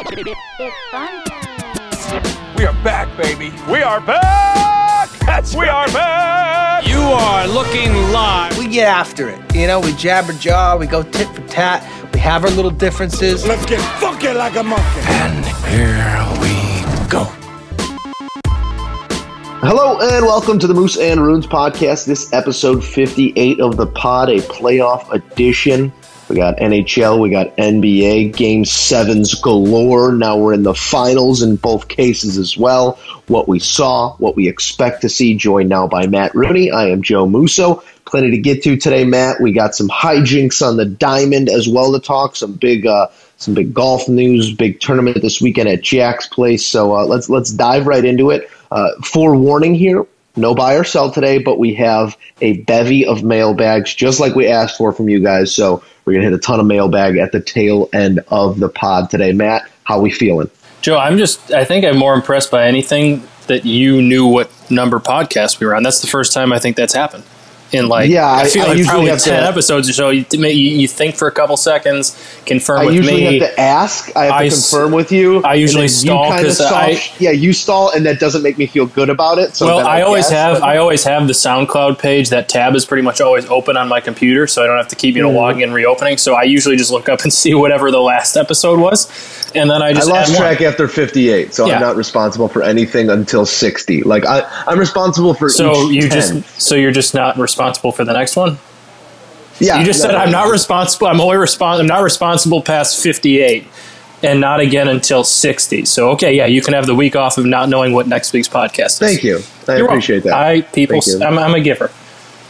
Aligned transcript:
It's 0.00 0.74
fun 0.92 1.24
time. 1.24 2.54
We 2.56 2.64
are 2.64 2.84
back, 2.84 3.08
baby. 3.16 3.50
We 3.68 3.82
are 3.82 4.00
back! 4.00 5.10
That's 5.26 5.56
we 5.56 5.66
are 5.66 5.88
back! 5.88 6.86
You 6.86 7.00
are 7.00 7.48
looking 7.48 7.92
live. 8.12 8.56
We 8.56 8.68
get 8.68 8.86
after 8.86 9.28
it. 9.28 9.40
You 9.56 9.66
know, 9.66 9.80
we 9.80 9.92
jabber 9.94 10.34
jaw, 10.34 10.76
we 10.76 10.86
go 10.86 11.02
tit 11.02 11.26
for 11.30 11.44
tat, 11.48 11.82
we 12.14 12.20
have 12.20 12.44
our 12.44 12.50
little 12.50 12.70
differences. 12.70 13.44
Let's 13.44 13.66
get 13.66 13.80
funky 13.98 14.32
like 14.32 14.54
a 14.54 14.62
monkey. 14.62 15.00
And 15.06 15.44
here 15.66 16.24
we 16.40 17.08
go. 17.08 17.24
Hello 19.60 19.98
and 20.00 20.24
welcome 20.24 20.60
to 20.60 20.68
the 20.68 20.74
Moose 20.74 20.96
and 20.96 21.20
Runes 21.20 21.48
podcast. 21.48 22.06
This 22.06 22.32
episode 22.32 22.84
58 22.84 23.58
of 23.58 23.76
the 23.76 23.88
pod, 23.88 24.30
a 24.30 24.38
playoff 24.42 25.12
edition. 25.12 25.92
We 26.28 26.36
got 26.36 26.58
NHL, 26.58 27.20
we 27.20 27.30
got 27.30 27.56
NBA, 27.56 28.36
game 28.36 28.66
sevens 28.66 29.34
galore. 29.34 30.12
Now 30.12 30.36
we're 30.36 30.52
in 30.52 30.62
the 30.62 30.74
finals 30.74 31.42
in 31.42 31.56
both 31.56 31.88
cases 31.88 32.36
as 32.36 32.56
well. 32.56 32.98
What 33.28 33.48
we 33.48 33.58
saw, 33.58 34.14
what 34.16 34.36
we 34.36 34.46
expect 34.46 35.02
to 35.02 35.08
see, 35.08 35.36
joined 35.36 35.70
now 35.70 35.86
by 35.88 36.06
Matt 36.06 36.34
Rooney. 36.34 36.70
I 36.70 36.88
am 36.88 37.02
Joe 37.02 37.26
Musso. 37.26 37.82
Plenty 38.04 38.32
to 38.32 38.38
get 38.38 38.62
to 38.64 38.76
today, 38.76 39.04
Matt. 39.04 39.40
We 39.40 39.52
got 39.52 39.74
some 39.74 39.88
hijinks 39.88 40.66
on 40.66 40.76
the 40.76 40.84
diamond 40.84 41.48
as 41.48 41.66
well 41.66 41.92
to 41.92 42.00
talk. 42.00 42.36
Some 42.36 42.52
big, 42.52 42.86
uh, 42.86 43.08
some 43.38 43.54
big 43.54 43.72
golf 43.72 44.08
news, 44.08 44.54
big 44.54 44.80
tournament 44.80 45.22
this 45.22 45.40
weekend 45.40 45.68
at 45.68 45.82
Jack's 45.82 46.26
place. 46.26 46.66
So 46.66 46.94
uh, 46.94 47.06
let's 47.06 47.30
let's 47.30 47.50
dive 47.50 47.86
right 47.86 48.04
into 48.04 48.30
it. 48.30 48.50
Uh, 48.70 48.90
forewarning 49.02 49.74
here, 49.74 50.06
no 50.38 50.54
buy 50.54 50.74
or 50.74 50.84
sell 50.84 51.10
today, 51.10 51.38
but 51.38 51.58
we 51.58 51.74
have 51.74 52.16
a 52.40 52.58
bevy 52.58 53.04
of 53.04 53.22
mailbags 53.22 53.94
just 53.94 54.20
like 54.20 54.34
we 54.34 54.46
asked 54.46 54.76
for 54.76 54.92
from 54.92 55.08
you 55.08 55.20
guys. 55.20 55.54
So 55.54 55.82
we're 56.04 56.14
gonna 56.14 56.24
hit 56.24 56.32
a 56.32 56.38
ton 56.38 56.60
of 56.60 56.66
mailbag 56.66 57.16
at 57.16 57.32
the 57.32 57.40
tail 57.40 57.88
end 57.92 58.20
of 58.28 58.60
the 58.60 58.68
pod 58.68 59.10
today. 59.10 59.32
Matt, 59.32 59.68
how 59.84 60.00
we 60.00 60.10
feeling? 60.10 60.50
Joe, 60.80 60.98
I'm 60.98 61.18
just, 61.18 61.52
I 61.52 61.64
think 61.64 61.84
I'm 61.84 61.98
more 61.98 62.14
impressed 62.14 62.50
by 62.50 62.66
anything 62.66 63.26
that 63.48 63.64
you 63.64 64.00
knew 64.00 64.26
what 64.26 64.50
number 64.70 65.00
podcast 65.00 65.60
we 65.60 65.66
were 65.66 65.74
on. 65.74 65.82
That's 65.82 66.00
the 66.00 66.06
first 66.06 66.32
time 66.32 66.52
I 66.52 66.58
think 66.58 66.76
that's 66.76 66.94
happened. 66.94 67.24
In 67.70 67.86
like, 67.88 68.08
Yeah, 68.08 68.24
I 68.26 68.40
I- 68.42 68.48
feel 68.48 68.62
I 68.62 68.66
like 68.68 68.78
usually 68.78 69.06
probably 69.08 69.20
10 69.20 69.42
to- 69.42 69.48
episodes 69.48 69.90
or 69.90 69.92
so. 69.92 70.08
You, 70.08 70.24
you, 70.32 70.48
you 70.48 70.88
think 70.88 71.16
for 71.16 71.28
a 71.28 71.32
couple 71.32 71.54
seconds, 71.58 72.16
confirm 72.46 72.80
I 72.80 72.84
with 72.86 72.94
usually 72.94 73.16
me. 73.26 73.38
have 73.40 73.50
to 73.50 73.60
ask. 73.60 74.16
I 74.16 74.24
have 74.24 74.32
I 74.32 74.40
to 74.48 74.54
s- 74.54 74.70
confirm 74.70 74.92
with 74.92 75.12
you. 75.12 75.42
I 75.44 75.54
usually 75.54 75.86
stall 75.88 76.28
kinda 76.28 76.44
'cause 76.44 76.56
stall- 76.56 76.72
I- 76.74 77.02
yeah, 77.18 77.30
you 77.30 77.52
stall, 77.52 77.90
and 77.90 78.06
that 78.06 78.20
doesn't 78.20 78.42
make 78.42 78.56
me 78.56 78.66
feel 78.66 78.86
good 78.86 79.10
about 79.10 79.38
it. 79.38 79.54
So 79.54 79.66
well, 79.66 79.86
I 79.86 80.00
always 80.00 80.24
guess, 80.30 80.32
have 80.32 80.62
I 80.62 80.78
always 80.78 81.04
have 81.04 81.26
the 81.26 81.34
SoundCloud 81.34 81.98
page. 81.98 82.30
That 82.30 82.48
tab 82.48 82.74
is 82.74 82.86
pretty 82.86 83.02
much 83.02 83.20
always 83.20 83.44
open 83.50 83.76
on 83.76 83.86
my 83.86 84.00
computer, 84.00 84.46
so 84.46 84.64
I 84.64 84.66
don't 84.66 84.78
have 84.78 84.88
to 84.88 84.96
keep 84.96 85.14
you 85.14 85.22
know 85.22 85.30
Mhm. 85.30 85.34
logging 85.36 85.62
and 85.64 85.74
reopening. 85.74 86.16
So 86.16 86.34
I 86.34 86.44
usually 86.44 86.76
just 86.76 86.90
look 86.90 87.10
up 87.10 87.20
and 87.22 87.30
see 87.42 87.52
whatever 87.52 87.90
the 87.90 88.00
last 88.00 88.36
episode 88.38 88.80
was, 88.80 89.08
and 89.54 89.70
then 89.70 89.82
I 89.82 89.88
I 89.88 89.92
just 89.92 90.08
lost 90.08 90.30
add 90.30 90.34
one. 90.38 90.42
track 90.42 90.62
after 90.62 90.88
58, 90.88 91.54
so 91.54 91.66
Yeah. 91.66 91.74
I'm 91.74 91.80
not 91.82 91.96
responsible 91.96 92.48
for 92.48 92.62
anything 92.62 93.10
until 93.10 93.44
60. 93.44 94.02
Like 94.04 94.24
I, 94.24 94.42
I'm 94.66 94.78
responsible 94.78 95.34
for 95.34 95.50
So 95.50 95.90
each 95.90 96.04
you 96.04 96.08
10. 96.08 96.10
just 96.10 96.62
so 96.62 96.74
you're 96.74 96.92
just 96.92 97.12
not 97.14 97.36
responsible 97.38 97.57
for 97.92 98.04
the 98.04 98.12
next 98.12 98.36
one. 98.36 98.58
yeah. 99.58 99.78
You 99.78 99.84
just 99.84 100.00
said 100.00 100.14
I'm 100.14 100.30
no. 100.30 100.44
not 100.44 100.50
responsible. 100.50 101.06
I'm 101.08 101.20
only 101.20 101.36
respons- 101.36 101.80
I'm 101.80 101.86
not 101.86 102.02
responsible 102.02 102.62
past 102.62 103.02
58, 103.02 103.66
and 104.22 104.40
not 104.40 104.60
again 104.60 104.88
until 104.88 105.24
60. 105.24 105.84
So 105.84 106.10
okay, 106.10 106.34
yeah, 106.34 106.46
you 106.46 106.62
can 106.62 106.74
have 106.74 106.86
the 106.86 106.94
week 106.94 107.16
off 107.16 107.38
of 107.38 107.44
not 107.44 107.68
knowing 107.68 107.92
what 107.92 108.06
next 108.08 108.32
week's 108.32 108.48
podcast 108.48 108.86
is. 108.86 108.98
Thank 108.98 109.24
you. 109.24 109.40
I 109.66 109.76
You're 109.76 109.86
appreciate 109.86 110.24
welcome. 110.24 110.30
that. 110.30 110.46
I 110.46 110.60
people, 110.62 111.00
I'm, 111.22 111.38
I'm 111.38 111.54
a 111.54 111.60
giver. 111.60 111.90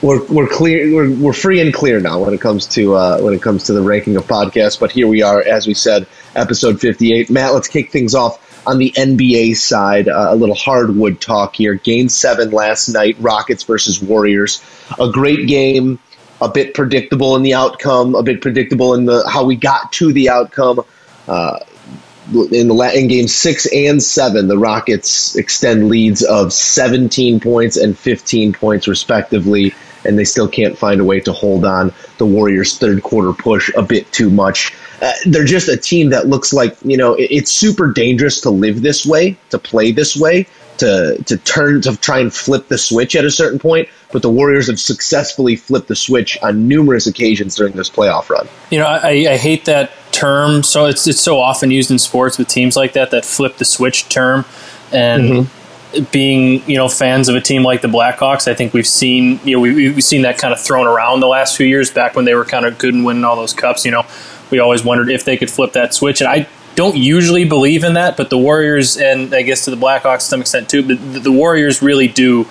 we're, 0.03 0.25
we're 0.27 0.47
clear. 0.48 0.95
We're, 0.95 1.11
we're 1.11 1.33
free 1.33 1.61
and 1.61 1.75
clear 1.75 2.01
now 2.01 2.20
when 2.25 2.33
it 2.34 2.41
comes 2.41 2.67
to 2.69 2.95
uh, 2.95 3.19
when 3.20 3.34
it 3.34 3.42
comes 3.42 3.64
to 3.64 3.73
the 3.73 3.83
ranking 3.83 4.17
of 4.17 4.25
podcasts. 4.27 4.79
But 4.79 4.92
here 4.92 5.06
we 5.09 5.23
are, 5.23 5.42
as 5.42 5.67
we 5.67 5.75
said, 5.75 6.06
episode 6.36 6.81
58. 6.81 7.31
Matt, 7.31 7.53
let's 7.55 7.69
kick 7.69 7.91
things 7.91 8.14
off 8.14 8.39
on 8.69 8.78
the 8.78 8.92
NBA 8.92 9.56
side. 9.56 10.08
Uh, 10.08 10.28
a 10.30 10.36
little 10.36 10.55
hardwood 10.55 11.20
talk 11.20 11.56
here. 11.56 11.74
Game 11.74 12.08
seven 12.08 12.50
last 12.50 12.89
night, 12.89 13.17
Rockets 13.18 13.62
versus 13.64 14.02
Warriors. 14.02 14.62
A 15.01 15.11
great 15.11 15.48
game. 15.48 15.98
A 16.40 16.48
bit 16.48 16.74
predictable 16.74 17.34
in 17.34 17.42
the 17.42 17.55
outcome. 17.55 18.14
A 18.14 18.23
bit 18.23 18.42
predictable 18.42 18.95
in 18.95 19.06
the 19.06 19.29
how 19.29 19.45
we 19.45 19.56
got 19.56 19.92
to 19.95 20.12
the 20.12 20.29
outcome. 20.29 20.84
Uh, 21.27 21.58
in 22.52 22.68
the 22.68 22.92
in 22.95 23.08
game 23.08 23.27
six 23.27 23.67
and 23.73 24.02
seven, 24.02 24.48
the 24.48 24.58
Rockets 24.58 25.35
extend 25.36 25.89
leads 25.89 26.23
of 26.23 26.52
17 26.52 27.40
points 27.40 27.79
and 27.79 27.98
15 27.98 28.52
points 28.52 28.86
respectively, 28.86 29.74
and 30.05 30.18
they 30.18 30.24
still 30.24 30.46
can't 30.46 30.77
find 30.77 31.00
a 31.00 31.05
way 31.05 31.20
to 31.20 31.33
hold 31.33 31.64
on. 31.64 31.92
The 32.18 32.27
Warriors' 32.27 32.77
third 32.77 33.02
quarter 33.02 33.33
push 33.33 33.73
a 33.74 33.83
bit 33.83 34.12
too 34.12 34.29
much. 34.29 34.74
Uh, 35.01 35.13
they're 35.27 35.45
just 35.45 35.69
a 35.69 35.77
team 35.77 36.11
that 36.11 36.27
looks 36.29 36.53
like 36.53 36.77
you 36.85 36.97
know 36.97 37.14
it- 37.14 37.29
it's 37.31 37.53
super 37.53 37.92
dangerous 37.92 38.41
to 38.41 38.51
live 38.51 38.83
this 38.83 39.07
way, 39.07 39.36
to 39.51 39.59
play 39.59 39.92
this 39.92 40.17
way, 40.17 40.47
to 40.79 41.17
to 41.27 41.36
turn 41.39 41.81
to 41.83 41.97
try 41.98 42.19
and 42.19 42.33
flip 42.35 42.69
the 42.69 42.79
switch 42.79 43.14
at 43.14 43.25
a 43.25 43.31
certain 43.31 43.59
point. 43.59 43.89
But 44.11 44.23
the 44.23 44.31
Warriors 44.31 44.69
have 44.69 44.81
successfully 44.81 45.55
flipped 45.55 45.89
the 45.89 45.95
switch 45.97 46.39
on 46.42 46.67
numerous 46.67 47.07
occasions 47.07 47.55
during 47.57 47.75
this 47.75 47.91
playoff 47.91 48.31
run. 48.31 48.48
You 48.70 48.79
know, 48.79 48.86
I, 48.86 49.09
I 49.33 49.36
hate 49.36 49.67
that 49.67 49.91
term. 50.13 50.63
So 50.63 50.86
it's 50.86 51.07
it's 51.07 51.20
so 51.20 51.39
often 51.39 51.70
used 51.70 51.91
in 51.91 51.98
sports 51.98 52.39
with 52.39 52.48
teams 52.48 52.75
like 52.75 52.95
that 52.95 53.11
that 53.13 53.25
flip 53.25 53.59
the 53.59 53.65
switch 53.67 54.09
term, 54.09 54.47
and 54.92 55.48
being 56.11 56.63
you 56.69 56.77
know 56.77 56.89
fans 56.89 57.29
of 57.29 57.36
a 57.36 57.41
team 57.41 57.63
like 57.63 57.80
the 57.83 57.89
Blackhawks, 57.89 58.47
I 58.51 58.55
think 58.55 58.73
we've 58.75 58.86
seen 58.86 59.41
you 59.45 59.57
know 59.57 59.61
we, 59.61 59.73
we've 59.75 60.05
seen 60.05 60.23
that 60.23 60.39
kind 60.39 60.53
of 60.53 60.61
thrown 60.61 60.86
around 60.86 61.20
the 61.20 61.27
last 61.29 61.57
few 61.57 61.67
years. 61.67 61.91
Back 61.91 62.15
when 62.17 62.25
they 62.25 62.35
were 62.35 62.45
kind 62.45 62.67
of 62.67 62.79
good 62.79 62.95
and 62.95 63.05
winning 63.05 63.25
all 63.25 63.36
those 63.36 63.53
cups, 63.55 63.85
you 63.85 63.91
know, 63.91 64.05
we 64.51 64.59
always 64.59 64.85
wondered 64.85 65.11
if 65.11 65.25
they 65.25 65.36
could 65.36 65.51
flip 65.51 65.73
that 65.73 65.95
switch, 65.95 66.20
and 66.20 66.29
I. 66.29 66.48
Don't 66.75 66.97
usually 66.97 67.45
believe 67.45 67.83
in 67.83 67.95
that, 67.95 68.17
but 68.17 68.31
the 68.31 68.39
Warriors 68.39 68.97
and 68.97 69.35
I 69.35 69.42
guess 69.42 69.64
to 69.64 69.73
the 69.73 69.77
Blackhawks 69.77 70.19
to 70.19 70.25
some 70.27 70.41
extent 70.41 70.69
too. 70.69 70.86
But 70.86 71.13
the, 71.13 71.19
the 71.19 71.33
Warriors 71.33 71.83
really 71.83 72.07
do, 72.07 72.47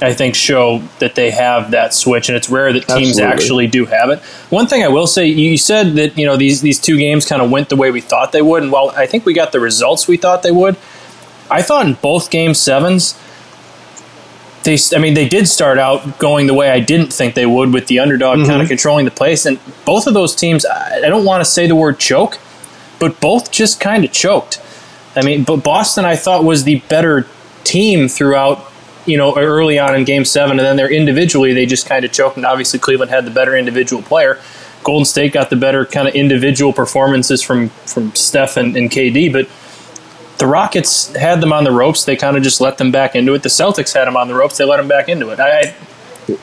I 0.00 0.14
think, 0.14 0.34
show 0.34 0.78
that 0.98 1.14
they 1.14 1.30
have 1.30 1.72
that 1.72 1.92
switch, 1.92 2.30
and 2.30 2.36
it's 2.36 2.48
rare 2.48 2.72
that 2.72 2.88
teams 2.88 3.18
Absolutely. 3.18 3.32
actually 3.32 3.66
do 3.66 3.84
have 3.84 4.08
it. 4.08 4.20
One 4.48 4.66
thing 4.66 4.82
I 4.82 4.88
will 4.88 5.06
say, 5.06 5.26
you 5.26 5.58
said 5.58 5.92
that 5.96 6.16
you 6.16 6.24
know 6.24 6.38
these 6.38 6.62
these 6.62 6.80
two 6.80 6.96
games 6.96 7.26
kind 7.26 7.42
of 7.42 7.50
went 7.50 7.68
the 7.68 7.76
way 7.76 7.90
we 7.90 8.00
thought 8.00 8.32
they 8.32 8.40
would, 8.40 8.62
and 8.62 8.72
while 8.72 8.94
I 8.96 9.04
think 9.04 9.26
we 9.26 9.34
got 9.34 9.52
the 9.52 9.60
results 9.60 10.08
we 10.08 10.16
thought 10.16 10.42
they 10.42 10.52
would, 10.52 10.78
I 11.50 11.60
thought 11.60 11.84
in 11.86 11.94
both 11.94 12.30
game 12.30 12.54
sevens, 12.54 13.18
they 14.64 14.76
I 14.94 14.98
mean 14.98 15.14
they 15.14 15.28
did 15.28 15.48
start 15.48 15.78
out 15.78 16.18
going 16.18 16.46
the 16.46 16.54
way 16.54 16.70
I 16.70 16.80
didn't 16.80 17.12
think 17.12 17.34
they 17.34 17.46
would 17.46 17.72
with 17.72 17.86
the 17.86 17.98
underdog 17.98 18.38
mm-hmm. 18.38 18.48
kind 18.48 18.62
of 18.62 18.68
controlling 18.68 19.04
the 19.04 19.10
place, 19.10 19.46
and 19.46 19.58
both 19.84 20.06
of 20.06 20.14
those 20.14 20.34
teams, 20.34 20.64
I 20.66 20.98
I 20.98 21.08
don't 21.08 21.24
want 21.24 21.40
to 21.42 21.50
say 21.50 21.66
the 21.66 21.76
word 21.76 21.98
choke, 21.98 22.38
but 22.98 23.20
both 23.20 23.50
just 23.50 23.80
kind 23.80 24.04
of 24.04 24.12
choked. 24.12 24.60
I 25.16 25.22
mean, 25.22 25.44
but 25.44 25.58
Boston 25.58 26.04
I 26.04 26.16
thought 26.16 26.44
was 26.44 26.64
the 26.64 26.80
better 26.88 27.26
team 27.64 28.08
throughout 28.08 28.70
you 29.06 29.16
know, 29.16 29.36
early 29.36 29.78
on 29.78 29.94
in 29.94 30.04
game 30.04 30.24
seven, 30.24 30.58
and 30.58 30.66
then 30.66 30.76
they're 30.76 30.92
individually, 30.92 31.52
they 31.52 31.66
just 31.66 31.86
kind 31.86 32.04
of 32.04 32.12
choked. 32.12 32.36
And 32.36 32.46
obviously, 32.46 32.78
Cleveland 32.78 33.10
had 33.10 33.24
the 33.24 33.30
better 33.30 33.56
individual 33.56 34.02
player. 34.02 34.38
Golden 34.82 35.04
State 35.04 35.32
got 35.32 35.50
the 35.50 35.56
better 35.56 35.84
kind 35.84 36.08
of 36.08 36.14
individual 36.14 36.72
performances 36.72 37.42
from, 37.42 37.68
from 37.86 38.14
Steph 38.14 38.56
and, 38.56 38.76
and 38.76 38.90
KD, 38.90 39.32
but 39.32 39.46
the 40.40 40.48
Rockets 40.48 41.14
had 41.14 41.40
them 41.40 41.52
on 41.52 41.64
the 41.64 41.72
ropes. 41.72 42.04
They 42.04 42.16
kind 42.16 42.36
of 42.36 42.42
just 42.42 42.60
let 42.60 42.78
them 42.78 42.90
back 42.90 43.14
into 43.14 43.34
it. 43.34 43.44
The 43.44 43.50
Celtics 43.50 43.94
had 43.94 44.06
them 44.06 44.16
on 44.16 44.28
the 44.28 44.34
ropes. 44.34 44.58
They 44.58 44.64
let 44.64 44.78
them 44.78 44.88
back 44.88 45.08
into 45.08 45.30
it. 45.30 45.40
I, 45.40 45.74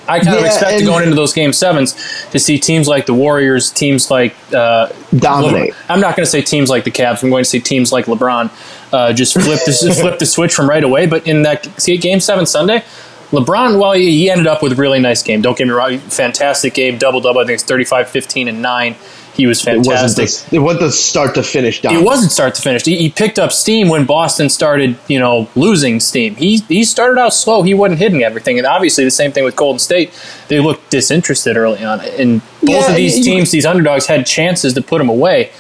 I 0.08 0.20
kind 0.22 0.40
of 0.40 0.46
Yeah, 0.46 0.48
expected 0.48 0.86
going 0.86 1.04
into 1.04 1.16
those 1.16 1.34
game 1.34 1.54
sevens 1.54 1.94
to 2.32 2.40
see 2.40 2.60
teams 2.60 2.88
like 2.88 3.06
the 3.08 3.14
Warriors, 3.14 3.72
teams 3.72 4.12
like 4.12 4.36
uh, 4.54 4.90
Dominate. 5.16 5.74
I'm 5.90 6.02
not 6.02 6.16
going 6.16 6.26
to 6.26 6.32
say 6.32 6.42
teams 6.42 6.70
like 6.70 6.86
the 6.86 6.92
Cavs. 6.92 7.24
I'm 7.24 7.30
going 7.30 7.44
to 7.44 7.50
say 7.50 7.60
teams 7.60 7.92
like 7.92 8.06
LeBron 8.06 8.52
uh, 8.94 9.14
just 9.14 9.34
flip 9.34 9.60
the 9.66 9.96
flip 10.02 10.20
the 10.20 10.26
switch 10.26 10.54
from 10.54 10.70
right 10.70 10.84
away. 10.84 11.08
But 11.08 11.28
in 11.28 11.44
that 11.44 11.66
see, 11.82 11.98
game 11.98 12.20
seven 12.20 12.46
Sunday, 12.46 12.84
LeBron, 13.32 13.80
well, 13.80 13.94
he 13.94 14.12
he 14.12 14.30
ended 14.30 14.48
up 14.48 14.62
with 14.64 14.74
a 14.74 14.76
really 14.76 15.00
nice 15.00 15.24
game. 15.24 15.42
Don't 15.42 15.58
get 15.58 15.68
me 15.68 15.74
wrong, 15.74 15.98
fantastic 16.00 16.74
game, 16.74 16.98
double 16.98 17.22
double. 17.22 17.42
I 17.42 17.46
think 17.46 17.56
it's 17.56 17.64
35, 17.64 18.10
15, 18.10 18.48
and 18.48 18.62
nine. 18.62 18.96
He 19.38 19.46
was 19.46 19.66
It 19.68 19.78
wasn't 19.78 19.86
fantastic. 20.18 20.50
the, 20.50 20.56
it 20.56 20.60
wasn't 20.60 20.82
the 20.82 20.92
start 20.92 21.36
to 21.36 21.44
finish 21.44 21.80
down. 21.82 21.96
It 21.96 22.04
wasn't 22.04 22.32
start 22.32 22.56
to 22.56 22.62
finish. 22.62 22.84
He, 22.84 22.98
he 22.98 23.10
picked 23.12 23.38
up 23.38 23.52
steam 23.52 23.88
when 23.88 24.06
Boston 24.06 24.50
started, 24.50 24.98
you 25.08 25.20
know, 25.20 25.48
losing 25.56 26.00
steam. 26.00 26.36
He 26.36 26.58
he 26.68 26.84
started 26.84 27.20
out 27.22 27.34
slow. 27.36 27.62
He 27.62 27.74
wasn't 27.76 28.00
hitting 28.00 28.24
everything, 28.24 28.58
and 28.58 28.66
obviously 28.66 29.04
the 29.04 29.12
same 29.12 29.32
thing 29.32 29.44
with 29.44 29.56
Golden 29.56 29.78
State. 29.80 30.12
They 30.48 30.60
looked 30.60 30.90
disinterested 30.90 31.56
early 31.56 31.84
on, 31.84 32.02
and 32.02 32.42
both 32.64 32.70
Yeah, 32.70 32.90
of 32.90 32.96
these 32.96 33.18
you- 33.20 33.24
teams, 33.24 33.52
these 33.52 33.66
underdogs, 33.66 34.08
had 34.08 34.26
chances 34.26 34.74
to 34.74 34.82
put 34.82 34.98
them 34.98 35.10
away, 35.10 35.52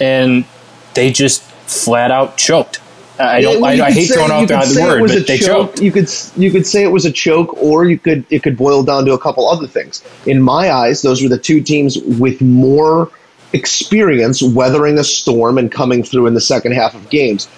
and 0.00 0.44
they 0.94 1.12
just 1.12 1.42
flat 1.42 2.10
out 2.10 2.36
choked. 2.38 2.80
I 3.18 3.40
don't. 3.40 3.60
well, 3.62 3.82
I, 3.82 3.86
I 3.86 3.90
hate 3.92 4.08
say- 4.08 4.14
throwing 4.14 4.30
out 4.30 4.46
the 4.48 4.80
word, 4.82 5.08
but 5.08 5.26
they 5.26 5.38
choke. 5.38 5.68
choked. 5.74 5.80
You 5.82 5.90
could 5.92 6.08
you 6.36 6.50
could 6.50 6.66
say 6.66 6.82
it 6.82 6.92
was 6.92 7.04
a 7.06 7.12
choke, 7.12 7.54
or 7.62 7.84
you 7.86 7.98
could 7.98 8.24
it 8.30 8.42
could 8.42 8.56
boil 8.56 8.82
down 8.82 9.04
to 9.06 9.12
a 9.14 9.18
couple 9.18 9.48
other 9.48 9.66
things. 9.66 10.02
In 10.26 10.40
my 10.42 10.70
eyes, 10.70 11.02
those 11.02 11.22
were 11.22 11.28
the 11.28 11.38
two 11.38 11.60
teams 11.62 11.98
with 11.98 12.40
more 12.40 13.10
experience 13.52 14.42
weathering 14.42 14.98
a 14.98 15.04
storm 15.04 15.58
and 15.58 15.70
coming 15.70 16.02
through 16.02 16.26
in 16.26 16.34
the 16.34 16.40
second 16.40 16.72
half 16.72 16.94
of 16.94 17.08
games. 17.10 17.48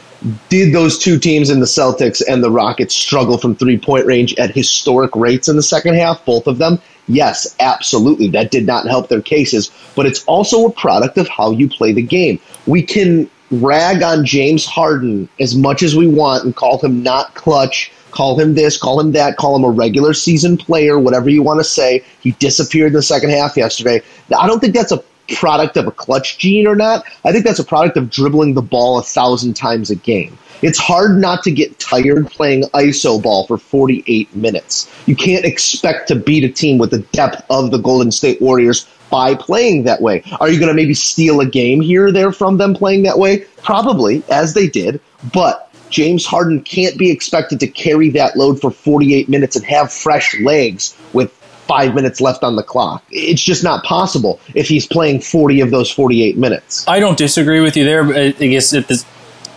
Did 0.49 0.75
those 0.75 0.99
two 0.99 1.19
teams 1.19 1.49
in 1.49 1.61
the 1.61 1.67
Celtics 1.67 2.23
and 2.27 2.43
the 2.43 2.51
Rockets 2.51 2.95
struggle 2.95 3.39
from 3.39 3.55
three 3.55 3.79
point 3.79 4.07
range 4.07 4.35
at 4.37 4.51
historic 4.51 5.15
rates 5.15 5.49
in 5.49 5.57
the 5.57 5.63
second 5.63 5.95
half? 5.95 6.25
Both 6.25 6.47
of 6.47 6.59
them? 6.59 6.81
Yes, 7.07 7.55
absolutely. 7.61 8.29
That 8.29 8.51
did 8.51 8.67
not 8.67 8.87
help 8.87 9.09
their 9.09 9.23
cases, 9.23 9.71
but 9.95 10.07
it's 10.07 10.25
also 10.25 10.67
a 10.67 10.73
product 10.73 11.17
of 11.19 11.29
how 11.29 11.53
you 11.53 11.69
play 11.69 11.93
the 11.93 12.03
game. 12.03 12.41
We 12.67 12.83
can 12.83 13.31
rag 13.51 14.03
on 14.03 14.27
James 14.27 14.67
Harden 14.67 15.29
as 15.41 15.57
much 15.57 15.83
as 15.83 15.97
we 15.97 16.07
want 16.07 16.45
and 16.45 16.55
call 16.55 16.79
him 16.79 17.03
not 17.03 17.35
clutch, 17.35 17.91
call 18.11 18.39
him 18.39 18.55
this, 18.55 18.77
call 18.77 19.01
him 19.01 19.13
that, 19.13 19.37
call 19.37 19.57
him 19.57 19.65
a 19.65 19.71
regular 19.71 20.13
season 20.13 20.57
player, 20.57 20.99
whatever 20.99 21.31
you 21.31 21.43
want 21.43 21.61
to 21.61 21.65
say. 21.65 22.05
He 22.21 22.33
disappeared 22.33 22.89
in 22.89 22.95
the 22.95 23.03
second 23.03 23.31
half 23.31 23.57
yesterday. 23.57 24.03
I 24.37 24.47
don't 24.47 24.61
think 24.61 24.75
that's 24.75 24.93
a 24.93 24.99
product 25.29 25.77
of 25.77 25.87
a 25.87 25.91
clutch 25.91 26.39
gene 26.39 26.67
or 26.67 26.77
not. 26.77 27.05
I 27.25 27.33
think 27.33 27.45
that's 27.45 27.59
a 27.59 27.65
product 27.65 27.97
of 27.97 28.11
dribbling 28.11 28.55
the 28.55 28.63
ball 28.63 28.99
a 28.99 29.03
thousand 29.03 29.55
times 29.55 29.91
a 29.91 29.97
game. 29.97 30.39
It's 30.61 30.79
hard 30.79 31.19
not 31.19 31.45
to 31.45 31.53
get 31.53 31.79
tired 31.79 32.29
playing 32.31 32.65
ISO 32.75 33.23
ball 33.23 33.47
for 33.47 33.59
48 33.59 34.35
minutes. 34.35 34.91
You 35.07 35.15
can't 35.15 35.45
expect 35.45 36.09
to 36.09 36.17
beat 36.17 36.43
a 36.43 36.49
team 36.49 36.79
with 36.79 36.91
the 36.91 36.99
depth 36.99 37.45
of 37.49 37.71
the 37.71 37.79
Golden 37.79 38.11
State 38.11 38.41
Warriors 38.43 38.89
by 39.09 39.35
playing 39.35 39.85
that 39.85 40.03
way. 40.03 40.23
Are 40.41 40.51
you 40.51 40.59
going 40.59 40.69
to 40.69 40.75
maybe 40.75 40.95
steal 40.95 41.41
a 41.41 41.47
game 41.47 41.81
here 41.81 42.07
or 42.07 42.13
there 42.13 42.33
from 42.33 42.57
them 42.57 42.75
playing 42.75 43.05
that 43.05 43.19
way? 43.19 43.45
Probably, 43.63 44.23
as 44.31 44.55
they 44.55 44.67
did. 44.67 45.01
But 45.33 45.73
James 45.91 46.27
Harden 46.27 46.63
can't 46.63 46.99
be 46.99 47.11
expected 47.11 47.61
to 47.61 47.67
carry 47.67 48.11
that 48.11 48.37
load 48.37 48.61
for 48.61 48.71
48 48.71 49.29
minutes 49.29 49.57
and 49.57 49.65
have 49.65 49.93
fresh 49.93 50.39
legs 50.41 50.97
with 51.13 51.38
five 51.69 51.95
minutes 51.95 52.21
left 52.21 52.43
on 52.43 52.57
the 52.57 52.63
clock. 52.63 53.05
It's 53.11 53.43
just 53.43 53.63
not 53.63 53.85
possible 53.85 54.41
if 54.55 54.69
he's 54.69 54.87
playing 54.87 55.21
40 55.21 55.61
of 55.61 55.71
those 55.71 55.91
48 55.91 56.37
minutes. 56.37 56.89
I 56.89 56.99
don't 56.99 57.19
disagree 57.19 57.61
with 57.61 57.77
you 57.77 57.85
there. 57.85 58.05
But 58.05 58.17
I 58.17 58.31
guess 58.33 58.73
it, 58.73 58.91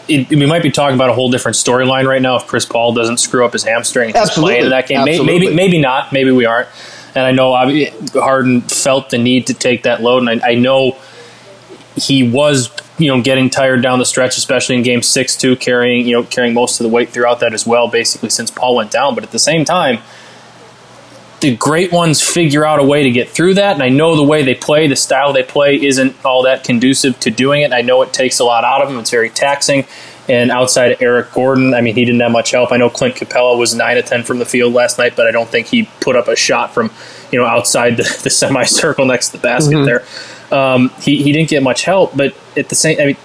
it, 0.07 0.29
we 0.29 0.45
might 0.45 0.61
be 0.61 0.71
talking 0.71 0.95
about 0.95 1.09
a 1.09 1.13
whole 1.13 1.31
different 1.31 1.55
storyline 1.55 2.05
right 2.05 2.21
now 2.21 2.35
if 2.35 2.45
Chris 2.47 2.65
Paul 2.65 2.93
doesn't 2.93 3.17
screw 3.17 3.45
up 3.45 3.53
his 3.53 3.63
hamstring 3.63 4.15
Absolutely. 4.15 4.53
playing 4.53 4.63
in 4.65 4.69
that 4.71 4.87
game. 4.87 4.99
Absolutely. 4.99 5.39
Maybe, 5.39 5.55
maybe 5.55 5.81
not. 5.81 6.11
Maybe 6.11 6.31
we 6.31 6.45
aren't. 6.45 6.67
And 7.15 7.25
I 7.25 7.31
know 7.31 7.53
Harden 8.13 8.61
felt 8.61 9.09
the 9.09 9.17
need 9.17 9.47
to 9.47 9.53
take 9.53 9.83
that 9.83 10.01
load, 10.01 10.25
and 10.25 10.41
I, 10.41 10.51
I 10.51 10.55
know 10.55 10.97
he 11.97 12.23
was, 12.23 12.69
you 12.97 13.13
know, 13.13 13.21
getting 13.21 13.49
tired 13.49 13.81
down 13.81 13.99
the 13.99 14.05
stretch, 14.05 14.37
especially 14.37 14.77
in 14.77 14.83
Game 14.83 15.01
Six, 15.01 15.35
too, 15.35 15.57
carrying, 15.57 16.07
you 16.07 16.13
know, 16.13 16.23
carrying 16.23 16.53
most 16.53 16.79
of 16.79 16.85
the 16.85 16.89
weight 16.89 17.09
throughout 17.09 17.41
that 17.41 17.53
as 17.53 17.67
well, 17.67 17.89
basically 17.89 18.29
since 18.29 18.49
Paul 18.49 18.77
went 18.77 18.91
down. 18.91 19.13
But 19.13 19.25
at 19.25 19.31
the 19.31 19.39
same 19.39 19.65
time, 19.65 19.99
the 21.41 21.55
great 21.55 21.91
ones 21.91 22.21
figure 22.21 22.63
out 22.63 22.79
a 22.79 22.83
way 22.83 23.03
to 23.03 23.11
get 23.11 23.27
through 23.27 23.55
that. 23.55 23.73
And 23.73 23.83
I 23.83 23.89
know 23.89 24.15
the 24.15 24.23
way 24.23 24.43
they 24.43 24.53
play, 24.53 24.87
the 24.87 24.95
style 24.95 25.33
they 25.33 25.43
play, 25.43 25.83
isn't 25.83 26.15
all 26.23 26.43
that 26.43 26.63
conducive 26.63 27.19
to 27.21 27.31
doing 27.31 27.63
it. 27.63 27.73
I 27.73 27.81
know 27.81 28.01
it 28.03 28.13
takes 28.13 28.39
a 28.39 28.43
lot 28.43 28.63
out 28.63 28.81
of 28.81 28.89
them. 28.89 28.99
It's 28.99 29.09
very 29.09 29.29
taxing. 29.29 29.85
And 30.29 30.51
outside 30.51 30.91
of 30.91 31.01
Eric 31.01 31.31
Gordon, 31.31 31.73
I 31.73 31.81
mean, 31.81 31.95
he 31.95 32.05
didn't 32.05 32.21
have 32.21 32.31
much 32.31 32.51
help. 32.51 32.71
I 32.71 32.77
know 32.77 32.91
Clint 32.91 33.15
Capela 33.15 33.57
was 33.57 33.73
nine 33.73 33.97
of 33.97 34.05
ten 34.05 34.23
from 34.23 34.37
the 34.37 34.45
field 34.45 34.71
last 34.71 34.99
night, 34.99 35.15
but 35.15 35.25
I 35.25 35.31
don't 35.31 35.49
think 35.49 35.67
he 35.67 35.89
put 35.99 36.15
up 36.15 36.27
a 36.27 36.35
shot 36.35 36.73
from 36.73 36.91
you 37.31 37.39
know 37.39 37.45
outside 37.45 37.97
the, 37.97 38.03
the 38.23 38.29
semicircle 38.29 39.05
next 39.05 39.29
to 39.29 39.37
the 39.37 39.41
basket 39.41 39.83
there. 39.83 40.05
Um, 40.57 40.89
he 41.01 41.23
he 41.23 41.33
didn't 41.33 41.49
get 41.49 41.63
much 41.63 41.83
help, 41.83 42.15
but 42.15 42.35
at 42.55 42.69
the 42.69 42.75
same, 42.75 42.99
I 43.01 43.05
mean. 43.05 43.17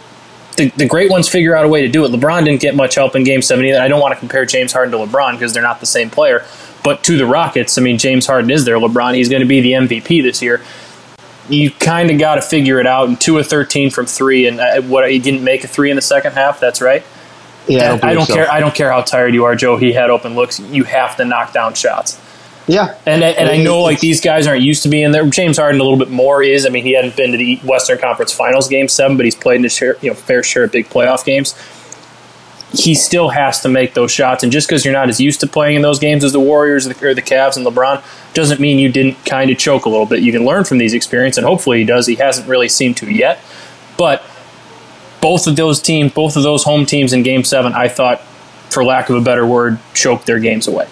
The, 0.56 0.70
the 0.70 0.86
great 0.86 1.10
ones 1.10 1.28
figure 1.28 1.54
out 1.54 1.66
a 1.66 1.68
way 1.68 1.82
to 1.82 1.88
do 1.88 2.06
it. 2.06 2.12
LeBron 2.12 2.46
didn't 2.46 2.62
get 2.62 2.74
much 2.74 2.94
help 2.94 3.14
in 3.14 3.24
Game 3.24 3.42
Seven 3.42 3.66
either. 3.66 3.78
I 3.78 3.88
don't 3.88 4.00
want 4.00 4.14
to 4.14 4.18
compare 4.18 4.46
James 4.46 4.72
Harden 4.72 4.90
to 4.92 5.06
LeBron 5.06 5.32
because 5.32 5.52
they're 5.52 5.62
not 5.62 5.80
the 5.80 5.86
same 5.86 6.08
player. 6.08 6.46
But 6.82 7.02
to 7.04 7.16
the 7.16 7.26
Rockets, 7.26 7.76
I 7.78 7.82
mean, 7.82 7.98
James 7.98 8.26
Harden 8.26 8.50
is 8.50 8.64
there. 8.64 8.76
LeBron. 8.76 9.14
He's 9.14 9.28
going 9.28 9.42
to 9.42 9.48
be 9.48 9.60
the 9.60 9.72
MVP 9.72 10.22
this 10.22 10.40
year. 10.40 10.62
You 11.48 11.70
kind 11.70 12.10
of 12.10 12.18
got 12.18 12.36
to 12.36 12.42
figure 12.42 12.78
it 12.80 12.86
out. 12.86 13.08
And 13.08 13.20
two 13.20 13.38
of 13.38 13.46
thirteen 13.46 13.90
from 13.90 14.06
three, 14.06 14.46
and 14.46 14.60
uh, 14.60 14.82
what 14.82 15.08
he 15.10 15.18
didn't 15.18 15.44
make 15.44 15.64
a 15.64 15.68
three 15.68 15.90
in 15.90 15.96
the 15.96 16.02
second 16.02 16.32
half. 16.32 16.60
That's 16.60 16.80
right. 16.80 17.04
Yeah, 17.68 17.98
I 18.02 18.14
don't, 18.14 18.26
care. 18.26 18.48
I 18.48 18.60
don't 18.60 18.74
care 18.74 18.92
how 18.92 19.02
tired 19.02 19.34
you 19.34 19.44
are, 19.44 19.56
Joe. 19.56 19.76
He 19.76 19.92
had 19.92 20.08
open 20.08 20.36
looks. 20.36 20.60
You 20.60 20.84
have 20.84 21.16
to 21.16 21.24
knock 21.24 21.52
down 21.52 21.74
shots. 21.74 22.20
Yeah, 22.68 22.98
And 23.06 23.22
and 23.22 23.48
I 23.48 23.58
know 23.58 23.80
like 23.82 24.00
these 24.00 24.20
guys 24.20 24.48
aren't 24.48 24.62
used 24.62 24.82
to 24.82 24.88
being 24.88 25.12
there. 25.12 25.24
James 25.28 25.56
Harden 25.56 25.80
a 25.80 25.84
little 25.84 25.98
bit 25.98 26.10
more 26.10 26.42
is. 26.42 26.66
I 26.66 26.68
mean, 26.68 26.84
he 26.84 26.94
hadn't 26.94 27.16
been 27.16 27.30
to 27.30 27.38
the 27.38 27.56
Western 27.58 27.98
Conference 27.98 28.32
Finals 28.32 28.68
game 28.68 28.88
seven, 28.88 29.16
but 29.16 29.24
he's 29.24 29.36
played 29.36 29.60
in 29.60 29.64
a 29.64 29.68
share, 29.68 29.96
you 30.02 30.10
know 30.10 30.14
fair 30.14 30.42
share 30.42 30.64
of 30.64 30.72
big 30.72 30.88
playoff 30.88 31.24
games. 31.24 31.54
He 32.78 32.94
still 32.94 33.28
has 33.30 33.60
to 33.60 33.68
make 33.68 33.94
those 33.94 34.10
shots, 34.10 34.42
and 34.42 34.52
just 34.52 34.68
because 34.68 34.84
you're 34.84 34.92
not 34.94 35.08
as 35.08 35.20
used 35.20 35.40
to 35.40 35.46
playing 35.46 35.76
in 35.76 35.82
those 35.82 35.98
games 35.98 36.22
as 36.24 36.32
the 36.32 36.40
Warriors 36.40 36.86
or 36.86 36.92
the, 36.92 37.06
or 37.08 37.14
the 37.14 37.22
Cavs 37.22 37.56
and 37.56 37.66
LeBron, 37.66 38.02
doesn't 38.34 38.60
mean 38.60 38.78
you 38.78 38.90
didn't 38.90 39.24
kind 39.24 39.50
of 39.50 39.58
choke 39.58 39.86
a 39.86 39.88
little 39.88 40.06
bit. 40.06 40.20
You 40.22 40.32
can 40.32 40.44
learn 40.44 40.64
from 40.64 40.78
these 40.78 40.92
experiences, 40.94 41.38
and 41.38 41.46
hopefully 41.46 41.78
he 41.78 41.84
does. 41.84 42.06
He 42.06 42.16
hasn't 42.16 42.48
really 42.48 42.68
seemed 42.68 42.96
to 42.98 43.10
yet, 43.10 43.40
but 43.96 44.22
both 45.20 45.46
of 45.46 45.56
those 45.56 45.80
teams, 45.80 46.12
both 46.12 46.36
of 46.36 46.42
those 46.42 46.62
home 46.64 46.86
teams 46.86 47.12
in 47.12 47.22
Game 47.22 47.44
Seven, 47.44 47.72
I 47.72 47.88
thought, 47.88 48.20
for 48.70 48.84
lack 48.84 49.08
of 49.10 49.16
a 49.16 49.20
better 49.20 49.46
word, 49.46 49.78
choked 49.94 50.26
their 50.26 50.38
games 50.38 50.68
away. 50.68 50.86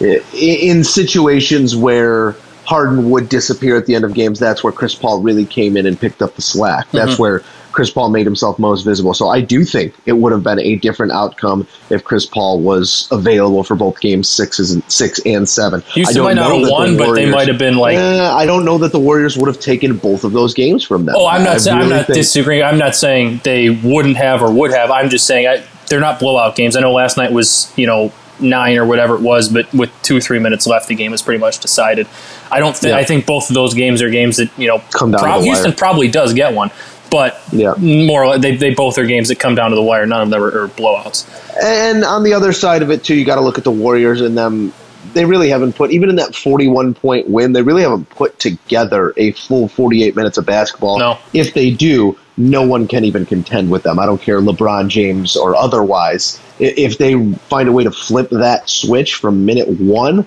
In 0.00 0.84
situations 0.84 1.74
where 1.74 2.36
Harden 2.64 3.10
would 3.10 3.28
disappear 3.28 3.76
at 3.76 3.86
the 3.86 3.94
end 3.94 4.04
of 4.04 4.14
games, 4.14 4.38
that's 4.38 4.62
where 4.62 4.72
Chris 4.72 4.94
Paul 4.94 5.22
really 5.22 5.44
came 5.44 5.76
in 5.76 5.86
and 5.86 5.98
picked 5.98 6.22
up 6.22 6.34
the 6.34 6.42
slack. 6.42 6.90
That's 6.90 7.12
Mm-hmm. 7.12 7.22
where 7.22 7.42
Chris 7.78 7.90
Paul 7.90 8.10
made 8.10 8.26
himself 8.26 8.58
most 8.58 8.82
visible. 8.82 9.14
So 9.14 9.28
I 9.28 9.40
do 9.40 9.64
think 9.64 9.94
it 10.04 10.14
would 10.14 10.32
have 10.32 10.42
been 10.42 10.58
a 10.58 10.74
different 10.74 11.12
outcome 11.12 11.64
if 11.90 12.02
Chris 12.02 12.26
Paul 12.26 12.58
was 12.60 13.06
available 13.12 13.62
for 13.62 13.76
both 13.76 14.00
games 14.00 14.28
sixes 14.28 14.72
and 14.72 14.82
six 14.90 15.20
and 15.24 15.48
seven. 15.48 15.80
I 15.86 15.90
Houston 15.92 16.24
might 16.24 16.32
not 16.32 16.50
have 16.50 16.60
that 16.62 16.66
the 16.66 16.72
won, 16.72 16.96
but 16.96 17.14
they 17.14 17.30
might 17.30 17.46
have 17.46 17.56
been 17.56 17.76
like 17.76 17.96
Eh, 17.96 18.30
I 18.32 18.46
don't 18.46 18.64
know 18.64 18.78
that 18.78 18.90
the 18.90 18.98
Warriors 18.98 19.36
would 19.38 19.46
have 19.46 19.60
taken 19.60 19.96
both 19.96 20.24
of 20.24 20.32
those 20.32 20.54
games 20.54 20.82
from 20.82 21.04
them. 21.04 21.14
Oh, 21.16 21.28
I'm 21.28 21.44
not. 21.44 21.60
saying, 21.60 21.78
I'm 21.78 21.88
not 21.88 22.06
think- 22.06 22.16
disagreeing. 22.16 22.64
I'm 22.64 22.78
not 22.78 22.96
saying 22.96 23.42
they 23.44 23.70
wouldn't 23.70 24.16
have 24.16 24.42
or 24.42 24.50
would 24.50 24.72
have. 24.72 24.90
I'm 24.90 25.08
just 25.08 25.24
saying 25.24 25.46
I, 25.46 25.64
they're 25.86 26.00
not 26.00 26.18
blowout 26.18 26.56
games. 26.56 26.74
I 26.74 26.80
know 26.80 26.90
last 26.92 27.16
night 27.16 27.30
was 27.30 27.72
you 27.76 27.86
know 27.86 28.12
nine 28.40 28.76
or 28.76 28.86
whatever 28.86 29.14
it 29.14 29.20
was, 29.20 29.48
but 29.48 29.72
with 29.72 29.90
two 30.02 30.16
or 30.16 30.20
three 30.20 30.38
minutes 30.38 30.66
left, 30.66 30.88
the 30.88 30.94
game 30.94 31.12
was 31.12 31.22
pretty 31.22 31.38
much 31.38 31.60
decided. 31.60 32.08
I 32.50 32.58
don't 32.60 32.76
think. 32.76 32.90
Yeah. 32.90 32.98
I 32.98 33.04
think 33.04 33.26
both 33.26 33.50
of 33.50 33.54
those 33.54 33.74
games 33.74 34.02
are 34.02 34.10
games 34.10 34.38
that 34.38 34.50
you 34.58 34.66
know 34.66 34.82
Come 34.90 35.12
down 35.12 35.22
to 35.22 35.44
Houston 35.44 35.72
probably 35.72 36.08
does 36.08 36.34
get 36.34 36.54
one, 36.54 36.70
but 37.10 37.40
Yeah. 37.52 37.74
more 37.78 38.22
or 38.24 38.26
less, 38.28 38.40
they 38.42 38.56
they 38.56 38.74
both 38.74 38.98
are 38.98 39.06
games 39.06 39.28
that 39.28 39.38
come 39.38 39.54
down 39.54 39.70
to 39.70 39.76
the 39.76 39.82
wire. 39.82 40.06
None 40.06 40.22
of 40.22 40.30
them 40.30 40.42
are, 40.42 40.64
are 40.64 40.68
blowouts. 40.68 41.26
And 41.62 42.04
on 42.04 42.22
the 42.22 42.34
other 42.34 42.52
side 42.52 42.82
of 42.82 42.90
it 42.90 43.04
too, 43.04 43.14
you 43.14 43.24
got 43.24 43.36
to 43.36 43.40
look 43.40 43.58
at 43.58 43.64
the 43.64 43.70
Warriors 43.70 44.20
and 44.20 44.36
them. 44.36 44.72
They 45.14 45.24
really 45.24 45.48
haven't 45.48 45.74
put 45.74 45.90
even 45.90 46.10
in 46.10 46.16
that 46.16 46.34
41 46.34 46.92
point 46.94 47.28
win. 47.30 47.52
They 47.54 47.62
really 47.62 47.82
haven't 47.82 48.10
put 48.10 48.38
together 48.38 49.14
a 49.16 49.32
full 49.32 49.68
48 49.68 50.14
minutes 50.14 50.36
of 50.36 50.44
basketball. 50.44 50.98
No. 50.98 51.18
If 51.32 51.54
they 51.54 51.70
do, 51.70 52.18
no 52.36 52.62
one 52.66 52.86
can 52.86 53.04
even 53.04 53.24
contend 53.24 53.70
with 53.70 53.84
them. 53.84 53.98
I 53.98 54.04
don't 54.06 54.20
care 54.20 54.40
LeBron 54.40 54.88
James 54.88 55.34
or 55.36 55.56
otherwise. 55.56 56.38
If 56.58 56.98
they 56.98 57.32
find 57.48 57.68
a 57.68 57.72
way 57.72 57.84
to 57.84 57.90
flip 57.90 58.28
that 58.30 58.68
switch 58.68 59.14
from 59.14 59.46
minute 59.46 59.68
one, 59.80 60.26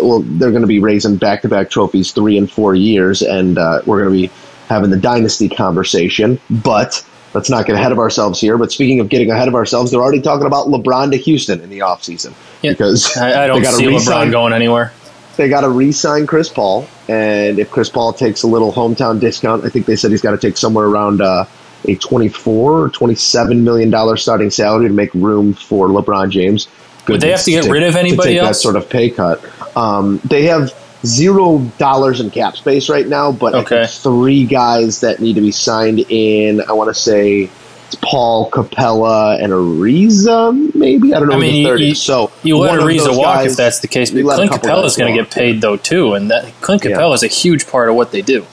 well, 0.00 0.20
they're 0.20 0.50
going 0.50 0.62
to 0.62 0.68
be 0.68 0.78
raising 0.78 1.16
back 1.16 1.42
to 1.42 1.48
back 1.48 1.68
trophies 1.70 2.12
three 2.12 2.38
and 2.38 2.50
four 2.50 2.74
years, 2.74 3.22
and 3.22 3.58
uh, 3.58 3.80
we're 3.84 4.00
going 4.02 4.14
to 4.14 4.28
be 4.28 4.32
having 4.70 4.88
the 4.88 4.96
dynasty 4.96 5.50
conversation. 5.50 6.40
But 6.48 7.04
let's 7.34 7.50
not 7.50 7.66
get 7.66 7.76
ahead 7.76 7.92
of 7.92 7.98
ourselves 7.98 8.40
here. 8.40 8.56
But 8.56 8.72
speaking 8.72 9.00
of 9.00 9.10
getting 9.10 9.30
ahead 9.30 9.48
of 9.48 9.54
ourselves, 9.54 9.90
they're 9.90 10.00
already 10.00 10.22
talking 10.22 10.46
about 10.46 10.68
LeBron 10.68 11.10
to 11.10 11.18
Houston 11.18 11.60
in 11.60 11.68
the 11.68 11.80
offseason 11.80 12.32
Yeah. 12.62 12.70
because 12.72 13.14
I, 13.18 13.44
I 13.44 13.46
don't 13.46 13.58
they 13.58 13.64
gotta 13.64 13.76
see 13.76 13.86
re-sign- 13.88 14.28
LeBron 14.28 14.32
going 14.32 14.52
anywhere. 14.54 14.92
They 15.36 15.48
got 15.48 15.62
to 15.62 15.70
re-sign 15.70 16.26
Chris 16.26 16.48
Paul, 16.50 16.86
and 17.08 17.58
if 17.58 17.70
Chris 17.70 17.88
Paul 17.88 18.12
takes 18.12 18.42
a 18.42 18.46
little 18.46 18.72
hometown 18.72 19.20
discount, 19.20 19.64
I 19.64 19.70
think 19.70 19.86
they 19.86 19.96
said 19.96 20.10
he's 20.10 20.20
got 20.20 20.32
to 20.32 20.38
take 20.38 20.56
somewhere 20.58 20.84
around 20.86 21.22
uh, 21.22 21.46
a 21.86 21.94
twenty-four 21.94 22.82
or 22.82 22.88
twenty-seven 22.90 23.64
million 23.64 23.88
dollar 23.90 24.18
starting 24.18 24.50
salary 24.50 24.88
to 24.88 24.92
make 24.92 25.14
room 25.14 25.54
for 25.54 25.88
LeBron 25.88 26.30
James. 26.30 26.68
Would 27.08 27.22
they 27.22 27.30
have 27.30 27.42
to 27.44 27.50
get 27.52 27.62
take- 27.62 27.72
rid 27.72 27.84
of 27.84 27.96
anybody 27.96 28.34
to 28.34 28.40
take 28.40 28.42
else? 28.48 28.58
That 28.58 28.62
sort 28.62 28.76
of 28.76 28.90
pay 28.90 29.08
cut. 29.08 29.42
Um, 29.76 30.20
they 30.24 30.44
have 30.46 30.74
zero 31.04 31.58
dollars 31.78 32.20
in 32.20 32.30
cap 32.30 32.56
space 32.56 32.88
right 32.88 33.06
now, 33.06 33.32
but 33.32 33.54
Okay. 33.54 33.86
three 33.88 34.44
guys 34.44 35.00
that 35.00 35.20
need 35.20 35.34
to 35.34 35.40
be 35.40 35.52
signed 35.52 36.04
in. 36.08 36.60
I 36.68 36.72
want 36.72 36.88
to 36.88 36.94
say 37.00 37.48
it's 37.86 37.96
Paul 38.02 38.50
Capela 38.50 39.42
and 39.42 39.52
Ariza, 39.52 40.74
maybe 40.74 41.12
I 41.14 41.18
don't 41.18 41.28
know. 41.28 41.34
I 41.36 41.38
mean, 41.40 41.52
the 41.52 41.58
you- 41.60 41.66
third 41.66 41.80
you- 41.80 41.90
is. 41.92 42.02
So 42.02 42.30
You 42.42 42.58
let 42.58 42.78
Ariza 42.80 43.16
walk 43.16 43.36
guys- 43.36 43.52
if 43.52 43.56
that's 43.56 43.80
the 43.80 43.88
case. 43.88 44.10
But 44.10 44.22
Clint 44.24 44.52
Capela 44.52 44.84
is 44.84 44.96
going 44.96 45.12
to 45.14 45.20
get 45.22 45.30
paid 45.30 45.60
though 45.60 45.76
too, 45.76 46.14
and 46.14 46.30
that 46.30 46.44
Clint 46.60 46.84
Yeah. 46.84 46.92
Capela 46.96 47.14
is 47.14 47.22
a 47.22 47.28
huge 47.28 47.66
part 47.66 47.88
of 47.88 47.94
what 47.96 48.12
they 48.12 48.22
do. 48.22 48.44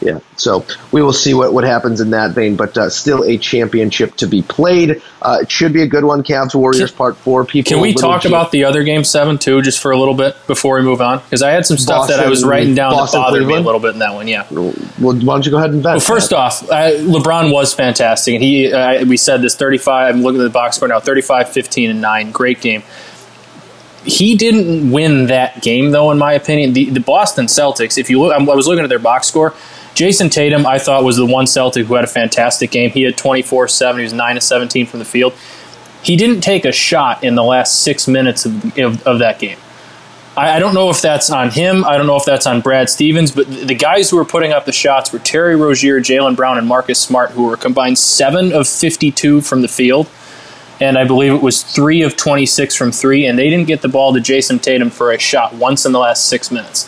Yeah, 0.00 0.18
so 0.36 0.66
we 0.92 1.02
will 1.02 1.14
see 1.14 1.32
what, 1.32 1.54
what 1.54 1.64
happens 1.64 2.02
in 2.02 2.10
that 2.10 2.32
vein, 2.32 2.54
but 2.54 2.76
uh, 2.76 2.90
still 2.90 3.24
a 3.24 3.38
championship 3.38 4.14
to 4.16 4.26
be 4.26 4.42
played. 4.42 5.00
Uh, 5.22 5.38
it 5.42 5.50
should 5.50 5.72
be 5.72 5.80
a 5.80 5.86
good 5.86 6.04
one. 6.04 6.22
Cavs 6.22 6.54
Warriors 6.54 6.90
Can- 6.90 6.98
Part 6.98 7.16
Four. 7.16 7.46
People, 7.46 7.70
Can 7.70 7.80
we 7.80 7.94
talk 7.94 8.26
about 8.26 8.50
the 8.50 8.64
other 8.64 8.84
game 8.84 9.04
seven 9.04 9.38
too, 9.38 9.62
just 9.62 9.80
for 9.80 9.92
a 9.92 9.98
little 9.98 10.14
bit 10.14 10.36
before 10.46 10.76
we 10.76 10.82
move 10.82 11.00
on? 11.00 11.20
Because 11.20 11.42
I 11.42 11.50
had 11.50 11.64
some 11.64 11.78
stuff 11.78 12.08
that 12.08 12.20
I 12.20 12.28
was 12.28 12.44
writing 12.44 12.74
down 12.74 12.92
Boston, 12.92 13.20
that 13.20 13.24
bothered 13.26 13.46
me 13.46 13.54
a 13.54 13.60
little 13.60 13.80
bit 13.80 13.94
in 13.94 14.00
that 14.00 14.12
one. 14.12 14.28
Yeah. 14.28 14.46
Well, 14.50 14.72
why 15.00 15.14
don't 15.16 15.46
you 15.46 15.50
go 15.50 15.56
ahead 15.56 15.70
and 15.70 15.82
vent? 15.82 15.94
Well, 15.94 16.00
first 16.00 16.32
off, 16.32 16.62
uh, 16.70 16.90
LeBron 16.98 17.50
was 17.50 17.72
fantastic, 17.72 18.34
and 18.34 18.44
he 18.44 18.70
uh, 18.72 19.04
we 19.06 19.16
said 19.16 19.40
this 19.40 19.56
thirty 19.56 19.78
five. 19.78 20.14
I'm 20.14 20.22
looking 20.22 20.40
at 20.40 20.44
the 20.44 20.50
box 20.50 20.76
score 20.76 20.88
now, 20.88 21.00
35, 21.00 21.48
15, 21.48 21.90
and 21.90 22.00
nine. 22.02 22.32
Great 22.32 22.60
game. 22.60 22.82
He 24.04 24.36
didn't 24.36 24.92
win 24.92 25.26
that 25.26 25.62
game 25.62 25.90
though, 25.90 26.10
in 26.12 26.18
my 26.18 26.32
opinion. 26.34 26.74
The 26.74 26.90
the 26.90 27.00
Boston 27.00 27.46
Celtics. 27.46 27.98
If 27.98 28.08
you 28.08 28.20
look, 28.20 28.32
I 28.32 28.38
was 28.42 28.66
looking 28.68 28.84
at 28.84 28.88
their 28.88 29.00
box 29.00 29.26
score. 29.26 29.52
Jayson 29.96 30.30
Tatum, 30.30 30.66
I 30.66 30.78
thought 30.78 31.04
was 31.04 31.16
the 31.16 31.24
one 31.24 31.46
Celtic 31.46 31.86
who 31.86 31.94
had 31.94 32.04
a 32.04 32.08
fantastic 32.08 32.70
game. 32.70 32.90
He 32.90 33.02
had 33.02 33.16
24 33.16 33.66
7. 33.68 33.98
He 33.98 34.02
was 34.04 34.12
9 34.12 34.36
of 34.36 34.42
17 34.42 34.86
from 34.86 34.98
the 34.98 35.06
field. 35.06 35.32
He 36.02 36.16
didn't 36.16 36.42
take 36.42 36.66
a 36.66 36.70
shot 36.72 37.24
in 37.24 37.34
the 37.34 37.42
last 37.42 37.82
six 37.82 38.06
minutes 38.06 38.44
of, 38.44 38.78
of, 38.78 39.06
of 39.06 39.18
that 39.20 39.38
game. 39.38 39.56
I, 40.36 40.56
I 40.56 40.58
don't 40.58 40.74
know 40.74 40.90
if 40.90 41.00
that's 41.00 41.30
on 41.30 41.50
him. 41.50 41.82
I 41.86 41.96
don't 41.96 42.06
know 42.06 42.16
if 42.16 42.26
that's 42.26 42.46
on 42.46 42.60
Brad 42.60 42.90
Stevens, 42.90 43.32
but 43.32 43.48
the 43.48 43.74
guys 43.74 44.10
who 44.10 44.18
were 44.18 44.26
putting 44.26 44.52
up 44.52 44.66
the 44.66 44.72
shots 44.72 45.14
were 45.14 45.18
Terry 45.18 45.56
Rozier, 45.56 45.98
Jaylen 45.98 46.36
Brown, 46.36 46.58
and 46.58 46.68
Marcus 46.68 47.00
Smart, 47.00 47.30
who 47.30 47.44
were 47.44 47.56
combined 47.56 47.98
seven 47.98 48.52
of 48.52 48.68
52 48.68 49.40
from 49.40 49.62
the 49.62 49.68
field. 49.68 50.10
And 50.78 50.98
I 50.98 51.04
believe 51.04 51.32
it 51.32 51.42
was 51.42 51.62
three 51.62 52.02
of 52.02 52.16
26 52.16 52.74
from 52.74 52.92
three, 52.92 53.24
and 53.24 53.38
they 53.38 53.48
didn't 53.48 53.66
get 53.66 53.80
the 53.80 53.88
ball 53.88 54.12
to 54.12 54.20
Jayson 54.20 54.60
Tatum 54.60 54.90
for 54.90 55.10
a 55.10 55.18
shot 55.18 55.54
once 55.54 55.86
in 55.86 55.92
the 55.92 55.98
last 55.98 56.28
six 56.28 56.50
minutes. 56.50 56.86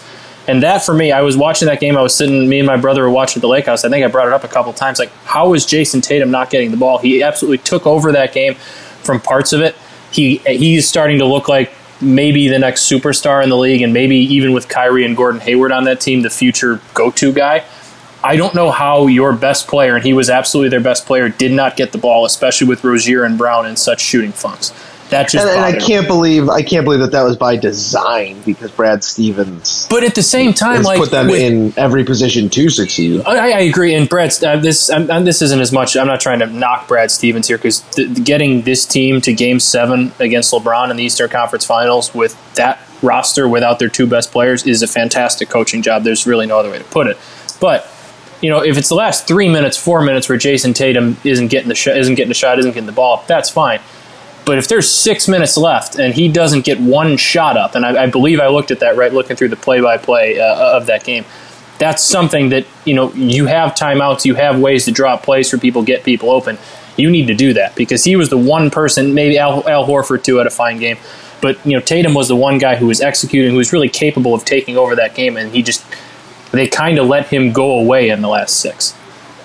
And 0.49 0.63
that 0.63 0.83
for 0.83 0.95
me, 0.95 1.13
I 1.13 1.21
was 1.21 1.37
watching 1.37 1.67
that 1.67 1.79
game. 1.79 1.97
I 1.97 2.01
was 2.01 2.15
sitting, 2.15 2.49
me 2.49 2.59
and 2.59 2.67
my 2.67 2.79
brother 2.79 3.03
were 3.03 3.11
watching 3.11 3.39
at 3.39 3.43
the 3.43 3.49
lake 3.49 3.67
house. 3.67 3.85
I 3.85 3.91
think 3.91 4.05
I 4.05 4.09
brought 4.09 4.27
it 4.27 4.33
up 4.33 4.45
a 4.45 4.49
couple 4.49 4.73
times. 4.73 4.99
Like, 4.99 5.13
how 5.25 5.53
is 5.53 5.67
Jayson 5.67 6.01
Tatum 6.01 6.31
not 6.31 6.49
getting 6.49 6.71
the 6.71 6.79
ball? 6.79 6.99
He 6.99 7.23
absolutely 7.23 7.59
took 7.59 7.87
over 7.87 8.13
that 8.13 8.33
game 8.33 8.55
from 8.55 9.21
parts 9.21 9.53
of 9.53 9.61
it. 9.61 9.77
He 10.11 10.39
he's 10.39 10.89
starting 10.89 11.19
to 11.19 11.27
look 11.27 11.49
like 11.49 11.71
maybe 12.01 12.49
the 12.49 12.59
next 12.59 12.91
superstar 12.91 13.43
in 13.43 13.51
the 13.51 13.57
league, 13.57 13.83
and 13.83 13.93
maybe 13.93 14.17
even 14.17 14.53
with 14.53 14.69
Kyrie 14.69 15.05
and 15.05 15.17
Gordon 15.17 15.41
Hayward 15.43 15.71
on 15.71 15.85
that 15.85 16.01
team, 16.01 16.23
the 16.23 16.31
future 16.31 16.81
go-to 16.95 17.33
guy. 17.33 17.65
I 18.25 18.37
don't 18.37 18.55
know 18.55 18.71
how 18.71 19.07
your 19.07 19.33
best 19.33 19.69
player, 19.69 19.97
and 19.97 20.05
he 20.05 20.13
was 20.13 20.31
absolutely 20.31 20.71
their 20.71 20.81
best 20.81 21.07
player, 21.07 21.29
did 21.29 21.53
not 21.53 21.77
get 21.77 21.93
the 21.93 21.99
ball, 21.99 22.25
especially 22.25 22.67
with 22.67 22.83
Rozier 22.83 23.25
and 23.25 23.37
Brown 23.37 23.67
in 23.67 23.77
such 23.77 24.01
shooting 24.01 24.33
funks. 24.33 24.73
That 25.11 25.29
just 25.31 25.47
and, 25.47 25.49
and 25.57 25.65
I 25.65 25.79
can't 25.79 26.07
believe 26.07 26.49
I 26.51 26.63
can't 26.63 26.85
believe 26.85 27.01
that 27.01 27.13
that 27.13 27.23
was 27.23 27.37
by 27.37 27.57
design 27.57 28.41
because 28.43 28.71
Brad 28.71 29.03
Stevens 29.03 29.87
But 29.89 30.05
at 30.05 30.15
the 30.15 30.23
same 30.23 30.53
time, 30.53 30.83
like 30.83 30.99
put 30.99 31.11
them 31.11 31.29
with- 31.29 31.41
in 31.41 31.73
every 31.79 32.05
position 32.05 32.49
to 32.51 32.69
succeed. 32.69 33.23
I, 33.27 33.37
I 33.53 33.61
agree, 33.61 33.95
and 33.95 34.09
Brad, 34.09 34.33
uh, 34.45 34.57
this 34.57 34.91
I'm- 34.91 35.25
this 35.25 35.41
isn't 35.41 35.61
as 35.61 35.73
much. 35.73 35.97
I'm 35.97 36.07
not 36.07 36.21
trying 36.21 36.41
to 36.41 36.47
knock 36.47 36.89
Brad 36.89 37.11
Stevens 37.11 37.49
here 37.49 37.57
because 37.57 37.81
th- 37.81 38.23
getting 38.25 38.63
this 38.63 38.85
team 38.85 39.21
to 39.23 39.33
Game 39.33 39.61
Seven 39.61 40.13
against 40.19 40.53
LeBron 40.53 40.91
in 40.91 40.97
the 40.97 41.05
Eastern 41.05 41.29
Conference 41.31 41.65
Finals 41.65 42.15
with 42.15 42.37
that 42.55 42.79
roster 43.01 43.49
without 43.49 43.79
their 43.79 43.89
two 43.89 44.07
best 44.07 44.31
players 44.33 44.67
is 44.67 44.83
a 44.83 44.87
fantastic 44.87 45.49
coaching 45.49 45.81
job. 45.83 46.05
There's 46.05 46.27
really 46.27 46.47
no 46.47 46.59
other 46.59 46.71
way 46.71 46.79
to 46.79 46.85
put 46.85 47.07
it. 47.07 47.17
But 47.61 47.89
you 48.43 48.51
know, 48.51 48.63
if 48.63 48.77
it's 48.79 48.89
the 48.89 48.95
last 48.95 49.27
three 49.27 49.49
minutes, 49.49 49.77
four 49.77 50.01
minutes 50.03 50.29
where 50.29 50.39
Jayson 50.39 50.73
Tatum 50.75 51.17
isn't 51.25 51.49
getting 51.49 51.69
the 51.69 51.75
sh- 51.75 51.89
isn't 51.89 52.15
getting 52.15 52.29
the 52.29 52.35
shot, 52.35 52.59
isn't 52.59 52.71
getting 52.73 52.87
the 52.87 52.93
ball, 52.93 53.25
that's 53.27 53.49
fine. 53.51 53.81
But 54.49 54.57
if 54.57 54.67
there's 54.67 54.91
six 54.91 55.29
minutes 55.29 55.59
left 55.59 55.99
and 55.99 56.15
he 56.15 56.27
doesn't 56.27 56.65
get 56.65 56.81
one 56.81 57.19
shot 57.19 57.59
up, 57.59 57.75
and 57.75 57.85
I, 57.85 58.05
I 58.05 58.07
believe 58.07 58.41
I 58.41 58.47
looked 58.49 58.71
at 58.71 58.81
that 58.81 58.97
right, 58.97 59.13
looking 59.13 59.37
through 59.37 59.51
the 59.51 59.57
play-by-play 59.57 60.41
uh, 60.41 60.75
of 60.75 60.87
that 60.87 61.05
game, 61.05 61.27
that's 61.79 62.03
something 62.03 62.49
that 62.49 62.65
you 62.87 62.95
know 62.95 63.13
you 63.13 63.45
have 63.45 63.75
timeouts, 63.75 64.25
you 64.25 64.37
have 64.37 64.59
ways 64.59 64.87
to 64.87 64.91
draw 64.91 65.19
plays 65.19 65.51
for 65.51 65.59
people, 65.59 65.83
get 65.83 66.03
people 66.03 66.31
open. 66.31 66.57
You 66.97 67.11
need 67.11 67.27
to 67.27 67.35
do 67.35 67.53
that 67.53 67.77
because 67.77 68.05
he 68.05 68.17
was 68.17 68.31
the 68.31 68.39
one 68.39 68.71
person, 68.71 69.13
maybe 69.13 69.37
Al, 69.39 69.69
Al 69.69 69.87
Horford 69.87 70.25
too, 70.25 70.37
had 70.37 70.47
a 70.47 70.51
fine 70.51 70.79
game, 70.79 70.97
but 71.43 71.65
you 71.67 71.75
know 71.75 71.81
Tatum 71.81 72.15
was 72.15 72.29
the 72.29 72.35
one 72.35 72.57
guy 72.57 72.77
who 72.77 72.87
was 72.87 73.03
executing, 73.03 73.51
who 73.51 73.59
was 73.59 73.71
really 73.75 73.91
capable 73.91 74.33
of 74.33 74.47
taking 74.47 74.79
over 74.79 74.97
that 74.97 75.15
game, 75.15 75.37
and 75.37 75.53
he 75.55 75.63
just 75.63 75.85
they 76.53 76.67
kind 76.67 76.99
of 76.99 77.07
let 77.07 77.27
him 77.27 77.53
go 77.53 77.79
away 77.79 78.09
in 78.09 78.23
the 78.23 78.29
last 78.29 78.61
six, 78.61 78.95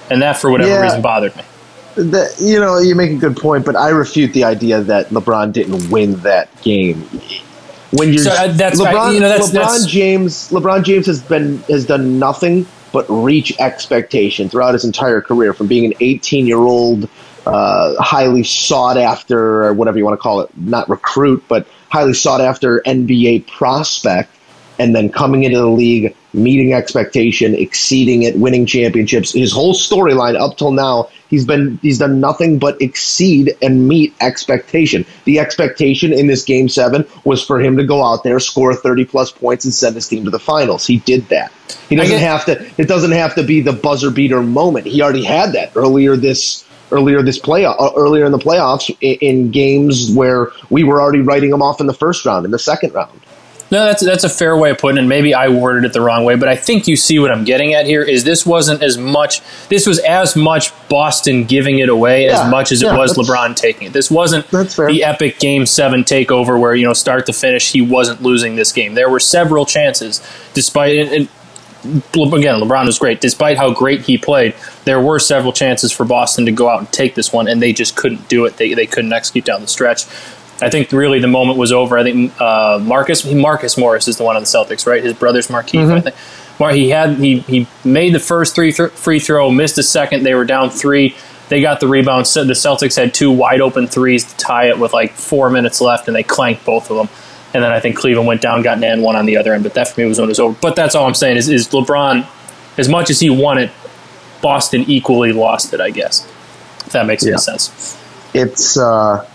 and 0.10 0.22
that 0.22 0.38
for 0.38 0.50
whatever 0.50 0.72
Yeah. 0.72 0.82
reason 0.82 1.02
bothered 1.02 1.36
me. 1.36 1.44
The, 1.96 2.34
you 2.40 2.60
know, 2.60 2.80
you 2.80 2.96
make 2.96 3.12
a 3.12 3.16
good 3.18 3.38
point, 3.38 3.66
but 3.66 3.76
I 3.76 3.90
refute 3.90 4.34
the 4.34 4.44
idea 4.44 4.82
that 4.82 5.10
LeBron 5.10 5.54
didn't 5.54 5.90
win 5.92 6.16
that 6.22 6.50
game. 6.62 7.02
When 7.92 8.12
you're 8.12 8.24
So, 8.24 8.32
uh, 8.32 8.48
that's- 8.48 8.80
LeBron, 8.80 9.14
you 9.14 9.20
know, 9.20 9.30
that's- 9.30 9.50
LeBron 9.50 9.54
that's- 9.54 9.86
James, 9.86 10.50
LeBron 10.50 10.84
James 10.84 11.06
has 11.06 11.20
been 11.20 11.64
has 11.70 11.86
done 11.86 12.18
nothing 12.18 12.66
but 12.92 13.06
reach 13.10 13.54
expectation 13.60 14.50
throughout 14.50 14.74
his 14.74 14.84
entire 14.86 15.22
career, 15.22 15.54
from 15.54 15.68
being 15.68 15.86
an 15.86 15.94
18 16.00 16.48
year 16.48 16.58
old, 16.60 17.08
uh, 17.46 17.94
highly 18.00 18.44
sought 18.44 18.98
after, 18.98 19.66
or 19.66 19.74
whatever 19.74 19.98
you 19.98 20.06
want 20.06 20.18
to 20.18 20.22
call 20.22 20.42
it, 20.42 20.50
not 20.58 20.90
recruit, 20.90 21.44
but 21.48 21.66
highly 21.90 22.14
sought 22.14 22.42
after 22.42 22.82
NBA 22.86 23.40
prospect 23.40 24.30
and 24.80 24.96
then 24.96 25.10
coming 25.10 25.44
into 25.44 25.58
the 25.60 25.68
league, 25.68 26.16
meeting 26.34 26.74
expectation, 26.74 27.56
exceeding 27.56 28.24
it, 28.24 28.38
winning 28.38 28.66
championships. 28.66 29.34
His 29.34 29.52
whole 29.52 29.74
storyline 29.74 30.40
up 30.40 30.58
till 30.58 30.72
now, 30.72 31.10
he's 31.30 31.46
been 31.46 31.78
he's 31.82 32.00
done 32.00 32.20
nothing 32.20 32.60
but 32.60 32.82
exceed 32.82 33.56
and 33.62 33.88
meet 33.88 34.14
expectation. 34.22 35.06
The 35.26 35.40
expectation 35.40 36.14
in 36.14 36.28
this 36.28 36.44
game 36.44 36.70
seven 36.70 37.06
was 37.24 37.44
for 37.44 37.60
him 37.60 37.78
to 37.78 37.86
go 37.86 38.04
out 38.04 38.24
there, 38.24 38.40
score 38.40 38.76
thirty 38.76 39.06
plus 39.06 39.32
points, 39.32 39.66
and 39.66 39.74
send 39.74 39.96
his 39.96 40.08
team 40.08 40.26
to 40.26 40.32
the 40.32 40.40
finals. 40.40 40.86
He 40.86 40.98
did 41.00 41.28
that. 41.30 41.52
He 41.90 41.96
doesn't 41.96 42.20
have 42.20 42.46
to. 42.46 42.66
It 42.78 42.88
doesn't 42.88 43.12
have 43.12 43.36
to 43.36 43.44
be 43.44 43.62
the 43.62 43.74
buzzer 43.74 44.12
beater 44.12 44.42
moment. 44.42 44.88
He 44.88 45.02
already 45.02 45.24
had 45.24 45.54
that 45.54 45.72
earlier 45.76 46.16
this 46.16 46.66
earlier 46.92 47.22
this 47.24 47.40
playoff 47.40 47.76
uh, 47.80 47.92
earlier 47.96 48.26
in 48.26 48.32
the 48.32 48.38
playoffs 48.38 48.96
in, 49.02 49.18
in 49.22 49.52
games 49.52 50.12
where 50.12 50.52
we 50.70 50.84
were 50.84 51.02
already 51.02 51.22
writing 51.22 51.52
him 51.52 51.62
off 51.62 51.82
in 51.82 51.88
the 51.88 51.94
first 51.94 52.26
round, 52.26 52.46
in 52.46 52.52
the 52.52 52.60
second 52.60 52.94
round. 52.94 53.20
No, 53.74 53.86
that's 53.86 54.06
that's 54.06 54.24
a 54.24 54.30
fair 54.30 54.56
way 54.56 54.70
of 54.70 54.78
putting 54.78 54.98
it. 54.98 55.00
and 55.00 55.10
Maybe 55.10 55.34
I 55.34 55.48
worded 55.48 55.84
it 55.84 55.94
the 55.94 56.02
wrong 56.02 56.26
way, 56.26 56.36
but 56.36 56.48
I 56.48 56.56
think 56.56 56.88
you 56.88 56.96
see 56.96 57.18
what 57.18 57.32
I'm 57.32 57.44
getting 57.44 57.74
at 57.74 57.88
here. 57.88 58.04
Is 58.04 58.24
this 58.24 58.46
wasn't 58.46 58.84
as 58.84 59.00
much? 59.00 59.42
This 59.68 59.88
was 59.88 59.98
as 59.98 60.36
much 60.36 60.72
Boston 60.90 61.46
giving 61.46 61.80
it 61.80 61.90
away 61.90 62.26
Yeah, 62.28 62.44
as 62.44 62.52
much 62.52 62.72
as 62.72 62.84
it 62.84 62.86
was 62.96 63.18
LeBron 63.18 63.56
taking 63.56 63.88
it. 63.88 63.94
This 63.94 64.12
wasn't 64.12 64.46
the 64.92 65.04
epic 65.04 65.40
Game 65.40 65.66
Seven 65.66 66.04
takeover 66.04 66.60
where 66.60 66.76
you 66.76 66.86
know 66.86 66.94
start 66.94 67.26
to 67.26 67.34
finish 67.34 67.72
he 67.72 67.82
wasn't 67.82 68.22
losing 68.22 68.56
this 68.56 68.72
game. 68.72 68.94
There 68.94 69.10
were 69.10 69.20
several 69.20 69.66
chances, 69.66 70.22
despite 70.54 70.96
and, 71.00 71.10
and 71.12 71.28
again 71.84 72.62
LeBron 72.62 72.86
was 72.86 73.00
great. 73.00 73.22
Despite 73.22 73.58
how 73.58 73.74
great 73.74 74.02
he 74.02 74.20
played, 74.20 74.54
there 74.86 75.02
were 75.02 75.18
several 75.18 75.52
chances 75.52 75.92
for 75.92 76.06
Boston 76.06 76.46
to 76.46 76.52
go 76.52 76.70
out 76.70 76.78
and 76.78 76.92
take 76.92 77.16
this 77.16 77.34
one, 77.34 77.48
and 77.48 77.60
they 77.60 77.74
just 77.74 77.96
couldn't 77.96 78.30
do 78.30 78.46
it. 78.46 78.58
They 78.58 78.76
they 78.76 78.86
couldn't 78.86 79.14
execute 79.14 79.46
down 79.46 79.62
the 79.62 79.68
stretch. 79.68 80.06
I 80.62 80.70
think 80.70 80.92
really 80.92 81.20
the 81.20 81.28
moment 81.28 81.58
was 81.58 81.72
over. 81.72 81.98
I 81.98 82.04
think 82.04 82.40
uh, 82.40 82.80
Marcus 82.82 83.26
Marcus 83.26 83.78
Morris 83.78 84.08
is 84.08 84.18
the 84.18 84.24
one 84.24 84.36
on 84.36 84.44
the 84.44 84.48
Celtics, 84.48 84.86
right? 84.88 85.04
His 85.04 85.14
brother's 85.14 85.50
Marquise. 85.50 85.90
I 85.90 86.00
think. 86.00 86.16
Mar- 86.60 86.72
he 86.72 86.90
had 86.90 87.18
he 87.18 87.40
he 87.40 87.68
made 87.84 88.14
the 88.14 88.20
first 88.20 88.56
three 88.56 88.72
th- 88.72 88.92
free 88.92 89.20
throw, 89.20 89.50
missed 89.52 89.76
the 89.76 89.84
second. 89.84 90.24
They 90.24 90.36
were 90.36 90.46
down 90.46 90.70
three. 90.70 91.16
They 91.50 91.62
got 91.62 91.80
the 91.80 91.88
rebound. 91.88 92.28
So 92.28 92.44
the 92.46 92.54
Celtics 92.54 92.96
had 92.96 93.14
two 93.14 93.32
wide 93.32 93.60
open 93.62 93.88
threes 93.88 94.24
to 94.32 94.38
tie 94.38 94.70
it 94.70 94.80
with 94.80 94.94
like 94.94 95.12
four 95.14 95.50
minutes 95.50 95.82
left, 95.82 96.08
and 96.08 96.16
they 96.16 96.24
clanked 96.24 96.64
both 96.66 96.90
of 96.92 96.98
them. 96.98 97.10
And 97.54 97.64
then 97.64 97.72
I 97.72 97.80
think 97.80 97.98
Cleveland 97.98 98.28
went 98.28 98.42
down, 98.42 98.62
got 98.62 98.78
an 98.78 98.84
and 98.84 99.04
one 99.04 99.16
on 99.16 99.26
the 99.26 99.38
other 99.38 99.54
end. 99.54 99.64
But 99.64 99.74
that 99.74 99.88
for 99.90 100.00
me 100.02 100.08
was 100.08 100.20
when 100.20 100.28
it 100.28 100.32
was 100.32 100.40
over. 100.40 100.58
But 100.62 100.76
that's 100.76 100.96
all 100.96 101.06
I'm 101.06 101.14
saying 101.14 101.38
is, 101.38 101.50
is 101.50 101.68
LeBron, 101.70 102.26
as 102.78 102.88
much 102.90 103.10
as 103.10 103.20
he 103.20 103.30
won 103.30 103.58
it, 103.58 103.72
Boston 104.42 104.86
equally 104.88 105.32
lost 105.34 105.74
it. 105.74 105.82
I 105.82 105.90
guess 105.90 106.26
if 106.86 106.94
that 106.94 107.06
makes 107.06 107.24
Yeah. 107.24 107.32
any 107.34 107.38
sense. 107.40 107.98
it's 108.34 108.78
uh, 108.78 109.28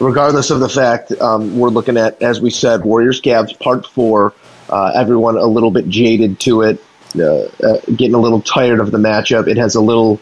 regardless 0.00 0.50
of 0.50 0.60
the 0.60 0.68
fact 0.68 1.12
um, 1.20 1.58
we're 1.58 1.68
looking 1.68 1.96
at, 1.96 2.20
as 2.22 2.40
we 2.40 2.50
said, 2.50 2.84
Warriors 2.84 3.20
Cavs 3.20 3.58
Part 3.58 3.86
Four. 3.86 4.32
Uh, 4.68 4.92
everyone 4.96 5.36
a 5.36 5.46
little 5.46 5.70
bit 5.70 5.88
jaded 5.88 6.40
to 6.40 6.62
it, 6.62 6.82
uh, 7.18 7.44
uh, 7.44 7.80
getting 7.94 8.14
a 8.14 8.20
little 8.20 8.40
tired 8.40 8.80
of 8.80 8.90
the 8.90 8.98
matchup. 8.98 9.46
It 9.46 9.56
has 9.56 9.76
a 9.76 9.80
little, 9.80 10.20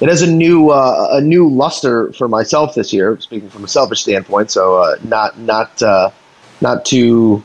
it 0.00 0.08
has 0.08 0.20
a 0.20 0.30
new 0.30 0.70
uh, 0.70 1.08
a 1.12 1.20
new 1.20 1.48
luster 1.48 2.12
for 2.12 2.28
myself 2.28 2.74
this 2.74 2.92
year. 2.92 3.18
Speaking 3.20 3.48
from 3.48 3.64
a 3.64 3.68
selfish 3.68 4.02
standpoint, 4.02 4.50
so 4.50 4.82
uh, 4.82 4.96
not 5.02 5.38
not 5.38 5.82
uh, 5.82 6.10
not 6.60 6.84
too. 6.84 7.44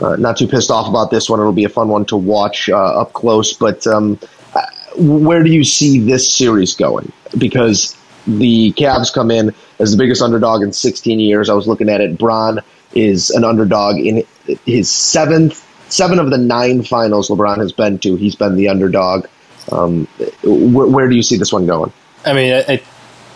Not 0.00 0.38
too 0.38 0.48
pissed 0.48 0.70
off 0.70 0.88
about 0.88 1.10
this 1.10 1.28
one. 1.28 1.40
It'll 1.40 1.52
be 1.52 1.64
a 1.64 1.68
fun 1.68 1.88
one 1.88 2.06
to 2.06 2.16
watch 2.16 2.70
up 2.70 3.12
close. 3.12 3.52
But 3.52 3.86
um, 3.86 4.18
where 4.96 5.42
do 5.42 5.50
you 5.50 5.62
see 5.62 6.00
this 6.00 6.32
series 6.32 6.74
going? 6.74 7.12
Because 7.36 7.94
the 8.26 8.72
Cavs 8.78 9.12
come 9.12 9.30
in 9.30 9.54
as 9.80 9.90
the 9.90 9.96
biggest 9.96 10.22
underdog 10.22 10.62
in 10.62 10.72
16 10.72 11.18
years. 11.18 11.48
I 11.48 11.54
was 11.54 11.66
looking 11.66 11.88
at 11.88 12.00
it. 12.00 12.16
Bron 12.18 12.60
is 12.94 13.30
an 13.30 13.42
underdog 13.44 13.96
in 13.98 14.24
his 14.66 14.90
seventh, 14.90 15.66
seven 15.90 16.18
of 16.18 16.30
the 16.30 16.38
nine 16.38 16.82
finals 16.84 17.28
LeBron 17.28 17.58
has 17.58 17.72
been 17.72 17.98
to. 18.00 18.14
He's 18.16 18.36
been 18.36 18.56
the 18.56 18.68
underdog. 18.68 19.26
Um, 19.72 20.06
where, 20.42 20.86
where 20.86 21.08
do 21.08 21.14
you 21.16 21.22
see 21.22 21.36
this 21.36 21.52
one 21.52 21.66
going? 21.66 21.92
I 22.24 22.32
mean, 22.32 22.52
I, 22.52 22.82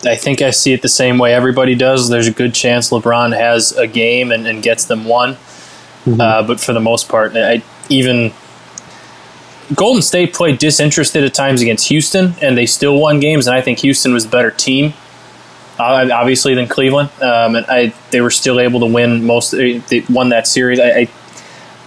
I- 0.05 0.15
think 0.15 0.41
I 0.43 0.51
see 0.51 0.71
it 0.73 0.81
the 0.83 0.89
same 0.89 1.17
way 1.17 1.33
everybody 1.33 1.73
does. 1.73 2.09
There's 2.09 2.27
a 2.27 2.31
good 2.31 2.53
chance 2.53 2.91
LeBron 2.91 3.35
has 3.35 3.71
a 3.71 3.87
game 3.87 4.31
and, 4.31 4.45
and 4.45 4.61
gets 4.61 4.85
them 4.85 5.05
one. 5.05 5.37
Uh, 6.07 6.45
but 6.45 6.59
for 6.59 6.73
the 6.73 6.79
most 6.79 7.09
part, 7.09 7.31
I, 7.35 7.63
even 7.89 8.31
Golden 9.73 10.03
State 10.03 10.33
played 10.33 10.59
disinterested 10.59 11.23
at 11.23 11.33
times 11.33 11.61
against 11.63 11.87
Houston, 11.87 12.35
and 12.41 12.55
they 12.55 12.67
still 12.67 12.99
won 12.99 13.19
games. 13.19 13.47
And 13.47 13.55
I 13.55 13.61
think 13.61 13.79
Houston 13.79 14.13
was 14.13 14.25
the 14.25 14.29
better 14.29 14.51
team, 14.51 14.93
uh, 15.79 16.09
obviously, 16.13 16.55
than 16.55 16.67
Cleveland. 16.67 17.09
Um, 17.21 17.55
and 17.55 17.65
I, 17.67 17.93
they 18.11 18.21
were 18.21 18.31
still 18.31 18.59
able 18.59 18.79
to 18.81 18.85
win 18.87 19.25
most. 19.25 19.51
They 19.51 20.05
won 20.09 20.29
that 20.29 20.47
series. 20.47 20.79
I, 20.79 20.89
I, 20.89 21.09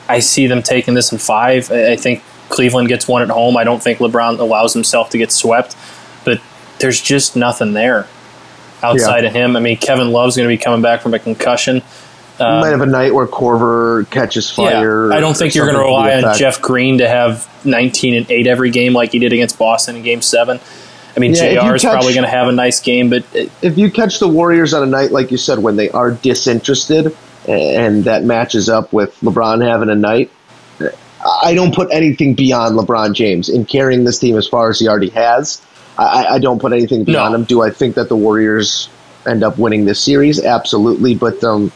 I 0.09 0.21
see 0.21 0.47
them 0.47 0.63
taking 0.63 0.95
this 0.95 1.13
in 1.13 1.19
five. 1.19 1.71
I, 1.71 1.93
I 1.93 1.97
think 1.97 2.23
Cleveland 2.49 2.89
gets 2.89 3.07
one 3.09 3.23
at 3.23 3.29
home. 3.31 3.57
I 3.57 3.65
don't 3.65 3.83
think 3.83 3.99
LeBron 3.99 4.39
allows 4.39 4.73
himself 4.75 5.11
to 5.11 5.19
get 5.19 5.31
swept, 5.33 5.77
but 6.25 6.41
there's 6.79 7.01
just 7.01 7.37
nothing 7.37 7.73
there 7.73 8.07
outside 8.83 9.25
of 9.25 9.33
him. 9.33 9.57
I 9.57 9.61
mean, 9.61 9.77
Kevin 9.77 10.13
Love's 10.13 10.37
going 10.37 10.49
to 10.49 10.55
be 10.55 10.63
coming 10.63 10.83
back 10.83 11.01
from 11.03 11.13
a 11.15 11.19
concussion. 11.19 11.77
you 11.77 11.83
might 12.47 12.69
have 12.71 12.81
a 12.81 12.87
night 12.87 13.13
where 13.13 13.27
Korver 13.27 14.09
catches 14.11 14.49
fire. 14.51 15.11
Yeah, 15.11 15.17
I 15.17 15.21
don't 15.21 15.37
think 15.37 15.55
you're 15.55 15.67
going 15.67 15.77
to 15.79 15.83
rely 15.83 16.23
on. 16.23 16.37
Jeff 16.39 16.63
Green 16.63 16.99
to 16.99 17.09
have 17.09 17.49
19 17.65 18.15
and 18.15 18.31
8 18.31 18.47
every 18.47 18.71
game 18.71 18.93
like 18.93 19.11
he 19.13 19.19
did 19.19 19.33
against 19.33 19.59
Boston 19.59 19.97
in 19.97 20.03
Game 20.03 20.23
7. 20.23 20.61
I 21.19 21.21
mean, 21.21 21.35
Yeah, 21.35 21.69
JR 21.69 21.75
is 21.75 21.83
catch- 21.83 21.93
probably 21.93 22.15
going 22.15 22.25
to 22.25 22.31
have 22.31 22.47
a 22.49 22.53
nice 22.53 22.81
game, 22.81 23.11
but 23.11 23.23
uh, 23.35 23.47
if 23.61 23.77
you 23.77 23.91
catch 23.91 24.21
the 24.21 24.29
Warriors 24.29 24.73
on 24.73 24.83
a 24.83 24.87
night 24.87 25.11
like 25.11 25.31
you 25.33 25.37
said 25.37 25.59
when 25.59 25.75
they 25.77 25.91
are 25.91 26.13
disinterested 26.13 27.17
and 27.49 28.05
that 28.05 28.23
matches 28.25 28.69
up 28.69 28.93
with 28.93 29.19
LeBron 29.21 29.67
having 29.67 29.89
a 29.91 29.95
night. 29.95 30.31
I 31.43 31.55
don't 31.55 31.75
put 31.75 31.89
anything 31.93 32.35
beyond 32.35 32.79
LeBron 32.79 33.13
James 33.15 33.49
in 33.49 33.65
carrying 33.65 34.05
this 34.05 34.19
team 34.21 34.37
as 34.37 34.47
far 34.47 34.71
as 34.71 34.79
he 34.79 34.87
already 34.87 35.11
has. 35.11 35.61
I, 35.99 36.27
I 36.35 36.39
don't 36.39 36.61
put 36.61 36.73
anything 36.73 37.03
beyond 37.03 37.33
No. 37.33 37.39
him. 37.41 37.45
Do 37.45 37.63
I 37.63 37.71
think 37.71 37.97
that 37.97 38.09
the 38.09 38.17
Warriors 38.17 38.89
end 39.27 39.43
up 39.43 39.59
winning 39.59 39.85
this 39.85 39.99
series? 40.01 40.43
Absolutely, 40.45 41.17
but 41.17 41.43
um, 41.43 41.73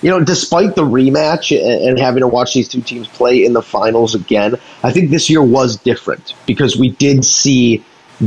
you 0.00 0.08
know, 0.10 0.24
despite 0.24 0.76
the 0.76 0.82
rematch 0.82 1.54
and, 1.54 1.90
and 1.90 1.98
having 1.98 2.20
to 2.20 2.28
watch 2.28 2.54
these 2.54 2.68
two 2.70 2.80
teams 2.80 3.06
play 3.08 3.44
in 3.44 3.52
the 3.52 3.60
finals 3.62 4.14
again, 4.14 4.54
I 4.82 4.92
think 4.92 5.10
this 5.10 5.28
year 5.28 5.42
was 5.42 5.76
different 5.76 6.32
because 6.46 6.78
we 6.78 6.90
did 6.90 7.22
see 7.24 7.84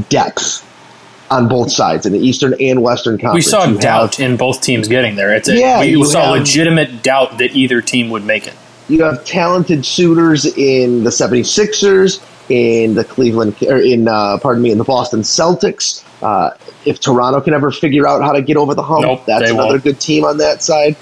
depth 0.09 0.65
on 1.31 1.47
both 1.47 1.71
sides 1.71 2.05
in 2.05 2.13
the 2.13 2.19
Eastern 2.19 2.55
and 2.59 2.81
Western 2.81 3.17
Conference. 3.17 3.45
We 3.45 3.49
saw 3.49 3.65
You 3.65 3.73
have- 3.73 3.79
doubt 3.81 4.19
in 4.19 4.35
both 4.35 4.61
teams 4.61 4.87
getting 4.87 5.15
there. 5.15 5.33
It's 5.33 5.47
a, 5.47 5.55
Yeah, 5.55 5.79
we 5.81 6.03
saw 6.05 6.21
have- 6.33 6.39
legitimate 6.39 7.03
doubt 7.03 7.37
that 7.37 7.55
either 7.55 7.81
team 7.81 8.09
would 8.09 8.25
make 8.25 8.47
it. 8.47 8.53
you 8.87 9.03
have 9.03 9.23
talented 9.25 9.85
suitors 9.85 10.45
in 10.57 11.03
the 11.03 11.11
76ers, 11.11 12.19
in 12.49 12.95
the 12.95 13.03
Cleveland, 13.03 13.53
or 13.67 13.77
in, 13.77 14.07
uh, 14.07 14.37
pardon 14.41 14.63
me, 14.63 14.71
in 14.71 14.79
the 14.79 14.83
Boston 14.83 15.21
Celtics. 15.21 16.01
Uh, 16.23 16.49
if 16.85 16.99
Toronto 16.99 17.39
can 17.41 17.53
ever 17.53 17.69
figure 17.71 18.07
out 18.07 18.23
how 18.23 18.31
to 18.31 18.41
get 18.41 18.57
over 18.57 18.73
the 18.73 18.81
hump, 18.81 19.03
Nope, 19.03 19.21
that's 19.27 19.51
another 19.51 19.69
won't. 19.73 19.83
good 19.83 19.99
team 19.99 20.25
on 20.25 20.37
that 20.39 20.63
side. 20.63 20.95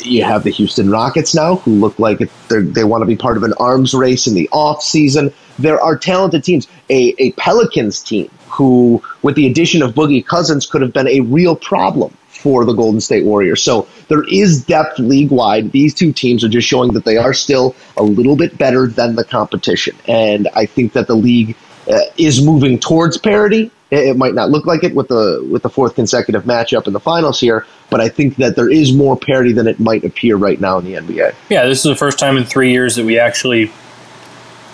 You 0.00 0.24
have 0.24 0.44
the 0.44 0.50
Houston 0.50 0.90
Rockets 0.90 1.34
now, 1.34 1.56
who 1.56 1.72
look 1.72 1.98
like 1.98 2.18
they're, 2.48 2.86
want 2.86 3.02
to 3.02 3.06
be 3.06 3.16
part 3.16 3.36
of 3.36 3.42
an 3.42 3.54
arms 3.54 3.94
race 3.94 4.26
in 4.26 4.34
the 4.34 4.48
off 4.52 4.82
season. 4.82 5.32
There 5.58 5.80
are 5.80 5.96
talented 5.96 6.44
teams. 6.44 6.68
A, 6.90 7.14
a 7.18 7.32
Pelicans 7.32 8.02
team, 8.02 8.30
who, 8.48 9.02
with 9.22 9.34
the 9.34 9.46
addition 9.46 9.82
of 9.82 9.94
Boogie 9.94 10.24
Cousins, 10.24 10.66
could 10.66 10.82
have 10.82 10.92
been 10.92 11.08
a 11.08 11.20
real 11.20 11.56
problem 11.56 12.16
for 12.28 12.64
the 12.64 12.74
Golden 12.74 13.00
State 13.00 13.24
Warriors. 13.24 13.62
So 13.62 13.88
there 14.08 14.22
is 14.22 14.64
depth 14.64 14.98
league 14.98 15.30
wide. 15.30 15.72
These 15.72 15.94
two 15.94 16.12
teams 16.12 16.44
are 16.44 16.48
just 16.48 16.68
showing 16.68 16.92
that 16.92 17.04
they 17.04 17.16
are 17.16 17.32
still 17.32 17.74
a 17.96 18.02
little 18.02 18.36
bit 18.36 18.56
better 18.56 18.86
than 18.86 19.16
the 19.16 19.24
competition. 19.24 19.96
And 20.06 20.48
I 20.54 20.66
think 20.66 20.92
that 20.92 21.06
the 21.06 21.16
league 21.16 21.56
uh, 21.90 21.98
is 22.16 22.44
moving 22.44 22.78
towards 22.78 23.18
parity. 23.18 23.70
It, 23.90 24.16
might 24.16 24.34
not 24.34 24.50
look 24.50 24.66
like 24.66 24.82
it 24.82 24.94
with 24.96 25.08
the 25.08 25.46
with 25.50 25.62
the 25.62 25.70
fourth 25.70 25.94
consecutive 25.94 26.42
matchup 26.42 26.88
in 26.88 26.92
the 26.92 26.98
finals 27.00 27.38
here, 27.38 27.64
but 27.88 28.00
I 28.00 28.08
think 28.08 28.36
that 28.36 28.56
there 28.56 28.68
is 28.68 28.92
more 28.92 29.16
parity 29.16 29.52
than 29.52 29.68
it 29.68 29.78
might 29.78 30.04
appear 30.04 30.36
right 30.36 30.60
now 30.60 30.78
in 30.78 30.84
the 30.84 30.94
NBA. 30.94 31.34
Yeah, 31.48 31.66
this 31.66 31.78
is 31.78 31.84
the 31.84 31.94
first 31.94 32.18
time 32.18 32.36
in 32.36 32.42
three 32.44 32.72
years 32.72 32.96
that 32.96 33.04
we 33.04 33.18
actually, 33.20 33.70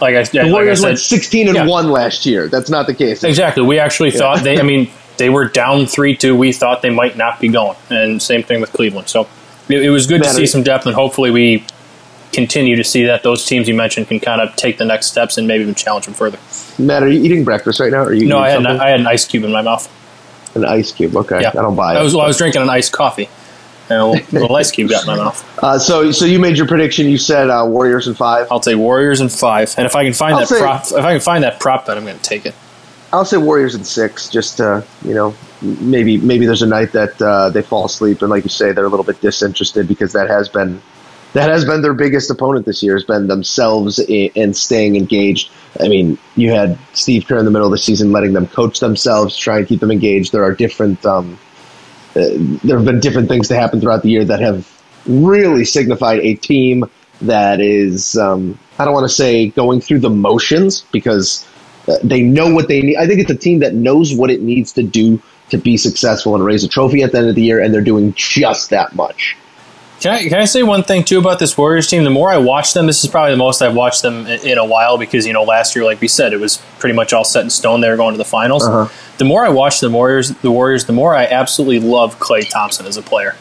like 0.01 0.15
I, 0.17 0.23
The 0.23 0.39
like 0.39 0.47
I 0.47 0.51
Warriors 0.53 0.81
said, 0.81 0.87
went 0.87 0.99
16 0.99 1.49
and 1.49 1.57
Yeah. 1.57 1.67
1 1.67 1.91
last 1.91 2.25
year. 2.25 2.49
That's 2.49 2.71
not 2.71 2.87
the 2.87 2.95
case. 2.95 3.23
Exactly. 3.23 3.63
We 3.63 3.79
actually 3.79 4.13
thought 4.13 4.43
they. 4.43 4.59
I 4.59 4.63
mean, 4.63 4.91
they 5.19 5.29
were 5.29 5.45
down 5.47 5.85
three 5.85 6.17
two. 6.17 6.35
We 6.35 6.53
thought 6.53 6.81
they 6.81 6.91
might 6.91 7.19
not 7.19 7.39
be 7.39 7.49
going, 7.49 7.77
and 7.91 8.23
same 8.23 8.43
thing 8.43 8.63
with 8.63 8.73
Cleveland. 8.73 9.09
So 9.09 9.29
it, 9.69 9.83
it 9.83 9.91
was 9.91 10.07
good 10.07 10.23
to 10.23 10.31
see 10.31 10.47
some 10.47 10.63
depth, 10.63 10.87
and 10.87 10.95
hopefully 10.95 11.31
we 11.31 11.65
continue 12.33 12.77
to 12.77 12.85
see 12.85 13.05
that 13.05 13.23
those 13.23 13.45
teams 13.45 13.69
you 13.69 13.75
mentioned 13.75 14.09
can 14.09 14.19
kind 14.21 14.41
of 14.41 14.55
take 14.57 14.79
the 14.79 14.85
next 14.85 15.07
steps 15.07 15.37
and 15.39 15.47
maybe 15.47 15.63
even 15.63 15.75
challenge 15.75 16.07
them 16.07 16.15
further. 16.15 16.39
Matt, 16.79 17.03
are 17.03 17.09
you 17.09 17.23
eating 17.23 17.45
breakfast 17.45 17.79
right 17.81 17.93
now? 17.93 17.99
Or 18.01 18.07
are 18.07 18.13
you 18.15 18.27
No, 18.27 18.39
I 18.39 18.51
had 18.51 18.61
an. 18.61 18.67
I 18.67 18.89
had 18.89 19.01
an 19.01 19.07
ice 19.07 19.25
cube 19.27 19.45
in 19.45 19.53
my 19.53 19.63
mouth. 19.63 19.89
an 20.57 20.65
ice 20.65 20.93
cube. 20.93 21.17
Okay, 21.17 21.41
Yeah, 21.43 21.51
I 21.51 21.53
don't 21.63 21.77
buy 21.77 21.95
it. 21.95 21.99
I 21.99 22.03
was 22.03 22.15
well, 22.15 22.25
I 22.25 22.29
was 22.29 22.39
drinking 22.39 22.63
an 22.63 22.71
iced 22.71 22.93
coffee, 22.93 23.29
and 23.91 24.01
a 24.01 24.07
little, 24.07 24.41
little 24.41 24.57
ice 24.57 24.71
cube 24.71 24.91
got 24.91 25.03
in 25.03 25.07
my 25.09 25.17
mouth. 25.17 25.49
Uh, 25.63 25.79
so, 25.79 26.11
so 26.11 26.25
you 26.25 26.41
made 26.41 26.57
your 26.57 26.67
prediction. 26.67 27.07
You 27.07 27.19
said 27.19 27.49
uh, 27.49 27.65
Warriors 27.69 28.09
in 28.09 28.15
five. 28.15 28.49
I'll 28.51 28.59
take 28.59 28.77
Warriors 28.77 29.21
in 29.21 29.29
five, 29.29 29.73
and 29.79 29.87
if 29.87 29.95
I 29.95 30.03
can 30.03 30.13
find 30.13 30.35
I'll 30.35 30.41
that 30.41 30.49
say- 30.49 30.59
prop, 30.59 30.83
if 30.87 30.93
I 30.95 31.13
can 31.13 31.21
find 31.21 31.45
that 31.45 31.61
prop 31.61 31.87
bet, 31.87 31.97
I'm 31.97 32.05
going 32.05 32.17
to 32.17 32.23
take 32.23 32.45
it. 32.47 32.55
I'll 33.13 33.25
say 33.25 33.37
Warriors 33.37 33.77
in 33.77 33.85
six. 33.85 34.29
Just 34.29 34.61
uh, 34.61 34.83
you 35.05 35.15
know, 35.15 35.35
maybe 35.61 36.17
maybe 36.19 36.47
there's 36.47 36.63
a 36.63 36.67
night 36.67 36.91
that 36.93 37.21
uh, 37.23 37.51
they 37.51 37.63
fall 37.63 37.85
asleep 37.85 38.23
and, 38.23 38.31
like 38.31 38.43
you 38.43 38.49
say, 38.51 38.73
they're 38.73 38.87
a 38.87 38.89
little 38.89 39.05
bit 39.05 39.21
disinterested 39.21 39.87
because 39.87 40.13
that 40.15 40.29
has 40.29 40.49
been 40.49 40.81
that 41.33 41.51
has 41.51 41.65
been 41.65 41.83
their 41.83 41.95
biggest 41.95 42.31
opponent 42.31 42.67
this 42.67 42.83
year. 42.83 42.95
Has 42.95 43.05
been 43.05 43.27
themselves 43.27 43.99
and 43.99 44.57
staying 44.57 44.97
engaged. 44.97 45.51
I 45.81 45.89
mean, 45.89 46.19
you 46.37 46.51
had 46.53 46.79
Steve 46.93 47.27
Kerr 47.27 47.39
in 47.39 47.45
the 47.45 47.51
middle 47.51 47.67
of 47.67 47.73
the 47.73 47.79
season 47.79 48.13
letting 48.13 48.33
them 48.33 48.47
coach 48.47 48.81
themselves, 48.81 49.37
try 49.37 49.59
and 49.59 49.67
keep 49.67 49.81
them 49.81 49.91
engaged. 49.91 50.33
There 50.33 50.45
are 50.45 50.55
different. 50.55 51.05
Um, 51.07 51.39
uh, 52.15 52.29
there 52.63 52.77
have 52.77 52.85
been 52.85 53.01
different 53.01 53.29
things 53.29 53.49
to 53.49 53.57
happen 53.57 53.81
throughout 53.81 54.03
the 54.03 54.11
year 54.11 54.25
that 54.25 54.41
have 54.41 54.69
really 55.07 55.65
signified 55.65 56.21
a 56.21 56.35
team 56.35 56.85
that 57.23 57.61
is. 57.61 58.17
Um, 58.17 58.59
I 58.79 58.85
don't 58.85 58.95
want 58.95 59.09
to 59.09 59.15
say 59.15 59.49
going 59.49 59.81
through 59.81 60.01
the 60.01 60.11
motions 60.11 60.83
because 60.93 61.47
uh, 61.89 61.95
they 62.05 62.23
know 62.23 62.53
what 62.53 62.69
they 62.69 62.83
need. 62.83 62.97
I 62.97 63.07
think 63.07 63.21
it's 63.21 63.31
a 63.31 63.37
team 63.37 63.61
that 63.61 63.75
knows 63.75 64.15
what 64.15 64.31
it 64.31 64.43
needs 64.43 64.73
to 64.73 64.83
do 64.83 65.23
to 65.51 65.59
be 65.59 65.77
successful 65.77 66.35
and 66.35 66.45
raise 66.45 66.65
a 66.65 66.69
trophy 66.69 67.03
at 67.03 67.13
the 67.13 67.19
end 67.19 67.29
of 67.29 67.35
the 67.35 67.43
year, 67.43 67.61
and 67.61 67.73
they're 67.73 67.81
doing 67.81 68.13
just 68.15 68.71
that 68.71 68.95
much. 68.95 69.37
Can 70.03 70.13
I, 70.13 70.29
can 70.29 70.35
I 70.41 70.47
say 70.47 70.65
one 70.65 70.83
thing 70.83 71.05
too 71.05 71.21
about 71.21 71.39
this 71.39 71.57
Warriors 71.57 71.87
team? 71.87 72.03
The 72.03 72.11
more 72.11 72.29
I 72.33 72.37
watch 72.37 72.75
them, 72.75 72.87
this 72.87 73.05
is 73.05 73.09
probably 73.11 73.31
the 73.31 73.37
most 73.37 73.63
I've 73.63 73.77
watched 73.77 74.03
them 74.03 74.27
in, 74.27 74.41
in 74.45 74.59
a 74.59 74.65
while 74.65 74.99
because 74.99 75.29
you 75.29 75.33
know 75.33 75.45
last 75.45 75.77
year, 75.77 75.85
like 75.85 76.01
we 76.01 76.09
said, 76.09 76.33
it 76.33 76.41
was 76.41 76.61
pretty 76.81 76.95
much 76.97 77.13
all 77.13 77.23
set 77.23 77.45
in 77.45 77.51
stone. 77.51 77.81
They 77.81 77.89
were 77.89 77.97
going 77.97 78.13
to 78.15 78.19
the 78.19 78.25
finals. 78.25 78.67
Uh-huh. 78.67 78.93
The 79.19 79.25
more 79.25 79.45
I 79.47 79.49
watch 79.49 79.79
the 79.79 79.89
Warriors, 79.91 80.31
the 80.31 80.51
Warriors, 80.51 80.87
the 80.87 80.93
more 80.93 81.15
I 81.15 81.27
absolutely 81.27 81.79
love 81.79 82.19
Klay 82.19 82.49
Thompson 82.49 82.85
as 82.87 82.97
a 82.97 83.03
player. 83.03 83.37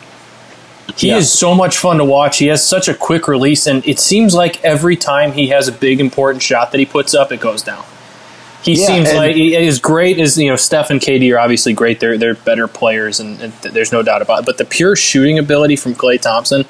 He 0.95 1.07
Yeah. 1.07 1.17
is 1.17 1.31
so 1.33 1.55
much 1.55 1.77
fun 1.77 1.97
to 1.97 2.05
watch. 2.05 2.37
He 2.37 2.47
has 2.47 2.63
such 2.63 2.87
a 2.87 2.93
quick 2.93 3.27
release, 3.27 3.65
and 3.65 3.83
it 3.87 3.99
seems 3.99 4.35
like 4.35 4.63
every 4.63 4.95
time 4.95 5.31
he 5.31 5.47
has 5.47 5.67
a 5.67 5.71
big 5.71 5.99
important 5.99 6.43
shot 6.43 6.71
that 6.73 6.77
he 6.77 6.85
puts 6.85 7.15
up, 7.15 7.31
it 7.31 7.39
goes 7.39 7.63
down. 7.63 7.83
He 8.63 8.79
Yeah, 8.79 8.85
seems 8.85 9.13
like 9.13 9.35
he 9.35 9.55
is 9.55 9.79
great 9.79 10.19
as 10.19 10.37
you 10.37 10.49
know. 10.49 10.55
Steph 10.55 10.89
and 10.89 10.99
KD 11.01 11.33
are 11.33 11.39
obviously 11.39 11.73
great. 11.73 11.99
They're 11.99 12.17
they're 12.17 12.35
better 12.35 12.67
players, 12.67 13.19
and, 13.19 13.41
and 13.41 13.61
th- 13.61 13.73
there's 13.73 13.91
no 13.91 14.03
doubt 14.03 14.21
about 14.21 14.41
it. 14.41 14.45
But 14.45 14.57
the 14.57 14.65
pure 14.65 14.95
shooting 14.95 15.39
ability 15.39 15.75
from 15.75 15.95
Klay 15.95 16.21
Thompson 16.21 16.65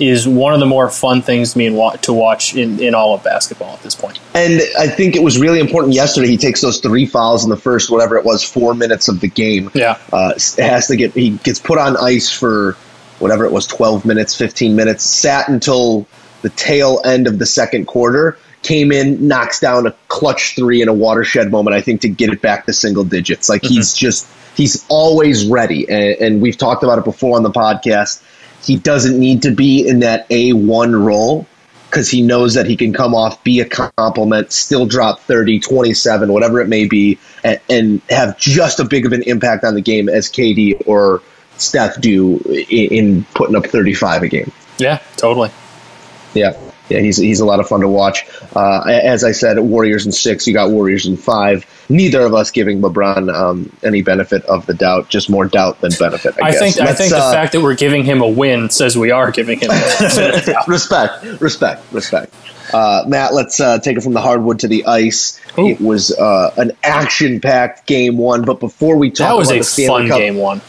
is 0.00 0.26
one 0.26 0.54
of 0.54 0.60
the 0.60 0.66
more 0.66 0.88
fun 0.88 1.20
things 1.20 1.52
to 1.52 1.58
me 1.58 1.68
to 2.02 2.12
watch 2.12 2.56
in, 2.56 2.80
in 2.80 2.94
all 2.94 3.14
of 3.14 3.22
basketball 3.22 3.74
at 3.74 3.82
this 3.82 3.94
point. 3.94 4.18
And 4.34 4.62
I 4.78 4.88
think 4.88 5.14
it 5.14 5.22
was 5.22 5.38
really 5.38 5.60
important 5.60 5.92
yesterday. 5.92 6.28
He 6.28 6.38
takes 6.38 6.62
those 6.62 6.80
three 6.80 7.04
fouls 7.04 7.44
in 7.44 7.50
the 7.50 7.56
first, 7.56 7.90
whatever 7.90 8.16
it 8.16 8.24
was, 8.24 8.42
four 8.42 8.74
minutes 8.74 9.08
of 9.08 9.20
the 9.20 9.28
game. 9.28 9.70
Yeah. 9.74 9.98
uh, 10.12 10.32
has 10.58 10.86
to 10.88 10.96
get 10.96 11.12
he 11.12 11.30
gets 11.30 11.60
put 11.60 11.78
on 11.78 11.96
ice 11.98 12.30
for 12.30 12.76
whatever 13.18 13.44
it 13.44 13.52
was 13.52 13.66
12 13.66 14.06
minutes 14.06 14.34
15 14.34 14.74
minutes 14.74 15.04
sat 15.04 15.48
until 15.50 16.06
the 16.40 16.48
tail 16.48 17.02
end 17.04 17.26
of 17.26 17.38
the 17.38 17.44
second 17.44 17.86
quarter 17.86 18.38
came 18.62 18.92
in 18.92 19.26
knocks 19.26 19.60
down 19.60 19.86
a 19.86 19.94
clutch 20.08 20.54
three 20.54 20.82
in 20.82 20.88
a 20.88 20.92
watershed 20.92 21.50
moment 21.50 21.74
i 21.74 21.80
think 21.80 22.02
to 22.02 22.08
get 22.08 22.30
it 22.30 22.42
back 22.42 22.66
to 22.66 22.72
single 22.72 23.04
digits 23.04 23.48
like 23.48 23.62
mm-hmm. 23.62 23.74
he's 23.74 23.94
just 23.94 24.28
he's 24.56 24.84
always 24.88 25.46
ready 25.46 25.88
and, 25.88 26.20
and 26.20 26.42
we've 26.42 26.58
talked 26.58 26.82
about 26.82 26.98
it 26.98 27.04
before 27.04 27.36
on 27.36 27.42
the 27.42 27.50
podcast 27.50 28.22
he 28.62 28.76
doesn't 28.76 29.18
need 29.18 29.42
to 29.42 29.50
be 29.50 29.86
in 29.86 30.00
that 30.00 30.28
a1 30.28 31.04
role 31.04 31.46
because 31.90 32.08
he 32.08 32.22
knows 32.22 32.54
that 32.54 32.66
he 32.66 32.76
can 32.76 32.92
come 32.92 33.14
off, 33.14 33.42
be 33.42 33.60
a 33.60 33.64
compliment, 33.64 34.52
still 34.52 34.86
drop 34.86 35.20
30, 35.20 35.58
27, 35.58 36.32
whatever 36.32 36.60
it 36.60 36.68
may 36.68 36.86
be, 36.86 37.18
and, 37.42 37.60
and 37.68 38.00
have 38.08 38.38
just 38.38 38.78
as 38.78 38.86
big 38.86 39.06
of 39.06 39.12
an 39.12 39.22
impact 39.22 39.64
on 39.64 39.74
the 39.74 39.80
game 39.80 40.08
as 40.08 40.28
KD 40.28 40.86
or 40.86 41.20
Steph 41.56 42.00
do 42.00 42.38
in, 42.38 42.64
in 42.92 43.24
putting 43.34 43.56
up 43.56 43.66
35 43.66 44.22
a 44.22 44.28
game. 44.28 44.52
Yeah, 44.78 45.02
totally. 45.16 45.50
Yeah. 46.32 46.56
Yeah, 46.90 46.98
he's, 46.98 47.16
he's 47.16 47.38
a 47.38 47.44
lot 47.44 47.60
of 47.60 47.68
fun 47.68 47.80
to 47.80 47.88
watch. 47.88 48.26
Uh, 48.54 48.82
as 48.82 49.22
I 49.22 49.30
said, 49.30 49.58
Warriors 49.60 50.06
in 50.06 50.12
six, 50.12 50.46
you 50.46 50.52
got 50.52 50.70
Warriors 50.70 51.06
in 51.06 51.16
five. 51.16 51.64
Neither 51.88 52.20
of 52.22 52.34
us 52.34 52.50
giving 52.50 52.80
LeBron 52.80 53.32
um, 53.32 53.72
any 53.84 54.02
benefit 54.02 54.44
of 54.46 54.66
the 54.66 54.74
doubt, 54.74 55.08
just 55.08 55.30
more 55.30 55.46
doubt 55.46 55.80
than 55.80 55.92
benefit. 55.98 56.34
I, 56.42 56.48
I, 56.48 56.50
guess. 56.50 56.60
think 56.60 56.88
I 56.88 56.94
think 56.94 57.10
the 57.12 57.18
uh, 57.18 57.32
fact 57.32 57.52
that 57.52 57.60
we're 57.60 57.76
giving 57.76 58.04
him 58.04 58.22
a 58.22 58.28
win 58.28 58.70
says 58.70 58.98
we 58.98 59.12
are 59.12 59.30
giving 59.30 59.60
him. 59.60 59.70
a 59.70 60.64
respect, 60.68 61.24
respect, 61.40 61.92
respect. 61.92 62.34
Uh, 62.74 63.04
Matt, 63.06 63.34
let's 63.34 63.60
uh, 63.60 63.78
take 63.78 63.96
it 63.96 64.02
from 64.02 64.12
the 64.12 64.20
hardwood 64.20 64.60
to 64.60 64.68
the 64.68 64.86
ice. 64.86 65.40
Ooh. 65.58 65.68
It 65.68 65.80
was 65.80 66.16
uh, 66.16 66.52
an 66.56 66.72
action-packed 66.82 67.86
game 67.86 68.18
one, 68.18 68.42
but 68.42 68.60
before 68.60 68.96
we 68.96 69.10
talk 69.10 69.28
that 69.28 69.36
was 69.36 69.48
about 69.48 69.56
a 69.56 69.58
the 69.60 69.64
Stanley 69.64 69.88
fun 69.88 70.08
Cup, 70.08 70.18
game 70.18 70.36
one. 70.36 70.60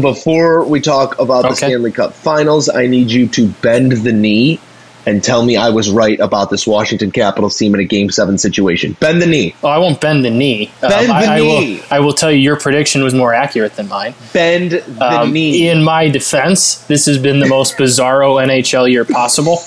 before 0.00 0.64
we 0.64 0.80
talk 0.80 1.18
about 1.18 1.42
the 1.42 1.54
Stanley 1.54 1.92
Cup 1.92 2.12
Finals, 2.12 2.68
I 2.68 2.86
need 2.86 3.10
you 3.10 3.28
to 3.28 3.48
bend 3.48 3.92
the 3.92 4.12
knee 4.12 4.60
and 5.06 5.22
tell 5.22 5.44
me 5.44 5.56
I 5.56 5.70
was 5.70 5.90
right 5.90 6.18
about 6.20 6.50
this 6.50 6.66
Washington 6.66 7.10
Capitals 7.10 7.56
team 7.56 7.74
in 7.74 7.80
a 7.80 7.84
Game 7.84 8.10
Seven 8.10 8.38
situation. 8.38 8.96
Bend 9.00 9.20
the 9.22 9.26
knee. 9.26 9.54
Oh, 9.62 9.68
I 9.68 9.78
won't 9.78 10.00
bend 10.00 10.24
the 10.24 10.30
knee. 10.30 10.70
Um, 10.82 10.90
Bend 10.90 11.08
the 11.08 11.14
I, 11.14 11.24
I 11.36 11.38
knee. 11.40 11.74
will, 11.76 11.84
I 11.90 12.00
will 12.00 12.12
tell 12.12 12.30
you 12.30 12.38
your 12.38 12.56
prediction 12.58 13.02
was 13.02 13.14
more 13.14 13.32
accurate 13.34 13.74
than 13.76 13.88
mine. 13.88 14.14
Bend 14.32 14.70
the 14.72 15.20
Um, 15.20 15.32
knee. 15.32 15.68
in 15.68 15.82
my 15.82 16.08
defense, 16.08 16.74
this 16.86 17.06
has 17.06 17.18
been 17.18 17.40
the 17.40 17.48
most 17.48 17.76
bizarro 17.76 18.42
NHL 18.44 18.90
year 18.90 19.04
possible. 19.04 19.58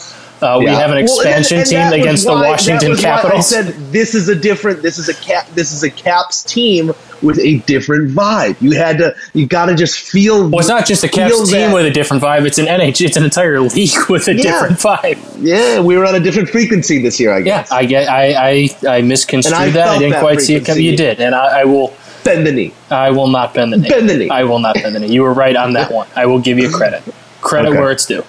Uh, 0.44 0.58
We 0.60 0.66
Yeah. 0.66 0.72
have 0.80 0.92
an 0.92 1.06
Well, 1.06 1.20
and- 1.22 1.30
expansion 1.30 1.58
and 1.60 1.68
team 1.68 1.80
that 1.80 1.92
was 1.94 2.02
against 2.02 2.26
why- 2.28 2.34
the 2.36 2.42
that 2.42 2.50
Washington 2.50 2.90
was 2.90 2.98
why 3.00 3.04
Capitals. 3.04 3.54
I 3.54 3.56
said 3.56 3.76
this 3.92 4.14
is 4.14 4.28
a 4.30 4.36
different. 4.36 4.82
This 4.84 4.98
is 5.00 5.08
a 5.10 5.14
cap. 5.14 5.48
This 5.56 5.72
is 5.72 5.84
a 5.84 5.90
Caps 5.90 6.44
team 6.44 6.94
with 7.22 7.40
a 7.40 7.58
different 7.66 8.12
vibe. 8.14 8.56
You 8.60 8.72
had 8.72 8.98
to. 8.98 9.16
You 9.34 9.46
got 9.46 9.68
to 9.68 9.76
just 9.76 10.00
feel. 10.00 10.50
well, 10.50 10.60
it's 10.60 10.68
not 10.68 10.86
just 10.86 11.04
a 11.04 11.08
Caps 11.08 11.50
team 11.50 11.70
that. 11.70 11.74
with 11.74 11.86
a 11.86 11.92
different 11.92 12.22
vibe. 12.22 12.46
It's 12.46 12.58
an 12.58 12.68
NH. 12.68 13.00
It's 13.06 13.16
an 13.18 13.24
entire 13.24 13.62
league 13.62 13.98
with 14.10 14.28
a 14.28 14.34
Yeah. 14.36 14.44
different 14.44 14.80
vibe. 14.80 15.18
Yeah, 15.42 15.80
we 15.80 15.96
were 15.98 16.06
on 16.06 16.16
a 16.16 16.20
different 16.20 16.50
frequency 16.50 17.02
this 17.02 17.20
year. 17.20 17.34
I 17.34 17.42
guess. 17.42 17.70
Yeah. 17.72 17.78
I 17.78 17.86
get. 17.86 18.10
I 18.10 18.70
I, 18.86 18.98
I 18.98 19.02
misconstrued 19.02 19.56
I 19.58 19.70
that. 19.70 19.88
I 19.88 19.98
didn't 19.98 20.12
that 20.12 20.22
quite 20.22 20.42
see 20.42 20.56
it 20.56 20.66
coming. 20.66 20.84
You 20.84 20.98
did, 20.98 21.20
and 21.22 21.34
I, 21.34 21.62
I 21.62 21.64
will. 21.66 21.94
Bend 22.26 22.48
the 22.48 22.54
knee. 22.54 22.74
I 22.90 23.10
will 23.12 23.28
not 23.28 23.54
bend 23.54 23.74
the 23.74 23.78
knee. 23.78 23.90
Bend 23.90 24.10
the 24.10 24.16
knee. 24.18 24.30
I 24.30 24.44
will 24.46 24.60
not 24.60 24.76
bend 24.76 24.96
the 24.96 25.00
knee. 25.02 25.08
You 25.08 25.24
were 25.24 25.34
right 25.34 25.58
on 25.58 25.74
that 25.74 25.92
one. 26.00 26.08
I 26.16 26.26
will 26.26 26.40
give 26.40 26.58
you 26.58 26.70
credit. 26.70 27.02
Credit 27.42 27.70
Okay. 27.72 27.80
where 27.80 27.92
it's 27.92 28.06
due. 28.06 28.24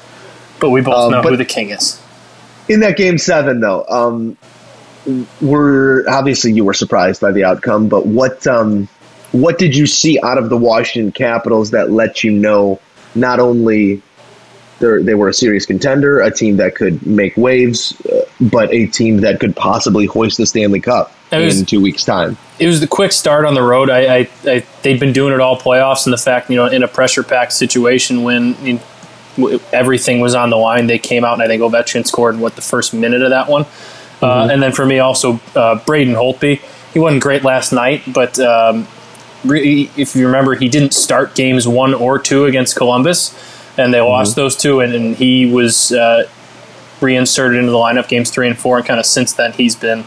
But 0.58 0.70
we 0.70 0.80
both 0.80 0.94
Um, 0.96 1.12
know 1.12 1.22
but- 1.22 1.30
who 1.30 1.36
the 1.36 1.44
king 1.44 1.70
is. 1.70 1.98
In 2.68 2.80
that 2.80 2.96
game 2.96 3.18
seven, 3.18 3.60
though, 3.60 3.84
um, 3.88 4.36
we're 5.40 6.08
obviously 6.08 6.52
you 6.52 6.64
were 6.64 6.74
surprised 6.74 7.20
by 7.20 7.32
the 7.32 7.44
outcome, 7.44 7.88
but 7.88 8.06
what 8.06 8.46
um, 8.46 8.88
what 9.32 9.58
did 9.58 9.76
you 9.76 9.86
see 9.86 10.18
out 10.22 10.38
of 10.38 10.48
the 10.48 10.56
Washington 10.56 11.12
Capitals 11.12 11.72
that 11.72 11.90
let 11.90 12.24
you 12.24 12.30
know 12.30 12.80
not 13.14 13.38
only 13.40 14.00
they're, 14.78 15.16
were 15.16 15.28
a 15.28 15.34
serious 15.34 15.66
contender, 15.66 16.20
a 16.20 16.30
team 16.30 16.56
that 16.56 16.74
could 16.74 17.06
make 17.06 17.36
waves, 17.36 17.98
uh, 18.06 18.24
but 18.40 18.72
a 18.72 18.86
team 18.86 19.18
that 19.18 19.40
could 19.40 19.54
possibly 19.54 20.06
hoist 20.06 20.36
the 20.38 20.46
Stanley 20.46 20.80
Cup 20.80 21.12
was- 21.32 21.60
in 21.60 21.66
two 21.66 21.80
weeks' 21.80 22.04
time? 22.04 22.36
it 22.58 22.68
was 22.68 22.80
the 22.80 22.86
quick 22.86 23.10
start 23.10 23.44
on 23.44 23.54
the 23.54 23.62
road. 23.62 23.90
I, 23.90 24.18
I, 24.18 24.28
I 24.44 24.64
they'd 24.82 25.00
been 25.00 25.12
doing 25.12 25.34
it 25.34 25.40
all 25.40 25.58
playoffs, 25.58 26.06
and 26.06 26.12
the 26.12 26.18
fact 26.18 26.48
you 26.50 26.56
know 26.56 26.66
in 26.66 26.82
a 26.82 26.88
pressure 26.88 27.22
packed 27.22 27.52
situation 27.52 28.22
when 28.22 28.54
everything 29.72 30.20
was 30.20 30.34
on 30.34 30.50
the 30.50 30.56
line, 30.56 30.86
they 30.86 30.98
came 30.98 31.24
out 31.24 31.34
and 31.34 31.42
I 31.42 31.46
think 31.46 31.62
Ovechkin 31.62 32.06
scored 32.06 32.34
in 32.36 32.40
what 32.40 32.56
the 32.56 32.62
first 32.62 32.94
minute 32.94 33.22
of 33.22 33.30
that 33.30 33.48
one. 33.48 33.66
Uh, 34.22 34.48
and 34.50 34.62
then 34.62 34.72
for 34.72 34.86
me 34.86 34.98
also 35.00 35.40
uh, 35.54 35.74
Braden 35.84 36.14
Holtby, 36.14 36.60
he 36.92 36.98
wasn't 36.98 37.22
great 37.22 37.42
last 37.44 37.72
night, 37.72 38.02
but 38.06 38.38
um, 38.38 38.86
re- 39.44 39.90
if 39.96 40.14
you 40.14 40.26
remember, 40.26 40.54
he 40.54 40.68
didn't 40.68 40.94
start 40.94 41.34
games 41.34 41.66
one 41.66 41.92
or 41.92 42.18
two 42.18 42.44
against 42.46 42.76
Columbus, 42.76 43.34
and 43.76 43.92
they 43.92 44.00
lost 44.00 44.36
those 44.36 44.56
two, 44.56 44.80
and, 44.80 44.94
and 44.94 45.16
he 45.16 45.44
was 45.52 45.90
uh, 45.92 46.28
reinserted 47.00 47.58
into 47.58 47.72
the 47.72 47.76
lineup 47.76 48.08
games 48.08 48.30
three 48.30 48.46
and 48.46 48.56
four, 48.56 48.78
and 48.78 48.86
kind 48.86 49.00
of 49.00 49.06
since 49.06 49.32
then 49.32 49.52
he's 49.52 49.74
been 49.74 50.04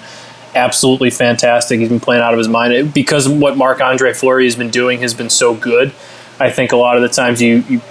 absolutely 0.55 1.09
fantastic. 1.09 1.79
He's 1.79 1.89
been 1.89 1.99
playing 1.99 2.23
out 2.23 2.33
of 2.33 2.37
his 2.37 2.47
mind 2.47 2.73
It- 2.73 2.93
because 2.93 3.27
what 3.27 3.57
Marc 3.57 3.81
Andre 3.81 4.13
Fleury 4.13 4.45
has 4.45 4.55
been 4.55 4.71
doing 4.71 5.01
has 5.01 5.13
been 5.13 5.29
so 5.29 5.53
good. 5.53 5.91
I 6.39 6.49
think 6.49 6.71
a 6.71 6.77
lot 6.77 6.95
of 6.95 7.01
the 7.03 7.09
times 7.09 7.41
you, 7.41 7.63
you 7.69 7.81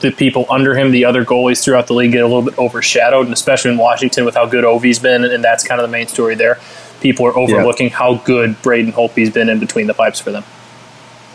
the 0.00 0.10
people 0.10 0.46
under 0.50 0.76
him, 0.76 0.90
the 0.90 1.04
other 1.04 1.24
goalies 1.24 1.62
throughout 1.62 1.86
the 1.86 1.94
league, 1.94 2.12
get 2.12 2.22
a 2.22 2.26
little 2.26 2.42
bit 2.42 2.58
overshadowed, 2.58 3.26
and 3.26 3.32
especially 3.32 3.72
in 3.72 3.78
Washington 3.78 4.24
with 4.24 4.34
how 4.34 4.46
good 4.46 4.64
Ovi's 4.64 4.98
been, 4.98 5.24
and 5.24 5.42
that's 5.42 5.66
kind 5.66 5.80
of 5.80 5.86
the 5.86 5.92
main 5.92 6.06
story 6.06 6.34
there. 6.34 6.58
People 7.00 7.26
are 7.26 7.36
overlooking 7.36 7.90
how 7.90 8.14
good 8.14 8.60
Braden 8.62 8.92
Holtby's 8.92 9.30
been 9.30 9.48
in 9.48 9.60
between 9.60 9.86
the 9.86 9.94
pipes 9.94 10.20
for 10.20 10.32
them. 10.32 10.44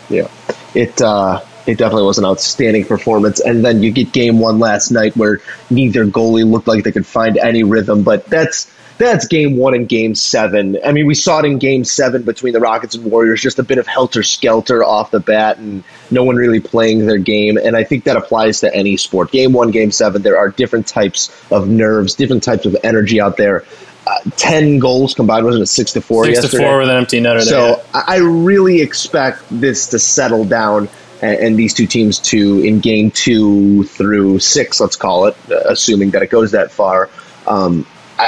Yeah, 0.09 0.27
it 0.73 1.01
uh, 1.01 1.41
it 1.65 1.77
definitely 1.77 2.05
was 2.05 2.17
an 2.17 2.25
outstanding 2.25 2.85
performance. 2.85 3.39
And 3.39 3.63
then 3.63 3.83
you 3.83 3.91
get 3.91 4.11
game 4.11 4.39
one 4.39 4.59
last 4.59 4.91
night 4.91 5.15
where 5.15 5.39
neither 5.69 6.05
goalie 6.05 6.49
looked 6.49 6.67
like 6.67 6.83
they 6.83 6.91
could 6.91 7.05
find 7.05 7.37
any 7.37 7.63
rhythm. 7.63 8.03
But 8.03 8.25
that's 8.27 8.71
that's 9.05 9.27
game 9.27 9.57
one 9.57 9.73
and 9.73 9.87
game 9.87 10.15
seven. 10.15 10.77
I 10.85 10.91
mean, 10.91 11.07
we 11.07 11.15
saw 11.15 11.39
it 11.39 11.45
in 11.45 11.57
game 11.57 11.83
seven 11.83 12.23
between 12.23 12.53
the 12.53 12.59
Rockets 12.59 12.95
and 12.95 13.05
Warriors, 13.05 13.41
just 13.41 13.59
a 13.59 13.63
bit 13.63 13.77
of 13.77 13.87
helter 13.87 14.23
skelter 14.23 14.83
off 14.83 15.11
the 15.11 15.19
bat, 15.19 15.57
and 15.57 15.83
no 16.09 16.23
one 16.23 16.35
really 16.35 16.59
playing 16.59 17.05
their 17.05 17.17
game. 17.17 17.57
And 17.57 17.75
I 17.75 17.83
think 17.83 18.03
that 18.05 18.17
applies 18.17 18.61
to 18.61 18.73
any 18.73 18.97
sport. 18.97 19.31
Game 19.31 19.53
one, 19.53 19.71
game 19.71 19.91
seven, 19.91 20.21
there 20.21 20.37
are 20.37 20.49
different 20.49 20.87
types 20.87 21.31
of 21.51 21.67
nerves, 21.67 22.15
different 22.15 22.43
types 22.43 22.65
of 22.65 22.75
energy 22.83 23.19
out 23.19 23.37
there. 23.37 23.65
Uh, 24.05 24.19
Ten 24.35 24.79
goals 24.79 25.13
combined 25.13 25.45
wasn't 25.45 25.63
it 25.63 25.67
six 25.67 25.93
to 25.93 26.01
four 26.01 26.25
Six 26.25 26.41
to 26.49 26.57
four 26.57 26.79
with 26.79 26.89
an 26.89 26.95
empty 26.97 27.19
netter. 27.19 27.41
So 27.41 27.83
I 27.93 28.03
I 28.07 28.17
really 28.17 28.81
expect 28.81 29.43
this 29.51 29.87
to 29.89 29.99
settle 29.99 30.43
down 30.45 30.89
and, 31.21 31.39
and 31.39 31.57
these 31.57 31.73
two 31.73 31.87
teams 31.87 32.19
to, 32.19 32.59
in 32.61 32.79
game 32.79 33.11
two 33.11 33.83
through 33.85 34.39
six, 34.39 34.79
let's 34.79 34.95
call 34.95 35.27
it, 35.27 35.37
uh, 35.49 35.55
assuming 35.67 36.11
that 36.11 36.23
it 36.23 36.29
goes 36.29 36.51
that 36.51 36.71
far, 36.71 37.09
um, 37.47 37.85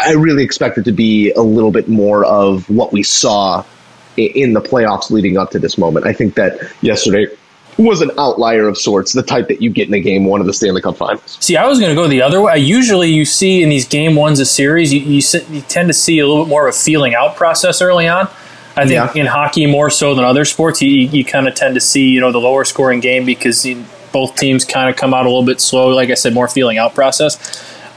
I 0.08 0.12
really 0.14 0.44
expect 0.44 0.78
it 0.78 0.84
to 0.86 0.92
be 0.92 1.32
a 1.34 1.42
little 1.42 1.72
bit 1.72 1.88
more 1.88 2.26
of 2.26 2.70
what 2.70 2.92
we 2.94 3.04
saw 3.04 3.64
in 4.18 4.54
the 4.54 4.62
playoffs 4.62 5.10
leading 5.12 5.38
up 5.38 5.52
to 5.52 5.60
this 5.60 5.78
moment. 5.78 6.06
I 6.06 6.14
think 6.14 6.36
that 6.36 6.60
yesterday 6.82 7.28
was 7.78 8.02
an 8.02 8.12
outlier 8.20 8.68
of 8.68 8.78
sorts, 8.78 9.14
the 9.14 9.24
type 9.24 9.48
that 9.48 9.60
you 9.62 9.70
get 9.72 9.88
in 9.88 9.94
a 9.96 10.00
game 10.00 10.26
one 10.26 10.40
of 10.42 10.46
the 10.46 10.54
Stanley 10.54 10.82
Cup 10.82 10.96
Finals. 10.98 11.38
See, 11.40 11.58
I 11.58 11.66
was 11.66 11.80
going 11.80 11.90
to 11.90 11.96
go 11.96 12.08
the 12.08 12.22
other 12.22 12.40
way. 12.40 12.60
Usually, 12.60 13.10
you 13.12 13.26
see 13.26 13.64
in 13.64 13.70
these 13.70 13.88
game 13.88 14.16
ones 14.16 14.40
of 14.40 14.46
series, 14.48 14.94
you, 14.94 15.00
you, 15.00 15.22
sit- 15.22 15.50
you 15.50 15.62
tend 15.62 15.90
to 15.90 15.94
see 15.94 16.20
a 16.20 16.28
little 16.28 16.44
bit 16.46 16.50
more 16.50 16.68
of 16.68 16.76
a 16.76 16.78
feeling 16.78 17.16
out 17.16 17.36
process 17.36 17.82
early 17.82 18.08
on. 18.08 18.28
I 18.76 18.86
think 18.88 18.92
Yeah. 18.92 19.12
in 19.16 19.26
hockey 19.26 19.66
more 19.66 19.90
so 19.90 20.14
than 20.16 20.24
other 20.24 20.46
sports, 20.46 20.82
you, 20.84 20.90
you, 20.90 21.08
you 21.10 21.26
kind 21.26 21.48
of 21.48 21.56
tend 21.56 21.74
to 21.76 21.82
see 21.82 22.10
you 22.10 22.20
know 22.22 22.32
the 22.32 22.40
lower 22.40 22.64
scoring 22.66 23.00
game 23.00 23.26
because 23.26 23.66
you, 23.66 23.84
both 24.12 24.36
teams 24.36 24.66
kind 24.66 24.90
of 24.90 24.96
come 24.96 25.14
out 25.14 25.26
a 25.26 25.30
little 25.30 25.46
bit 25.46 25.60
slow. 25.60 25.90
Like 25.90 26.12
I 26.12 26.14
said, 26.16 26.34
more 26.36 26.48
feeling 26.48 26.78
out 26.78 26.94
process. 26.94 27.38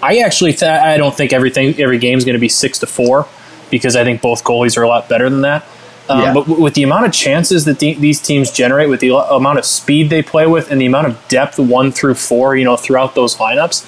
I 0.02 0.18
actually 0.18 0.52
th- 0.52 0.62
I 0.70 0.96
don't 0.96 1.14
think 1.16 1.32
everything 1.32 1.78
every 1.80 1.98
game 1.98 2.18
is 2.18 2.24
going 2.24 2.34
to 2.34 2.40
be 2.40 2.48
six 2.48 2.78
to 2.80 2.86
four 2.86 3.26
because 3.70 3.96
I 3.96 4.04
think 4.04 4.20
both 4.20 4.44
goalies 4.44 4.76
are 4.76 4.82
a 4.82 4.88
lot 4.88 5.08
better 5.08 5.28
than 5.30 5.40
that. 5.42 5.64
Um, 6.08 6.20
Yeah. 6.20 6.34
But 6.34 6.42
w- 6.42 6.62
with 6.62 6.74
the 6.74 6.82
amount 6.84 7.06
of 7.06 7.12
chances 7.12 7.64
that 7.64 7.78
the, 7.80 7.94
these 7.94 8.20
teams 8.20 8.50
generate, 8.50 8.88
with 8.88 9.00
the 9.00 9.10
lo- 9.10 9.36
amount 9.36 9.58
of 9.58 9.64
speed 9.64 10.08
they 10.10 10.22
play 10.22 10.46
with, 10.46 10.70
and 10.70 10.80
the 10.80 10.86
amount 10.86 11.08
of 11.08 11.28
depth 11.28 11.58
one 11.58 11.90
through 11.92 12.14
four, 12.14 12.54
you 12.56 12.64
know, 12.64 12.76
throughout 12.76 13.14
those 13.14 13.36
lineups, 13.36 13.84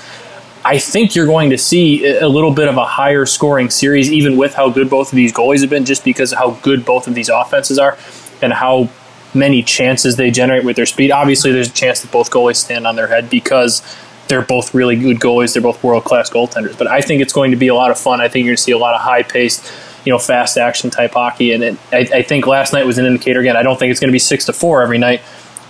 I 0.64 0.79
think 0.79 1.14
you're 1.14 1.27
going 1.27 1.51
to 1.51 1.59
see 1.59 2.05
a 2.05 2.27
a 2.27 2.29
little 2.29 2.51
bit 2.51 2.66
of 2.68 2.77
a 2.77 2.85
higher 2.85 3.25
scoring 3.27 3.71
series, 3.71 4.11
even 4.11 4.37
with 4.37 4.55
how 4.55 4.68
good 4.71 4.90
both 4.90 5.12
of 5.12 5.16
these 5.16 5.33
goalies 5.33 5.61
have 5.61 5.71
been, 5.71 5.85
just 5.85 6.05
because 6.05 6.33
of 6.33 6.38
how 6.38 6.51
good 6.62 6.85
both 6.85 7.07
of 7.07 7.14
these 7.14 7.29
offenses 7.29 7.79
are 7.79 7.97
and 8.42 8.53
how 8.53 8.88
many 9.35 9.62
chances 9.62 10.16
they 10.16 10.31
generate 10.31 10.64
with 10.64 10.75
their 10.75 10.87
speed. 10.87 11.11
Obviously, 11.12 11.53
there's 11.53 11.68
a 11.68 11.73
chance 11.73 12.01
that 12.01 12.11
both 12.11 12.31
goalies 12.31 12.57
stand 12.57 12.87
on 12.87 12.97
their 12.97 13.07
head 13.09 13.29
because 13.31 13.83
they're 14.28 14.42
both 14.42 14.74
really 14.74 14.96
good 14.96 15.18
goalies. 15.18 15.54
They're 15.54 15.62
both 15.62 15.82
world 15.82 16.04
class 16.04 16.30
goaltenders. 16.30 16.76
But 16.78 16.86
I 16.86 17.00
think 17.00 17.22
it's 17.22 17.32
going 17.32 17.50
to 17.50 17.56
be 17.56 17.68
a 17.68 17.74
lot 17.74 17.90
of 17.90 17.98
fun. 17.98 18.20
I 18.20 18.28
think 18.28 18.44
you're 18.44 18.52
going 18.52 18.56
to 18.58 18.62
see 18.62 18.72
a 18.72 18.78
lot 18.78 18.94
of 18.94 19.00
high 19.00 19.22
paced, 19.22 19.72
you 20.04 20.12
know, 20.12 20.18
fast 20.18 20.56
action 20.58 20.90
type 20.90 21.12
hockey. 21.12 21.52
And 21.52 21.62
it, 21.64 21.78
I, 21.92 21.98
I 22.18 22.22
think 22.22 22.46
last 22.46 22.72
night 22.72 22.84
was 22.86 22.98
an 22.98 23.06
indicator. 23.06 23.40
Again, 23.40 23.56
I 23.56 23.62
don't 23.62 23.78
think 23.78 23.90
it's 23.90 24.00
going 24.00 24.08
to 24.10 24.12
be 24.12 24.18
six 24.18 24.44
to 24.46 24.52
four 24.52 24.82
every 24.82 24.98
night, 24.98 25.22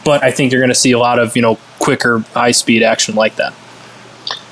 but 0.04 0.22
I 0.22 0.30
think 0.30 0.52
you're 0.52 0.60
going 0.60 0.70
to 0.70 0.74
see 0.74 0.92
a 0.92 0.98
lot 0.98 1.18
of 1.18 1.34
you 1.36 1.42
know 1.42 1.58
quicker, 1.78 2.18
high 2.34 2.50
speed 2.52 2.82
action 2.82 3.14
like 3.14 3.36
that. 3.36 3.54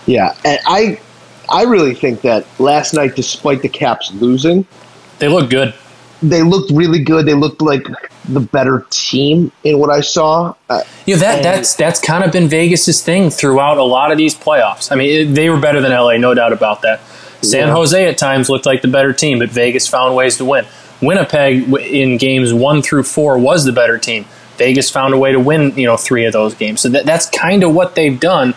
Yeah, 0.06 0.36
and 0.44 0.60
I, 0.66 1.00
I 1.48 1.64
really 1.64 1.94
think 1.94 2.20
that 2.20 2.46
last 2.60 2.94
night, 2.94 3.16
despite 3.16 3.62
the 3.62 3.68
Caps 3.68 4.12
losing, 4.14 4.64
They 5.18 5.26
looked 5.28 5.50
good. 5.50 5.74
they 6.22 6.42
looked 6.42 6.70
really 6.70 7.00
good. 7.02 7.26
They 7.26 7.34
looked 7.34 7.60
like 7.60 7.84
the 8.28 8.40
better 8.40 8.86
team 8.90 9.52
in 9.64 9.78
what 9.78 9.90
I 9.90 10.00
saw. 10.00 10.54
Uh, 10.68 10.82
You 11.06 11.14
know 11.14 11.20
that 11.20 11.42
that's 11.42 11.74
that's 11.74 12.00
kind 12.00 12.24
of 12.24 12.32
been 12.32 12.48
Vegas's 12.48 13.02
thing 13.02 13.30
throughout 13.30 13.78
a 13.78 13.82
lot 13.84 14.12
of 14.12 14.18
these 14.18 14.34
playoffs. 14.34 14.90
I 14.90 14.96
mean, 14.96 15.10
it, 15.30 15.34
they 15.34 15.48
were 15.50 15.58
better 15.60 15.80
than 15.80 15.92
LA, 15.92 16.16
no 16.16 16.34
doubt 16.34 16.52
about 16.52 16.82
that. 16.82 17.00
San 17.42 17.68
Yeah. 17.68 17.74
Jose 17.74 18.08
at 18.08 18.18
times 18.18 18.48
looked 18.48 18.66
like 18.66 18.82
the 18.82 18.88
better 18.88 19.12
team, 19.12 19.38
but 19.38 19.50
Vegas 19.50 19.86
found 19.86 20.14
ways 20.16 20.36
to 20.38 20.44
win. 20.44 20.66
Winnipeg 21.02 21.72
in 21.74 22.16
games 22.16 22.52
one 22.54 22.82
through 22.82 23.02
four 23.04 23.38
was 23.38 23.64
the 23.64 23.72
better 23.72 23.98
team. 23.98 24.24
Vegas 24.56 24.90
found 24.90 25.12
a 25.12 25.18
way 25.18 25.32
to 25.32 25.38
win, 25.38 25.76
you 25.76 25.86
know, 25.86 25.96
three 25.98 26.24
of 26.24 26.32
those 26.32 26.54
games. 26.54 26.80
So 26.80 26.88
that, 26.88 27.04
that's 27.04 27.28
kind 27.28 27.62
of 27.62 27.74
what 27.74 27.94
they've 27.94 28.18
done. 28.18 28.54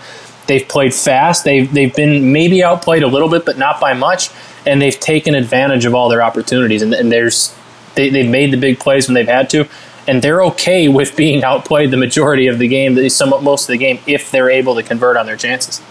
They've 0.48 0.66
played 0.68 0.94
fast. 0.94 1.44
They've 1.44 1.72
they've 1.72 1.94
been 1.94 2.32
maybe 2.32 2.64
outplayed 2.64 3.04
a 3.04 3.08
little 3.08 3.30
bit, 3.30 3.46
but 3.46 3.58
not 3.58 3.80
by 3.80 3.94
much. 3.94 4.30
And 4.66 4.82
they've 4.82 4.98
taken 5.00 5.36
advantage 5.36 5.86
of 5.86 5.94
all 5.94 6.10
their 6.10 6.22
opportunities. 6.22 6.82
And, 6.82 6.94
and 6.94 7.12
there's 7.12 7.54
they, 7.96 8.10
they've 8.10 8.30
made 8.30 8.52
the 8.52 8.58
big 8.58 8.80
plays 8.80 9.08
when 9.08 9.16
they've 9.16 9.28
had 9.28 9.50
to, 9.52 9.68
and 10.08 10.22
they're 10.22 10.44
okay 10.46 10.88
with 11.00 11.16
being 11.16 11.44
outplayed 11.44 11.92
the 11.92 11.98
majority 11.98 12.48
of 12.48 12.60
the 12.60 12.68
game, 12.68 12.96
the- 12.96 13.10
some 13.10 13.30
most 13.44 13.64
of 13.64 13.68
the 13.74 13.78
game, 13.78 14.00
if 14.08 14.32
they're 14.32 14.50
able 14.50 14.76
to 14.76 14.84
convert 14.84 15.18
on 15.18 15.26
their 15.26 15.38
chances. 15.38 15.82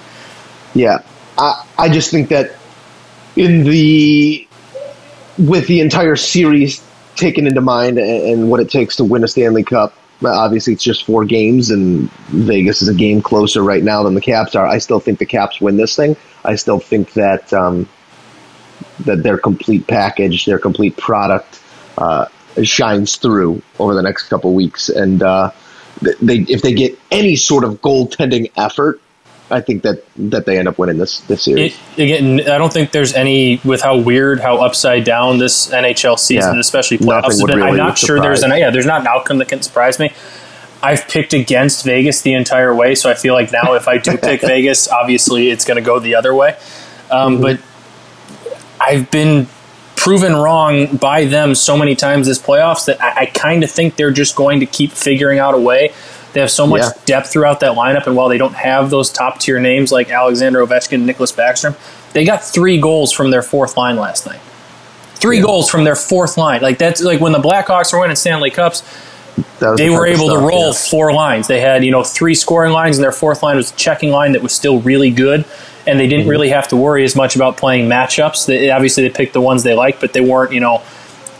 yeah, 0.74 0.98
I, 1.36 1.64
I 1.78 1.88
just 1.88 2.10
think 2.10 2.28
that 2.30 2.56
in 3.36 3.64
the 3.64 4.46
with 5.38 5.68
the 5.68 5.80
entire 5.80 6.16
series 6.16 6.82
taken 7.14 7.46
into 7.46 7.60
mind 7.60 7.98
and, 7.98 8.22
and 8.22 8.50
what 8.50 8.58
it 8.60 8.68
takes 8.70 8.96
to 8.96 9.04
win 9.04 9.22
a 9.24 9.28
Stanley 9.28 9.62
Cup. 9.64 9.94
Obviously, 10.24 10.72
it's 10.72 10.82
just 10.82 11.04
four 11.04 11.24
games, 11.24 11.70
and 11.70 12.10
Vegas 12.30 12.82
is 12.82 12.88
a 12.88 12.94
game 12.94 13.22
closer 13.22 13.62
right 13.62 13.84
now 13.84 14.02
than 14.02 14.14
the 14.14 14.20
Caps 14.20 14.56
are. 14.56 14.66
I 14.66 14.78
still 14.78 14.98
think 14.98 15.20
the 15.20 15.26
Caps 15.26 15.60
win 15.60 15.76
this 15.76 15.94
thing. 15.94 16.16
I 16.44 16.56
still 16.56 16.80
think 16.80 17.12
that 17.12 17.52
um, 17.52 17.88
that 19.04 19.22
their 19.22 19.38
complete 19.38 19.86
package, 19.86 20.44
their 20.44 20.58
complete 20.58 20.96
product, 20.96 21.60
uh, 21.98 22.26
shines 22.62 23.16
through 23.16 23.62
over 23.78 23.94
the 23.94 24.02
next 24.02 24.28
couple 24.28 24.54
weeks. 24.54 24.88
And 24.88 25.22
uh, 25.22 25.50
they, 26.22 26.38
if 26.38 26.62
they 26.62 26.72
get 26.72 26.98
any 27.10 27.36
sort 27.36 27.64
of 27.64 27.82
goaltending 27.82 28.50
effort, 28.56 29.00
I 29.50 29.60
think 29.62 29.82
that, 29.82 30.04
that 30.16 30.44
they 30.44 30.58
end 30.58 30.68
up 30.68 30.78
winning 30.78 30.98
this 30.98 31.20
this 31.20 31.44
series. 31.44 31.74
It, 31.96 32.02
again, 32.02 32.40
I 32.40 32.58
don't 32.58 32.70
think 32.72 32.90
there's 32.92 33.14
any 33.14 33.60
with 33.64 33.80
how 33.80 33.96
weird, 33.96 34.40
how 34.40 34.58
upside 34.58 35.04
down 35.04 35.38
this 35.38 35.70
NHL 35.70 36.18
season, 36.18 36.54
Yeah. 36.54 36.60
especially 36.60 36.98
playoffs, 36.98 37.46
been. 37.46 37.62
I'm 37.62 37.76
not 37.76 37.96
sure 37.96 38.20
there's 38.20 38.42
an 38.42 38.50
yeah, 38.50 38.70
there's 38.70 38.84
not 38.86 39.00
an 39.00 39.06
outcome 39.06 39.38
that 39.38 39.48
can 39.48 39.62
surprise 39.62 39.98
me. 39.98 40.12
I've 40.82 41.08
picked 41.08 41.32
against 41.32 41.84
Vegas 41.84 42.20
the 42.22 42.34
entire 42.34 42.74
way, 42.74 42.94
so 42.94 43.10
I 43.10 43.14
feel 43.14 43.34
like 43.34 43.50
now 43.50 43.72
if 43.72 43.88
I 43.88 43.96
do 43.98 44.16
pick 44.18 44.42
Vegas, 44.42 44.86
obviously 44.86 45.48
it's 45.50 45.64
going 45.64 45.76
to 45.76 45.82
go 45.82 45.98
the 45.98 46.14
other 46.14 46.34
way. 46.34 46.56
Um, 47.10 47.38
Mm-hmm. 47.38 47.42
But 47.42 47.60
I've 48.80 49.10
been 49.10 49.48
proven 50.08 50.34
wrong 50.34 50.96
by 50.96 51.26
them 51.26 51.54
so 51.54 51.76
many 51.76 51.94
times 51.94 52.26
this 52.26 52.38
playoffs 52.38 52.86
that 52.86 52.98
I, 52.98 53.24
I 53.24 53.26
kind 53.26 53.62
of 53.62 53.70
think 53.70 53.96
they're 53.96 54.10
just 54.10 54.36
going 54.36 54.60
to 54.60 54.66
keep 54.66 54.90
figuring 54.90 55.38
out 55.38 55.52
a 55.52 55.58
way. 55.58 55.92
They 56.32 56.40
have 56.40 56.50
so 56.50 56.66
much 56.66 56.80
Yeah. 56.80 56.92
depth 57.04 57.30
throughout 57.30 57.60
that 57.60 57.72
lineup, 57.72 58.06
and 58.06 58.16
while 58.16 58.30
they 58.30 58.38
don't 58.38 58.54
have 58.54 58.88
those 58.88 59.10
top 59.10 59.38
tier 59.38 59.60
names 59.60 59.92
like 59.92 60.10
Alexander 60.10 60.64
Ovechkin 60.64 60.94
and 60.94 61.06
Nicklas 61.06 61.34
Backstrom, 61.34 61.74
they 62.14 62.24
got 62.24 62.42
three 62.42 62.80
goals 62.80 63.12
from 63.12 63.30
their 63.30 63.42
fourth 63.42 63.76
line 63.76 63.96
last 63.96 64.24
night. 64.26 64.40
Three 65.16 65.42
goals 65.42 65.68
from 65.68 65.84
their 65.84 65.96
fourth 65.96 66.38
line. 66.38 66.62
Like 66.62 66.78
that's 66.78 67.02
like 67.02 67.20
when 67.20 67.32
the 67.32 67.38
Blackhawks 67.38 67.92
were 67.92 68.00
winning 68.00 68.16
Stanley 68.16 68.50
Cups. 68.50 68.82
They 69.60 69.90
were 69.90 70.06
able 70.06 70.30
to 70.30 70.38
roll 70.38 70.68
yeah. 70.68 70.72
four 70.72 71.12
lines. 71.12 71.48
They 71.48 71.60
had 71.60 71.84
you 71.84 71.90
know 71.90 72.02
three 72.02 72.34
scoring 72.34 72.72
lines, 72.72 72.96
and 72.96 73.04
their 73.04 73.12
fourth 73.12 73.42
line 73.42 73.56
was 73.56 73.72
a 73.72 73.76
checking 73.76 74.10
line 74.10 74.32
that 74.32 74.42
was 74.42 74.54
still 74.54 74.80
really 74.80 75.10
good. 75.10 75.44
And 75.86 75.98
they 75.98 76.06
didn't 76.06 76.22
Mm-hmm. 76.22 76.30
really 76.30 76.48
have 76.50 76.68
to 76.68 76.76
worry 76.76 77.04
as 77.04 77.16
much 77.16 77.36
about 77.36 77.56
playing 77.56 77.88
matchups. 77.88 78.46
They, 78.46 78.70
obviously, 78.70 79.04
they 79.08 79.10
picked 79.14 79.32
the 79.32 79.40
ones 79.40 79.62
they 79.62 79.74
liked, 79.74 80.00
but 80.00 80.12
they 80.12 80.20
weren't 80.20 80.52
you 80.52 80.60
know 80.60 80.82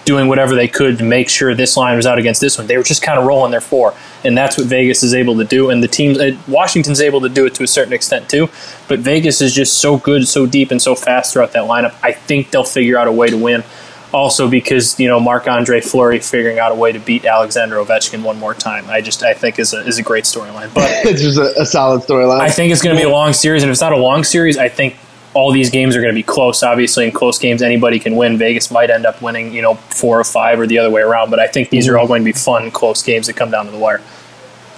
doing 0.05 0.27
whatever 0.27 0.55
they 0.55 0.68
could 0.68 0.96
to 0.96 1.05
make 1.05 1.29
sure 1.29 1.55
this 1.55 1.77
line 1.77 1.94
was 1.94 2.07
out 2.07 2.18
against 2.18 2.40
this 2.40 2.57
one. 2.57 2.66
They 2.66 2.79
were 2.79 2.83
just 2.83 3.03
kind 3.03 3.18
of 3.18 3.27
rolling 3.27 3.51
their 3.51 3.61
four, 3.61 3.92
and 4.24 4.35
that's 4.38 4.57
what 4.57 4.66
Vegas 4.66 5.03
is 5.03 5.12
able 5.12 5.37
to 5.37 5.44
do. 5.44 5.68
And 5.68 5.83
the 5.83 5.88
team, 5.88 6.18
uh, 6.18 6.31
Washington's 6.51 7.03
able 7.03 7.20
to 7.20 7.29
do 7.29 7.44
it 7.44 7.55
to 7.57 7.62
a 7.62 7.66
certain 7.66 7.92
extent 7.92 8.31
too. 8.31 8.48
But 8.88 9.01
Vegas 9.01 9.42
is 9.42 9.55
just 9.55 9.77
so 9.79 9.98
good, 9.98 10.27
so 10.27 10.46
deep, 10.46 10.70
and 10.70 10.81
so 10.81 10.94
fast 10.94 11.35
throughout 11.35 11.53
that 11.53 11.64
lineup. 11.64 11.94
I 12.03 12.12
think 12.12 12.51
they'll 12.51 12.64
figure 12.64 12.96
out 12.98 13.07
a 13.07 13.12
way 13.12 13.29
to 13.29 13.37
win. 13.37 13.64
Also, 14.12 14.49
because 14.49 14.99
you 14.99 15.07
know 15.07 15.21
Marc 15.21 15.47
Andre 15.47 15.83
Fleury 15.83 16.21
figuring 16.21 16.59
out 16.59 16.73
a 16.73 16.75
way 16.75 16.92
to 16.92 16.99
beat 16.99 17.27
Alexander 17.27 17.77
Ovechkin 17.77 18.23
one 18.23 18.38
more 18.38 18.55
time, 18.55 18.88
I 18.88 19.03
just 19.03 19.23
I 19.23 19.35
think 19.35 19.59
is 19.59 19.75
a 19.75 19.87
is 19.87 19.99
a 19.99 20.03
great 20.03 20.25
storyline. 20.25 20.73
But 20.73 20.88
it's 21.05 21.21
just 21.21 21.38
a, 21.38 21.61
a 21.61 21.66
solid 21.66 22.03
storyline. 22.03 22.40
I 22.40 22.51
think 22.51 22.73
it's 22.73 22.81
going 22.81 22.97
to 22.97 23.01
be 23.01 23.07
a 23.07 23.12
long 23.12 23.35
series, 23.35 23.62
and 23.62 23.71
if 23.71 23.75
it's 23.75 23.83
not 23.83 23.92
a 23.92 23.99
long 23.99 24.25
series, 24.25 24.57
I 24.57 24.68
think 24.68 24.97
all 25.35 25.53
these 25.53 25.71
games 25.71 25.94
are 25.94 26.01
going 26.01 26.12
to 26.12 26.18
be 26.18 26.23
close. 26.23 26.62
Obviously, 26.62 27.05
in 27.05 27.12
close 27.12 27.38
games, 27.38 27.61
anybody 27.61 27.99
can 27.99 28.16
win. 28.16 28.38
Vegas 28.38 28.71
might 28.71 28.90
end 28.90 29.05
up 29.05 29.21
winning, 29.21 29.53
you 29.53 29.61
know, 29.61 29.75
four 29.75 30.18
or 30.18 30.25
five, 30.25 30.59
or 30.59 30.66
the 30.66 30.79
other 30.79 30.90
way 30.90 31.03
around. 31.03 31.29
But 31.31 31.38
I 31.38 31.47
think 31.47 31.68
these 31.68 31.87
are 31.87 31.99
all 31.99 32.07
going 32.07 32.23
to 32.23 32.25
be 32.25 32.33
fun, 32.33 32.71
close 32.71 33.03
games 33.03 33.27
that 33.27 33.37
come 33.37 33.51
down 33.51 33.66
to 33.66 33.71
the 33.71 33.79
wire. 33.79 34.01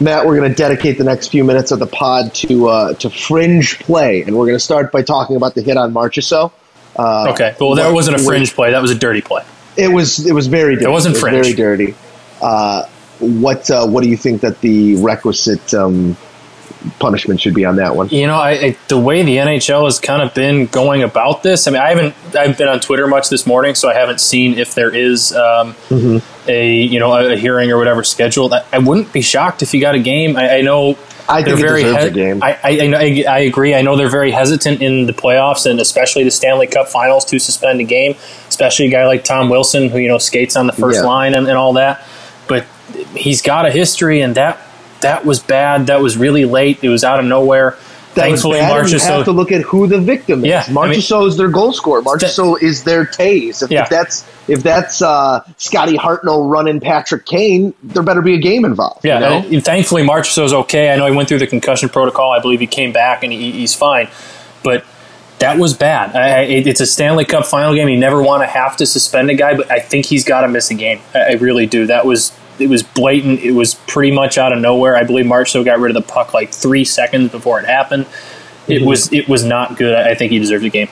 Matt, 0.00 0.26
we're 0.26 0.36
going 0.36 0.50
to 0.50 0.56
dedicate 0.56 0.96
the 0.98 1.04
next 1.04 1.28
few 1.28 1.44
minutes 1.44 1.70
of 1.72 1.78
the 1.78 1.86
pod 1.86 2.34
to 2.34 2.68
uh, 2.68 2.94
to 2.94 3.10
fringe 3.10 3.78
play, 3.78 4.22
and 4.22 4.36
we're 4.36 4.46
going 4.46 4.56
to 4.56 4.64
start 4.64 4.90
by 4.90 5.02
talking 5.02 5.36
about 5.36 5.54
the 5.54 5.62
hit 5.62 5.76
on 5.76 5.92
Marchessault. 5.92 6.52
Uh, 6.96 7.30
Okay, 7.30 7.54
well, 7.60 7.74
that 7.76 7.92
wasn't 7.92 8.16
a 8.16 8.22
fringe 8.22 8.54
play; 8.54 8.72
that 8.72 8.82
was 8.82 8.90
a 8.90 8.98
dirty 8.98 9.20
play. 9.20 9.42
It 9.76 9.88
was 9.88 10.26
it 10.26 10.32
was 10.32 10.46
very 10.48 10.74
dirty. 10.74 10.86
It 10.86 10.90
wasn't 10.90 11.14
was 11.14 11.20
fringe. 11.22 11.44
very 11.44 11.54
dirty. 11.54 11.94
Uh, 12.42 12.86
what 13.20 13.70
uh, 13.70 13.86
what 13.86 14.02
do 14.02 14.08
you 14.10 14.16
think 14.16 14.40
that 14.40 14.60
the 14.60 14.96
requisite 14.96 15.72
um, 15.74 16.16
punishment 16.98 17.40
should 17.40 17.54
be 17.54 17.64
on 17.64 17.76
that 17.76 17.94
one? 17.94 18.08
You 18.08 18.26
know, 18.26 18.36
I, 18.36 18.50
I, 18.50 18.76
the 18.88 18.98
way 18.98 19.22
the 19.22 19.36
NHL 19.36 19.84
has 19.84 20.00
kind 20.00 20.22
of 20.22 20.34
been 20.34 20.66
going 20.66 21.02
about 21.02 21.42
this. 21.42 21.66
I 21.66 21.70
mean, 21.70 21.80
I 21.80 21.90
haven't 21.90 22.14
I've 22.34 22.56
been 22.58 22.68
on 22.68 22.80
Twitter 22.80 23.06
much 23.06 23.28
this 23.28 23.46
morning, 23.46 23.74
so 23.74 23.88
I 23.88 23.94
haven't 23.94 24.20
seen 24.20 24.58
if 24.58 24.74
there 24.74 24.94
is 24.94 25.32
um, 25.34 25.76
a 26.48 26.82
you 26.82 26.98
know 26.98 27.12
a, 27.12 27.32
a 27.34 27.36
hearing 27.36 27.70
or 27.70 27.78
whatever 27.78 28.02
scheduled. 28.02 28.52
I, 28.52 28.64
I 28.72 28.78
wouldn't 28.78 29.12
be 29.12 29.20
shocked 29.20 29.62
if 29.62 29.72
you 29.74 29.80
got 29.80 29.94
a 29.94 30.00
game. 30.00 30.36
I, 30.36 30.56
I 30.56 30.60
know 30.62 30.98
I 31.30 31.42
they're 31.42 31.56
think 31.56 31.66
very 31.68 31.82
he- 31.84 31.90
a 31.90 32.10
game. 32.10 32.42
I, 32.42 32.58
I, 32.62 32.70
I, 32.82 32.86
know- 32.88 32.98
I 32.98 33.24
I 33.28 33.38
agree. 33.40 33.74
I 33.74 33.82
know 33.82 33.96
they're 33.96 34.08
very 34.10 34.30
hesitant 34.30 34.82
in 34.82 35.06
the 35.06 35.12
playoffs 35.12 35.64
and 35.70 35.80
especially 35.80 36.24
the 36.24 36.30
Stanley 36.30 36.66
Cup 36.66 36.88
Finals 36.88 37.24
to 37.26 37.38
suspend 37.38 37.80
a 37.80 37.84
game, 37.84 38.16
especially 38.48 38.86
a 38.86 38.90
guy 38.90 39.06
like 39.06 39.24
Tom 39.24 39.48
Wilson 39.48 39.88
who 39.88 39.98
you 39.98 40.08
know 40.08 40.18
skates 40.18 40.56
on 40.56 40.66
the 40.66 40.72
first 40.72 41.00
Yeah. 41.00 41.06
line 41.06 41.34
and, 41.34 41.46
and 41.48 41.56
all 41.56 41.74
that. 41.74 42.06
But 42.48 42.64
he's 43.14 43.42
got 43.42 43.64
a 43.66 43.70
history, 43.70 44.20
and 44.20 44.34
that 44.34 44.58
that 45.02 45.24
was 45.24 45.38
bad. 45.40 45.86
That 45.86 46.00
was 46.02 46.16
really 46.16 46.44
late. 46.44 46.82
It 46.82 46.88
was 46.88 47.04
out 47.04 47.18
of 47.20 47.24
nowhere. 47.26 47.76
That 48.14 48.28
was 48.28 48.40
Thankfully, 48.42 48.58
bad, 48.58 48.80
and 48.80 48.90
you 48.90 48.98
have 48.98 49.24
to 49.26 49.30
look 49.32 49.52
at 49.52 49.60
who 49.62 49.86
the 49.86 50.00
victim 50.00 50.40
is. 50.40 50.46
Yeah, 50.48 50.64
I 50.76 50.88
mean- 50.88 50.98
is 50.98 51.36
their 51.36 51.46
goal 51.48 51.72
scorer. 51.72 52.02
Marchessault 52.02 52.60
is 52.60 52.82
their 52.82 53.04
tase. 53.04 53.62
If, 53.62 53.70
Yeah. 53.70 53.82
if 53.84 53.88
that's 53.88 54.24
if 54.48 54.64
that's 54.64 55.00
uh, 55.00 55.44
Scotty 55.58 55.96
Hartnell 55.96 56.50
running 56.50 56.80
Patrick 56.80 57.24
Kane, 57.24 57.72
there 57.84 58.02
better 58.02 58.20
be 58.20 58.34
a 58.34 58.38
game 58.40 58.64
involved. 58.64 59.04
Yeah, 59.04 59.14
you 59.14 59.20
know? 59.42 59.48
and 59.56 59.64
thankfully 59.64 60.02
Marchessault's 60.02 60.52
okay. 60.52 60.90
I 60.92 60.96
know 60.96 61.06
he 61.06 61.14
went 61.14 61.28
through 61.28 61.38
the 61.38 61.46
concussion 61.46 61.88
protocol. 61.88 62.32
I 62.32 62.40
believe 62.40 62.58
he 62.58 62.66
came 62.66 62.92
back 62.92 63.22
and 63.22 63.32
he, 63.32 63.52
he's 63.52 63.76
fine. 63.76 64.08
But 64.64 64.84
that 65.38 65.56
was 65.58 65.72
bad. 65.74 66.16
I, 66.16 66.20
I, 66.30 66.40
it- 66.42 66.66
it's 66.66 66.80
a 66.80 66.86
Stanley 66.86 67.24
Cup 67.24 67.46
final 67.46 67.74
game. 67.74 67.88
You 67.88 67.96
never 67.96 68.20
want 68.20 68.42
to 68.42 68.46
have 68.48 68.76
to 68.78 68.86
suspend 68.86 69.30
a 69.30 69.34
guy, 69.34 69.54
but 69.56 69.70
I 69.70 69.78
think 69.78 70.04
he's 70.06 70.24
got 70.24 70.40
to 70.40 70.48
miss 70.48 70.68
a 70.72 70.74
game. 70.74 71.00
I, 71.14 71.18
I 71.20 71.32
really 71.34 71.66
do. 71.66 71.86
That 71.86 72.04
was 72.06 72.32
it 72.60 72.68
was 72.68 72.82
blatant. 72.82 73.40
It 73.40 73.52
was 73.52 73.74
pretty 73.74 74.12
much 74.12 74.38
out 74.38 74.52
of 74.52 74.60
nowhere. 74.60 74.96
I 74.96 75.04
believe 75.04 75.26
Marchessault 75.26 75.64
got 75.64 75.78
rid 75.78 75.94
of 75.94 76.02
the 76.02 76.12
puck 76.12 76.34
like 76.34 76.52
three 76.52 76.84
seconds 76.84 77.30
before 77.30 77.60
it 77.60 77.66
happened. 77.66 78.06
It 78.68 78.82
was 78.82 79.12
it 79.12 79.28
was 79.28 79.44
not 79.44 79.76
good. 79.76 79.94
I 79.94 80.14
think 80.14 80.32
he 80.32 80.38
deserved 80.38 80.64
a 80.64 80.68
game. 80.68 80.88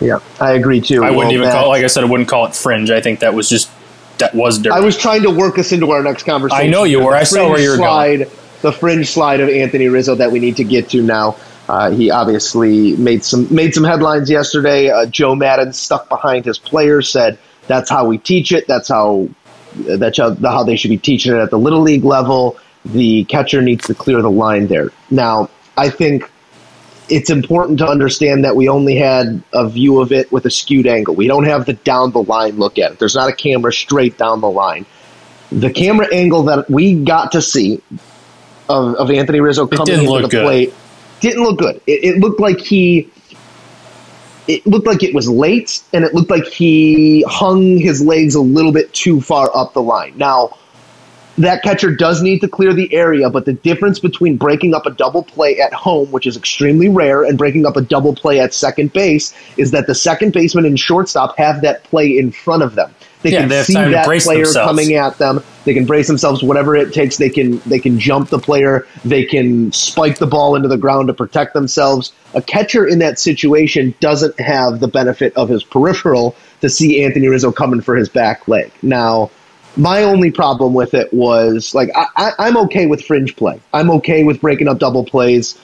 yeah, 0.00 0.18
I 0.40 0.52
agree 0.52 0.80
too. 0.80 1.02
I 1.02 1.10
wouldn't 1.10 1.32
even 1.32 1.50
call. 1.50 1.68
Like 1.68 1.84
I 1.84 1.86
said, 1.86 2.04
I 2.04 2.06
wouldn't 2.06 2.28
call 2.28 2.46
it 2.46 2.54
fringe. 2.54 2.90
I 2.90 3.00
think 3.00 3.20
that 3.20 3.34
was 3.34 3.48
just 3.48 3.70
that 4.18 4.34
was 4.34 4.58
dirty. 4.58 4.76
I 4.76 4.80
was 4.80 4.96
trying 4.96 5.22
to 5.22 5.30
work 5.30 5.58
us 5.58 5.72
into 5.72 5.90
our 5.90 6.02
next 6.02 6.24
conversation. 6.24 6.66
I 6.66 6.68
know 6.68 6.84
you 6.84 7.02
were. 7.02 7.14
I 7.14 7.24
saw 7.24 7.48
where 7.48 7.60
you 7.60 7.70
were 7.70 7.76
slide, 7.76 8.18
going. 8.18 8.30
The 8.62 8.72
fringe 8.72 9.08
slide 9.08 9.40
of 9.40 9.48
Anthony 9.48 9.88
Rizzo 9.88 10.14
that 10.16 10.30
we 10.30 10.38
need 10.38 10.56
to 10.56 10.64
get 10.64 10.90
to 10.90 11.02
now. 11.02 11.36
Uh, 11.68 11.90
he 11.90 12.10
obviously 12.10 12.94
made 12.96 13.24
some 13.24 13.52
made 13.54 13.74
some 13.74 13.84
headlines 13.84 14.30
yesterday. 14.30 14.90
Uh, 14.90 15.06
Joe 15.06 15.34
Maddon 15.34 15.72
stuck 15.72 16.08
behind 16.08 16.44
his 16.44 16.58
players, 16.58 17.08
said 17.08 17.38
that's 17.66 17.88
how 17.88 18.06
we 18.06 18.18
teach 18.18 18.52
it. 18.52 18.66
That's 18.66 18.88
how 18.88 19.28
that's 19.74 20.18
how, 20.18 20.34
how 20.34 20.64
they 20.64 20.76
should 20.76 20.90
be 20.90 20.98
teaching 20.98 21.32
it 21.32 21.38
at 21.38 21.50
the 21.50 21.58
little 21.58 21.80
league 21.80 22.04
level. 22.04 22.58
The 22.84 23.24
catcher 23.24 23.62
needs 23.62 23.86
to 23.86 23.94
clear 23.94 24.20
the 24.22 24.30
line 24.30 24.66
there. 24.66 24.90
Now, 25.10 25.50
I 25.76 25.90
think 25.90 26.30
it's 27.08 27.30
important 27.30 27.78
to 27.78 27.86
understand 27.86 28.44
that 28.44 28.56
we 28.56 28.68
only 28.68 28.96
had 28.96 29.42
a 29.52 29.68
view 29.68 30.00
of 30.00 30.12
it 30.12 30.30
with 30.32 30.46
a 30.46 30.50
skewed 30.50 30.86
angle. 30.86 31.14
We 31.14 31.26
don't 31.26 31.44
have 31.44 31.66
the 31.66 31.74
down 31.74 32.12
the 32.12 32.22
line 32.22 32.56
look 32.56 32.78
at 32.78 32.92
it. 32.92 32.98
There's 32.98 33.14
not 33.14 33.28
a 33.28 33.34
camera 33.34 33.72
straight 33.72 34.16
down 34.16 34.40
the 34.40 34.50
line. 34.50 34.86
The 35.50 35.70
camera 35.70 36.12
angle 36.12 36.44
that 36.44 36.68
we 36.70 36.94
got 37.04 37.32
to 37.32 37.42
see 37.42 37.82
of, 38.68 38.94
of 38.94 39.10
Anthony 39.10 39.40
Rizzo 39.40 39.66
coming 39.66 40.00
into 40.00 40.22
the 40.22 40.28
good. 40.28 40.44
plate 40.44 40.74
didn't 41.20 41.42
look 41.42 41.58
good. 41.58 41.80
It, 41.86 42.04
it 42.04 42.18
looked 42.18 42.40
like 42.40 42.60
he. 42.60 43.10
It 44.46 44.66
looked 44.66 44.86
like 44.86 45.02
it 45.02 45.14
was 45.14 45.28
late, 45.28 45.82
and 45.92 46.04
it 46.04 46.14
looked 46.14 46.30
like 46.30 46.46
he 46.46 47.24
hung 47.26 47.78
his 47.78 48.02
legs 48.02 48.34
a 48.34 48.40
little 48.40 48.72
bit 48.72 48.92
too 48.92 49.20
far 49.20 49.50
up 49.54 49.72
the 49.72 49.82
line. 49.82 50.14
Now, 50.16 50.50
that 51.38 51.62
catcher 51.62 51.90
does 51.90 52.22
need 52.22 52.40
to 52.40 52.48
clear 52.48 52.72
the 52.72 52.92
area, 52.94 53.28
but 53.28 53.44
the 53.44 53.54
difference 53.54 53.98
between 53.98 54.36
breaking 54.36 54.74
up 54.74 54.86
a 54.86 54.90
double 54.90 55.22
play 55.22 55.58
at 55.60 55.72
home, 55.72 56.12
which 56.12 56.26
is 56.26 56.36
extremely 56.36 56.88
rare, 56.88 57.24
and 57.24 57.36
breaking 57.36 57.66
up 57.66 57.76
a 57.76 57.80
double 57.80 58.14
play 58.14 58.38
at 58.38 58.54
second 58.54 58.92
base 58.92 59.34
is 59.56 59.72
that 59.72 59.86
the 59.86 59.94
second 59.94 60.32
baseman 60.32 60.64
and 60.64 60.78
shortstop 60.78 61.36
have 61.36 61.62
that 61.62 61.82
play 61.84 62.16
in 62.16 62.30
front 62.30 62.62
of 62.62 62.74
them. 62.74 62.94
They 63.24 63.32
Yeah, 63.32 63.40
can 63.40 63.48
they 63.48 63.62
see 63.62 63.72
that 63.72 64.04
player 64.04 64.44
themselves. 64.44 64.70
coming 64.70 64.94
at 64.96 65.16
them. 65.16 65.42
They 65.64 65.72
can 65.72 65.86
brace 65.86 66.06
themselves, 66.06 66.42
whatever 66.42 66.76
it 66.76 66.92
takes. 66.92 67.16
They 67.16 67.30
can 67.30 67.58
they 67.64 67.78
can 67.78 67.98
jump 67.98 68.28
the 68.28 68.38
player. 68.38 68.86
They 69.02 69.24
can 69.24 69.72
spike 69.72 70.18
the 70.18 70.26
ball 70.26 70.54
into 70.56 70.68
the 70.68 70.76
ground 70.76 71.08
to 71.08 71.14
protect 71.14 71.54
themselves. 71.54 72.12
A 72.34 72.42
catcher 72.42 72.86
in 72.86 72.98
that 72.98 73.18
situation 73.18 73.94
doesn't 73.98 74.38
have 74.38 74.78
the 74.80 74.88
benefit 74.88 75.34
of 75.36 75.48
his 75.48 75.64
peripheral 75.64 76.36
to 76.60 76.68
see 76.68 77.02
Anthony 77.02 77.28
Rizzo 77.28 77.50
coming 77.50 77.80
for 77.80 77.96
his 77.96 78.10
back 78.10 78.46
leg. 78.46 78.70
Now, 78.82 79.30
my 79.78 80.02
only 80.02 80.30
problem 80.30 80.74
with 80.74 80.92
it 80.92 81.10
was 81.14 81.74
like 81.74 81.88
I, 81.96 82.06
I, 82.16 82.32
I'm 82.40 82.58
okay 82.58 82.84
with 82.84 83.02
fringe 83.06 83.36
play. 83.36 83.58
I'm 83.72 83.90
okay 83.92 84.22
with 84.22 84.42
breaking 84.42 84.68
up 84.68 84.78
double 84.78 85.04
plays. 85.06 85.58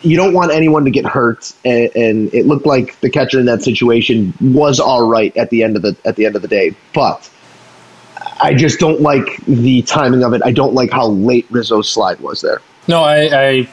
You 0.00 0.16
don't 0.16 0.32
want 0.32 0.52
anyone 0.52 0.84
to 0.84 0.90
get 0.90 1.04
hurt, 1.04 1.52
and, 1.64 1.90
and 1.94 2.34
it 2.34 2.46
looked 2.46 2.66
like 2.66 2.98
the 3.00 3.10
catcher 3.10 3.38
in 3.38 3.46
that 3.46 3.62
situation 3.62 4.32
was 4.40 4.80
all 4.80 5.06
right 5.06 5.36
at 5.36 5.50
the 5.50 5.62
end 5.62 5.76
of 5.76 5.82
the 5.82 5.96
at 6.04 6.16
the 6.16 6.26
end 6.26 6.36
of 6.36 6.42
the 6.42 6.48
day. 6.48 6.74
But 6.92 7.28
I 8.40 8.54
just 8.54 8.78
don't 8.78 9.00
like 9.00 9.44
the 9.46 9.82
timing 9.82 10.24
of 10.24 10.32
it. 10.32 10.42
I 10.44 10.52
don't 10.52 10.74
like 10.74 10.90
how 10.90 11.08
late 11.08 11.46
Rizzo's 11.50 11.88
slide 11.88 12.20
was 12.20 12.40
there. 12.40 12.60
No, 12.88 13.02
I, 13.02 13.28
I 13.32 13.68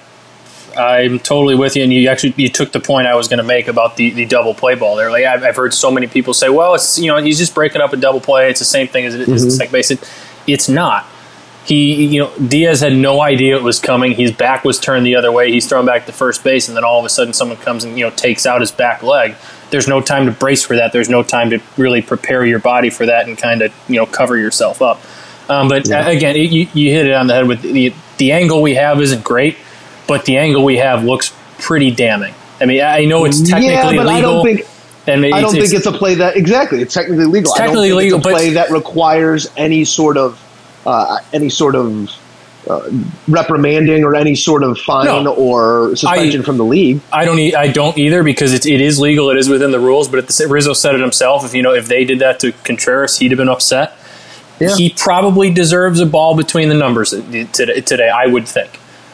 I'm 0.78 1.20
totally 1.20 1.56
with 1.56 1.76
you, 1.76 1.84
and 1.84 1.94
you 1.94 2.08
actually 2.10 2.34
you 2.38 2.50
took 2.50 2.72
the 2.72 2.80
point 2.80 3.08
I 3.08 3.16
was 3.16 3.28
going 3.28 3.40
to 3.40 3.44
make 3.44 3.68
about 3.68 3.98
the, 3.98 4.10
the 4.12 4.26
double 4.26 4.54
play 4.54 4.76
ball 4.76 4.96
there. 4.96 5.12
Like 5.12 5.26
I've, 5.26 5.44
I've 5.44 5.56
heard 5.56 5.74
so 5.74 5.92
many 5.92 6.08
people 6.08 6.34
say, 6.34 6.50
well, 6.50 6.76
it's 6.76 7.00
you 7.00 7.08
know 7.08 7.18
he's 7.18 7.38
just 7.38 7.54
breaking 7.54 7.82
up 7.82 7.94
a 7.94 7.98
double 7.98 8.22
play. 8.22 8.50
It's 8.50 8.60
the 8.60 8.66
same 8.66 8.88
thing 8.88 9.06
as 9.06 9.16
it 9.16 9.22
is 9.22 9.28
the 9.28 9.34
mm-hmm. 9.34 9.50
second 9.50 9.72
base. 9.72 9.92
It, 9.92 10.12
it's 10.48 10.70
not. 10.70 11.06
He 11.66 12.06
you 12.06 12.22
know 12.22 12.34
Diaz 12.38 12.80
had 12.82 12.94
no 12.94 13.22
idea 13.22 13.56
it 13.56 13.64
was 13.64 13.80
coming. 13.80 14.14
His 14.14 14.32
back 14.32 14.64
was 14.64 14.80
turned 14.80 15.06
the 15.06 15.16
other 15.16 15.32
way. 15.32 15.52
He's 15.52 15.68
thrown 15.68 15.86
back 15.86 16.06
to 16.08 16.12
first 16.12 16.44
base, 16.44 16.68
and 16.68 16.76
then 16.76 16.84
all 16.84 17.00
of 17.00 17.06
a 17.06 17.10
sudden 17.10 17.34
someone 17.34 17.58
comes 17.58 17.84
and 17.84 17.98
you 17.98 18.06
know 18.06 18.12
takes 18.12 18.46
out 18.46 18.62
his 18.62 18.72
back 18.72 19.04
leg. 19.04 19.36
There's 19.70 19.88
no 19.88 20.02
time 20.02 20.26
to 20.26 20.32
brace 20.32 20.64
for 20.64 20.76
that. 20.76 20.92
There's 20.92 21.10
no 21.10 21.24
time 21.24 21.52
to 21.52 21.60
really 21.78 22.02
prepare 22.02 22.46
your 22.46 22.60
body 22.60 22.90
for 22.90 23.06
that 23.06 23.28
and 23.28 23.38
kind 23.38 23.62
of 23.62 23.74
you 23.88 23.98
know 23.98 24.06
cover 24.06 24.38
yourself 24.38 24.82
up. 24.82 25.02
Um, 25.50 25.68
but 25.68 25.90
uh, 25.92 26.04
again, 26.08 26.36
it, 26.36 26.52
you, 26.52 26.68
you 26.74 26.92
hit 26.92 27.08
it 27.08 27.14
on 27.14 27.28
the 27.28 27.34
head 27.34 27.48
with 27.48 27.62
the 27.62 27.94
the 28.18 28.32
angle 28.32 28.62
we 28.62 28.76
have 28.76 29.00
isn't 29.00 29.24
great, 29.24 29.58
but 30.08 30.26
the 30.26 30.38
angle 30.38 30.64
we 30.64 30.78
have 30.78 31.04
looks 31.04 31.34
pretty 31.60 31.92
damning. 31.92 32.34
I 32.60 32.66
mean, 32.66 32.82
I 32.82 33.06
know 33.06 33.26
it's 33.26 33.42
technically 33.42 33.74
yeah, 33.74 33.84
but 33.84 33.92
legal. 33.92 34.10
I 34.10 34.22
don't 34.22 34.44
think 34.44 34.68
and 35.08 35.22
maybe 35.22 35.34
I 35.34 35.42
don't 35.42 35.56
it's, 35.56 35.70
think 35.70 35.78
it's 35.78 35.88
a 35.88 35.92
play 35.92 36.16
that 36.16 36.36
exactly. 36.36 36.82
It's 36.82 36.94
technically 36.94 37.26
legal. 37.26 37.52
It's 37.52 37.60
I 37.60 37.66
don't 37.66 37.76
technically 37.76 37.90
think 37.90 38.00
legal, 38.00 38.18
it's 38.20 38.28
play 38.28 38.50
that 38.52 38.70
requires 38.70 39.48
any 39.58 39.84
sort 39.84 40.18
of 40.18 40.40
uh, 40.86 41.20
any 41.34 41.50
sort 41.50 41.76
of 41.76 42.10
uh, 42.70 42.90
reprimanding 43.28 44.04
or 44.04 44.14
any 44.16 44.36
sort 44.36 44.64
of 44.64 44.78
fine 44.78 45.06
No. 45.24 45.34
or 45.34 45.96
suspension 45.96 46.42
I- 46.42 46.44
from 46.44 46.58
the 46.58 46.66
league. 46.66 47.02
I 47.12 47.26
don't. 47.26 47.40
E- 47.40 47.56
I 47.56 47.68
don't 47.68 47.98
either 47.98 48.24
because 48.24 48.54
it's, 48.54 48.66
it 48.66 48.82
is 48.82 49.00
legal. 49.00 49.30
It 49.32 49.38
is 49.38 49.50
within 49.50 49.72
the 49.72 49.80
rules. 49.80 50.08
But 50.08 50.20
at 50.20 50.28
the, 50.28 50.48
Rizzo 50.48 50.74
said 50.74 50.94
it 50.96 51.02
himself. 51.02 51.44
If 51.46 51.54
you 51.56 51.64
know, 51.64 51.74
if 51.74 51.88
they 51.88 52.06
did 52.06 52.20
that 52.20 52.40
to 52.42 52.52
Contreras, 52.64 53.18
he'd 53.18 53.32
have 53.32 53.38
been 53.40 53.50
upset. 53.50 53.94
Yeah. 54.60 54.76
He 54.76 54.92
probably 54.92 55.50
deserves 55.52 56.00
a 56.00 56.06
ball 56.06 56.36
between 56.38 56.70
the 56.70 56.76
numbers 56.76 57.10
today. 57.10 57.46
today 57.82 58.10
I 58.10 58.28
would 58.28 58.48
think. 58.48 58.70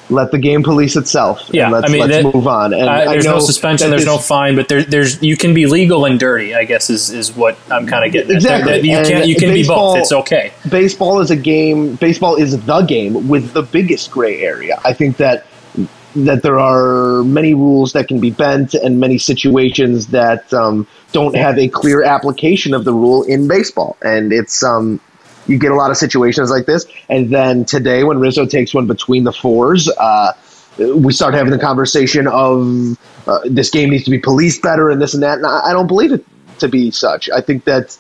Let 0.10 0.32
the 0.32 0.38
game 0.38 0.64
police 0.64 0.96
itself. 0.96 1.46
and 1.48 1.56
Yeah, 1.56 1.70
let's, 1.70 1.90
I 1.90 1.92
mean, 1.92 2.02
let's 2.02 2.24
that- 2.24 2.34
move 2.34 2.48
on. 2.48 2.74
And 2.74 2.84
Uh, 2.90 2.92
I 2.92 3.06
there's 3.08 3.26
no 3.26 3.34
know 3.34 3.40
suspension. 3.40 3.90
There's 3.90 4.06
no 4.06 4.18
fine, 4.18 4.56
but 4.56 4.68
there, 4.68 4.84
there's 4.84 5.22
you 5.22 5.36
can 5.38 5.54
be 5.54 5.66
legal 5.66 6.06
and 6.06 6.20
dirty. 6.20 6.56
I 6.56 6.64
guess 6.64 6.90
is, 6.90 7.10
is 7.10 7.36
what 7.36 7.58
I'm 7.70 7.86
kind 7.88 8.06
of 8.06 8.12
getting. 8.12 8.36
Exactly. 8.36 8.74
That 8.74 8.84
you 8.84 8.98
And 8.98 9.08
can 9.08 9.28
you 9.30 9.36
can 9.36 9.50
be 9.50 9.62
baseball- 9.62 9.94
both. 9.96 10.02
It's 10.04 10.12
okay. 10.12 10.52
baseball 10.70 11.20
is 11.20 11.32
a 11.32 11.36
game. 11.36 11.96
Baseball 11.96 12.36
is 12.36 12.58
the 12.66 12.82
game 12.82 13.28
with 13.28 13.54
the 13.54 13.64
biggest 13.64 14.12
gray 14.12 14.42
area. 14.42 14.80
I 14.86 14.94
think 14.94 15.18
that 15.18 15.46
that 16.16 16.42
there 16.42 16.58
are 16.60 17.24
many 17.24 17.54
rules 17.54 17.94
that 17.94 18.08
can 18.08 18.20
be 18.20 18.32
bent 18.32 18.74
and 18.74 19.00
many 19.00 19.20
situations 19.20 20.08
that 20.08 20.52
um, 20.52 20.88
don't 21.12 21.36
have 21.36 21.60
a 21.60 21.68
clear 21.68 22.02
application 22.02 22.74
of 22.74 22.86
the 22.86 22.94
rule 22.94 23.22
in 23.24 23.48
baseball, 23.48 23.98
and 24.02 24.34
it's 24.34 24.64
um, 24.64 25.00
you 25.48 25.58
get 25.58 25.72
a 25.72 25.76
lot 25.76 25.92
of 25.92 25.98
situations 25.98 26.50
like 26.50 26.66
this. 26.66 26.86
And 27.10 27.30
then 27.30 27.66
today, 27.66 28.04
when 28.04 28.20
Rizzo 28.20 28.46
takes 28.46 28.74
one 28.74 28.88
between 28.88 29.24
the 29.24 29.34
fours. 29.34 29.90
Uh, 29.90 30.34
we 30.78 31.12
start 31.12 31.34
having 31.34 31.52
the 31.52 31.60
conversation 31.60 32.28
of 32.28 32.98
uh, 33.28 33.40
this 33.46 33.70
game 33.70 33.90
needs 33.90 34.04
to 34.04 34.12
be 34.12 34.20
policed 34.20 34.62
better 34.62 34.90
and 34.90 35.02
this 35.02 35.14
and 35.14 35.24
that. 35.24 35.38
And 35.38 35.46
I 35.46 35.74
don't 35.74 35.88
believe 35.88 36.12
it 36.12 36.26
to 36.60 36.68
be 36.68 36.92
such. 36.92 37.30
I 37.30 37.42
think 37.42 37.64
that 37.66 37.98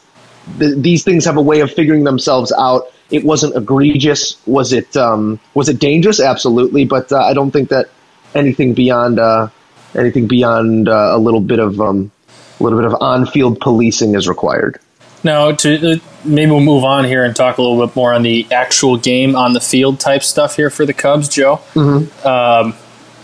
th- 0.59 0.75
these 0.77 1.03
things 1.03 1.25
have 1.25 1.37
a 1.37 1.41
way 1.41 1.61
of 1.61 1.71
figuring 1.71 2.03
themselves 2.03 2.53
out. 2.57 2.91
It 3.09 3.23
wasn't 3.23 3.55
egregious. 3.55 4.37
Was 4.45 4.73
it? 4.73 4.95
Um, 4.95 5.39
was 5.53 5.69
it 5.69 5.79
dangerous? 5.79 6.19
Absolutely. 6.19 6.85
But 6.85 7.11
uh, 7.11 7.19
I 7.19 7.33
don't 7.33 7.51
think 7.51 7.69
that 7.69 7.89
anything 8.35 8.73
beyond 8.73 9.19
uh, 9.19 9.47
anything 9.95 10.27
beyond 10.27 10.89
uh, 10.89 11.11
a 11.13 11.17
little 11.17 11.41
bit 11.41 11.59
of 11.59 11.79
um, 11.79 12.11
a 12.59 12.63
little 12.63 12.79
bit 12.79 12.85
of 12.85 12.97
on-field 13.01 13.59
policing 13.59 14.15
is 14.15 14.27
required. 14.27 14.79
Now, 15.23 15.51
to 15.51 15.93
uh, 15.93 15.95
maybe 16.23 16.51
we'll 16.51 16.59
move 16.59 16.83
on 16.83 17.05
here 17.05 17.23
and 17.23 17.35
talk 17.35 17.57
a 17.57 17.61
little 17.61 17.85
bit 17.85 17.95
more 17.95 18.13
on 18.13 18.23
the 18.23 18.47
actual 18.51 18.97
game 18.97 19.35
on 19.35 19.53
the 19.53 19.61
field 19.61 19.99
type 19.99 20.23
stuff 20.23 20.55
here 20.55 20.69
for 20.69 20.85
the 20.85 20.93
Cubs, 20.93 21.27
Joe. 21.27 21.57
Mm-hmm. 21.73 22.27
Um, 22.27 22.75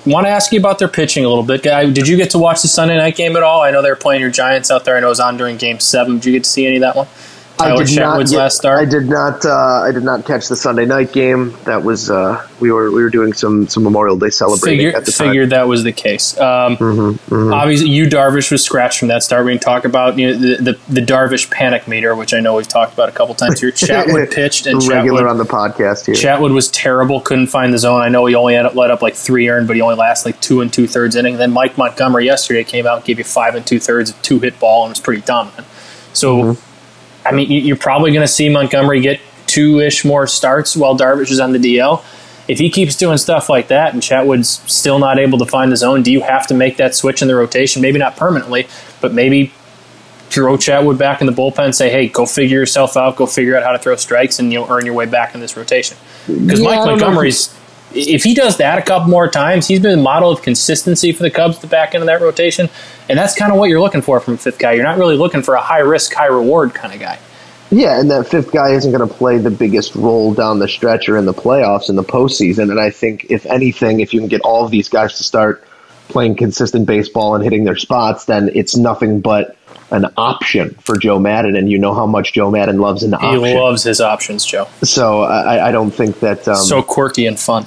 Want 0.05 0.25
to 0.25 0.29
ask 0.29 0.51
you 0.51 0.59
about 0.59 0.79
their 0.79 0.89
pitching 0.89 1.23
a 1.23 1.29
little 1.29 1.45
bit. 1.45 1.63
Guy, 1.63 1.89
Did 1.89 2.09
you 2.09 2.17
get 2.17 2.31
to 2.31 2.37
watch 2.37 2.61
the 2.61 2.67
Sunday 2.67 2.97
night 2.97 3.15
game 3.15 3.37
at 3.37 3.43
all? 3.43 3.61
I 3.61 3.71
know 3.71 3.81
they 3.81 3.89
were 3.89 3.95
playing 3.95 4.19
your 4.19 4.31
Giants 4.31 4.69
out 4.69 4.83
there. 4.83 4.97
I 4.97 4.99
know 4.99 5.07
it 5.07 5.11
was 5.11 5.21
on 5.21 5.37
during 5.37 5.55
Game 5.55 5.79
Seven. 5.79 6.15
Did 6.15 6.25
you 6.25 6.33
get 6.33 6.43
to 6.43 6.49
see 6.49 6.67
any 6.67 6.75
of 6.75 6.81
that 6.81 6.97
one? 6.97 7.07
Tyler 7.57 7.83
Chatwood's 7.83 8.31
get- 8.31 8.37
last 8.37 8.57
start. 8.57 8.79
I 8.79 8.85
did 8.85 9.07
not. 9.07 9.45
Uh, 9.45 9.81
I 9.83 9.91
did 9.91 10.03
not 10.03 10.25
catch 10.25 10.47
the 10.47 10.55
Sunday 10.55 10.85
night 10.85 11.13
game. 11.13 11.55
That 11.65 11.83
was 11.83 12.09
uh, 12.09 12.45
we 12.59 12.71
were 12.71 12.91
we 12.91 13.03
were 13.03 13.09
doing 13.09 13.33
some 13.33 13.67
some 13.67 13.83
Memorial 13.83 14.17
Day 14.17 14.29
celebrating 14.29 14.79
Figure, 14.79 14.97
at 14.97 15.05
the 15.05 15.11
time. 15.11 15.27
figured 15.29 15.51
that 15.51 15.67
was 15.67 15.83
the 15.83 15.91
case. 15.91 16.37
Um, 16.39 17.19
Obviously, 17.31 17.89
Yu 17.89 18.07
Darvish 18.07 18.51
was 18.51 18.63
scratched 18.63 18.99
from 18.99 19.09
that 19.09 19.23
start. 19.23 19.45
We 19.45 19.51
can 19.53 19.59
talk 19.59 19.85
about 19.85 20.17
you 20.17 20.27
know, 20.27 20.37
the, 20.37 20.55
the 20.73 20.93
the 20.93 21.01
Darvish 21.01 21.49
panic 21.51 21.87
meter, 21.87 22.15
which 22.15 22.33
I 22.33 22.39
know 22.39 22.55
we've 22.55 22.67
talked 22.67 22.93
about 22.93 23.09
a 23.09 23.11
couple 23.11 23.35
times 23.35 23.61
here. 23.61 23.71
Chatwood 23.71 24.33
pitched 24.33 24.65
and 24.65 24.83
regular 24.87 25.23
Chatwood, 25.23 25.29
on 25.29 25.37
the 25.37 25.45
podcast 25.45 26.05
here. 26.05 26.15
Chatwood 26.15 26.53
was 26.53 26.69
terrible. 26.71 27.21
Couldn't 27.21 27.47
find 27.47 27.73
the 27.73 27.77
zone. 27.77 28.01
I 28.01 28.09
know 28.09 28.25
he 28.25 28.35
only 28.35 28.55
had 28.55 28.73
let 28.75 28.89
up 28.91 29.01
like 29.01 29.15
three 29.15 29.47
earned, 29.47 29.67
but 29.67 29.75
he 29.75 29.81
only 29.81 29.95
lasted 29.95 30.29
like 30.29 30.41
two 30.41 30.61
and 30.61 30.73
two 30.73 30.87
thirds 30.87 31.15
inning. 31.15 31.37
Then 31.37 31.51
Mike 31.51 31.77
Montgomery 31.77 32.25
yesterday 32.25 32.63
came 32.63 32.87
out 32.87 32.97
and 32.97 33.05
gave 33.05 33.19
you 33.19 33.23
five 33.25 33.55
and 33.55 33.65
two 33.65 33.79
thirds 33.79 34.09
of 34.09 34.21
two 34.21 34.39
hit 34.39 34.59
ball 34.59 34.83
and 34.85 34.89
was 34.91 34.99
pretty 34.99 35.21
dominant. 35.21 35.67
So, 36.13 36.57
I 37.25 37.31
mean, 37.31 37.49
you- 37.49 37.61
you're 37.61 37.75
probably 37.75 38.11
going 38.11 38.25
to 38.25 38.31
see 38.31 38.49
Montgomery 38.49 38.99
get 39.01 39.19
two 39.47 39.79
ish 39.79 40.03
more 40.05 40.25
starts 40.27 40.75
while 40.75 40.97
Darvish 40.97 41.31
is 41.31 41.39
on 41.39 41.51
the 41.51 41.59
DL. 41.59 42.03
If 42.47 42.59
he 42.59 42.69
keeps 42.69 42.95
doing 42.95 43.17
stuff 43.17 43.47
like 43.49 43.69
that 43.69 43.93
and 43.93 44.01
Chatwood's 44.01 44.59
still 44.67 44.99
not 44.99 45.17
able 45.19 45.37
to 45.39 45.45
find 45.45 45.71
the 45.71 45.77
zone, 45.77 46.03
do 46.03 46.11
you 46.11 46.21
have 46.21 46.45
to 46.47 46.53
make 46.53 46.75
that 46.77 46.93
switch 46.93 47.21
in 47.21 47.27
the 47.29 47.35
rotation? 47.35 47.81
Maybe 47.81 47.99
not 47.99 48.17
permanently, 48.17 48.67
but 48.99 49.13
maybe 49.13 49.53
throw 50.29 50.57
Chatwood 50.57 50.97
back 50.97 51.21
in 51.21 51.27
the 51.27 51.33
bullpen 51.33 51.59
and 51.65 51.75
say, 51.75 51.89
hey, 51.89 52.07
go 52.07 52.25
figure 52.25 52.57
yourself 52.59 52.97
out, 52.97 53.15
go 53.15 53.25
figure 53.27 53.55
out 53.55 53.63
how 53.63 53.71
to 53.71 53.77
throw 53.79 53.95
strikes, 53.95 54.39
and 54.39 54.51
you'll 54.51 54.67
earn 54.69 54.85
your 54.85 54.95
way 54.95 55.05
back 55.05 55.35
in 55.35 55.39
this 55.41 55.55
rotation. 55.55 55.95
Because 56.27 56.59
Yeah, 56.59 56.65
Mike 56.69 56.85
Montgomery's, 56.85 57.53
if 57.93 58.23
he 58.23 58.33
does 58.33 58.57
that 58.57 58.77
a 58.79 58.81
couple 58.81 59.09
more 59.09 59.27
times, 59.27 59.67
he's 59.67 59.79
been 59.79 59.99
a 59.99 60.01
model 60.01 60.31
of 60.31 60.41
consistency 60.41 61.11
for 61.11 61.23
the 61.23 61.31
Cubs 61.31 61.57
at 61.57 61.61
the 61.61 61.67
back 61.67 61.93
end 61.93 62.01
of 62.01 62.07
that 62.07 62.21
rotation. 62.21 62.69
And 63.09 63.17
that's 63.17 63.35
kind 63.35 63.51
of 63.51 63.57
what 63.57 63.69
you're 63.69 63.81
looking 63.81 64.01
for 64.01 64.19
from 64.19 64.35
a 64.35 64.37
fifth 64.37 64.59
guy. 64.59 64.73
You're 64.73 64.83
not 64.83 64.97
really 64.97 65.17
looking 65.17 65.41
for 65.41 65.55
a 65.55 65.61
high 65.61 65.79
risk, 65.79 66.13
high 66.13 66.27
reward 66.27 66.73
kind 66.73 66.93
of 66.93 66.99
guy. 66.99 67.19
Yeah, 67.71 67.99
and 67.99 68.11
that 68.11 68.27
fifth 68.27 68.51
guy 68.51 68.69
isn't 68.71 68.91
going 68.91 69.07
to 69.07 69.13
play 69.13 69.39
the 69.39 69.49
biggest 69.49 69.95
role 69.95 70.33
down 70.33 70.59
the 70.59 70.67
stretch 70.67 71.09
or 71.09 71.17
in 71.17 71.25
the 71.25 71.33
playoffs 71.33 71.89
in 71.89 71.95
the 71.95 72.03
postseason. 72.03 72.69
And 72.69 72.79
I 72.79 72.91
think, 72.91 73.25
if 73.29 73.45
anything, 73.47 73.99
if 73.99 74.13
you 74.13 74.19
can 74.19 74.29
get 74.29 74.41
all 74.41 74.63
of 74.63 74.69
these 74.71 74.89
guys 74.89 75.17
to 75.17 75.23
start 75.23 75.63
playing 76.07 76.35
consistent 76.35 76.85
baseball 76.85 77.33
and 77.33 77.43
hitting 77.43 77.63
their 77.63 77.75
spots, 77.75 78.25
then 78.25 78.51
it's 78.53 78.75
nothing 78.77 79.21
but 79.21 79.57
an 79.89 80.05
option 80.17 80.75
for 80.81 80.97
Joe 80.97 81.17
Maddon. 81.17 81.55
And 81.55 81.69
you 81.71 81.79
know 81.79 81.93
how 81.95 82.05
much 82.05 82.33
Joe 82.33 82.51
Maddon 82.51 82.77
loves 82.77 83.01
an 83.01 83.11
He 83.11 83.15
option. 83.15 83.43
He 83.43 83.55
loves 83.55 83.83
his 83.83 84.01
options, 84.01 84.45
Joe. 84.45 84.67
so 84.83 85.23
I, 85.23 85.69
I 85.69 85.71
don't 85.71 85.91
think 85.91 86.19
that. 86.19 86.47
Um, 86.47 86.55
so 86.57 86.83
quirky 86.83 87.25
and 87.25 87.39
fun. 87.39 87.65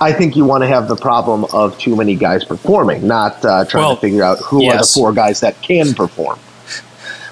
I 0.00 0.12
think 0.12 0.36
you 0.36 0.44
want 0.44 0.62
to 0.62 0.68
have 0.68 0.88
the 0.88 0.96
problem 0.96 1.44
of 1.52 1.76
too 1.78 1.96
many 1.96 2.14
guys 2.14 2.44
performing, 2.44 3.06
not 3.06 3.44
uh, 3.44 3.64
trying 3.64 3.84
Well, 3.84 3.94
to 3.96 4.00
figure 4.00 4.22
out 4.22 4.38
who 4.38 4.64
are 4.68 4.78
the 4.78 4.84
four 4.86 5.12
guys 5.12 5.40
that 5.40 5.60
can 5.62 5.94
perform. 5.94 6.38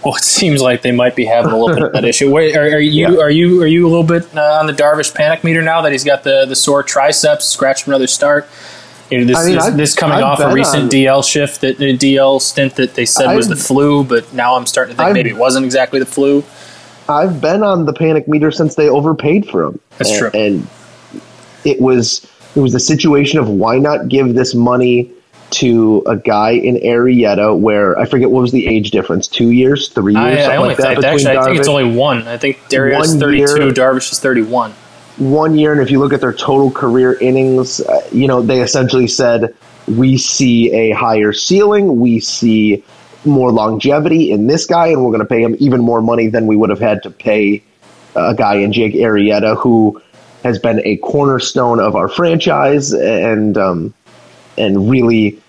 Well, 0.04 0.14
it 0.16 0.22
seems 0.24 0.60
like 0.62 0.82
they 0.82 0.92
might 0.92 1.16
be 1.16 1.24
having 1.24 1.50
a 1.52 1.56
little 1.58 1.74
bit 1.74 1.82
of 1.84 1.92
that 1.92 2.04
issue. 2.12 2.30
Wait, 2.32 2.56
are, 2.56 2.62
are 2.62 2.78
you 2.78 3.08
Yeah. 3.08 3.20
are 3.22 3.30
you 3.30 3.62
are 3.62 3.66
you 3.66 3.86
a 3.86 3.90
little 3.90 4.04
bit 4.04 4.36
uh, 4.36 4.58
on 4.60 4.66
the 4.66 4.72
Darvish 4.72 5.14
panic 5.14 5.42
meter 5.42 5.62
now 5.62 5.80
that 5.82 5.92
he's 5.92 6.04
got 6.04 6.22
the 6.22 6.44
the 6.46 6.56
sore 6.56 6.82
triceps, 6.82 7.44
scratch 7.46 7.82
from 7.84 7.92
another 7.92 8.06
start? 8.06 8.48
You 9.10 9.18
know, 9.18 9.24
this, 9.26 9.36
I 9.36 9.44
mean, 9.46 9.54
this, 9.54 9.70
this 9.74 9.94
coming 9.94 10.18
I've 10.18 10.24
off 10.24 10.40
a 10.40 10.52
recent 10.52 10.84
on- 10.84 10.88
DL 10.90 11.24
shift, 11.28 11.60
that 11.60 11.78
the 11.78 11.96
DL 11.96 12.40
stint 12.40 12.74
that 12.76 12.94
they 12.94 13.06
said 13.06 13.34
was 13.36 13.46
I've- 13.46 13.54
the 13.54 13.64
flu, 13.64 14.02
but 14.02 14.32
now 14.34 14.56
I'm 14.56 14.66
starting 14.66 14.94
to 14.94 14.96
think 14.96 15.06
I've- 15.08 15.14
maybe 15.14 15.30
it 15.30 15.36
wasn't 15.36 15.64
exactly 15.64 16.00
the 16.00 16.06
flu. 16.06 16.44
I've 17.08 17.40
been 17.40 17.62
on 17.62 17.86
the 17.86 17.92
panic 17.92 18.26
meter 18.26 18.50
since 18.50 18.74
they 18.74 18.88
overpaid 18.88 19.48
for 19.48 19.62
him. 19.62 19.78
That's 19.98 20.10
and, 20.10 20.18
true. 20.18 20.30
And 20.34 20.66
it 21.64 21.80
was 21.80 22.26
it 22.56 22.60
was 22.60 22.72
the 22.72 22.80
situation 22.80 23.38
of 23.38 23.48
why 23.48 23.78
not 23.78 24.08
give 24.08 24.34
this 24.34 24.54
money 24.54 25.12
to 25.50 26.02
a 26.06 26.16
guy 26.16 26.50
in 26.50 26.76
Arrieta 26.76 27.56
where 27.56 27.96
I 27.98 28.06
forget 28.06 28.30
what 28.30 28.40
was 28.40 28.50
the 28.50 28.66
age 28.66 28.90
difference, 28.90 29.28
two 29.28 29.50
years, 29.50 29.90
three 29.90 30.14
years, 30.14 30.24
I, 30.24 30.30
something 30.30 30.50
I 30.50 30.56
only 30.56 30.68
like 30.70 30.78
that 30.78 31.04
actually 31.04 31.36
I 31.36 31.44
think 31.44 31.58
it's 31.58 31.68
only 31.68 31.96
one. 31.96 32.26
I 32.26 32.36
think 32.36 32.58
Darius 32.68 33.10
One 33.10 33.20
32, 33.20 33.36
year. 33.36 33.72
Darvish 33.72 34.10
is 34.10 34.18
31. 34.18 34.72
one 35.18 35.56
year, 35.56 35.72
and 35.72 35.80
if 35.80 35.90
you 35.90 36.00
look 36.00 36.12
at 36.12 36.20
their 36.20 36.32
total 36.32 36.70
career 36.70 37.14
innings, 37.20 37.80
uh, 37.80 38.08
you 38.10 38.26
know 38.26 38.42
they 38.42 38.60
essentially 38.60 39.06
said 39.06 39.54
we 39.86 40.16
see 40.16 40.72
a 40.72 40.92
higher 40.92 41.32
ceiling, 41.32 42.00
we 42.00 42.18
see 42.18 42.82
more 43.24 43.52
longevity 43.52 44.32
in 44.32 44.46
this 44.46 44.66
guy, 44.66 44.88
and 44.88 45.04
we're 45.04 45.10
going 45.10 45.20
to 45.20 45.26
pay 45.26 45.42
him 45.42 45.56
even 45.60 45.80
more 45.80 46.00
money 46.00 46.26
than 46.28 46.46
we 46.46 46.56
would 46.56 46.70
have 46.70 46.80
had 46.80 47.02
to 47.04 47.10
pay 47.10 47.62
a 48.16 48.34
guy 48.34 48.56
in 48.56 48.72
Jake 48.72 48.94
Arrieta, 48.94 49.56
who 49.56 50.00
has 50.46 50.60
been 50.60 50.80
a 50.84 50.96
cornerstone 50.98 51.80
of 51.80 51.96
our 51.96 52.08
franchise 52.08 52.92
and 52.92 53.58
um, 53.58 53.94
and 54.56 54.88
really 54.88 55.40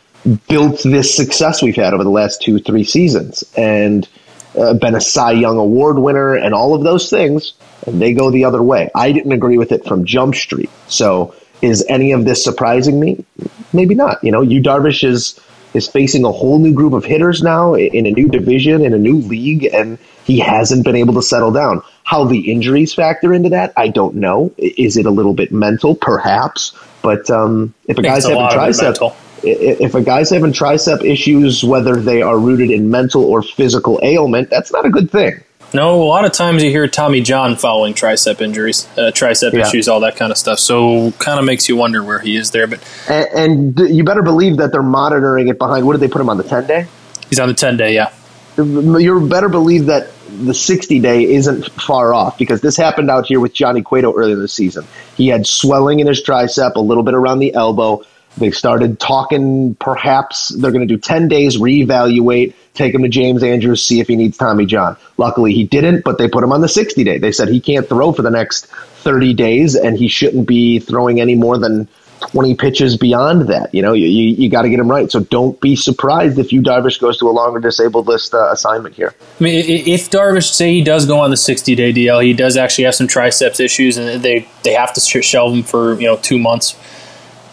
built 0.48 0.82
this 0.84 1.16
success 1.16 1.62
we've 1.62 1.76
had 1.76 1.94
over 1.94 2.04
the 2.04 2.10
last 2.10 2.42
two, 2.42 2.60
three 2.60 2.84
seasons, 2.84 3.44
and 3.56 4.10
uh, 4.58 4.74
been 4.74 4.96
a 4.96 5.02
Cy 5.02 5.34
Young 5.34 5.58
Award 5.58 6.00
winner, 6.00 6.34
and 6.36 6.54
all 6.54 6.74
of 6.74 6.84
those 6.84 7.10
things. 7.10 7.54
And 7.86 8.02
they 8.02 8.14
go 8.14 8.32
the 8.32 8.46
other 8.46 8.62
way. 8.62 8.90
I 8.96 9.12
didn't 9.12 9.32
agree 9.32 9.58
with 9.58 9.72
it 9.72 9.86
from 9.86 10.04
Jump 10.04 10.36
Street. 10.36 10.72
So, 10.88 11.36
is 11.62 11.86
any 11.88 12.12
of 12.12 12.26
this 12.26 12.44
surprising 12.44 13.00
me? 13.00 13.24
Maybe 13.72 13.94
not. 13.94 14.24
You 14.24 14.32
know, 14.32 14.42
Yu 14.42 14.62
Darvish 14.62 15.04
is 15.08 15.40
is 15.76 15.88
facing 15.88 16.26
a 16.26 16.32
whole 16.32 16.58
new 16.58 16.74
group 16.74 16.94
of 16.94 17.06
hitters 17.06 17.44
now 17.44 17.76
in 17.76 18.08
a 18.08 18.12
new 18.12 18.28
division 18.28 18.84
in 18.84 18.94
a 18.94 18.98
new 18.98 19.18
league, 19.18 19.66
and 19.66 20.00
he 20.24 20.40
hasn't 20.40 20.84
been 20.84 20.96
able 20.96 21.14
to 21.14 21.22
settle 21.22 21.52
down. 21.52 21.84
How 22.08 22.24
the 22.24 22.50
injuries 22.50 22.94
factor 22.94 23.34
into 23.34 23.50
that, 23.50 23.74
I 23.76 23.90
don't 23.90 24.16
know. 24.16 24.54
Is 24.58 24.96
it 24.96 25.06
a 25.06 25.10
little 25.12 25.34
bit 25.34 25.52
mental? 25.52 25.94
Perhaps. 25.94 26.72
But 27.02 27.30
um, 27.30 27.74
if 27.86 27.98
a 27.98 28.02
guy's 28.02 28.24
a 28.24 28.30
having 28.30 28.44
lot 28.44 28.56
of 28.58 28.64
it 28.64 28.98
tricep, 28.98 29.16
if 29.44 29.94
a 29.94 30.02
guy's 30.02 30.30
having 30.30 30.54
tricep 30.54 31.04
issues, 31.04 31.66
whether 31.66 31.98
they 31.98 32.22
are 32.22 32.40
rooted 32.40 32.72
in 32.72 32.90
mental 32.90 33.26
or 33.26 33.42
physical 33.42 34.00
ailment, 34.04 34.50
that's 34.50 34.72
not 34.72 34.86
a 34.86 34.90
good 34.90 35.12
thing. 35.12 35.44
No, 35.74 36.02
a 36.02 36.06
lot 36.06 36.24
of 36.24 36.32
times 36.32 36.64
you 36.64 36.70
hear 36.70 36.88
Tommy 36.88 37.20
John 37.20 37.58
following 37.58 37.94
tricep 37.94 38.40
injuries, 38.40 38.88
uh, 38.98 39.12
tricep 39.14 39.52
Yeah. 39.52 39.68
issues, 39.68 39.90
all 39.90 40.00
that 40.00 40.16
kind 40.16 40.32
of 40.32 40.38
stuff. 40.38 40.60
So 40.60 41.12
kind 41.20 41.40
of 41.40 41.46
makes 41.46 41.68
you 41.68 41.76
wonder 41.76 42.02
where 42.02 42.20
he 42.20 42.38
is 42.38 42.52
there. 42.52 42.68
But 42.68 42.80
And, 43.10 43.76
and 43.78 43.90
you 43.94 44.06
better 44.06 44.22
believe 44.24 44.56
that 44.58 44.72
they're 44.72 44.82
monitoring 44.82 45.50
it 45.50 45.58
behind. 45.58 45.86
What 45.86 45.92
did 45.92 46.00
they 46.00 46.08
put 46.08 46.22
him 46.22 46.30
on 46.30 46.38
the 46.38 46.44
ten 46.46 46.66
day? 46.68 46.88
he's 47.30 47.40
on 47.42 47.50
the 47.50 47.54
10 47.54 47.76
day, 47.76 47.94
yeah. 47.94 48.12
You 48.58 49.28
better 49.28 49.50
believe 49.50 49.88
that 49.88 50.08
the 50.46 50.54
sixty 50.54 51.00
day 51.00 51.24
isn't 51.24 51.72
far 51.72 52.14
off 52.14 52.38
because 52.38 52.62
this 52.62 52.78
happened 52.78 53.10
out 53.10 53.26
here 53.26 53.40
with 53.40 53.54
Johnny 53.54 53.82
Cueto 53.82 54.14
earlier 54.16 54.36
this 54.36 54.54
season. 54.54 54.86
He 55.16 55.28
had 55.28 55.48
swelling 55.48 56.00
in 56.00 56.08
his 56.08 56.24
tricep, 56.24 56.76
a 56.76 56.80
little 56.80 57.04
bit 57.04 57.14
around 57.14 57.40
the 57.40 57.54
elbow. 57.54 58.04
They 58.38 58.52
started 58.52 59.00
talking. 59.00 59.76
Perhaps 59.76 60.50
they're 60.50 60.72
going 60.72 60.88
to 60.88 60.94
do 60.94 61.00
ten 61.00 61.28
days, 61.28 61.58
reevaluate, 61.58 62.54
take 62.76 62.94
him 62.94 63.02
to 63.02 63.10
James 63.10 63.42
Andrews, 63.42 63.82
see 63.82 64.00
if 64.00 64.08
he 64.08 64.16
needs 64.16 64.38
Tommy 64.38 64.68
John. 64.68 64.96
Luckily, 65.18 65.54
he 65.54 65.64
didn't, 65.64 66.04
but 66.04 66.20
they 66.20 66.28
put 66.30 66.44
him 66.44 66.52
on 66.52 66.62
the 66.62 66.70
sixty 66.70 67.04
day. 67.04 67.18
They 67.18 67.32
said 67.32 67.50
he 67.50 67.60
can't 67.60 67.90
throw 67.90 68.12
for 68.12 68.22
the 68.22 68.30
next 68.30 68.68
thirty 68.68 69.34
days, 69.34 69.76
and 69.76 69.98
he 69.98 70.08
shouldn't 70.08 70.48
be 70.48 70.80
throwing 70.80 71.20
any 71.20 71.34
more 71.34 71.58
than 71.58 71.88
20 72.20 72.56
pitches 72.56 72.98
beyond 72.98 73.48
that. 73.48 73.74
You 73.74 73.82
know, 73.82 73.94
you, 73.94 74.08
you, 74.08 74.36
you 74.36 74.50
got 74.50 74.64
to 74.64 74.70
get 74.70 74.80
him 74.80 74.90
right. 74.90 75.10
So 75.12 75.20
don't 75.22 75.60
be 75.62 75.76
surprised 75.76 76.38
if 76.40 76.52
Yu 76.52 76.62
Darvish 76.62 77.00
goes 77.00 77.18
to 77.20 77.26
a 77.28 77.32
longer 77.32 77.60
disabled 77.60 78.08
list 78.08 78.34
uh, 78.34 78.50
assignment 78.52 78.96
here. 78.96 79.14
I 79.40 79.44
mean, 79.44 79.64
if 79.88 80.10
Darvish 80.10 80.52
say 80.52 80.74
he 80.74 80.84
does 80.84 81.06
go 81.06 81.20
on 81.20 81.30
the 81.30 81.38
60 81.38 81.76
day 81.76 81.94
DL, 81.94 82.24
he 82.24 82.34
does 82.34 82.58
actually 82.58 82.86
have 82.86 82.96
some 82.96 83.08
triceps 83.08 83.60
issues, 83.60 83.98
and 83.98 84.22
they 84.24 84.48
they 84.64 84.74
have 84.74 84.94
to 84.94 85.00
sh- 85.02 85.24
shelve 85.26 85.54
him 85.54 85.64
for 85.64 85.94
you 86.00 86.08
know 86.08 86.18
two 86.18 86.38
months. 86.40 86.76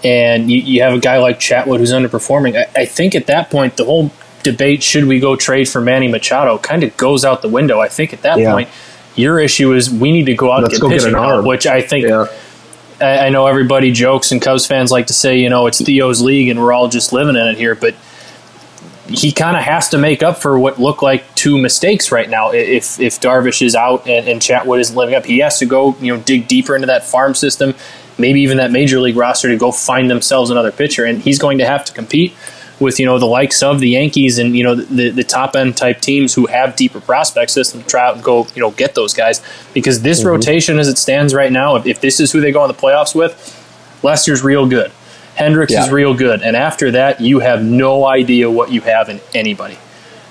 and 0.03 0.51
you, 0.51 0.59
you 0.59 0.83
have 0.83 0.93
a 0.93 0.99
guy 0.99 1.19
like 1.19 1.39
Chatwood 1.41 1.79
who's 1.79 1.93
underperforming, 1.93 2.57
I, 2.57 2.83
I 2.83 2.85
think 2.87 3.15
at 3.15 3.27
that 3.29 3.51
point 3.51 3.77
the 3.77 3.85
whole 3.85 4.11
debate 4.43 4.83
should 4.83 5.05
we 5.07 5.19
go 5.21 5.35
trade 5.37 5.67
for 5.69 5.81
Manny 5.81 6.09
Machado 6.09 6.59
kind 6.59 6.83
of 6.85 6.95
goes 6.99 7.25
out 7.25 7.41
the 7.41 7.49
window. 7.49 7.81
I 7.81 7.89
think 7.89 8.13
at 8.13 8.21
that 8.23 8.39
Yeah. 8.39 8.53
point 8.53 8.69
your 9.17 9.39
issue 9.39 9.73
is 9.73 9.91
we 9.91 10.11
need 10.13 10.27
to 10.27 10.35
go 10.35 10.51
out 10.53 10.63
Let's 10.63 10.75
and 10.75 10.83
go 10.83 10.89
get 10.89 10.97
get 10.97 11.01
pitching 11.05 11.15
help, 11.19 11.27
arm. 11.29 11.45
which 11.47 11.67
I 11.67 11.81
think 11.81 12.07
Yeah. 12.09 12.27
I, 13.01 13.27
I 13.27 13.29
know 13.29 13.47
everybody 13.47 13.93
jokes 13.93 14.33
and 14.33 14.41
Cubs 14.41 14.67
fans 14.67 14.91
like 14.91 15.09
to 15.09 15.13
say, 15.13 15.39
you 15.39 15.49
know, 15.49 15.67
it's 15.67 15.81
Theo's 15.81 16.21
league 16.21 16.49
and 16.49 16.61
we're 16.61 16.73
all 16.73 16.89
just 16.89 17.13
living 17.13 17.37
in 17.37 17.47
it 17.47 17.57
here, 17.57 17.75
but 17.75 17.95
he 19.07 19.33
kind 19.33 19.57
of 19.57 19.63
has 19.63 19.91
to 19.91 19.99
make 19.99 20.23
up 20.23 20.39
for 20.39 20.59
what 20.59 20.81
look 20.81 21.03
like 21.03 21.35
two 21.35 21.59
mistakes 21.59 22.11
right 22.11 22.29
now. 22.29 22.51
If 22.53 22.99
if 22.99 23.21
Darvish 23.21 23.61
is 23.61 23.75
out 23.75 24.07
and, 24.09 24.27
and 24.27 24.41
Chatwood 24.41 24.81
isn't 24.81 24.97
living 24.97 25.15
up, 25.15 25.27
he 25.27 25.39
has 25.39 25.59
to 25.59 25.67
go, 25.67 25.95
you 26.01 26.15
know, 26.15 26.23
dig 26.23 26.49
deeper 26.49 26.75
into 26.75 26.87
that 26.87 27.05
farm 27.05 27.35
system, 27.35 27.75
maybe 28.19 28.41
even 28.41 28.57
that 28.57 28.71
major 28.71 29.01
league 29.01 29.17
roster 29.17 29.49
to 29.49 29.57
go 29.57 29.73
find 29.73 30.11
themselves 30.11 30.51
another 30.51 30.73
pitcher, 30.73 31.05
and 31.05 31.21
he's 31.21 31.39
going 31.39 31.59
to 31.59 31.67
have 31.67 31.85
to 31.85 31.93
compete 31.93 32.35
with 32.81 32.99
you 32.99 33.07
know 33.07 33.19
the 33.19 33.27
likes 33.27 33.63
of 33.63 33.81
the 33.81 33.91
Yankees 33.91 34.39
and 34.39 34.57
you 34.57 34.65
know 34.65 34.75
the 34.75 35.11
the 35.11 35.25
top 35.25 35.55
end 35.57 35.77
type 35.77 36.01
teams 36.01 36.35
who 36.35 36.47
have 36.47 36.77
deeper 36.77 37.01
prospect 37.01 37.51
system 37.51 37.83
to 37.83 37.87
try 37.87 38.07
out 38.07 38.17
and 38.17 38.25
go 38.25 38.47
you 38.55 38.61
know 38.61 38.71
get 38.73 38.95
those 38.95 39.15
guys 39.15 39.43
because 39.73 40.03
this 40.03 40.21
mm-hmm. 40.21 40.31
rotation 40.31 40.79
as 40.79 40.89
it 40.89 40.99
stands 40.99 41.35
right 41.35 41.53
now, 41.53 41.77
if, 41.77 41.87
if 41.87 42.01
this 42.01 42.21
is 42.21 42.33
who 42.33 42.41
they 42.41 42.53
go 42.53 42.65
in 42.65 42.69
the 42.69 42.75
playoffs 42.75 43.15
with, 43.15 43.33
Lester's 44.03 44.43
real 44.43 44.67
good. 44.67 44.91
Hendricks 45.35 45.73
Yeah. 45.73 45.85
is 45.85 45.91
real 45.91 46.15
good, 46.15 46.43
and 46.43 46.57
after 46.57 46.93
that, 46.93 47.21
you 47.21 47.41
have 47.41 47.63
no 47.65 48.07
idea 48.07 48.51
what 48.51 48.71
you 48.71 48.81
have 48.83 49.09
in 49.09 49.21
anybody. 49.35 49.77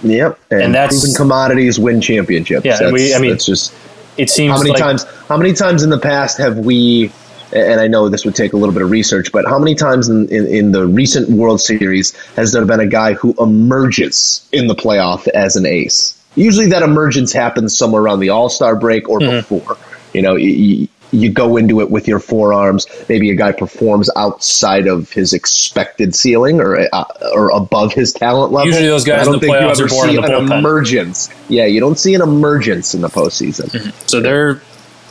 Yep. 0.01 0.39
And, 0.51 0.61
And 0.61 0.75
that's- 0.75 0.99
proven 0.99 1.15
commodities 1.15 1.79
win 1.79 2.01
championships. 2.01 2.65
Yeah, 2.65 2.91
we- 2.91 3.13
I 3.13 3.19
mean, 3.19 3.31
it's 3.31 3.45
just 3.45 3.73
It 4.15 4.29
seems 4.29 4.51
how 4.51 4.59
many 4.59 4.69
like 4.69 4.79
times 4.79 5.05
how 5.27 5.37
many 5.37 5.53
times 5.53 5.81
in 5.81 5.89
the 5.89 5.97
past 5.97 6.37
have 6.37 6.57
we 6.57 7.11
and 7.53 7.79
I 7.79 7.87
know 7.87 8.09
this 8.09 8.25
would 8.25 8.35
take 8.35 8.53
a 8.53 8.57
little 8.57 8.73
bit 8.73 8.81
of 8.81 8.89
research, 8.91 9.31
but 9.31 9.45
how 9.45 9.59
many 9.59 9.75
times 9.75 10.09
in, 10.09 10.27
in, 10.29 10.47
in 10.47 10.71
the 10.71 10.85
recent 10.87 11.29
World 11.29 11.61
Series 11.61 12.13
has 12.35 12.51
there 12.51 12.65
been 12.65 12.79
a 12.79 12.87
guy 12.87 13.13
who 13.13 13.33
emerges 13.39 14.47
in 14.51 14.67
the 14.67 14.75
playoff 14.75 15.27
as 15.29 15.55
an 15.55 15.65
ace? 15.65 16.19
Usually 16.35 16.67
that 16.67 16.81
emergence 16.81 17.31
happens 17.31 17.77
somewhere 17.77 18.01
around 18.01 18.19
the 18.19 18.29
All 18.29 18.49
Star 18.49 18.75
break 18.75 19.07
or 19.09 19.19
Mm-hmm. 19.19 19.37
before. 19.55 19.77
You 20.13 20.21
know, 20.23 20.35
you, 20.35 20.87
you 21.11 21.31
go 21.31 21.57
into 21.57 21.79
it 21.81 21.91
with 21.91 22.07
your 22.07 22.19
forearms. 22.19 22.87
Maybe 23.07 23.29
a 23.29 23.35
guy 23.35 23.51
performs 23.51 24.09
outside 24.15 24.87
of 24.87 25.11
his 25.11 25.33
expected 25.33 26.15
ceiling 26.15 26.59
or 26.59 26.87
uh, 26.91 27.03
or 27.33 27.49
above 27.51 27.93
his 27.93 28.13
talent 28.13 28.51
level. 28.51 28.67
Usually 28.67 28.87
those 28.87 29.03
guys 29.05 29.19
I 29.19 29.21
in 29.21 29.25
don't 29.25 29.33
the 29.33 29.39
think 29.47 29.53
you 29.53 29.59
playoffs 29.67 29.71
ever 29.73 29.83
are 29.85 29.87
born 29.89 30.09
see 30.09 30.15
in 30.15 30.21
the 30.21 30.37
an 30.37 30.47
bullpen. 30.47 30.57
emergence. 30.59 31.29
Yeah, 31.49 31.65
you 31.65 31.79
don't 31.79 31.97
see 31.99 32.15
an 32.15 32.21
emergence 32.21 32.95
in 32.95 33.01
the 33.01 33.09
postseason. 33.09 33.91
so 34.09 34.19
they're 34.21 34.59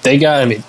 they 0.03 0.19
got. 0.19 0.43
I 0.43 0.47
mean, 0.47 0.65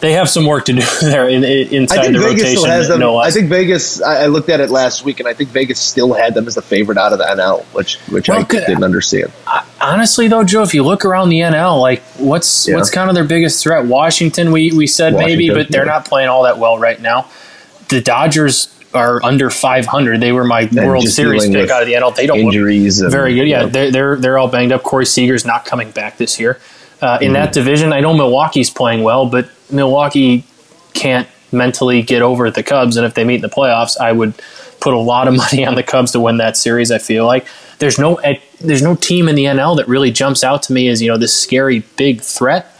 they 0.00 0.12
have 0.12 0.28
some 0.28 0.46
work 0.46 0.66
to 0.66 0.72
do 0.74 0.82
there 1.00 1.28
in, 1.28 1.42
in, 1.44 1.68
inside 1.68 1.98
I 1.98 2.02
think 2.02 2.14
the 2.16 2.20
Vegas 2.20 2.42
rotation. 2.42 2.58
still 2.58 2.70
has 2.70 2.88
them. 2.88 3.00
no 3.00 3.16
I 3.16 3.30
think 3.30 3.48
Vegas. 3.48 4.02
I, 4.02 4.24
I 4.24 4.26
looked 4.26 4.48
at 4.48 4.60
it 4.60 4.70
last 4.70 5.04
week, 5.04 5.20
and 5.20 5.28
I 5.28 5.34
think 5.34 5.50
Vegas 5.50 5.80
still 5.80 6.12
had 6.12 6.34
them 6.34 6.46
as 6.46 6.54
the 6.54 6.62
favorite 6.62 6.98
out 6.98 7.12
of 7.12 7.18
the 7.18 7.24
NL, 7.24 7.64
which 7.74 7.96
which 8.08 8.28
Well, 8.28 8.40
I 8.40 8.42
good. 8.42 8.66
didn't 8.66 8.84
understand. 8.84 9.32
honestly 9.80 10.28
though, 10.28 10.44
Joe, 10.44 10.62
if 10.62 10.74
you 10.74 10.82
look 10.82 11.04
around 11.04 11.30
the 11.30 11.40
NL, 11.40 11.80
like 11.80 12.02
what's 12.18 12.68
Yeah. 12.68 12.76
what's 12.76 12.90
kind 12.90 13.08
of 13.08 13.14
their 13.14 13.24
biggest 13.24 13.62
threat? 13.62 13.86
Washington, 13.86 14.52
we 14.52 14.72
we 14.72 14.86
said 14.86 15.14
maybe, 15.14 15.48
but 15.50 15.70
they're 15.70 15.86
yeah. 15.86 15.92
not 15.92 16.04
playing 16.06 16.28
all 16.28 16.42
that 16.44 16.58
well 16.58 16.78
right 16.78 17.00
now. 17.00 17.28
The 17.88 18.00
Dodgers 18.00 18.68
are 18.94 19.22
under 19.22 19.50
500. 19.50 20.20
They 20.20 20.32
were 20.32 20.44
my 20.44 20.68
World 20.72 21.08
Series 21.08 21.48
pick 21.48 21.70
out 21.70 21.82
of 21.82 21.88
the 21.88 21.94
NL. 21.94 22.14
They 22.14 22.26
don't 22.26 22.38
look 22.38 22.54
Injuries, 22.54 23.00
and, 23.00 23.10
very 23.10 23.34
good. 23.34 23.46
Yeah, 23.46 23.66
they're 23.66 23.90
they're 23.90 24.16
they're 24.16 24.38
all 24.38 24.48
banged 24.48 24.72
up. 24.72 24.82
Corey 24.82 25.06
Seager's 25.06 25.44
not 25.44 25.64
coming 25.64 25.90
back 25.90 26.16
this 26.16 26.40
year. 26.40 26.58
Uh, 27.02 27.18
in 27.20 27.26
Mm-hmm. 27.28 27.34
that 27.34 27.52
division, 27.52 27.92
I 27.92 28.00
know 28.00 28.14
Milwaukee's 28.14 28.70
playing 28.70 29.02
well, 29.02 29.26
but 29.26 29.48
Milwaukee 29.70 30.44
can't 30.94 31.28
mentally 31.52 32.02
get 32.02 32.22
over 32.22 32.50
the 32.50 32.62
Cubs. 32.62 32.96
And 32.96 33.04
if 33.06 33.14
they 33.14 33.24
meet 33.24 33.36
in 33.36 33.40
the 33.42 33.48
playoffs, 33.48 33.98
I 33.98 34.12
would 34.12 34.34
put 34.80 34.94
a 34.94 34.98
lot 34.98 35.28
of 35.28 35.36
money 35.44 35.64
on 35.66 35.74
the 35.74 35.82
Cubs 35.82 36.12
to 36.12 36.20
win 36.20 36.38
that 36.38 36.56
series. 36.56 36.90
I 36.90 36.98
feel 36.98 37.26
like 37.26 37.46
there's 37.78 37.98
no 37.98 38.14
eh, 38.16 38.38
there's 38.60 38.82
no 38.82 38.94
team 38.94 39.28
in 39.28 39.34
the 39.34 39.44
NL 39.44 39.76
that 39.76 39.86
really 39.88 40.10
jumps 40.10 40.42
out 40.42 40.62
to 40.64 40.72
me 40.72 40.88
as 40.88 41.02
you 41.02 41.08
know 41.10 41.18
this 41.18 41.34
scary 41.36 41.80
big 41.96 42.22
threat. 42.22 42.72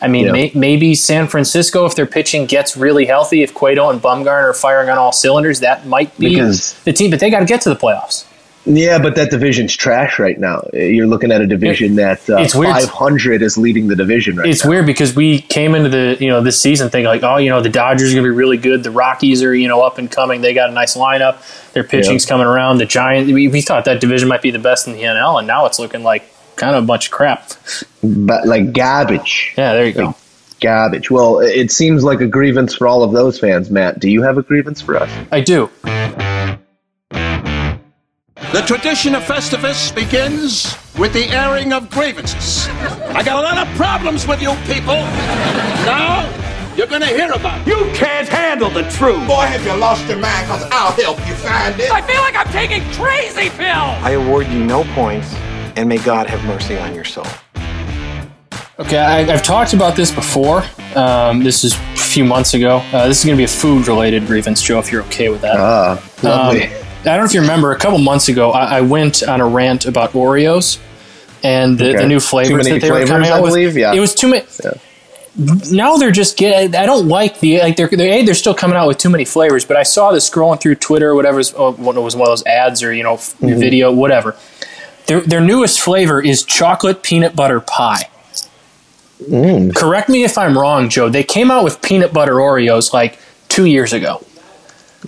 I 0.00 0.06
mean, 0.08 0.26
Yeah. 0.26 0.32
may, 0.32 0.52
maybe 0.54 0.94
San 0.94 1.26
Francisco, 1.26 1.84
if 1.84 1.94
their 1.96 2.06
pitching 2.06 2.46
gets 2.46 2.76
really 2.76 3.04
healthy, 3.04 3.42
if 3.42 3.52
Cueto 3.52 3.90
and 3.90 4.00
Bumgarner 4.00 4.50
are 4.50 4.54
firing 4.54 4.88
on 4.88 4.96
all 4.96 5.10
cylinders, 5.12 5.60
that 5.60 5.86
might 5.86 6.16
be 6.18 6.30
Because- 6.30 6.74
the 6.84 6.92
team. 6.92 7.10
But 7.10 7.18
they 7.20 7.30
got 7.30 7.40
to 7.40 7.44
get 7.44 7.60
to 7.62 7.68
the 7.68 7.76
playoffs. 7.76 8.24
Yeah, 8.68 8.98
but 8.98 9.14
that 9.14 9.30
division's 9.30 9.74
trash 9.74 10.18
right 10.18 10.38
now. 10.38 10.68
You're 10.74 11.06
looking 11.06 11.32
at 11.32 11.40
a 11.40 11.46
division 11.46 11.96
that 11.96 12.28
uh, 12.28 12.36
It's 12.36 12.54
weird. 12.54 12.74
500 12.74 13.40
is 13.40 13.56
leading 13.56 13.88
the 13.88 13.96
division 13.96 14.36
right 14.36 14.48
it's 14.48 14.62
now. 14.64 14.70
weird 14.70 14.84
because 14.86 15.16
we 15.16 15.40
came 15.40 15.74
into 15.74 15.88
the 15.88 16.16
you 16.20 16.28
know 16.28 16.42
this 16.42 16.60
season 16.60 16.90
thinking 16.90 17.06
like 17.06 17.22
oh 17.22 17.38
you 17.38 17.48
know 17.48 17.62
the 17.62 17.70
Dodgers 17.70 18.12
are 18.12 18.14
going 18.14 18.24
to 18.24 18.30
be 18.30 18.36
really 18.36 18.58
good 18.58 18.82
the 18.82 18.90
Rockies 18.90 19.42
are 19.42 19.54
you 19.54 19.68
know 19.68 19.80
up 19.82 19.96
and 19.98 20.10
coming 20.10 20.42
they 20.42 20.52
got 20.52 20.68
a 20.68 20.72
nice 20.72 20.96
lineup 20.96 21.72
their 21.72 21.84
pitching's 21.84 22.26
coming 22.26 22.46
around 22.46 22.78
the 22.78 22.86
Giants 22.86 23.32
we, 23.32 23.48
we 23.48 23.62
thought 23.62 23.86
that 23.86 24.00
division 24.00 24.28
might 24.28 24.42
be 24.42 24.50
the 24.50 24.58
best 24.58 24.86
in 24.86 24.92
the 24.92 25.02
NL 25.02 25.38
and 25.38 25.46
now 25.46 25.64
it's 25.66 25.78
looking 25.78 26.02
like 26.02 26.30
kind 26.56 26.76
of 26.76 26.84
a 26.84 26.86
bunch 26.86 27.06
of 27.06 27.12
crap 27.12 27.50
But 28.02 28.46
like 28.46 28.72
garbage, 28.72 29.54
yeah 29.56 29.72
there 29.72 29.86
you 29.86 29.92
go 29.92 30.14
garbage. 30.60 31.08
Well, 31.08 31.38
it 31.38 31.70
seems 31.70 32.02
like 32.02 32.20
a 32.20 32.26
grievance 32.26 32.74
for 32.74 32.88
all 32.88 33.04
of 33.04 33.12
those 33.12 33.38
fans. 33.38 33.70
Matt, 33.70 34.00
do 34.00 34.10
you 34.10 34.22
have 34.22 34.38
a 34.38 34.42
grievance 34.42 34.82
for 34.82 34.96
us? 34.96 35.10
I 35.30 35.40
do 35.40 35.70
The 38.52 38.62
tradition 38.62 39.14
of 39.14 39.22
Festivus 39.24 39.94
begins 39.94 40.74
with 40.98 41.12
the 41.12 41.26
airing 41.26 41.74
of 41.74 41.90
grievances. 41.90 42.66
I 43.14 43.22
got 43.22 43.36
a 43.38 43.42
lot 43.42 43.58
of 43.58 43.68
problems 43.76 44.26
with 44.26 44.40
you 44.40 44.54
people. 44.64 44.94
Now, 45.84 46.24
you're 46.74 46.86
gonna 46.86 47.06
hear 47.06 47.30
about 47.32 47.60
it. 47.60 47.66
You 47.66 47.90
can't 47.92 48.26
handle 48.26 48.70
the 48.70 48.84
truth. 48.90 49.26
Boy, 49.26 49.42
have 49.42 49.64
you 49.66 49.74
lost 49.76 50.06
your 50.08 50.18
mind, 50.18 50.46
because 50.46 50.66
I'll 50.72 50.92
help 50.92 51.18
you 51.28 51.34
find 51.34 51.78
it. 51.78 51.92
I 51.92 52.00
feel 52.00 52.22
like 52.22 52.34
I'm 52.36 52.48
taking 52.50 52.82
crazy 52.92 53.50
pills. 53.50 54.02
I 54.02 54.12
award 54.12 54.46
you 54.46 54.64
no 54.64 54.82
points, 54.94 55.30
and 55.76 55.86
may 55.86 55.98
God 55.98 56.26
have 56.28 56.42
mercy 56.46 56.78
on 56.78 56.94
your 56.94 57.04
soul. 57.04 57.26
okay 58.80 58.98
I, 58.98 59.30
I've 59.30 59.42
talked 59.42 59.74
about 59.74 59.94
this 59.94 60.10
before 60.10 60.62
um, 60.96 61.42
this 61.42 61.64
is 61.64 61.74
a 61.74 61.96
few 61.96 62.24
months 62.24 62.54
ago 62.54 62.78
uh, 62.92 63.08
this 63.08 63.18
is 63.18 63.24
going 63.24 63.36
to 63.36 63.40
be 63.40 63.44
a 63.44 63.48
food 63.48 63.88
related 63.88 64.24
grievance 64.26 64.62
Joe 64.62 64.78
if 64.78 64.90
you're 64.92 65.02
okay 65.06 65.28
with 65.28 65.40
that 65.42 65.56
Ah, 65.58 66.02
lovely. 66.22 66.64
Um, 66.68 66.87
I 67.08 67.16
don't 67.16 67.24
know 67.24 67.28
if 67.28 67.34
you 67.34 67.40
remember, 67.40 67.72
a 67.72 67.78
couple 67.78 67.98
months 67.98 68.28
ago, 68.28 68.50
I, 68.50 68.78
I 68.78 68.80
went 68.82 69.22
on 69.22 69.40
a 69.40 69.46
rant 69.48 69.86
about 69.86 70.12
Oreos 70.12 70.78
and 71.42 71.78
the, 71.78 71.90
Okay. 71.90 71.98
the 72.02 72.06
new 72.06 72.20
flavors 72.20 72.66
that 72.66 72.80
they 72.80 72.90
were 72.90 72.96
flavors, 72.96 73.10
coming 73.10 73.30
I 73.30 73.34
out 73.36 73.42
with. 73.42 73.50
believe? 73.52 73.76
Yeah. 73.76 73.92
It 73.94 74.00
was 74.00 74.14
too 74.14 74.28
many. 74.28 74.44
Now 75.70 75.96
they're 75.98 76.10
just 76.10 76.36
get. 76.36 76.74
I 76.74 76.84
don't 76.86 77.06
like 77.06 77.38
the 77.38 77.60
like. 77.60 77.76
They're, 77.76 77.86
they're 77.88 78.12
a. 78.20 78.22
They're 78.24 78.34
still 78.34 78.54
coming 78.54 78.76
out 78.76 78.88
with 78.88 78.98
too 78.98 79.08
many 79.08 79.24
flavors. 79.24 79.64
But 79.64 79.76
I 79.76 79.84
saw 79.84 80.10
this 80.10 80.28
scrolling 80.28 80.60
through 80.60 80.74
Twitter, 80.76 81.10
or 81.10 81.14
whatever. 81.14 81.40
Oh, 81.56 81.72
what 81.74 81.94
was 81.94 82.16
one 82.16 82.22
of 82.26 82.32
those 82.32 82.44
ads 82.44 82.82
or 82.82 82.92
you 82.92 83.04
know 83.04 83.14
Mm-hmm. 83.18 83.60
video, 83.60 83.92
whatever. 83.92 84.34
Their 85.06 85.20
their 85.20 85.40
newest 85.40 85.78
flavor 85.80 86.20
is 86.20 86.42
chocolate 86.42 87.04
peanut 87.04 87.36
butter 87.36 87.60
pie. 87.60 88.10
Mm. 89.22 89.74
Correct 89.76 90.08
me 90.08 90.24
if 90.24 90.36
I'm 90.38 90.58
wrong, 90.58 90.88
Joe. 90.88 91.08
They 91.08 91.22
came 91.24 91.52
out 91.52 91.62
with 91.62 91.82
peanut 91.82 92.12
butter 92.12 92.34
Oreos 92.34 92.92
like 92.92 93.18
two 93.48 93.66
years 93.66 93.92
ago. 93.92 94.24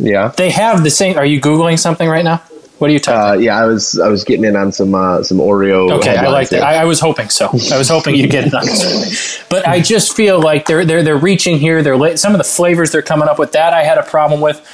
Yeah. 0.01 0.29
They 0.37 0.51
have 0.51 0.83
the 0.83 0.91
same. 0.91 1.17
Are 1.19 1.27
you 1.27 1.41
googling 1.41 1.79
something 1.79 2.09
right 2.09 2.25
now? 2.25 2.43
What 2.79 2.89
are 2.89 2.93
you 2.95 2.99
talking? 2.99 3.41
Uh, 3.41 3.43
yeah, 3.45 3.61
I 3.61 3.67
was 3.67 3.99
I 3.99 4.09
was 4.09 4.25
getting 4.25 4.45
in 4.45 4.57
on 4.57 4.73
some 4.73 4.95
uh, 4.95 5.23
some 5.23 5.37
Oreo. 5.37 5.91
Okay, 5.99 6.17
I 6.17 6.29
like 6.29 6.49
that. 6.49 6.63
I, 6.63 6.77
I 6.77 6.85
was 6.87 6.99
hoping 6.99 7.29
so. 7.29 7.47
I 7.71 7.77
was 7.77 7.91
hoping 7.91 8.15
you'd 8.15 8.31
get 8.31 8.47
it 8.47 8.55
on 8.55 8.65
this. 8.65 9.45
But 9.51 9.69
I 9.69 9.81
just 9.81 10.17
feel 10.17 10.41
like 10.41 10.65
they're 10.67 10.87
they're 10.87 11.03
they're 11.03 11.19
reaching 11.19 11.59
here. 11.59 11.83
They're 11.83 11.99
la- 11.99 12.17
some 12.17 12.33
of 12.33 12.39
the 12.39 12.45
flavors 12.45 12.91
they're 12.91 13.03
coming 13.03 13.29
up 13.29 13.39
with. 13.39 13.53
That 13.53 13.75
I 13.75 13.85
had 13.85 13.99
a 13.99 14.03
problem 14.03 14.41
with. 14.41 14.65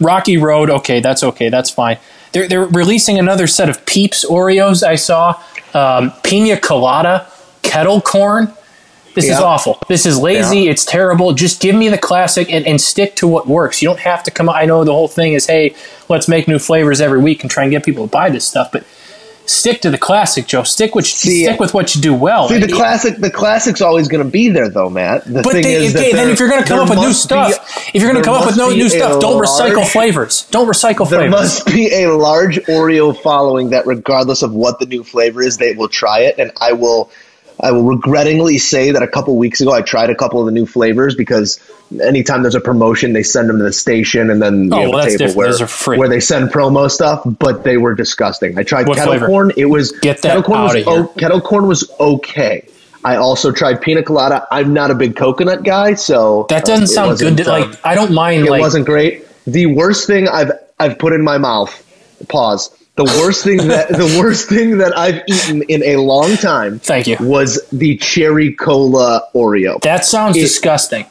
Rocky 0.00 0.36
Road. 0.36 0.68
Okay, 0.70 1.00
that's 1.00 1.22
okay. 1.22 1.48
That's 1.48 1.70
fine. 1.70 1.98
They're 2.32 2.48
they're 2.48 2.66
releasing 2.66 3.18
another 3.18 3.46
set 3.46 3.70
of 3.70 3.86
Peeps 3.86 4.26
Oreos. 4.26 4.82
I 4.82 4.96
saw 4.96 5.40
um, 5.72 6.12
Pina 6.22 6.58
Colada, 6.58 7.26
kettle 7.62 8.00
corn. 8.02 8.52
This 9.14 9.26
is 9.30 9.38
awful. 9.38 9.78
This 9.88 10.06
is 10.06 10.18
lazy. 10.18 10.68
It's 10.68 10.84
terrible. 10.84 11.32
Just 11.32 11.60
give 11.60 11.74
me 11.74 11.88
the 11.88 11.98
classic 11.98 12.52
and, 12.52 12.66
and 12.66 12.80
stick 12.80 13.14
to 13.16 13.28
what 13.28 13.46
works. 13.46 13.80
You 13.82 13.88
don't 13.88 14.00
have 14.00 14.22
to 14.24 14.30
come. 14.30 14.48
I 14.48 14.64
know 14.64 14.84
the 14.84 14.92
whole 14.92 15.08
thing 15.08 15.32
is, 15.34 15.46
hey, 15.46 15.74
let's 16.08 16.28
make 16.28 16.48
new 16.48 16.58
flavors 16.58 17.00
every 17.00 17.20
week 17.20 17.42
and 17.42 17.50
try 17.50 17.62
and 17.64 17.70
get 17.72 17.84
people 17.84 18.06
to 18.06 18.10
buy 18.10 18.30
this 18.30 18.46
stuff. 18.46 18.72
But 18.72 18.84
stick 19.46 19.82
to 19.82 19.90
the 19.90 19.98
classic, 19.98 20.46
Joe. 20.46 20.62
Stick 20.62 20.94
with 20.94 21.06
See, 21.06 21.44
stick 21.44 21.60
with 21.60 21.74
what 21.74 21.94
you 21.94 22.00
do 22.00 22.14
well. 22.14 22.48
See, 22.48 22.58
the 22.58 22.72
classic, 22.72 23.18
the 23.18 23.30
classic's 23.30 23.82
always 23.82 24.08
going 24.08 24.24
to 24.24 24.30
be 24.30 24.48
there, 24.48 24.68
though, 24.70 24.88
Matt. 24.88 25.24
The 25.26 25.42
But 25.42 25.52
thing 25.52 25.62
they, 25.64 25.84
is 25.84 25.92
that 25.92 26.12
then 26.12 26.30
if 26.30 26.40
you're 26.40 26.48
going 26.48 26.62
to 26.62 26.68
come 26.68 26.80
up 26.80 26.88
with 26.88 26.98
new 26.98 27.12
stuff, 27.12 27.52
if 27.94 28.00
you're 28.02 28.10
going 28.10 28.22
to 28.22 28.26
come 28.26 28.40
up 28.40 28.46
with 28.46 28.56
no 28.56 28.70
new 28.70 28.88
stuff, 28.88 29.20
don't 29.20 29.40
recycle 29.42 29.76
large- 29.76 29.88
flavors. 29.88 30.46
Don't 30.50 30.66
recycle 30.66 31.08
There 31.08 31.20
flavors. 31.20 31.20
There 31.20 31.30
must 31.30 31.66
be 31.66 31.92
a 31.92 32.14
large 32.16 32.56
Oreo 32.60 33.14
following 33.20 33.70
that, 33.70 33.86
regardless 33.86 34.42
of 34.42 34.52
what 34.54 34.78
the 34.78 34.86
new 34.86 35.04
flavor 35.04 35.42
is, 35.42 35.58
they 35.58 35.74
will 35.74 35.88
try 35.88 36.20
it. 36.20 36.36
And 36.38 36.50
I 36.60 36.72
will, 36.72 37.10
I 37.60 37.70
will 37.72 37.84
regrettingly 37.84 38.58
say 38.58 38.90
that 38.90 39.02
a 39.02 39.06
couple 39.08 39.36
weeks 39.36 39.60
ago 39.60 39.72
I 39.72 39.80
tried 39.82 40.10
a 40.10 40.14
couple 40.14 40.40
of 40.40 40.46
the 40.46 40.52
new 40.52 40.66
flavors 40.66 41.14
because 41.14 41.60
anytime 42.02 42.42
there's 42.42 42.56
a 42.56 42.60
promotion, 42.60 43.12
they 43.12 43.22
send 43.22 43.48
them 43.48 43.58
to 43.58 43.62
the 43.64 43.72
station, 43.72 44.28
and 44.30 44.42
then 44.42 44.70
Oh, 44.72 44.80
you 44.82 44.90
well, 44.90 45.06
table 45.06 45.32
where 45.34 45.46
Those 45.48 45.62
are 45.62 45.66
free. 45.68 45.96
where 45.98 46.08
they 46.08 46.18
send 46.20 46.50
promo 46.50 46.90
stuff. 46.90 47.22
But 47.24 47.62
they 47.64 47.76
were 47.76 47.94
disgusting. 47.94 48.58
I 48.58 48.64
tried 48.64 48.88
What 48.88 48.96
kettle 48.98 49.12
flavor? 49.14 49.26
corn. 49.26 49.52
It 49.56 49.66
was 49.66 49.92
Get 49.92 50.22
that 50.22 50.28
kettle 50.28 50.42
corn 50.42 50.62
was 50.62 50.86
o- 50.86 51.06
kettle 51.18 51.40
corn 51.40 51.66
was 51.68 51.90
okay. 52.00 52.66
I 53.04 53.16
also 53.16 53.52
tried 53.52 53.82
pina 53.82 54.02
colada. 54.02 54.46
I'm 54.50 54.72
not 54.72 54.90
a 54.90 54.94
big 54.94 55.14
coconut 55.14 55.62
guy, 55.62 55.94
so 55.94 56.46
That 56.48 56.64
um, 56.68 56.80
doesn't 56.80 56.86
sound 56.88 57.18
good. 57.18 57.36
To, 57.36 57.54
um, 57.54 57.60
like 57.70 57.80
I 57.84 57.94
don't 57.94 58.12
mind. 58.12 58.46
it 58.46 58.50
like 58.50 58.60
wasn't 58.60 58.86
great. 58.86 59.26
the 59.46 59.66
worst 59.66 60.06
thing 60.06 60.26
I've 60.26 60.52
I've 60.80 60.98
put 60.98 61.12
in 61.12 61.22
my 61.22 61.38
mouth. 61.38 61.70
Pause. 62.28 62.70
The 62.96 63.04
worst 63.04 63.42
thing 63.44 63.56
that 63.68 63.88
the 63.88 64.16
worst 64.20 64.48
thing 64.48 64.78
that 64.78 64.96
I've 64.96 65.22
eaten 65.26 65.62
in 65.62 65.82
a 65.82 65.96
long 65.96 66.36
time. 66.36 66.78
Thank 66.78 67.06
you. 67.06 67.16
Was 67.20 67.60
the 67.72 67.96
cherry 67.96 68.52
cola 68.52 69.22
Oreo. 69.34 69.80
That 69.82 70.04
sounds 70.04 70.36
It- 70.36 70.40
disgusting. 70.40 71.06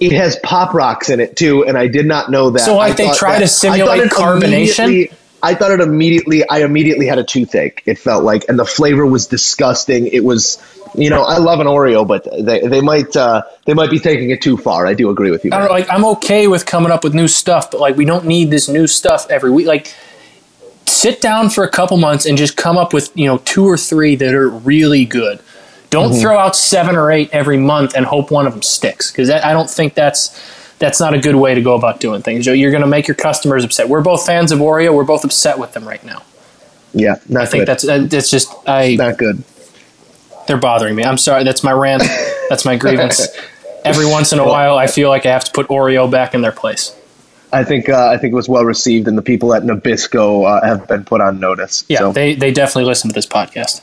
It 0.00 0.12
has 0.12 0.38
pop 0.42 0.72
rocks 0.72 1.10
in 1.10 1.20
it 1.20 1.36
too, 1.36 1.66
and 1.66 1.76
I 1.76 1.86
did 1.86 2.06
not 2.06 2.30
know 2.30 2.48
that. 2.48 2.60
So, 2.60 2.74
like, 2.76 2.92
I 2.92 2.94
they 2.94 3.12
try 3.12 3.32
that- 3.34 3.40
to 3.40 3.48
simulate 3.48 4.10
carbonation? 4.10 5.12
I 5.42 5.54
thought 5.54 5.70
it 5.72 5.80
immediately. 5.80 6.42
I 6.48 6.62
immediately 6.62 7.06
had 7.06 7.18
a 7.18 7.24
toothache. 7.24 7.82
It 7.86 7.98
felt 7.98 8.24
like, 8.24 8.46
and 8.48 8.58
the 8.58 8.64
flavor 8.64 9.06
was 9.06 9.26
disgusting. 9.26 10.06
It 10.06 10.24
was, 10.24 10.58
you 10.94 11.08
know, 11.10 11.22
I 11.22 11.38
love 11.38 11.60
an 11.60 11.66
Oreo, 11.66 12.06
but 12.06 12.24
they 12.44 12.60
they 12.60 12.80
might 12.80 13.14
uh, 13.16 13.42
they 13.66 13.74
might 13.74 13.90
be 13.90 13.98
taking 13.98 14.30
it 14.30 14.42
too 14.42 14.56
far. 14.56 14.86
I 14.86 14.94
do 14.94 15.10
agree 15.10 15.30
with 15.30 15.44
you. 15.44 15.50
Know, 15.50 15.66
like 15.66 15.88
I'm 15.90 16.04
okay 16.06 16.46
with 16.46 16.66
coming 16.66 16.90
up 16.92 17.04
with 17.04 17.14
new 17.14 17.28
stuff, 17.28 17.70
but 17.70 17.80
like 17.80 17.96
we 17.96 18.04
don't 18.04 18.26
need 18.26 18.50
this 18.50 18.68
new 18.68 18.86
stuff 18.86 19.28
every 19.30 19.50
week. 19.50 19.66
Like 19.66 19.94
sit 21.00 21.20
down 21.20 21.50
for 21.50 21.64
a 21.64 21.68
couple 21.68 21.96
months 21.96 22.26
and 22.26 22.36
just 22.36 22.56
come 22.56 22.76
up 22.76 22.92
with, 22.92 23.10
you 23.14 23.26
know, 23.26 23.38
two 23.38 23.64
or 23.66 23.76
three 23.76 24.14
that 24.16 24.34
are 24.34 24.48
really 24.48 25.04
good. 25.04 25.40
Don't 25.88 26.12
Mhm. 26.12 26.20
throw 26.20 26.38
out 26.38 26.54
seven 26.54 26.94
or 26.94 27.10
eight 27.10 27.30
every 27.32 27.56
month 27.56 27.94
and 27.96 28.06
hope 28.06 28.30
one 28.30 28.46
of 28.46 28.52
them 28.52 28.62
sticks 28.62 29.10
because 29.10 29.30
I 29.30 29.52
don't 29.52 29.68
think 29.70 29.94
that's 29.94 30.30
that's 30.78 30.98
not 30.98 31.12
a 31.12 31.18
good 31.18 31.34
way 31.36 31.54
to 31.54 31.60
go 31.60 31.74
about 31.74 32.00
doing 32.00 32.22
things. 32.22 32.46
You're 32.46 32.70
going 32.70 32.82
to 32.82 32.86
make 32.88 33.06
your 33.06 33.14
customers 33.14 33.64
upset. 33.64 33.90
We're 33.90 34.00
both 34.00 34.24
fans 34.24 34.50
of 34.50 34.60
Oreo. 34.60 34.94
We're 34.94 35.04
both 35.04 35.24
upset 35.24 35.58
with 35.58 35.74
them 35.74 35.86
right 35.86 36.02
now. 36.06 36.22
Yeah, 36.94 37.16
not 37.28 37.42
I 37.42 37.46
think 37.46 37.60
good. 37.62 37.68
that's 37.68 37.86
uh, 37.88 38.06
that's 38.08 38.30
just 38.30 38.48
I 38.66 38.94
not 38.96 39.18
good. 39.18 39.42
They're 40.46 40.56
bothering 40.56 40.94
me. 40.96 41.04
I'm 41.04 41.18
sorry. 41.18 41.44
That's 41.44 41.62
my 41.62 41.72
rant. 41.72 42.02
that's 42.48 42.64
my 42.64 42.76
grievance. 42.76 43.28
Every 43.84 44.06
once 44.06 44.32
in 44.32 44.38
a 44.38 44.46
while, 44.46 44.76
I 44.76 44.86
feel 44.86 45.08
like 45.08 45.24
I 45.26 45.30
have 45.32 45.44
to 45.44 45.52
put 45.52 45.68
Oreo 45.68 46.10
back 46.10 46.34
in 46.34 46.40
their 46.42 46.52
place. 46.52 46.94
I 47.52 47.64
think 47.64 47.88
uh, 47.88 48.08
I 48.08 48.16
think 48.18 48.32
it 48.32 48.36
was 48.36 48.48
well 48.48 48.64
received, 48.64 49.08
and 49.08 49.18
the 49.18 49.22
people 49.22 49.54
at 49.54 49.62
Nabisco 49.62 50.44
uh, 50.46 50.64
have 50.64 50.86
been 50.86 51.04
put 51.04 51.20
on 51.20 51.40
notice. 51.40 51.84
Yeah, 51.88 51.98
So, 51.98 52.12
they 52.12 52.34
they 52.34 52.52
definitely 52.52 52.84
listen 52.84 53.10
to 53.10 53.14
this 53.14 53.26
podcast. 53.26 53.82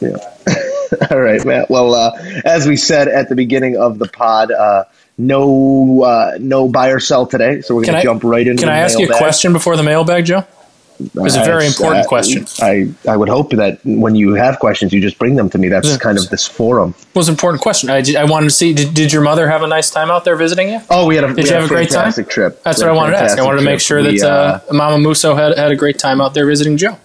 yeah. 0.00 0.16
All 1.10 1.20
right, 1.20 1.44
Matt. 1.44 1.68
Well, 1.68 1.94
uh, 1.94 2.12
as 2.44 2.66
we 2.66 2.76
said 2.76 3.08
at 3.08 3.28
the 3.28 3.34
beginning 3.34 3.76
of 3.76 3.98
the 3.98 4.06
pod, 4.06 4.52
uh, 4.52 4.84
no 5.18 6.02
uh, 6.02 6.38
no 6.40 6.68
buy 6.68 6.88
or 6.88 7.00
sell 7.00 7.26
today, 7.26 7.60
so 7.60 7.74
we're 7.74 7.84
going 7.84 7.96
to 7.96 8.02
jump 8.02 8.22
right 8.24 8.46
into. 8.46 8.62
Can 8.62 8.68
I 8.68 8.78
ask 8.78 8.98
you 8.98 9.08
a 9.08 9.16
question 9.16 9.52
before 9.52 9.76
the 9.76 9.82
mailbag, 9.82 10.24
Joe? 10.24 10.44
It's 10.98 11.36
a 11.36 11.44
very 11.44 11.64
Uh, 11.64 11.68
important 11.68 12.04
uh, 12.06 12.08
question. 12.08 12.46
I, 12.60 12.88
I 13.08 13.16
would 13.16 13.28
hope 13.28 13.50
that 13.50 13.78
when 13.84 14.14
you 14.14 14.34
have 14.34 14.58
questions, 14.58 14.92
you 14.92 15.00
just 15.00 15.18
bring 15.18 15.36
them 15.36 15.48
to 15.50 15.58
me. 15.58 15.68
That's 15.68 15.88
Yeah. 15.90 15.96
kind 15.98 16.18
of 16.18 16.28
this 16.30 16.46
forum. 16.46 16.94
It 16.98 17.14
was 17.18 17.28
an 17.28 17.32
important 17.34 17.62
question. 17.62 17.90
I, 17.90 18.02
I 18.18 18.24
wanted 18.24 18.46
to 18.46 18.50
see. 18.50 18.72
Did, 18.72 18.94
did 18.94 19.12
your 19.12 19.22
mother 19.22 19.48
have 19.48 19.62
a 19.62 19.66
nice 19.66 19.90
time 19.90 20.10
out 20.10 20.24
there 20.24 20.36
visiting 20.36 20.68
you? 20.70 20.80
Oh, 20.90 21.06
we 21.06 21.14
had 21.16 21.24
a, 21.24 21.34
Did 21.34 21.46
you 21.46 21.52
have 21.54 21.64
a 21.64 21.68
great 21.68 21.90
time? 21.90 22.12
trip. 22.28 22.62
That's 22.62 22.80
what 22.80 22.88
I 22.88 22.92
wanted 22.92 23.12
to 23.12 23.18
ask. 23.18 23.38
I 23.38 23.42
wanted 23.42 23.58
to 23.58 23.64
make 23.64 23.80
sure 23.80 24.02
We, 24.02 24.18
that 24.18 24.30
uh, 24.30 24.60
Mama 24.72 24.98
Musso 24.98 25.34
had 25.34 25.56
had 25.58 25.70
a 25.70 25.76
great 25.76 25.98
time 25.98 26.20
out 26.20 26.34
there 26.34 26.46
visiting 26.46 26.76
Joe. 26.76 26.96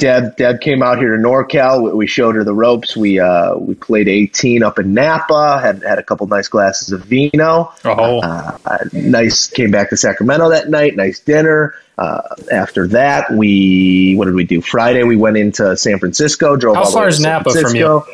Dad, 0.00 0.34
Dad 0.36 0.60
came 0.62 0.82
out 0.82 0.98
here 0.98 1.14
to 1.14 1.22
NorCal. 1.22 1.82
We, 1.82 1.92
we 1.92 2.06
showed 2.06 2.34
her 2.34 2.42
the 2.42 2.54
ropes. 2.54 2.96
We 2.96 3.20
uh, 3.20 3.56
we 3.56 3.74
played 3.74 4.08
18 4.08 4.62
up 4.62 4.78
in 4.78 4.94
Napa. 4.94 5.60
Had 5.60 5.82
had 5.82 5.98
a 5.98 6.02
couple 6.02 6.26
nice 6.26 6.48
glasses 6.48 6.90
of 6.90 7.04
vino. 7.04 7.72
Oh, 7.84 8.20
uh, 8.20 8.58
uh, 8.64 8.78
nice. 8.92 9.46
Came 9.46 9.70
back 9.70 9.90
to 9.90 9.96
Sacramento 9.96 10.48
that 10.48 10.70
night. 10.70 10.96
Nice 10.96 11.20
dinner. 11.20 11.74
Uh, 11.98 12.22
after 12.50 12.88
that, 12.88 13.30
we 13.30 14.14
what 14.16 14.24
did 14.24 14.34
we 14.34 14.44
do? 14.44 14.62
Friday, 14.62 15.04
we 15.04 15.16
went 15.16 15.36
into 15.36 15.76
San 15.76 15.98
Francisco. 15.98 16.56
Drove. 16.56 16.76
How 16.76 16.84
all 16.84 16.90
the 16.90 16.94
far 16.94 17.02
way 17.02 17.08
is 17.08 17.16
to 17.18 17.22
San 17.22 17.32
Napa 17.32 17.50
from 17.50 17.76
you? 17.76 18.00
Francisco. 18.00 18.06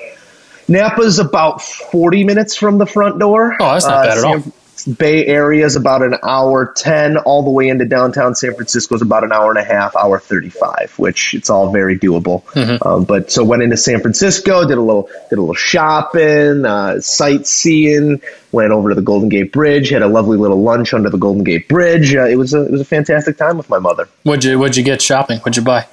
Napa's 0.69 1.21
about 1.21 1.63
40 1.63 2.25
minutes 2.25 2.57
from 2.57 2.79
the 2.79 2.87
front 2.87 3.21
door. 3.21 3.57
Oh, 3.61 3.73
that's 3.73 3.87
not 3.87 4.05
bad 4.05 4.19
at 4.19 4.25
all. 4.25 4.53
Bay 4.85 5.27
Area 5.27 5.65
is 5.65 5.77
about 5.77 6.03
an 6.03 6.17
hour 6.23 6.73
10, 6.77 7.17
all 7.19 7.43
the 7.43 7.51
way 7.51 7.69
into 7.69 7.85
downtown 7.85 8.35
San 8.35 8.55
Francisco 8.55 8.95
is 8.95 9.03
about 9.03 9.25
an 9.25 9.33
hour 9.33 9.51
and 9.51 9.59
a 9.59 9.65
half, 9.65 9.97
hour 9.97 10.19
35, 10.19 10.95
which 10.99 11.35
it's 11.35 11.51
all 11.51 11.73
very 11.73 11.99
doable. 11.99 12.45
Mm-hmm. 12.45 12.87
Um, 12.87 13.05
but 13.05 13.31
so 13.31 13.45
went 13.45 13.63
into 13.63 13.77
San 13.77 14.01
Francisco, 14.01 14.67
did 14.67 14.79
a 14.79 14.81
little, 14.81 15.09
did 15.31 15.39
a 15.39 15.41
little 15.41 15.55
shopping, 15.55 16.65
uh, 16.65 17.01
sightseeing, 17.01 18.21
went 18.53 18.73
over 18.73 18.91
to 18.91 18.95
the 18.95 19.03
Golden 19.03 19.29
Gate 19.29 19.53
Bridge, 19.53 19.91
had 19.91 20.03
a 20.03 20.09
lovely 20.09 20.39
little 20.39 20.63
lunch 20.63 20.95
under 20.95 21.11
the 21.11 21.19
Golden 21.19 21.45
Gate 21.45 21.69
Bridge. 21.69 22.15
Uh, 22.15 22.27
it 22.27 22.37
was 22.37 22.55
a, 22.55 22.63
it 22.63 22.71
was 22.71 22.81
a 22.81 22.85
fantastic 22.87 23.37
time 23.37 23.57
with 23.57 23.71
my 23.71 23.79
mother. 23.79 24.09
what'd 24.23 24.45
you 24.45 24.59
what'd 24.59 24.77
you 24.77 24.85
get 24.85 25.01
shopping? 25.03 25.39
What'd 25.39 25.57
you 25.57 25.63
buy? 25.63 25.87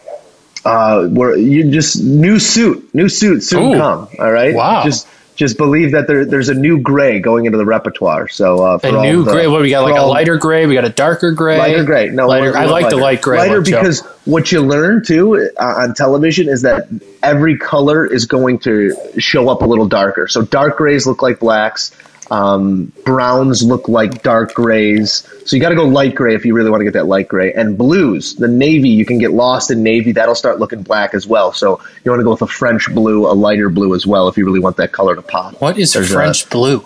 Uh, 0.65 1.07
where 1.07 1.35
you 1.35 1.69
just 1.71 2.01
new 2.01 2.39
suit, 2.39 2.93
new 2.95 3.09
suit 3.09 3.43
soon 3.43 3.73
Ooh. 3.73 3.77
come. 3.77 4.07
All 4.17 4.31
right. 4.31 4.55
Wow. 4.55 4.83
Just, 4.83 5.07
just 5.35 5.57
believe 5.57 5.91
that 5.93 6.07
there, 6.07 6.25
there's 6.25 6.49
a 6.49 6.53
new 6.53 6.79
gray 6.79 7.19
going 7.19 7.45
into 7.45 7.57
the 7.57 7.65
repertoire. 7.65 8.27
So 8.27 8.63
uh, 8.63 8.77
for 8.77 8.87
A 8.87 9.01
new 9.01 9.23
the- 9.23 9.31
gray. 9.31 9.47
What 9.47 9.61
we 9.61 9.69
got? 9.69 9.83
Like 9.83 9.97
a 9.99 10.03
lighter 10.05 10.37
gray. 10.37 10.65
We 10.65 10.75
got 10.75 10.85
a 10.85 10.89
darker 10.89 11.31
gray. 11.31 11.57
Lighter 11.57 11.83
gray. 11.83 12.09
No, 12.09 12.27
lighter. 12.27 12.51
we're- 12.51 12.57
I 12.57 12.65
like 12.65 12.89
the 12.89 12.97
light 12.97 13.21
gray. 13.21 13.39
Lighter 13.39 13.55
one, 13.57 13.65
Joe. 13.65 13.79
because 13.79 14.01
what 14.25 14.51
you 14.51 14.61
learn 14.61 15.03
too 15.03 15.49
uh, 15.59 15.63
on 15.63 15.93
television 15.95 16.49
is 16.49 16.61
that 16.61 16.87
every 17.21 17.57
color 17.57 18.05
is 18.05 18.25
going 18.25 18.59
to 18.59 18.95
show 19.19 19.49
up 19.49 19.61
a 19.61 19.65
little 19.65 19.87
darker. 19.87 20.27
So 20.27 20.43
dark 20.43 20.77
grays 20.77 21.07
look 21.07 21.21
like 21.21 21.39
blacks. 21.39 21.91
Um, 22.33 22.91
browns 23.05 23.61
look 23.63 23.87
like 23.87 24.23
dark 24.23 24.53
grays. 24.55 25.27
So 25.45 25.55
you 25.55 25.61
got 25.61 25.69
to 25.69 25.75
go 25.75 25.85
light 25.85 26.15
gray 26.15 26.33
if 26.33 26.45
you 26.45 26.55
really 26.55 26.71
want 26.71 26.81
to 26.81 26.85
get 26.85 26.93
that 26.93 27.05
light 27.05 27.27
gray. 27.27 27.53
And 27.53 27.77
blues, 27.77 28.35
the 28.35 28.47
navy, 28.47 28.89
you 28.89 29.05
can 29.05 29.19
get 29.19 29.31
lost 29.31 29.69
in 29.69 29.83
navy. 29.83 30.13
That'll 30.13 30.33
start 30.33 30.59
looking 30.59 30.81
black 30.81 31.13
as 31.13 31.27
well. 31.27 31.53
So 31.53 31.79
you 32.03 32.09
want 32.09 32.21
to 32.21 32.23
go 32.23 32.31
with 32.31 32.41
a 32.41 32.47
French 32.47 32.91
blue, 32.91 33.27
a 33.27 33.33
lighter 33.33 33.69
blue 33.69 33.93
as 33.93 34.07
well 34.07 34.27
if 34.29 34.37
you 34.37 34.45
really 34.45 34.59
want 34.59 34.77
that 34.77 34.91
color 34.91 35.15
to 35.15 35.21
pop. 35.21 35.61
what 35.61 35.77
is 35.77 35.93
There's 35.93 36.09
a- 36.09 36.15
French 36.15 36.49
blue? 36.49 36.79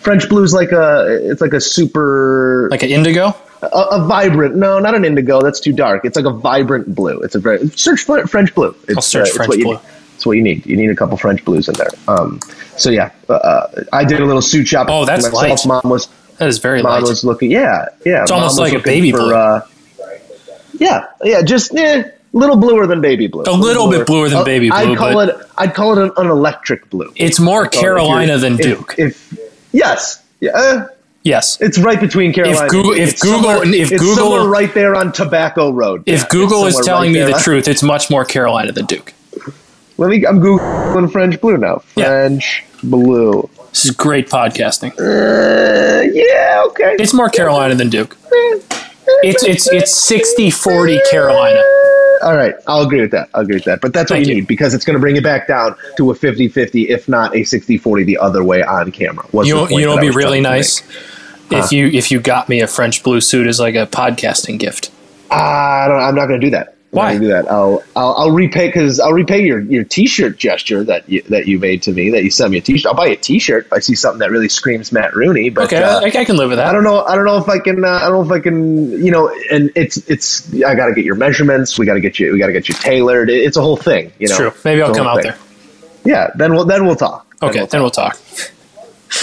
French 0.00 0.28
blue 0.28 0.42
is 0.42 0.52
like 0.52 0.72
a, 0.72 1.30
it's 1.30 1.40
like 1.40 1.52
a 1.54 1.60
super, 1.60 2.68
Like 2.70 2.82
an 2.82 2.90
indigo? 2.90 3.34
a, 3.62 3.66
a 3.66 4.04
vibrant. 4.06 4.56
No, 4.56 4.78
not 4.80 4.94
an 4.94 5.04
indigo. 5.04 5.40
That's 5.40 5.60
too 5.60 5.72
dark. 5.72 6.04
It's 6.04 6.16
like 6.16 6.26
a 6.26 6.30
vibrant 6.36 6.94
blue. 6.94 7.20
It's 7.20 7.34
a 7.34 7.38
very 7.38 7.68
search 7.70 8.00
for 8.02 8.26
French 8.26 8.54
blue. 8.54 8.76
It's, 8.88 8.96
I'll 8.96 9.02
search 9.02 9.28
it's 9.28 9.36
French 9.36 9.48
what 9.48 9.58
you 9.58 9.64
blue. 9.64 9.74
Need. 9.74 9.82
It's 10.24 10.26
what 10.26 10.38
you 10.38 10.42
need. 10.42 10.64
You 10.64 10.78
need 10.78 10.88
a 10.88 10.96
couple 10.96 11.18
French 11.18 11.44
blues 11.44 11.68
in 11.68 11.74
there. 11.74 11.90
Um, 12.08 12.40
so 12.78 12.88
yeah, 12.88 13.10
uh, 13.28 13.34
uh, 13.34 13.84
I 13.92 14.04
did 14.04 14.20
a 14.20 14.24
little 14.24 14.40
suit 14.40 14.66
shopping. 14.66 14.94
Oh, 14.94 15.04
that's 15.04 15.24
myself. 15.30 15.66
light. 15.66 15.82
Mom 15.84 15.90
was 15.90 16.08
That 16.38 16.48
is 16.48 16.56
very 16.60 16.82
mom 16.82 16.92
light. 16.92 17.02
was 17.02 17.24
looking. 17.26 17.50
Yeah, 17.50 17.88
yeah. 18.06 18.22
It's 18.22 18.30
almost 18.30 18.58
like 18.58 18.72
a 18.72 18.78
baby 18.78 19.12
blue. 19.12 19.34
Uh, 19.34 19.66
yeah, 20.78 21.08
yeah. 21.22 21.42
Just 21.42 21.74
eh, 21.76 22.04
little 22.32 22.56
bluer 22.56 22.86
than 22.86 23.02
baby 23.02 23.26
blue. 23.26 23.42
A 23.46 23.52
little 23.52 23.90
bit 23.90 24.06
bluer 24.06 24.30
than 24.30 24.46
baby 24.46 24.70
blue, 24.70 24.78
I'd 24.78 24.96
call 24.96 25.20
it. 25.20 25.36
I'd 25.58 25.74
call 25.74 25.98
it 25.98 26.02
an, 26.06 26.12
an 26.16 26.30
electric 26.30 26.88
blue. 26.88 27.12
It's 27.16 27.38
more 27.38 27.66
I'd 27.66 27.74
it 27.74 27.78
Carolina 27.78 28.38
than 28.38 28.54
if- 28.54 28.60
Duke. 28.62 28.94
If, 28.96 29.38
yes, 29.72 30.22
yeah. 30.40 30.52
uh, 30.54 30.86
yes. 31.22 31.60
it's 31.60 31.76
right 31.78 32.00
between 32.00 32.32
Carolina. 32.32 32.66
Google- 32.70 32.92
if 32.92 33.10
It's 33.10 33.22
Google- 33.22 33.42
somewhere- 33.42 33.74
if 33.74 33.90
Google- 33.90 34.48
right 34.48 34.72
there 34.72 34.94
on 34.94 35.12
Tobacco 35.12 35.70
Road. 35.70 36.04
If 36.06 36.22
Yeah, 36.22 36.28
Google 36.30 36.64
is 36.64 36.80
telling 36.80 37.12
right 37.12 37.26
me 37.26 37.32
the 37.32 37.38
truth, 37.38 37.68
it's 37.68 37.82
much 37.82 38.08
more 38.08 38.24
Carolina 38.24 38.72
than 38.72 38.86
Duke. 38.86 39.12
Let 39.96 40.10
me. 40.10 40.26
I'm 40.26 40.40
googling 40.40 41.10
French 41.10 41.40
blue 41.40 41.56
now. 41.56 41.82
Yeah. 41.96 42.06
French 42.06 42.64
blue. 42.82 43.48
This 43.70 43.86
is 43.86 43.90
great 43.92 44.28
podcasting. 44.28 44.92
Uh, 44.98 46.02
yeah. 46.12 46.62
Okay. 46.66 46.96
It's 46.98 47.14
more 47.14 47.28
Carolina 47.28 47.74
than 47.74 47.90
Duke. 47.90 48.16
It's 49.22 49.42
it's 49.44 49.68
it's 49.70 50.10
60-40 50.10 50.98
Carolina. 51.10 51.60
All 52.22 52.34
right, 52.36 52.54
I'll 52.66 52.82
agree 52.82 53.02
with 53.02 53.10
that. 53.10 53.28
I'll 53.34 53.42
agree 53.42 53.56
with 53.56 53.64
that. 53.64 53.82
But 53.82 53.92
that's 53.92 54.10
what 54.10 54.16
Thank 54.16 54.28
you 54.28 54.34
you. 54.34 54.40
need 54.40 54.46
because 54.46 54.72
it's 54.72 54.84
going 54.84 54.94
to 54.94 55.00
bring 55.00 55.16
it 55.16 55.22
back 55.22 55.46
down 55.46 55.76
to 55.98 56.10
a 56.10 56.14
50-50, 56.14 56.88
if 56.88 57.06
not 57.06 57.34
a 57.34 57.40
60-40 57.40 58.06
the 58.06 58.16
other 58.16 58.42
way 58.42 58.62
on 58.62 58.90
camera. 58.92 59.26
was 59.32 59.46
You 59.46 59.56
know, 59.56 59.68
you 59.68 59.84
know, 59.84 60.00
be 60.00 60.10
really 60.10 60.40
nice 60.40 60.82
make. 61.50 61.64
if 61.64 61.72
you 61.72 61.86
if 61.88 62.10
you 62.10 62.20
got 62.20 62.48
me 62.48 62.60
a 62.60 62.66
French 62.66 63.02
blue 63.02 63.20
suit 63.20 63.46
as 63.46 63.60
like 63.60 63.74
a 63.74 63.86
podcasting 63.86 64.58
gift. 64.58 64.90
I 65.30 65.86
don't, 65.88 66.00
I'm 66.00 66.14
not 66.14 66.26
going 66.26 66.40
to 66.40 66.46
do 66.46 66.50
that. 66.50 66.73
Why? 66.94 67.18
do 67.18 67.28
that? 67.28 67.50
I'll 67.50 67.82
I'll, 67.96 68.14
I'll 68.14 68.30
repay 68.30 68.68
because 68.68 69.00
I'll 69.00 69.12
repay 69.12 69.44
your, 69.44 69.60
your 69.60 69.84
T-shirt 69.84 70.36
gesture 70.38 70.82
that 70.84 71.08
you 71.08 71.22
that 71.30 71.46
you 71.46 71.58
made 71.58 71.82
to 71.82 71.92
me 71.92 72.10
that 72.10 72.24
you 72.24 72.30
sent 72.30 72.50
me 72.50 72.58
a 72.58 72.60
T-shirt. 72.60 72.86
I'll 72.86 72.94
buy 72.96 73.08
a 73.08 73.16
T-shirt 73.16 73.66
if 73.66 73.72
I 73.72 73.78
see 73.80 73.94
something 73.94 74.20
that 74.20 74.30
really 74.30 74.48
screams 74.48 74.92
Matt 74.92 75.14
Rooney. 75.14 75.50
But 75.50 75.64
Okay, 75.64 75.82
uh, 75.82 76.00
I, 76.00 76.06
I 76.06 76.24
can 76.24 76.36
live 76.36 76.48
with 76.50 76.58
that. 76.58 76.68
I 76.68 76.72
don't 76.72 76.84
know. 76.84 77.02
I 77.04 77.14
don't 77.16 77.24
know 77.24 77.38
if 77.38 77.48
I 77.48 77.58
can. 77.58 77.84
Uh, 77.84 77.88
I 77.88 78.08
don't 78.08 78.12
know 78.28 78.34
if 78.34 78.40
I 78.40 78.42
can. 78.42 78.90
You 79.04 79.10
know, 79.10 79.28
and 79.50 79.70
it's 79.74 79.96
it's. 80.08 80.52
I 80.64 80.74
got 80.74 80.86
to 80.86 80.94
get 80.94 81.04
your 81.04 81.16
measurements. 81.16 81.78
We 81.78 81.86
got 81.86 81.94
to 81.94 82.00
get 82.00 82.18
you. 82.18 82.32
We 82.32 82.38
got 82.38 82.46
to 82.46 82.52
get 82.52 82.68
you 82.68 82.74
tailored. 82.74 83.30
It- 83.30 83.42
It's 83.44 83.56
a 83.56 83.62
whole 83.62 83.76
thing. 83.76 84.12
You 84.18 84.28
know. 84.28 84.36
True. 84.36 84.52
Maybe 84.64 84.82
I'll 84.82 84.94
come 84.94 85.06
out 85.06 85.22
thing. 85.22 85.32
there. 85.32 85.38
Yeah. 86.04 86.30
Then 86.36 86.52
we'll 86.54 86.64
then 86.64 86.86
we'll 86.86 86.96
talk. 86.96 87.26
Then 87.40 87.50
Okay, 87.50 87.58
we'll 87.60 87.66
then 87.68 87.80
we'll 87.82 87.90
talk. 87.90 88.14
talk. 88.16 88.50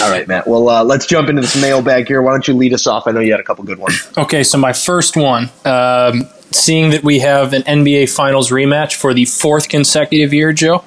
All 0.00 0.10
right, 0.10 0.26
Matt. 0.26 0.46
Well, 0.48 0.68
uh, 0.70 0.82
let's 0.84 1.06
jump 1.06 1.28
into 1.28 1.42
this 1.42 1.60
mailbag 1.60 2.08
here. 2.08 2.22
Why 2.22 2.30
don't 2.32 2.48
you 2.48 2.54
lead 2.54 2.72
us 2.72 2.86
off? 2.86 3.06
I 3.06 3.10
know 3.10 3.20
you 3.20 3.30
had 3.32 3.40
a 3.40 3.44
couple 3.44 3.62
good 3.64 3.78
ones. 3.78 4.10
Okay, 4.16 4.42
so 4.42 4.56
my 4.56 4.72
first 4.72 5.18
one, 5.18 5.50
um, 5.66 6.26
seeing 6.54 6.90
that 6.90 7.02
we 7.02 7.20
have 7.20 7.52
an 7.52 7.62
NBA 7.62 8.14
Finals 8.14 8.50
rematch 8.50 8.94
for 8.94 9.14
the 9.14 9.24
fourth 9.24 9.68
consecutive 9.68 10.32
year, 10.32 10.52
Joe. 10.52 10.84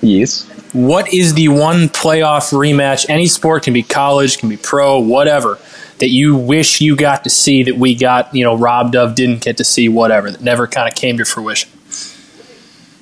Yes. 0.00 0.48
What 0.72 1.12
is 1.12 1.34
the 1.34 1.48
one 1.48 1.88
playoff 1.88 2.52
rematch? 2.52 3.06
Any 3.08 3.26
sport 3.26 3.62
can 3.64 3.72
be 3.72 3.82
college, 3.82 4.38
can 4.38 4.48
be 4.48 4.56
pro, 4.56 4.98
whatever. 4.98 5.58
That 5.98 6.10
you 6.10 6.36
wish 6.36 6.82
you 6.82 6.94
got 6.94 7.24
to 7.24 7.30
see 7.30 7.62
that 7.62 7.76
we 7.76 7.94
got, 7.94 8.34
you 8.34 8.44
know, 8.44 8.54
robbed 8.54 8.96
of, 8.96 9.14
didn't 9.14 9.40
get 9.40 9.56
to 9.56 9.64
see, 9.64 9.88
whatever. 9.88 10.30
That 10.30 10.42
never 10.42 10.66
kind 10.66 10.86
of 10.86 10.94
came 10.94 11.16
to 11.16 11.24
fruition. 11.24 11.70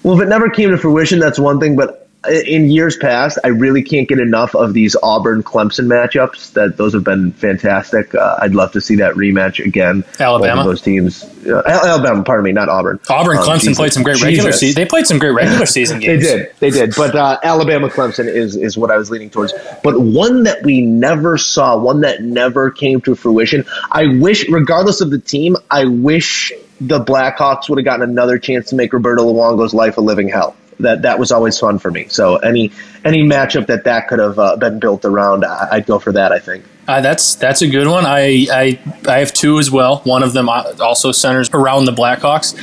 Well, 0.05 0.17
if 0.17 0.23
it 0.25 0.29
never 0.29 0.49
came 0.49 0.71
to 0.71 0.79
fruition, 0.79 1.19
that's 1.19 1.39
one 1.39 1.59
thing. 1.59 1.75
But 1.75 2.04
in 2.31 2.71
years 2.71 2.97
past, 2.97 3.39
I 3.45 3.49
really 3.49 3.83
can't 3.83 4.09
get 4.09 4.19
enough 4.19 4.55
of 4.55 4.73
these 4.75 4.97
Auburn 5.03 5.43
Clemson 5.43 5.87
matchups. 5.87 6.53
That 6.55 6.77
those 6.77 6.93
have 6.95 7.05
been 7.05 7.33
fantastic. 7.33 8.15
Uh, 8.15 8.37
I'd 8.41 8.55
love 8.55 8.73
to 8.73 8.81
see 8.81 8.97
that 8.97 9.15
rematch 9.15 9.65
again. 9.65 10.05
Alabama? 10.19 10.65
Those 10.65 10.81
teams. 10.83 11.25
Uh, 11.47 11.63
Alabama, 11.67 12.23
pardon 12.23 12.45
me, 12.45 12.53
not 12.53 12.69
Auburn. 12.69 12.99
Auburn, 13.09 13.37
Um, 13.39 13.45
Clemson 13.45 13.61
Jesus. 13.61 13.77
played 13.77 13.93
some 13.93 14.03
great 14.03 14.23
regular 14.23 14.53
season. 14.53 14.81
They 14.81 14.87
played 14.89 15.07
some 15.07 15.19
great 15.19 15.33
regular 15.33 15.67
season 15.67 16.01
games. 16.01 16.23
They 16.25 16.37
did, 16.39 16.53
they 16.61 16.71
did. 16.71 16.95
But 16.97 17.15
uh, 17.15 17.39
Alabama 17.43 17.89
Clemson 17.89 18.27
is 18.27 18.57
is 18.57 18.79
what 18.79 18.91
I 18.91 18.97
was 18.97 19.11
leaning 19.11 19.31
towards. 19.31 19.53
But 19.83 20.01
one 20.01 20.45
that 20.45 20.63
we 20.63 20.81
never 20.81 21.37
saw, 21.39 21.77
one 21.79 22.01
that 22.01 22.23
never 22.23 22.71
came 22.71 23.01
to 23.03 23.15
fruition. 23.15 23.65
I 23.93 24.07
wish, 24.19 24.49
regardless 24.49 25.01
of 25.01 25.11
the 25.11 25.19
team, 25.19 25.57
I 25.71 25.85
wish 25.85 26.53
the 26.81 26.99
Blackhawks 27.05 27.69
would 27.69 27.79
have 27.79 27.85
gotten 27.85 28.09
another 28.09 28.39
chance 28.39 28.71
to 28.71 28.75
make 28.75 28.93
Roberto 28.93 29.23
Luongo's 29.25 29.75
life 29.75 29.97
a 29.97 30.01
living 30.01 30.29
hell. 30.29 30.57
That 30.81 31.03
that 31.03 31.19
was 31.19 31.31
always 31.33 31.59
fun 31.59 31.79
for 31.79 31.91
me. 31.91 32.07
So 32.09 32.37
any 32.37 32.73
any 33.05 33.23
matchup 33.23 33.67
that 33.67 33.85
that 33.85 34.09
could 34.09 34.19
have 34.19 34.39
uh, 34.39 34.57
been 34.57 34.79
built 34.81 35.05
around, 35.05 35.45
I- 35.45 35.69
I'd 35.73 35.87
go 35.87 35.99
for 35.99 36.13
that. 36.13 36.33
I 36.33 36.39
think. 36.39 36.65
Uh, 36.87 37.01
that's 37.01 37.35
that's 37.37 37.63
a 37.63 37.69
good 37.69 37.87
one. 37.87 38.05
I, 38.05 38.47
I 38.53 38.79
I 39.09 39.19
have 39.21 39.33
two 39.33 39.59
as 39.59 39.71
well. 39.71 39.99
One 40.05 40.23
of 40.23 40.33
them 40.35 40.49
uh, 40.49 40.75
also 40.81 41.13
centers 41.13 41.49
around 41.51 41.87
the 41.87 41.93
Blackhawks. 41.93 42.55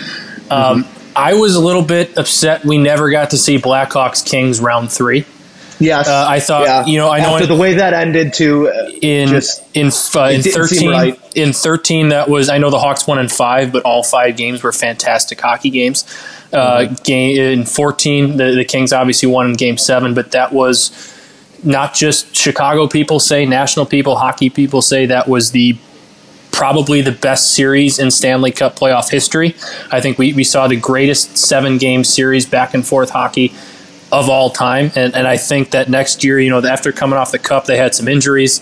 Um, 0.52 0.86
I 1.16 1.34
was 1.34 1.56
a 1.56 1.60
little 1.60 1.82
bit 1.82 2.18
upset 2.18 2.64
we 2.64 2.78
never 2.78 3.10
got 3.10 3.32
to 3.32 3.38
see 3.38 3.58
Blackhawks 3.58 4.26
Kings 4.26 4.60
round 4.60 4.92
three. 4.92 5.26
Yes, 5.82 6.08
Uh, 6.08 6.26
I 6.30 6.40
thought- 6.40 6.88
you 6.88 6.98
know, 6.98 7.10
I 7.10 7.20
know 7.20 7.34
after 7.34 7.44
it- 7.46 7.48
the 7.48 7.56
way 7.56 7.74
that 7.76 7.94
ended 7.94 8.34
too. 8.34 8.70
uh, 8.70 8.90
in 9.02 9.30
just 9.30 9.62
in 9.74 9.88
uh, 9.88 10.26
in 10.28 10.40
it 10.40 10.44
didn't 10.44 10.44
seem 10.44 10.54
thirteen 10.54 10.92
right. 10.92 11.20
in 11.36 11.54
thirteen 11.54 12.10
that 12.10 12.30
was 12.30 12.50
I 12.50 12.58
know 12.58 12.70
the 12.70 12.80
Hawks 12.80 13.06
won 13.08 13.20
in 13.20 13.28
five, 13.30 13.72
but 13.72 13.84
all 13.84 14.04
five 14.04 14.38
games 14.38 14.64
were 14.64 14.72
fantastic 14.72 15.40
hockey 15.42 15.70
games. 15.70 16.06
Uh, 16.54 16.80
Mm-hmm. 16.82 16.94
game 17.04 17.38
in 17.60 17.66
fourteen, 17.66 18.38
the, 18.38 18.52
the 18.52 18.66
Kings 18.66 18.92
obviously 18.94 19.28
won 19.28 19.48
in 19.48 19.54
game 19.54 19.78
seven, 19.78 20.14
but 20.14 20.32
that 20.32 20.52
was 20.54 20.92
not 21.64 21.94
just 21.94 22.36
Chicago 22.36 22.88
people 22.88 23.20
say, 23.20 23.46
national 23.46 23.86
people, 23.86 24.16
hockey 24.18 24.50
people 24.50 24.82
say 24.82 25.06
that 25.06 25.28
was 25.28 25.52
the 25.52 25.78
probably 26.52 27.02
the 27.02 27.12
best 27.14 27.54
series 27.56 27.98
in 27.98 28.12
Stanley 28.12 28.52
Cup 28.52 28.78
playoff 28.78 29.10
history. 29.10 29.56
I 29.92 30.02
think 30.02 30.18
we, 30.18 30.34
we 30.34 30.44
saw 30.44 30.68
the 30.68 30.76
greatest 30.76 31.38
seven 31.38 31.78
game 31.78 32.04
series 32.04 32.46
back 32.46 32.74
and 32.74 32.86
forth 32.86 33.12
hockey 33.12 33.54
of 34.12 34.30
all 34.30 34.50
time. 34.50 34.92
And, 34.96 35.16
and 35.16 35.28
I 35.28 35.38
think 35.38 35.72
that 35.72 35.90
next 35.90 36.24
year, 36.24 36.40
you 36.40 36.50
know, 36.50 36.66
after 36.66 36.92
coming 36.92 37.18
off 37.18 37.32
the 37.32 37.40
cup, 37.40 37.66
they 37.66 37.78
had 37.78 37.96
some 37.96 38.08
injuries. 38.08 38.62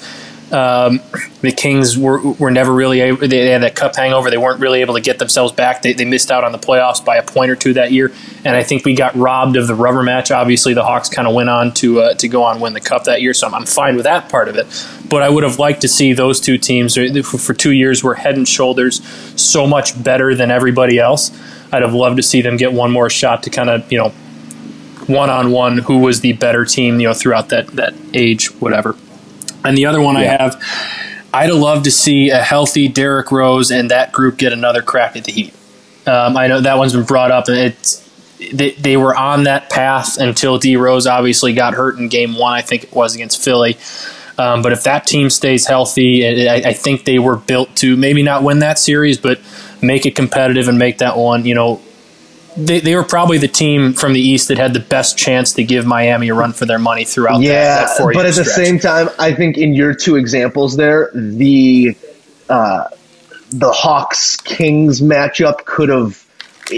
Um, 0.52 1.00
the 1.42 1.52
Kings 1.52 1.96
were, 1.96 2.20
were 2.34 2.50
never 2.50 2.74
really 2.74 3.02
able, 3.02 3.28
they 3.28 3.50
had 3.50 3.62
that 3.62 3.76
cup 3.76 3.96
hangover. 3.96 4.32
They 4.32 4.38
weren't 4.38 4.60
really 4.60 4.82
able 4.82 4.96
to 4.96 5.02
get 5.02 5.20
themselves 5.20 5.54
back. 5.54 5.84
They, 5.84 5.94
they 5.94 6.06
missed 6.06 6.32
out 6.32 6.44
on 6.44 6.52
the 6.52 6.58
playoffs 6.58 7.06
by 7.06 7.18
a 7.18 7.24
point 7.24 7.52
or 7.52 7.56
two 7.56 7.74
that 7.74 7.92
year. 7.92 8.12
And 8.44 8.56
I 8.56 8.64
think 8.64 8.84
we 8.84 8.96
got 8.96 9.16
robbed 9.16 9.58
of 9.58 9.68
the 9.68 9.76
rubber 9.76 10.02
match. 10.02 10.32
Obviously, 10.32 10.74
the 10.74 10.84
Hawks 10.84 11.08
kind 11.08 11.28
of 11.28 11.36
went 11.36 11.50
on 11.50 11.72
to, 11.76 12.02
uh, 12.02 12.14
to 12.16 12.28
go 12.28 12.44
on 12.44 12.60
win 12.60 12.74
the 12.74 12.82
cup 12.82 13.04
that 13.04 13.22
year. 13.22 13.36
So 13.36 13.46
I'm, 13.46 13.54
I'm 13.54 13.66
fine 13.68 13.96
with 13.96 14.06
that 14.06 14.30
part 14.30 14.48
of 14.50 14.56
it. 14.56 14.66
But 15.08 15.22
I 15.22 15.30
would 15.30 15.44
have 15.44 15.60
liked 15.60 15.82
to 15.82 15.88
see 15.88 16.14
those 16.14 16.40
two 16.40 16.58
teams 16.58 16.98
uh, 16.98 17.22
for, 17.24 17.38
for 17.38 17.54
two 17.54 17.72
years 17.72 18.04
were 18.04 18.16
head 18.16 18.36
and 18.36 18.48
shoulders 18.48 19.06
so 19.40 19.68
much 19.68 20.02
better 20.04 20.34
than 20.34 20.50
everybody 20.50 20.98
else. 20.98 21.32
I'd 21.72 21.84
have 21.84 21.94
loved 21.94 22.18
to 22.18 22.24
see 22.24 22.42
them 22.42 22.58
get 22.58 22.74
one 22.74 22.92
more 22.92 23.12
shot 23.12 23.44
to 23.44 23.52
kind 23.52 23.70
of, 23.70 23.92
you 23.92 24.00
know, 24.00 24.14
one 25.10 25.30
on 25.30 25.52
one 25.52 25.80
who 25.80 26.00
was 26.00 26.22
the 26.22 26.34
better 26.34 26.66
team, 26.66 27.00
you 27.00 27.08
know, 27.08 27.14
throughout 27.14 27.50
that 27.50 27.68
that 27.70 27.94
age, 28.14 28.48
whatever. 28.62 28.96
And 29.64 29.78
the 29.78 29.86
other 29.86 30.02
one 30.02 30.16
I 30.16 30.24
have, 30.24 30.62
I'd 31.34 31.50
have 31.50 31.58
loved 31.58 31.84
to 31.86 31.92
see 31.92 32.30
a 32.30 32.42
healthy 32.42 32.88
Derrick 32.88 33.32
Rose 33.32 33.72
and 33.72 33.92
that 33.92 34.12
group 34.12 34.38
get 34.38 34.54
another 34.54 34.82
crack 34.82 35.16
at 35.18 35.26
the 35.26 35.32
Heat. 35.32 35.54
Um, 36.08 36.38
I 36.38 36.48
know 36.48 36.62
that 36.62 36.78
one's 36.78 36.94
been 36.94 37.06
brought 37.06 37.32
up, 37.32 37.50
and 37.50 37.58
it's 37.58 38.08
they, 38.54 38.72
they 38.72 38.96
were 38.96 39.16
on 39.16 39.44
that 39.44 39.70
path 39.70 40.18
until 40.18 40.58
D 40.58 40.78
Rose 40.78 41.06
obviously 41.06 41.54
got 41.54 41.74
hurt 41.74 41.98
in 41.98 42.08
Game 42.08 42.36
One. 42.36 42.54
I 42.54 42.62
think 42.62 42.84
it 42.86 42.94
was 42.94 43.16
against 43.16 43.44
Philly. 43.44 43.78
Um, 44.38 44.62
but 44.62 44.72
if 44.72 44.84
that 44.84 45.06
team 45.06 45.30
stays 45.30 45.68
healthy, 45.68 46.48
I, 46.48 46.70
I 46.70 46.74
think 46.74 47.04
they 47.04 47.20
were 47.20 47.36
built 47.36 47.76
to 47.78 47.98
maybe 47.98 48.24
not 48.24 48.42
win 48.42 48.60
that 48.60 48.80
series, 48.80 49.18
but 49.18 49.42
make 49.82 50.06
it 50.06 50.16
competitive 50.16 50.70
and 50.70 50.80
make 50.80 51.00
that 51.00 51.18
one, 51.18 51.46
you 51.46 51.54
know, 51.54 51.82
they, 52.66 52.80
they 52.80 52.96
were 52.96 53.04
probably 53.04 53.38
the 53.38 53.48
team 53.48 53.94
from 53.94 54.14
the 54.14 54.22
East 54.22 54.48
that 54.50 54.58
had 54.58 54.74
the 54.74 54.80
best 54.80 55.18
chance 55.18 55.54
to 55.54 55.64
give 55.64 55.86
Miami 55.86 56.30
a 56.30 56.34
run 56.34 56.54
for 56.54 56.66
their 56.66 56.80
money 56.80 57.06
throughout 57.06 57.42
yeah, 57.42 57.86
that, 57.86 57.98
that 57.98 58.14
but 58.14 58.26
at 58.26 58.36
the 58.36 58.46
same 58.46 58.80
time, 58.80 59.10
I 59.18 59.34
think 59.34 59.58
in 59.58 59.74
your 59.74 59.94
two 59.94 60.16
examples 60.16 60.76
there, 60.76 61.10
the 61.14 61.96
uh, 62.50 62.86
the 63.52 63.72
Hawks 63.72 64.38
Kings 64.38 65.02
matchup 65.02 65.66
could 65.66 65.90
have 65.90 66.26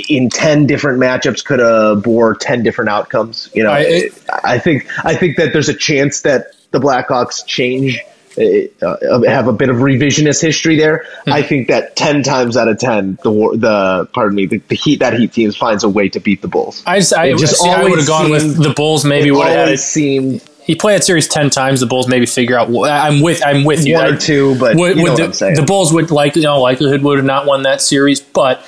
in 0.10 0.30
ten 0.30 0.68
different 0.68 1.00
matchups 1.00 1.44
could 1.44 1.60
have 1.60 2.04
bore 2.04 2.36
ten 2.36 2.64
different 2.64 2.90
outcomes. 2.90 3.50
You 3.54 3.64
know, 3.64 3.72
I, 3.72 3.80
it- 3.80 4.24
I 4.44 4.58
think 4.60 4.88
I 5.06 5.16
think 5.16 5.38
that 5.38 5.54
there's 5.54 5.70
a 5.70 5.74
chance 5.74 6.22
that 6.22 6.54
the 6.72 6.80
Blackhawks 6.80 7.46
change. 7.46 8.00
Uh, 8.38 9.22
have 9.28 9.48
a 9.50 9.54
bit 9.54 9.70
of 9.70 9.78
revisionist 9.78 10.42
history 10.42 10.78
there. 10.78 11.06
Hmm. 11.26 11.34
I 11.34 11.42
think 11.42 11.68
that 11.68 11.96
ten 11.98 12.24
times 12.24 12.56
out 12.56 12.70
of 12.70 12.78
ten, 12.80 13.20
the 13.24 13.32
the 13.32 14.10
pardon 14.14 14.36
me, 14.36 14.46
the, 14.46 14.58
the 14.70 14.76
Heat 14.76 15.00
that 15.00 15.20
Heat 15.20 15.34
team 15.34 15.52
finds 15.52 15.84
a 15.84 15.90
way 15.90 16.08
to 16.10 16.20
beat 16.20 16.42
the 16.42 16.48
Bulls. 16.48 16.82
I 16.88 17.00
just, 17.00 17.14
I, 17.14 17.32
just 17.34 17.58
see, 17.58 17.70
I 17.70 17.84
would 17.84 18.00
have 18.00 18.08
gone 18.08 18.28
seemed- 18.28 18.58
with 18.58 18.64
the 18.64 18.74
Bulls. 18.74 19.04
Maybe 19.04 19.32
would 19.32 19.48
have 19.48 19.80
seemed 19.80 20.42
He 20.64 20.76
played 20.76 20.96
that 21.00 21.04
series 21.04 21.28
ten 21.28 21.50
times. 21.50 21.82
The 21.82 21.88
Bulls 21.88 22.08
maybe 22.08 22.26
figure 22.26 22.58
out. 22.58 22.70
I'm 22.70 23.22
with. 23.22 23.46
I'm 23.46 23.66
with 23.66 23.86
you. 23.86 23.96
One 23.96 24.14
or 24.14 24.18
two, 24.18 24.58
but 24.58 24.78
would, 24.78 24.96
you 24.98 25.04
know 25.04 25.04
would 25.04 25.10
what 25.12 25.18
the, 25.18 25.24
I'm 25.26 25.34
saying. 25.34 25.56
the 25.56 25.64
Bulls 25.64 25.92
would 25.92 26.10
like 26.12 26.38
you 26.38 26.44
know 26.44 26.62
likelihood 26.62 27.02
would 27.02 27.18
have 27.18 27.26
not 27.26 27.46
won 27.46 27.64
that 27.64 27.82
series, 27.82 28.22
but 28.22 28.60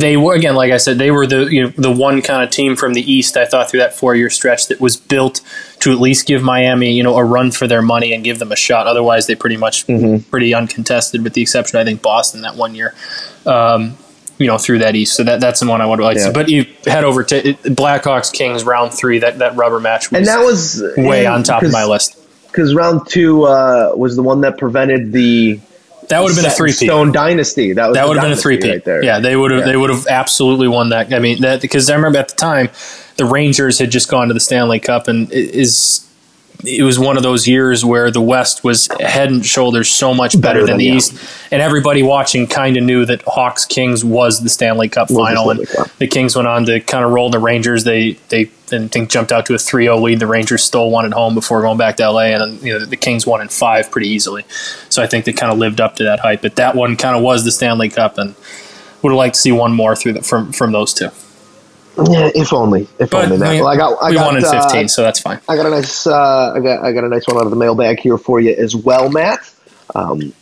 they 0.00 0.16
were 0.16 0.34
again, 0.34 0.54
like 0.54 0.72
I 0.72 0.78
said, 0.78 0.98
they 0.98 1.10
were 1.10 1.26
the 1.26 1.44
you 1.46 1.62
know, 1.64 1.68
the 1.76 1.90
one 1.92 2.22
kind 2.22 2.42
of 2.42 2.50
team 2.50 2.74
from 2.76 2.94
the 2.94 3.12
East. 3.12 3.36
I 3.36 3.44
thought 3.44 3.70
through 3.70 3.80
that 3.80 3.94
four 3.94 4.14
year 4.14 4.30
stretch 4.30 4.68
that 4.68 4.80
was 4.80 4.96
built 4.96 5.40
to 5.80 5.92
at 5.92 6.00
least 6.00 6.26
give 6.26 6.42
Miami 6.42 6.92
you 6.92 7.02
know 7.02 7.16
a 7.16 7.24
run 7.24 7.50
for 7.50 7.66
their 7.66 7.82
money 7.82 8.12
and 8.12 8.24
give 8.24 8.38
them 8.38 8.50
a 8.52 8.56
shot. 8.56 8.86
Otherwise, 8.86 9.26
they 9.26 9.34
pretty 9.34 9.56
much 9.56 9.86
Mm-hmm. 9.86 10.28
pretty 10.30 10.54
uncontested, 10.54 11.22
with 11.22 11.34
the 11.34 11.42
exception 11.42 11.78
I 11.78 11.84
think 11.84 12.02
Boston 12.02 12.42
that 12.42 12.56
one 12.56 12.74
year. 12.74 12.94
Um, 13.46 13.96
you 14.38 14.46
know, 14.46 14.56
through 14.56 14.78
that 14.78 14.96
East, 14.96 15.16
so 15.16 15.22
that 15.24 15.38
that's 15.40 15.60
the 15.60 15.66
one 15.66 15.82
I 15.82 15.86
would 15.86 16.00
like 16.00 16.16
to 16.16 16.20
Yeah. 16.22 16.26
see. 16.28 16.32
But 16.32 16.48
you 16.48 16.64
head 16.86 17.04
over 17.04 17.22
to 17.24 17.42
Blackhawks 17.64 18.32
Kings 18.32 18.64
round 18.64 18.92
three. 18.94 19.18
That 19.18 19.38
that 19.40 19.54
rubber 19.56 19.80
match 19.80 20.10
was 20.10 20.16
and 20.18 20.26
that 20.28 20.42
was 20.42 20.82
way 20.96 21.26
on 21.26 21.42
top 21.42 21.62
of 21.62 21.70
my 21.72 21.84
list. 21.84 22.16
because 22.46 22.74
round 22.74 23.06
two 23.06 23.44
uh, 23.44 23.92
was 23.94 24.16
the 24.16 24.22
one 24.22 24.40
that 24.40 24.56
prevented 24.56 25.12
the 25.12 25.60
That 26.10 26.22
would 26.22 26.32
have 26.32 26.42
been 26.42 26.50
a 26.50 26.54
three. 26.54 26.72
Stone 26.72 27.12
dynasty. 27.12 27.72
That 27.72 27.94
That 27.94 28.06
would 28.06 28.16
have 28.16 28.24
been 28.24 28.32
a 28.32 28.36
three 28.36 28.58
right 28.60 28.84
there. 28.84 29.02
Yeah, 29.02 29.20
they 29.20 29.36
would 29.36 29.50
have. 29.50 29.60
Yeah. 29.60 29.66
They 29.66 29.76
would 29.76 29.90
have 29.90 30.06
absolutely 30.08 30.68
won 30.68 30.90
that. 30.90 31.12
I 31.14 31.18
mean, 31.18 31.40
that 31.42 31.62
because 31.62 31.88
I 31.88 31.94
remember 31.94 32.18
at 32.18 32.28
the 32.28 32.36
time, 32.36 32.68
the 33.16 33.24
Rangers 33.24 33.78
had 33.78 33.90
just 33.90 34.10
gone 34.10 34.28
to 34.28 34.34
the 34.34 34.40
Stanley 34.40 34.80
Cup, 34.80 35.08
and 35.08 35.30
is 35.32 36.06
it 36.64 36.82
was 36.82 36.98
one 36.98 37.16
of 37.16 37.22
those 37.22 37.46
years 37.46 37.84
where 37.84 38.10
the 38.10 38.20
West 38.20 38.64
was 38.64 38.88
head 39.00 39.30
and 39.30 39.44
shoulders 39.44 39.90
so 39.90 40.14
much 40.14 40.40
better, 40.40 40.60
Better 40.60 40.60
than 40.60 40.66
than 40.66 40.78
the 40.78 40.90
the 40.90 40.96
East, 40.96 41.14
and 41.50 41.62
everybody 41.62 42.02
watching 42.02 42.46
kind 42.46 42.76
of 42.76 42.84
knew 42.84 43.04
that 43.06 43.22
Hawks 43.26 43.64
Kings 43.64 44.04
was 44.04 44.42
the 44.42 44.48
Stanley 44.48 44.88
Cup 44.88 45.08
the 45.08 45.14
final, 45.14 45.50
and 45.50 45.60
Stanley 45.60 45.88
Cup. 45.88 45.98
the 45.98 46.06
Kings 46.06 46.36
went 46.36 46.48
on 46.48 46.66
to 46.66 46.80
kind 46.80 47.04
of 47.04 47.12
roll 47.12 47.30
the 47.30 47.38
Rangers. 47.38 47.84
They 47.84 48.12
they 48.28 48.50
I 48.72 48.86
think 48.88 49.10
jumped 49.10 49.32
out 49.32 49.46
to 49.46 49.54
a 49.54 49.56
3-0 49.56 50.00
lead. 50.00 50.20
The 50.20 50.26
Rangers 50.26 50.62
stole 50.62 50.90
one 50.90 51.04
at 51.04 51.12
home 51.12 51.34
before 51.34 51.60
going 51.62 51.78
back 51.78 51.96
to 51.96 52.10
LA, 52.10 52.26
and 52.26 52.62
you 52.62 52.78
know 52.78 52.84
the 52.84 52.96
Kings 52.96 53.26
won 53.26 53.40
in 53.40 53.48
five 53.48 53.90
pretty 53.90 54.08
easily. 54.08 54.44
So 54.88 55.02
I 55.02 55.06
think 55.06 55.24
they 55.24 55.32
kind 55.32 55.52
of 55.52 55.58
lived 55.58 55.80
up 55.80 55.96
to 55.96 56.04
that 56.04 56.20
hype. 56.20 56.42
But 56.42 56.56
that 56.56 56.74
one 56.74 56.96
kind 56.96 57.16
of 57.16 57.22
was 57.22 57.44
the 57.44 57.52
Stanley 57.52 57.88
Cup, 57.88 58.18
and 58.18 58.34
would 59.02 59.10
have 59.10 59.16
liked 59.16 59.34
to 59.34 59.40
see 59.40 59.52
one 59.52 59.72
more 59.72 59.96
through 59.96 60.14
the, 60.14 60.22
from 60.22 60.52
from 60.52 60.72
those 60.72 60.94
two. 60.94 61.10
Yeah, 61.96 62.30
if 62.34 62.52
only, 62.52 62.88
if 62.98 63.10
But 63.10 63.24
only. 63.24 63.36
That. 63.38 63.50
we, 63.52 63.60
well, 63.60 63.68
I 63.68 63.76
got, 63.76 64.02
I 64.02 64.08
we 64.10 64.14
got, 64.14 64.36
in 64.36 64.44
uh, 64.44 64.62
fifteen, 64.62 64.88
so 64.88 65.02
that's 65.02 65.20
fine. 65.20 65.40
I 65.48 65.56
got 65.56 65.66
a 65.66 65.70
nice, 65.70 66.06
uh, 66.06 66.52
I 66.54 66.60
got, 66.60 66.84
I 66.84 66.92
got 66.92 67.04
a 67.04 67.08
nice 67.08 67.26
one 67.26 67.36
out 67.36 67.44
of 67.44 67.50
the 67.50 67.56
mailbag 67.56 68.00
here 68.00 68.16
for 68.16 68.40
you 68.40 68.54
as 68.54 68.74
well, 68.74 69.10
Matt. 69.10 69.52
Um, 69.94 70.32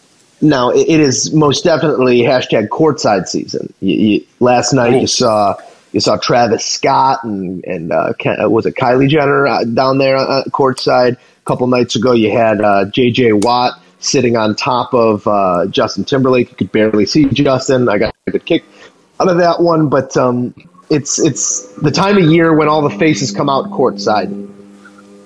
now 0.40 0.70
it, 0.70 0.88
it 0.88 1.00
is 1.00 1.32
most 1.32 1.64
definitely 1.64 2.20
hashtag 2.20 2.68
courtside 2.68 3.26
season. 3.28 3.72
You, 3.80 3.94
you, 3.96 4.26
last 4.40 4.72
night 4.72 5.00
you 5.00 5.06
saw 5.06 5.56
you 5.92 6.00
saw 6.00 6.16
Travis 6.16 6.64
Scott 6.64 7.24
and 7.24 7.64
and 7.64 7.92
uh, 7.92 8.12
Ken, 8.18 8.40
uh, 8.40 8.48
was 8.48 8.66
it 8.66 8.74
Kylie 8.74 9.08
Jenner 9.08 9.46
uh, 9.46 9.64
down 9.64 9.98
there 9.98 10.16
uh, 10.16 10.44
courtside. 10.50 11.14
A 11.14 11.44
couple 11.44 11.66
nights 11.66 11.96
ago 11.96 12.12
you 12.12 12.30
had 12.30 12.60
uh, 12.60 12.84
J.J. 12.84 13.32
Watt 13.32 13.80
sitting 14.00 14.36
on 14.36 14.54
top 14.54 14.92
of 14.94 15.26
uh, 15.26 15.66
Justin 15.66 16.04
Timberlake. 16.04 16.50
You 16.50 16.56
could 16.56 16.72
barely 16.72 17.06
see 17.06 17.24
Justin. 17.26 17.88
I 17.88 17.98
got 17.98 18.14
a 18.26 18.30
good 18.32 18.44
kick 18.44 18.64
out 19.18 19.28
of 19.28 19.38
that 19.38 19.60
one, 19.60 19.88
but 19.88 20.16
um, 20.16 20.54
it's 20.90 21.18
it's 21.18 21.72
the 21.74 21.90
time 21.90 22.16
of 22.16 22.24
year 22.24 22.54
when 22.54 22.68
all 22.68 22.82
the 22.82 22.96
faces 22.98 23.32
come 23.32 23.48
out 23.48 23.70
courtside. 23.70 24.30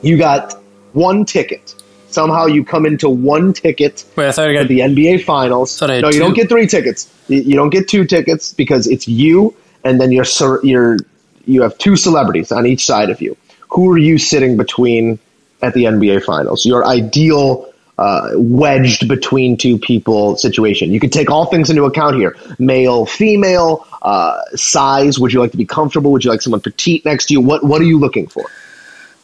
You 0.03 0.19
got 0.19 0.55
one 0.93 1.25
ticket. 1.25 1.75
Somehow 2.09 2.45
you 2.45 2.63
come 2.63 2.85
into 2.85 3.09
one 3.09 3.55
ticket 3.55 4.05
Wait, 4.17 4.29
I 4.29 4.33
thought 4.33 4.49
I 4.49 4.53
got 4.53 4.69
the 4.69 4.81
NBA 4.81 5.25
Finals. 5.25 5.71
No, 6.03 6.11
you 6.11 6.19
don't 6.19 6.35
get 6.35 6.51
three 6.51 6.67
tickets. 6.67 7.11
You, 7.29 7.41
you 7.41 7.55
don't 7.55 7.71
get 7.71 7.89
two 7.89 8.05
tickets 8.05 8.53
because 8.53 8.87
it's 8.87 9.09
you 9.09 9.57
and 9.85 10.01
then 10.01 10.13
you're 10.13 10.27
you're 10.63 10.97
you 11.45 11.63
have 11.63 11.77
two 11.79 11.97
celebrities 11.97 12.53
on 12.53 12.67
each 12.67 12.85
side 12.87 13.11
of 13.11 13.21
you. 13.21 13.37
Who 13.71 13.91
are 13.91 13.99
you 13.99 14.19
sitting 14.19 14.57
between 14.57 15.19
at 15.63 15.75
the 15.75 15.85
NBA 15.85 16.25
Finals? 16.25 16.65
Your 16.65 16.87
ideal 16.87 17.73
uh, 17.99 18.31
wedged 18.35 19.09
between 19.09 19.57
two 19.57 19.79
people 19.79 20.37
situation. 20.37 20.91
You 20.91 21.01
could 21.01 21.13
take 21.13 21.31
all 21.31 21.47
things 21.47 21.71
into 21.71 21.85
account 21.85 22.17
here: 22.17 22.37
male, 22.59 23.07
female, 23.07 23.87
uh, 24.03 24.43
size. 24.55 25.19
Would 25.19 25.33
you 25.33 25.41
like 25.41 25.53
to 25.53 25.57
be 25.57 25.65
comfortable? 25.65 26.13
Would 26.13 26.25
you 26.25 26.31
like 26.31 26.43
someone 26.43 26.61
petite 26.61 27.05
next 27.05 27.27
to 27.27 27.35
you? 27.35 27.41
What 27.41 27.65
What 27.65 27.81
are 27.81 27.87
you 27.87 27.99
looking 27.99 28.27
for? 28.27 28.45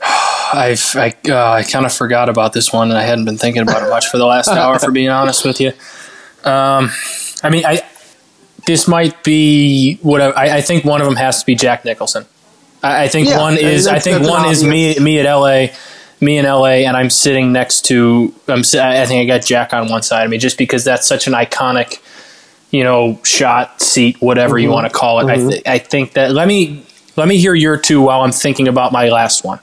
I've 0.51 0.97
I, 0.97 1.15
uh, 1.29 1.53
I 1.53 1.63
kind 1.63 1.85
of 1.85 1.93
forgot 1.93 2.29
about 2.29 2.53
this 2.55 2.73
one, 2.73 2.89
and 2.89 2.99
I 2.99 3.03
hadn't 3.03 3.27
been 3.27 3.37
thinking 3.37 3.63
about 3.63 3.83
it 3.83 3.91
much 3.91 4.09
for 4.09 4.17
the 4.17 4.27
last 4.27 4.49
hour. 4.49 4.79
For 4.79 4.91
being 4.91 5.11
honest 5.11 5.45
with 5.45 5.61
you, 5.61 5.73
um, 6.45 6.91
I 7.43 7.51
mean, 7.51 7.67
I 7.67 7.83
this 8.67 8.87
might 8.89 9.25
be 9.25 9.97
what 10.03 10.21
I, 10.21 10.59
I 10.59 10.61
think 10.61 10.85
one 10.85 11.01
of 11.01 11.07
them 11.07 11.17
has 11.17 11.41
to 11.41 11.47
be 11.47 11.55
Jack 11.55 11.85
Nicholson. 11.85 12.27
I, 12.83 13.05
I 13.05 13.09
think 13.09 13.29
Yeah, 13.29 13.39
one 13.39 13.59
is 13.59 13.87
I 13.87 13.99
think 13.99 14.27
one 14.27 14.49
is 14.49 14.63
me 14.63 14.99
me 14.99 15.19
at 15.19 15.27
L.A. 15.27 15.75
Me 16.21 16.37
in 16.37 16.47
L.A. 16.47 16.85
and 16.85 16.97
I'm 16.97 17.11
sitting 17.11 17.53
next 17.53 17.87
to 17.87 18.35
I'm 18.47 18.61
I 18.61 19.07
think 19.07 19.23
I 19.23 19.25
got 19.25 19.45
Jack 19.45 19.73
on 19.73 19.89
one 19.89 20.03
side 20.03 20.25
of 20.25 20.31
me 20.31 20.39
just 20.39 20.59
because 20.59 20.85
that's 20.85 21.07
such 21.07 21.27
an 21.27 21.33
iconic 21.33 22.01
you 22.71 22.85
know 22.85 23.19
shot 23.25 23.81
seat 23.81 24.17
whatever 24.21 24.55
Mm-hmm. 24.57 24.65
you 24.65 24.71
want 24.71 24.91
to 24.93 24.97
call 24.99 25.21
it. 25.21 25.31
I 25.31 25.37
th- 25.37 25.63
I 25.67 25.79
think 25.79 26.13
that 26.15 26.33
let 26.33 26.49
me 26.49 26.85
let 27.17 27.29
me 27.29 27.37
hear 27.39 27.55
your 27.55 27.77
two 27.77 28.03
while 28.03 28.23
I'm 28.23 28.33
thinking 28.33 28.69
about 28.69 28.93
my 28.93 29.09
last 29.09 29.45
one. 29.45 29.59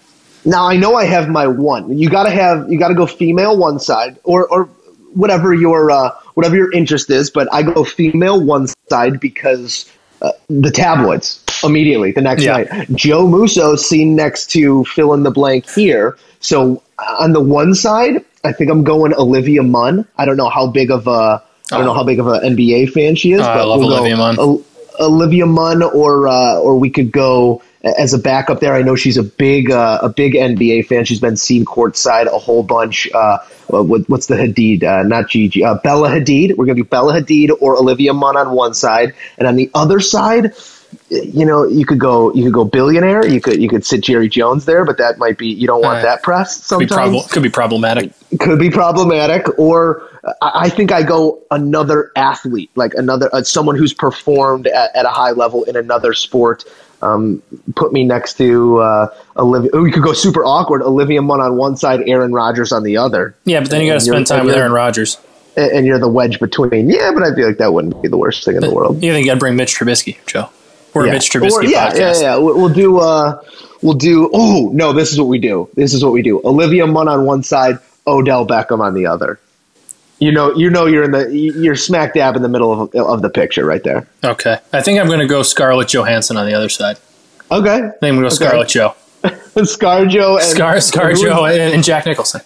Now 0.45 0.67
I 0.67 0.77
know 0.77 0.95
I 0.95 1.05
have 1.05 1.27
my 1.29 1.47
one. 1.47 1.97
You 1.97 2.09
gotta 2.09 2.29
have 2.31 2.71
you 2.71 2.77
gotta 2.79 2.95
go 2.95 3.05
female 3.05 3.57
one 3.57 3.79
side 3.79 4.17
or 4.23 4.47
or 4.47 4.65
whatever 5.13 5.53
your 5.53 5.91
uh, 5.91 6.11
whatever 6.33 6.55
your 6.55 6.71
interest 6.73 7.09
is. 7.09 7.29
But 7.31 7.47
I 7.53 7.63
go 7.63 7.83
female 7.83 8.43
one 8.43 8.67
side 8.89 9.19
because 9.19 9.89
uh, 10.21 10.31
the 10.49 10.71
tabloids 10.71 11.43
immediately 11.63 12.11
the 12.11 12.21
next 12.21 12.43
Yeah. 12.43 12.57
night. 12.57 12.89
Joe 12.93 13.27
Musso 13.27 13.75
seen 13.75 14.15
next 14.15 14.49
to 14.51 14.83
fill 14.85 15.13
in 15.13 15.23
the 15.23 15.31
blank 15.31 15.67
here. 15.69 16.17
So 16.41 16.81
uh, 16.99 17.15
on 17.19 17.33
the 17.33 17.41
one 17.41 17.73
side, 17.73 18.23
I 18.43 18.51
think 18.51 18.69
I'm 18.69 18.83
going 18.83 19.13
Olivia 19.15 19.63
Munn. 19.63 20.05
I 20.17 20.25
don't 20.25 20.37
know 20.37 20.49
how 20.49 20.67
big 20.67 20.91
of 20.91 21.07
a 21.07 21.41
I 21.71 21.77
don't 21.77 21.85
know 21.85 21.93
how 21.93 22.03
big 22.03 22.19
of 22.19 22.27
an 22.27 22.55
NBA 22.55 22.91
fan 22.91 23.15
she 23.15 23.31
is. 23.31 23.41
Oh, 23.41 23.43
I 23.43 23.55
but 23.57 23.67
love 23.67 23.79
we'll 23.79 23.89
go 23.89 23.95
Olivia 23.95 24.17
Munn. 24.17 24.35
O- 24.39 24.63
Olivia 24.99 25.45
Munn, 25.45 25.83
or 25.83 26.27
uh, 26.27 26.57
or 26.59 26.77
we 26.77 26.89
could 26.89 27.11
go 27.11 27.61
as 27.83 28.13
a 28.13 28.19
backup 28.19 28.59
there. 28.59 28.73
I 28.73 28.81
know 28.81 28.95
she's 28.95 29.17
a 29.17 29.23
big 29.23 29.71
uh, 29.71 29.99
a 30.01 30.09
big 30.09 30.33
NBA 30.33 30.87
fan. 30.87 31.05
She's 31.05 31.19
been 31.19 31.37
seen 31.37 31.65
courtside 31.65 32.27
a 32.27 32.37
whole 32.37 32.63
bunch. 32.63 33.09
Uh, 33.13 33.39
what, 33.67 34.07
what's 34.09 34.27
the 34.27 34.35
Hadid? 34.35 34.83
Uh, 34.83 35.03
not 35.03 35.29
Gigi. 35.29 35.63
Uh, 35.63 35.75
Bella 35.75 36.09
Hadid. 36.09 36.55
We're 36.57 36.65
gonna 36.65 36.77
do 36.77 36.83
Bella 36.83 37.19
Hadid 37.21 37.49
or 37.59 37.77
Olivia 37.77 38.13
Munn 38.13 38.37
on 38.37 38.51
one 38.51 38.73
side, 38.73 39.13
and 39.37 39.47
on 39.47 39.55
the 39.55 39.69
other 39.73 39.99
side. 39.99 40.53
You 41.09 41.45
know, 41.45 41.65
you 41.65 41.85
could 41.85 41.99
go. 41.99 42.33
You 42.33 42.43
could 42.45 42.53
go 42.53 42.63
billionaire. 42.65 43.25
You 43.25 43.39
could 43.41 43.61
you 43.61 43.69
could 43.69 43.85
sit 43.85 44.01
Jerry 44.01 44.29
Jones 44.29 44.65
there, 44.65 44.85
but 44.85 44.97
that 44.97 45.17
might 45.17 45.37
be 45.37 45.47
you 45.47 45.67
don't 45.67 45.81
want 45.81 45.99
Uh, 45.99 46.03
that 46.03 46.23
press. 46.23 46.67
Could 46.69 46.79
be, 46.79 46.87
Sometimes 46.87 47.21
prob- 47.21 47.31
could 47.31 47.43
be 47.43 47.49
problematic. 47.49 48.11
could 48.39 48.59
be 48.59 48.69
problematic 48.69 49.59
or 49.59 50.03
I 50.41 50.69
think 50.69 50.91
I 50.91 51.03
go 51.03 51.39
another 51.51 52.11
athlete, 52.15 52.71
like 52.75 52.93
another 52.95 53.29
uh, 53.33 53.43
someone 53.43 53.75
who's 53.75 53.93
performed 53.93 54.65
at, 54.67 54.95
at 54.95 55.05
a 55.05 55.09
high 55.09 55.31
level 55.31 55.63
in 55.65 55.75
another 55.75 56.13
sport. 56.13 56.63
Um, 57.01 57.43
put 57.75 57.93
me 57.93 58.03
next 58.03 58.37
to 58.37 58.79
uh, 58.79 59.07
Olivia. 59.37 59.69
We 59.79 59.91
could 59.91 60.01
go 60.01 60.13
super 60.13 60.43
awkward. 60.43 60.81
Olivia 60.81 61.21
Munn 61.21 61.41
on 61.41 61.55
one 61.57 61.75
side, 61.77 61.99
Aaron 62.07 62.33
Rodgers 62.33 62.71
on 62.71 62.81
the 62.83 62.97
other, 62.97 63.35
Yeah, 63.43 63.59
but 63.59 63.69
then 63.69 63.81
you 63.81 63.87
got 63.91 63.95
to 63.95 63.99
spend 63.99 64.25
time 64.25 64.45
with 64.47 64.55
Aaron 64.55 64.71
Rodgers. 64.71 65.19
and, 65.55 65.71
and 65.71 65.85
you're 65.85 65.99
the 65.99 66.07
wedge 66.07 66.39
between. 66.39 66.89
Yeah, 66.89 67.11
but 67.13 67.21
I 67.21 67.35
feel 67.35 67.45
like 67.47 67.57
that 67.57 67.73
wouldn't 67.73 68.01
be 68.01 68.07
the 68.07 68.17
worst 68.17 68.43
thing 68.45 68.55
in 68.55 68.61
the 68.61 68.73
world. 68.73 69.03
You 69.03 69.11
think 69.13 69.29
I'd 69.29 69.37
bring 69.37 69.55
Mitch 69.55 69.77
Trubisky, 69.77 70.17
Joe? 70.25 70.49
A 71.03 71.07
Yeah. 71.07 71.13
Mitch 71.13 71.29
Trubisky 71.29 71.51
Or- 71.51 71.63
yeah, 71.63 71.89
podcast. 71.91 72.21
Yeah, 72.21 72.35
yeah, 72.35 72.37
We'll 72.37 72.69
do. 72.69 72.99
Uh, 72.99 73.41
we'll 73.81 73.93
do. 73.95 74.29
Oh 74.33 74.69
no, 74.73 74.93
this 74.93 75.11
is 75.11 75.19
what 75.19 75.27
we 75.27 75.39
do. 75.39 75.67
This 75.75 75.93
is 75.93 76.03
what 76.03 76.13
we 76.13 76.21
do. 76.21 76.41
Olivia 76.45 76.87
Munn 76.87 77.07
on 77.07 77.25
one 77.25 77.43
side, 77.43 77.77
Odell 78.07 78.45
Beckham 78.47 78.79
on 78.79 78.93
the 78.93 79.05
other. 79.07 79.39
You 80.19 80.31
know, 80.31 80.55
you 80.55 80.69
know, 80.69 80.85
you're 80.85 81.03
in 81.03 81.11
the 81.11 81.29
you're 81.35 81.75
smack 81.75 82.13
dab 82.13 82.37
in 82.37 82.41
the 82.41 82.47
middle 82.47 82.83
of, 82.83 82.95
of 82.95 83.21
the 83.21 83.29
picture 83.29 83.65
right 83.65 83.83
there. 83.83 84.07
Okay. 84.23 84.57
I 84.71 84.81
think 84.81 84.97
I'm 84.99 85.07
going 85.07 85.19
to 85.19 85.27
go 85.27 85.43
Scarlett 85.43 85.89
Johansson 85.89 86.37
on 86.37 86.45
the 86.45 86.53
other 86.53 86.69
side. 86.69 86.97
Okay, 87.51 87.75
I 87.75 87.79
think 87.81 88.01
I'm 88.03 88.15
going 88.15 88.15
to 88.17 88.21
go 88.23 88.29
Scarlett 88.29 88.69
Joe. 88.69 88.95
ScarJo 89.23 90.35
and 90.39 90.43
Scar, 90.43 90.79
Scar 90.79 91.13
Joe 91.13 91.45
and, 91.45 91.73
and 91.73 91.83
Jack 91.83 92.05
Nicholson. 92.05 92.41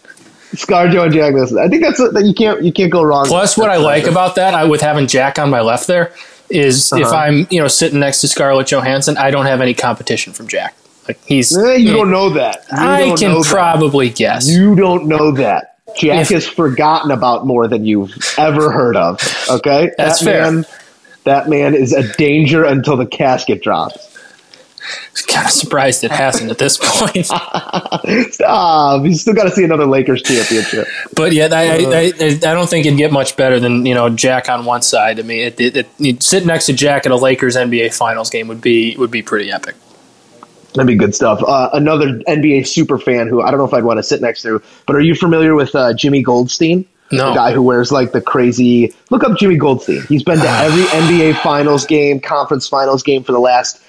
ScarJo 0.55 1.03
and 1.03 1.13
Jack 1.13 1.33
Nicholson. 1.33 1.59
I 1.59 1.67
think 1.67 1.83
that's 1.83 1.97
that 1.97 2.23
you 2.25 2.33
can't 2.33 2.63
you 2.63 2.71
can't 2.73 2.91
go 2.91 3.03
wrong. 3.03 3.25
Plus, 3.25 3.57
what 3.57 3.69
I 3.69 3.77
like 3.77 4.05
about 4.05 4.35
that, 4.35 4.53
I, 4.53 4.65
with 4.65 4.81
having 4.81 5.05
Jack 5.07 5.37
on 5.37 5.49
my 5.49 5.61
left 5.61 5.87
there, 5.87 6.13
is 6.49 6.91
if 6.93 7.05
Uh-huh. 7.05 7.15
I'm 7.15 7.47
you 7.49 7.59
know 7.61 7.67
sitting 7.67 7.99
next 7.99 8.21
to 8.21 8.27
Scarlett 8.27 8.67
Johansson, 8.67 9.17
I 9.17 9.31
don't 9.31 9.45
have 9.45 9.61
any 9.61 9.73
competition 9.73 10.33
from 10.33 10.47
Jack. 10.47 10.75
Like 11.07 11.19
he's, 11.25 11.55
Eh, 11.57 11.75
you 11.75 11.91
don't 11.93 12.11
know 12.11 12.29
that. 12.31 12.65
You 12.71 12.77
I 12.77 13.15
can 13.17 13.31
know 13.31 13.41
that. 13.43 13.49
probably 13.51 14.09
guess. 14.09 14.47
You 14.47 14.75
don't 14.75 15.07
know 15.07 15.31
that. 15.31 15.75
Jack 15.97 16.21
If- 16.21 16.29
has 16.29 16.45
forgotten 16.47 17.09
about 17.11 17.47
more 17.47 17.67
than 17.67 17.83
you've 17.85 18.11
ever 18.37 18.71
heard 18.71 18.95
of. 18.95 19.19
Okay, 19.49 19.89
That's 19.97 20.19
that 20.19 20.25
fair. 20.25 20.51
Man, 20.51 20.65
that 21.23 21.49
man 21.49 21.73
is 21.73 21.93
a 21.93 22.03
danger 22.17 22.63
until 22.63 22.95
the 22.95 23.07
casket 23.07 23.63
drops. 23.63 24.08
Kind 25.27 25.45
of 25.45 25.51
surprised 25.51 26.03
it 26.03 26.11
hasn't 26.11 26.51
at 26.51 26.57
this 26.57 26.77
point. 26.81 27.25
Stop. 28.33 29.05
He's 29.05 29.21
still 29.21 29.33
got 29.33 29.43
to 29.43 29.51
see 29.51 29.63
another 29.63 29.85
Lakers 29.85 30.21
championship. 30.21 30.87
But 31.15 31.33
yeah, 31.33 31.49
I. 31.51 31.59
I, 31.59 32.13
I, 32.19 32.29
I 32.29 32.53
don't 32.53 32.69
think 32.69 32.85
it'd 32.85 32.97
get 32.97 33.11
much 33.11 33.35
better 33.35 33.59
than 33.59 33.85
you 33.85 33.93
know 33.93 34.09
Jack 34.09 34.49
on 34.49 34.65
one 34.65 34.81
side. 34.81 35.19
I 35.19 35.23
mean, 35.23 35.39
it, 35.39 35.59
it, 35.59 35.77
it, 35.77 35.87
you'd 35.97 36.23
sit 36.23 36.45
next 36.45 36.65
to 36.67 36.73
Jack 36.73 37.05
at 37.05 37.11
a 37.11 37.15
Lakers 37.15 37.55
NBA 37.55 37.93
Finals 37.93 38.29
game 38.29 38.47
would 38.47 38.61
be 38.61 38.95
would 38.97 39.11
be 39.11 39.21
pretty 39.21 39.51
epic. 39.51 39.75
That'd 40.73 40.87
be 40.87 40.95
good 40.95 41.15
stuff. 41.15 41.41
Uh, 41.45 41.69
another 41.73 42.19
NBA 42.19 42.67
super 42.67 42.99
fan 42.99 43.27
who 43.27 43.41
I 43.41 43.49
don't 43.49 43.59
know 43.59 43.65
if 43.65 43.73
I'd 43.73 43.83
want 43.83 43.97
to 43.97 44.03
sit 44.03 44.21
next 44.21 44.43
to, 44.43 44.61
but 44.85 44.95
are 44.95 45.01
you 45.01 45.15
familiar 45.15 45.55
with 45.55 45.73
uh, 45.73 45.93
Jimmy 45.93 46.21
Goldstein? 46.21 46.85
No. 47.11 47.29
The 47.29 47.35
guy 47.35 47.53
who 47.53 47.63
wears 47.63 47.91
like 47.91 48.11
the 48.11 48.21
crazy. 48.21 48.93
Look 49.09 49.23
up 49.23 49.37
Jimmy 49.37 49.57
Goldstein. 49.57 50.03
He's 50.03 50.21
been 50.21 50.37
to 50.37 50.47
every 50.47 50.83
NBA 50.83 51.41
Finals 51.41 51.85
game, 51.85 52.19
conference 52.19 52.67
Finals 52.67 53.01
game 53.01 53.23
for 53.23 53.31
the 53.31 53.39
last 53.39 53.81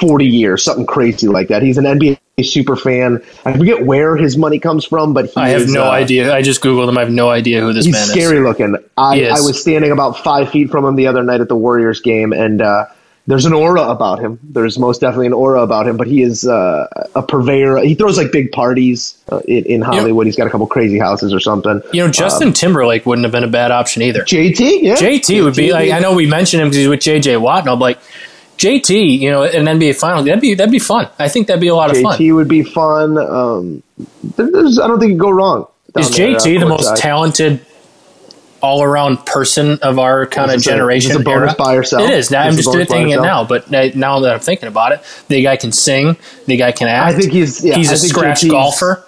40 0.00 0.26
years, 0.26 0.64
something 0.64 0.86
crazy 0.86 1.28
like 1.28 1.48
that. 1.48 1.62
He's 1.62 1.78
an 1.78 1.84
NBA 1.84 2.18
super 2.42 2.76
fan. 2.76 3.22
I 3.44 3.56
forget 3.56 3.86
where 3.86 4.16
his 4.16 4.36
money 4.36 4.58
comes 4.58 4.84
from, 4.84 5.14
but 5.14 5.26
he 5.26 5.36
I 5.36 5.50
have 5.50 5.62
is, 5.62 5.72
no 5.72 5.84
uh, 5.84 5.90
idea. 5.90 6.34
I 6.34 6.42
just 6.42 6.60
googled 6.62 6.88
him. 6.88 6.98
I 6.98 7.00
have 7.00 7.12
no 7.12 7.30
idea 7.30 7.60
who 7.60 7.72
this 7.72 7.84
He's 7.84 7.94
man 7.94 8.06
scary 8.06 8.38
is. 8.38 8.42
looking. 8.42 8.76
I. 8.96 9.26
I 9.26 9.40
was 9.40 9.60
standing 9.60 9.92
about 9.92 10.18
five 10.18 10.50
feet 10.50 10.70
from 10.70 10.84
him 10.84 10.96
the 10.96 11.06
other 11.06 11.22
night 11.22 11.40
at 11.40 11.48
the 11.48 11.56
Warriors 11.56 12.00
game, 12.00 12.32
and 12.32 12.60
uh, 12.60 12.86
there's 13.26 13.46
an 13.46 13.52
aura 13.52 13.82
about 13.82 14.18
him. 14.18 14.38
There's 14.42 14.78
most 14.78 15.00
definitely 15.00 15.28
an 15.28 15.32
aura 15.32 15.62
about 15.62 15.88
him, 15.88 15.96
but 15.96 16.06
he 16.06 16.22
is 16.22 16.46
uh, 16.46 16.86
a 17.14 17.22
purveyor. 17.22 17.78
He 17.78 17.94
throws 17.94 18.18
like 18.18 18.32
big 18.32 18.52
parties 18.52 19.16
uh, 19.32 19.38
in, 19.48 19.64
in 19.64 19.80
Hollywood. 19.80 20.26
He's 20.26 20.36
got 20.36 20.46
a 20.46 20.50
couple 20.50 20.66
crazy 20.66 20.98
houses 20.98 21.32
or 21.32 21.40
something. 21.40 21.80
You 21.92 22.04
know, 22.04 22.10
Justin 22.10 22.52
Timberlake 22.52 23.06
wouldn't 23.06 23.24
have 23.24 23.32
been 23.32 23.44
a 23.44 23.48
bad 23.48 23.70
option 23.70 24.02
either. 24.02 24.24
JT, 24.24 24.82
yeah, 24.82 24.96
JT 24.96 25.42
would 25.44 25.54
be 25.54 25.72
like 25.72 25.90
I 25.90 26.00
know 26.00 26.14
we 26.14 26.26
mentioned 26.26 26.62
him 26.62 26.68
because 26.68 26.78
he's 26.78 26.88
with 26.88 27.00
JJ 27.00 27.40
Watt, 27.40 27.60
and 27.60 27.70
I'm 27.70 27.78
like 27.78 27.98
JT. 28.58 29.18
You 29.18 29.30
know, 29.30 29.42
an 29.42 29.64
NBA 29.66 29.96
Finals 29.98 30.26
that'd 30.26 30.40
be 30.40 30.54
that'd 30.54 30.72
be 30.72 30.78
fun. 30.78 31.08
I 31.18 31.28
think 31.28 31.46
that'd 31.46 31.60
be 31.60 31.68
a 31.68 31.74
lot 31.74 31.90
of 31.90 32.00
fun. 32.00 32.18
JT 32.18 32.34
would 32.34 32.48
be 32.48 32.62
fun. 32.62 33.18
Um, 33.18 33.82
there's, 34.36 34.78
I 34.78 34.86
don't 34.86 35.00
think 35.00 35.12
you 35.12 35.18
go 35.18 35.30
wrong. 35.30 35.66
Is 35.96 36.14
there, 36.14 36.34
JT 36.34 36.56
uh, 36.56 36.60
the 36.60 36.66
most 36.66 36.92
courtside. 36.92 36.96
talented 36.96 37.66
all 38.60 38.82
around 38.82 39.24
person 39.26 39.78
of 39.82 39.98
our 39.98 40.26
kind 40.26 40.50
of 40.50 40.56
this 40.56 40.66
a- 40.66 40.70
generation? 40.70 41.10
is 41.10 41.16
a 41.18 41.20
bonus 41.20 41.50
era? 41.50 41.56
by 41.58 41.74
yourself? 41.74 42.02
It 42.02 42.10
is. 42.14 42.30
Now, 42.30 42.42
I'm 42.42 42.56
just 42.56 42.72
thinking 42.72 43.10
it 43.10 43.20
now, 43.20 43.44
but 43.44 43.70
now 43.70 44.20
that 44.20 44.34
I'm 44.34 44.40
thinking 44.40 44.68
about 44.68 44.92
it, 44.92 45.02
the 45.28 45.42
guy 45.42 45.56
can 45.56 45.70
sing, 45.70 46.16
the 46.46 46.56
guy 46.56 46.72
can 46.72 46.88
act. 46.88 47.14
I 47.14 47.18
think 47.18 47.32
he's 47.32 47.64
yeah, 47.64 47.76
he's 47.76 47.90
I 47.90 47.94
a 47.94 47.96
scratch 47.96 48.40
JT 48.40 48.46
's 48.46 48.50
golfer. 48.50 49.04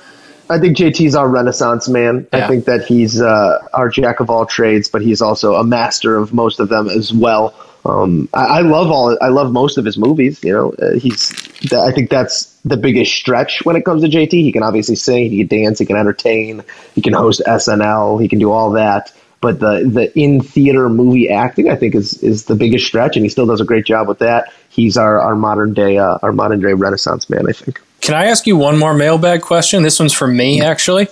I 0.49 0.59
think 0.61 0.77
JT's 0.77 1.17
our 1.17 1.29
renaissance 1.29 1.89
man. 1.89 2.27
Yeah. 2.33 2.45
I 2.45 2.49
think 2.49 2.67
that 2.67 2.85
he's 2.85 3.21
uh, 3.21 3.59
our 3.75 3.89
jack 3.89 4.21
of 4.21 4.31
all 4.31 4.47
trades, 4.47 4.89
but 4.89 5.03
he's 5.03 5.21
also 5.21 5.55
a 5.55 5.65
master 5.65 6.17
of 6.17 6.33
most 6.33 6.61
of 6.61 6.69
them 6.69 6.89
as 6.89 7.13
well. 7.13 7.53
Um, 7.87 8.29
I, 8.35 8.45
I 8.45 8.61
love 8.61 8.91
all. 8.91 9.17
I 9.21 9.29
love 9.29 9.53
most 9.53 9.79
of 9.79 9.85
his 9.85 9.97
movies. 9.97 10.43
You 10.43 10.53
know, 10.53 10.73
uh, 10.73 10.99
he's. 10.99 11.33
I 11.73 11.93
think 11.93 12.11
that's 12.11 12.57
the 12.65 12.77
biggest 12.77 13.15
stretch 13.15 13.65
when 13.65 13.77
it 13.77 13.85
comes 13.85 14.03
to 14.03 14.09
JT. 14.09 14.31
He 14.31 14.53
can 14.53 14.63
obviously 14.63 14.97
sing, 14.97 15.31
he 15.31 15.45
can 15.45 15.47
dance, 15.47 15.79
he 15.79 15.87
can 15.87 15.97
entertain, 15.97 16.65
he 16.95 17.03
can 17.03 17.13
host 17.13 17.41
SNL, 17.47 18.21
he 18.21 18.29
can 18.29 18.39
do 18.39 18.51
all 18.51 18.73
that. 18.73 19.13
But 19.41 19.61
the 19.61 19.89
the 19.89 20.19
in 20.19 20.41
theater 20.41 20.89
movie 20.89 21.29
acting, 21.29 21.71
I 21.71 21.77
think, 21.77 21.95
is 21.95 22.23
is 22.23 22.47
the 22.47 22.57
biggest 22.57 22.87
stretch, 22.87 23.17
and 23.17 23.25
he 23.25 23.29
still 23.29 23.47
does 23.47 23.61
a 23.61 23.65
great 23.65 23.85
job 23.85 24.09
with 24.09 24.19
that. 24.19 24.53
He's 24.69 24.97
our, 24.97 25.21
our 25.21 25.37
modern 25.37 25.75
day 25.75 25.99
uh, 25.99 26.19
our 26.23 26.33
modern 26.33 26.61
day 26.61 26.73
renaissance 26.73 27.31
man. 27.31 27.49
I 27.49 27.53
think. 27.53 27.81
Can 28.01 28.15
I 28.15 28.27
ask 28.27 28.47
you 28.47 28.57
one 28.57 28.79
more 28.79 28.95
mailbag 28.95 29.43
question? 29.43 29.83
This 29.83 29.99
one's 29.99 30.13
for 30.13 30.27
me, 30.27 30.61
actually. 30.63 31.09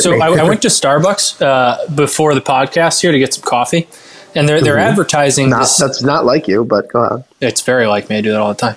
So. 0.00 0.20
I, 0.20 0.40
I 0.40 0.42
went 0.48 0.62
to 0.62 0.68
Starbucks 0.68 1.40
uh, 1.40 1.88
before 1.94 2.34
the 2.34 2.40
podcast 2.40 3.00
here 3.00 3.12
to 3.12 3.18
get 3.18 3.34
some 3.34 3.44
coffee, 3.44 3.88
and 4.34 4.48
they're 4.48 4.60
they're 4.60 4.76
Mhm. 4.76 4.90
advertising 4.90 5.50
Not, 5.50 5.60
this. 5.62 5.76
that's 5.76 6.02
not 6.02 6.24
like 6.24 6.48
you, 6.48 6.64
but 6.64 6.88
go 6.92 7.00
on. 7.00 7.24
It's 7.40 7.60
very 7.62 7.86
like 7.86 8.08
me. 8.10 8.18
I 8.18 8.20
do 8.20 8.30
that 8.32 8.40
all 8.40 8.48
the 8.48 8.54
time. 8.60 8.76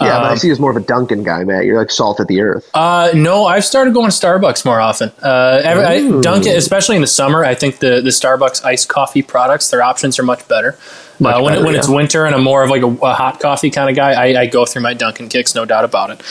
Yeah, 0.00 0.20
but 0.20 0.26
I 0.26 0.30
Um, 0.30 0.36
see 0.38 0.46
you 0.46 0.52
as 0.52 0.60
more 0.60 0.70
of 0.70 0.76
a 0.76 0.80
Dunkin' 0.80 1.24
guy, 1.24 1.42
Matt. 1.42 1.64
You're 1.64 1.76
like 1.76 1.90
salt 1.90 2.20
of 2.20 2.28
the 2.28 2.40
earth. 2.40 2.64
Uh, 2.72 3.08
no, 3.14 3.46
I've 3.46 3.64
started 3.64 3.92
going 3.94 4.08
to 4.10 4.16
Starbucks 4.16 4.64
more 4.64 4.80
often. 4.80 5.10
Uh, 5.20 5.60
every, 5.64 5.84
I, 5.84 6.20
Dunkin', 6.20 6.56
especially 6.56 6.94
in 6.94 7.00
the 7.02 7.08
summer, 7.08 7.44
I 7.44 7.56
think 7.56 7.80
the, 7.80 8.00
the 8.00 8.10
Starbucks 8.10 8.64
iced 8.64 8.88
coffee 8.88 9.22
products, 9.22 9.70
their 9.70 9.82
options 9.82 10.16
are 10.20 10.22
much 10.22 10.46
better. 10.46 10.76
Much 11.18 11.34
uh, 11.34 11.40
when 11.42 11.54
better, 11.54 11.64
it, 11.64 11.66
when 11.66 11.74
it's 11.74 11.88
winter 11.88 12.26
and 12.26 12.34
I'm 12.36 12.44
more 12.44 12.62
of 12.62 12.70
like 12.70 12.82
a, 12.82 12.86
a 12.86 13.12
hot 13.14 13.40
coffee 13.40 13.70
kind 13.70 13.90
of 13.90 13.96
guy, 13.96 14.12
I, 14.12 14.42
I 14.42 14.46
go 14.46 14.64
through 14.64 14.82
my 14.82 14.94
Dunkin' 14.94 15.30
kicks, 15.30 15.56
no 15.56 15.64
doubt 15.64 15.84
about 15.84 16.10
it. 16.10 16.22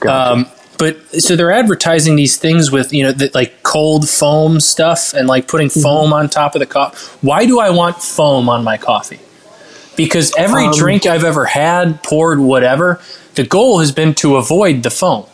Gotcha. 0.00 0.32
Um, 0.32 0.46
but 0.80 0.96
so 1.22 1.36
they're 1.36 1.52
advertising 1.52 2.16
these 2.16 2.36
things 2.38 2.72
with 2.72 2.92
you 2.92 3.04
know 3.04 3.12
the, 3.12 3.30
like 3.34 3.62
cold 3.62 4.08
foam 4.08 4.58
stuff 4.58 5.14
and 5.14 5.28
like 5.28 5.46
putting 5.46 5.68
Mm-hmm. 5.68 5.82
foam 5.82 6.12
on 6.12 6.28
top 6.28 6.56
of 6.56 6.60
the 6.60 6.66
coffee. 6.66 6.96
Why 7.20 7.46
do 7.46 7.60
I 7.60 7.70
want 7.70 7.96
foam 8.02 8.48
on 8.48 8.64
my 8.64 8.76
coffee? 8.78 9.20
Because 9.96 10.32
every 10.38 10.64
Um, 10.66 10.72
drink 10.72 11.04
I've 11.04 11.24
ever 11.24 11.44
had, 11.44 12.02
poured, 12.02 12.40
whatever, 12.40 12.98
the 13.34 13.44
goal 13.44 13.80
has 13.80 13.92
been 13.92 14.14
to 14.14 14.36
avoid 14.36 14.82
the 14.82 14.90
foam. 14.90 15.26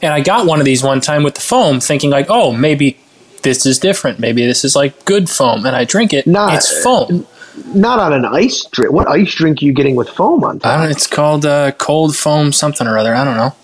And 0.00 0.14
I 0.14 0.20
got 0.20 0.46
one 0.46 0.58
of 0.58 0.64
these 0.64 0.82
one 0.82 1.00
time 1.00 1.22
with 1.22 1.34
the 1.34 1.40
foam, 1.42 1.80
thinking 1.80 2.10
like, 2.10 2.26
oh, 2.30 2.50
maybe 2.52 2.96
this 3.42 3.66
is 3.66 3.78
different. 3.78 4.18
Maybe 4.18 4.46
this 4.46 4.64
is 4.64 4.74
like 4.74 5.04
good 5.04 5.28
foam, 5.28 5.66
and 5.66 5.76
I 5.76 5.84
drink 5.84 6.12
it. 6.14 6.26
Nah, 6.26 6.54
it's 6.54 6.82
foam. 6.82 7.26
Not 7.74 7.98
on 7.98 8.12
an 8.12 8.24
ice 8.24 8.64
drink. 8.70 8.92
What 8.92 9.08
ice 9.08 9.34
drink 9.34 9.62
are 9.62 9.64
you 9.66 9.72
getting 9.72 9.96
with 9.96 10.08
foam 10.08 10.44
on 10.44 10.58
top? 10.60 10.90
It's 10.90 11.06
called 11.06 11.44
uh, 11.44 11.72
cold 11.72 12.16
foam 12.16 12.52
something 12.52 12.86
or 12.86 12.96
other. 12.98 13.14
I 13.14 13.24
don't 13.24 13.36
know. 13.36 13.54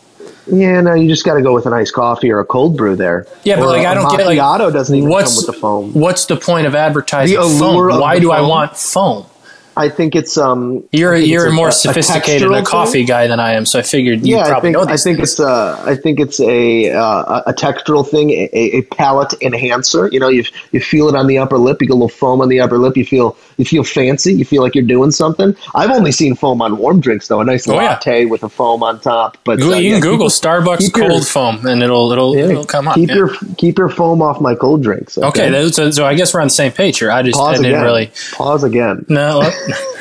Yeah, 0.46 0.80
no, 0.80 0.94
you 0.94 1.08
just 1.08 1.24
got 1.24 1.34
to 1.34 1.42
go 1.42 1.54
with 1.54 1.66
an 1.66 1.72
iced 1.72 1.92
coffee 1.94 2.30
or 2.30 2.40
a 2.40 2.44
cold 2.44 2.76
brew 2.76 2.96
there. 2.96 3.26
Yeah, 3.44 3.56
but 3.56 3.64
Or 3.64 3.66
like 3.68 3.84
a 3.84 3.88
I 3.90 3.94
don't 3.94 4.10
get. 4.16 4.26
Like 4.26 4.38
macchiato 4.38 4.72
doesn't 4.72 4.94
even 4.96 5.08
what's, 5.08 5.30
come 5.30 5.36
with 5.36 5.46
the 5.54 5.60
foam. 5.60 5.92
What's 5.94 6.26
the 6.26 6.36
point 6.36 6.66
of 6.66 6.74
advertising 6.74 7.36
The 7.38 7.42
foam? 7.58 7.90
of 7.90 8.00
Why 8.00 8.18
do 8.18 8.32
I 8.32 8.40
want 8.40 8.76
foam? 8.76 9.26
I 9.74 9.88
think 9.88 10.14
it's 10.14 10.36
um. 10.36 10.84
You're 10.92 11.14
I 11.14 11.20
think 11.20 11.30
you're 11.30 11.44
it's 11.46 11.52
a- 11.52 11.56
more 11.56 11.66
a- 11.68 11.70
a 11.70 11.72
sophisticated 11.72 12.46
textural 12.48 12.60
a 12.60 12.64
coffee 12.64 12.92
thing. 12.92 13.06
guy 13.06 13.26
than 13.26 13.40
I 13.40 13.52
am, 13.54 13.64
so 13.64 13.78
I 13.78 13.82
figured 13.82 14.26
you 14.26 14.34
yeah, 14.36 14.42
I 14.42 14.48
probably 14.50 14.72
think 14.72 14.76
know 14.86 14.92
I 14.92 14.96
think 14.98 15.16
things. 15.16 15.30
it's 15.30 15.40
a 15.40 15.82
I 15.86 15.96
think 15.96 16.20
it's 16.20 16.40
a 16.40 16.90
uh, 16.90 17.42
a 17.46 17.54
textural 17.54 18.06
thing, 18.06 18.30
a, 18.32 18.50
a 18.52 18.82
palate 18.82 19.32
enhancer. 19.40 20.08
You 20.12 20.20
know, 20.20 20.28
you 20.28 20.44
you 20.72 20.80
feel 20.80 21.08
it 21.08 21.14
on 21.16 21.26
the 21.26 21.38
upper 21.38 21.56
lip. 21.56 21.80
You 21.80 21.86
get 21.86 21.92
a 21.92 21.94
little 21.94 22.08
foam 22.10 22.42
on 22.42 22.50
the 22.50 22.60
upper 22.60 22.76
lip. 22.76 22.98
You 22.98 23.06
feel 23.06 23.34
you 23.62 23.66
feel 23.66 23.84
fancy. 23.84 24.34
You 24.34 24.44
feel 24.44 24.62
like 24.62 24.74
you're 24.74 24.84
doing 24.84 25.10
something. 25.12 25.56
I've 25.74 25.90
only 25.90 26.12
seen 26.12 26.34
foam 26.34 26.60
on 26.60 26.76
warm 26.78 27.00
drinks 27.00 27.28
though. 27.28 27.40
A 27.40 27.44
nice 27.44 27.68
Oh, 27.68 27.74
yeah. 27.74 27.90
latte 27.90 28.24
with 28.26 28.42
a 28.42 28.48
foam 28.48 28.82
on 28.82 29.00
top. 29.00 29.38
But 29.44 29.58
Google, 29.58 29.74
uh, 29.74 29.78
you 29.78 29.88
yeah, 29.90 29.94
can 29.94 30.02
Google 30.02 30.18
your- 30.24 30.30
Starbucks 30.30 30.78
keep 30.78 30.96
your- 30.96 31.08
cold 31.10 31.26
foam, 31.26 31.66
and 31.66 31.82
it'll 31.82 32.10
it'll 32.12 32.36
yeah, 32.36 32.44
it'll 32.50 32.64
come 32.64 32.88
up. 32.88 32.94
Keep 32.96 33.08
yeah. 33.10 33.14
your 33.16 33.30
keep 33.56 33.78
your 33.78 33.88
foam 33.88 34.20
off 34.22 34.40
my 34.40 34.54
cold 34.54 34.82
drinks. 34.82 35.16
okay, 35.16 35.48
that- 35.50 35.74
so, 35.74 35.90
so 35.90 36.04
I 36.04 36.14
guess 36.14 36.34
we're 36.34 36.40
on 36.40 36.46
the 36.46 36.50
same 36.50 36.72
page 36.72 36.98
here. 36.98 37.10
I 37.10 37.22
just 37.22 37.38
I 37.38 37.52
didn't 37.52 37.66
again. 37.66 37.82
really. 37.82 38.10
Pause 38.32 38.64
again. 38.64 39.06
No, 39.08 39.48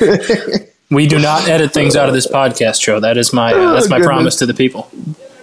we 0.90 1.06
do 1.06 1.18
not 1.18 1.48
edit 1.48 1.72
things 1.72 1.96
out 1.96 2.08
of 2.08 2.14
this 2.14 2.26
podcast 2.26 2.80
show. 2.82 3.00
That 3.00 3.16
is 3.16 3.32
my 3.32 3.52
uh, 3.52 3.72
that's 3.74 3.88
my 3.88 3.96
Goodness. 3.98 4.06
promise 4.06 4.36
to 4.36 4.46
the 4.46 4.54
people. 4.54 4.90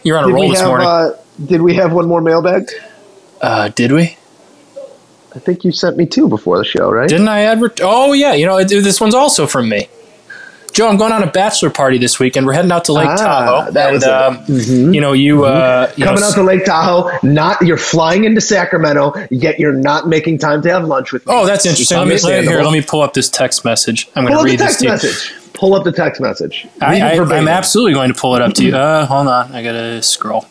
You're 0.04 0.18
on 0.18 0.26
a 0.26 0.28
Did 0.28 0.34
roll 0.34 0.50
this 0.50 0.60
have 0.60 0.68
morning. 0.70 0.88
uh, 0.88 1.12
Did 1.46 1.62
we 1.62 1.76
have 1.76 1.94
one 1.94 2.08
more 2.08 2.22
mailbag? 2.22 2.70
Uh, 3.42 3.70
did 3.70 3.92
we? 3.92 4.18
I 5.40 5.42
think 5.42 5.64
you 5.64 5.72
sent 5.72 5.96
me 5.96 6.06
two 6.06 6.28
before 6.28 6.58
the 6.58 6.66
show, 6.66 6.92
right? 6.92 7.08
Didn't 7.08 7.30
I 7.30 7.44
advert? 7.44 7.80
Oh 7.82 8.12
yeah, 8.12 8.34
you 8.34 8.46
know 8.46 8.58
it- 8.58 8.68
this 8.68 9.00
one's 9.00 9.16
also 9.16 9.48
from 9.48 9.70
me. 9.70 9.88
Joe, 10.74 10.90
I'm 10.90 10.98
going 10.98 11.14
on 11.14 11.24
a 11.24 11.32
bachelor 11.32 11.70
party 11.70 11.98
this 11.98 12.20
weekend. 12.20 12.46
We're 12.46 12.54
heading 12.54 12.72
out 12.74 12.86
to 12.86 12.94
Lake 12.94 13.08
Ah, 13.08 13.16
Tahoe. 13.16 13.72
that 13.72 13.86
and, 13.88 13.94
was 13.96 14.04
it. 14.04 14.08
Mm-hmm. 14.10 14.86
um, 14.88 14.94
You 14.94 15.02
know, 15.02 15.14
you, 15.14 15.46
uh, 15.46 15.92
you 15.96 16.04
Coming 16.04 16.20
know, 16.22 16.28
out 16.28 16.34
to 16.36 16.44
Lake 16.44 16.66
Tahoe, 16.66 17.10
not 17.24 17.62
you're 17.62 17.78
flying 17.78 18.26
into 18.26 18.40
Sacramento, 18.42 19.14
yet 19.32 19.60
you're 19.60 19.74
not 19.74 20.08
making 20.10 20.38
time 20.40 20.62
to 20.62 20.70
have 20.70 20.84
lunch 20.86 21.12
with 21.14 21.26
me. 21.26 21.34
Oh, 21.34 21.46
that's 21.48 21.66
interesting. 21.66 21.98
Let 21.98 22.08
me, 22.08 22.18
let 22.20 22.44
here, 22.44 22.62
let 22.62 22.72
me 22.74 22.82
pull 22.82 23.02
up 23.02 23.14
this 23.14 23.30
text 23.30 23.64
message. 23.66 24.10
I'm 24.16 24.26
going 24.26 24.38
to 24.38 24.44
read 24.44 24.60
this 24.60 24.78
text 24.78 24.80
to 24.80 24.86
you. 24.86 24.92
message. 24.92 25.34
Pull 25.54 25.74
up 25.74 25.86
the 25.86 25.92
text 25.94 26.22
message. 26.22 26.68
I, 26.82 26.92
Read 26.92 26.98
it 26.98 27.04
I, 27.04 27.18
verbatim. 27.18 27.38
I'm 27.40 27.48
absolutely 27.48 27.94
going 27.94 28.14
to 28.14 28.20
pull 28.20 28.36
it 28.36 28.42
up 28.42 28.54
to 28.56 28.66
you. 28.66 28.76
Uh, 28.76 29.06
hold 29.08 29.28
on, 29.28 29.52
I 29.54 29.64
gotta 29.64 30.02
scroll. 30.04 30.46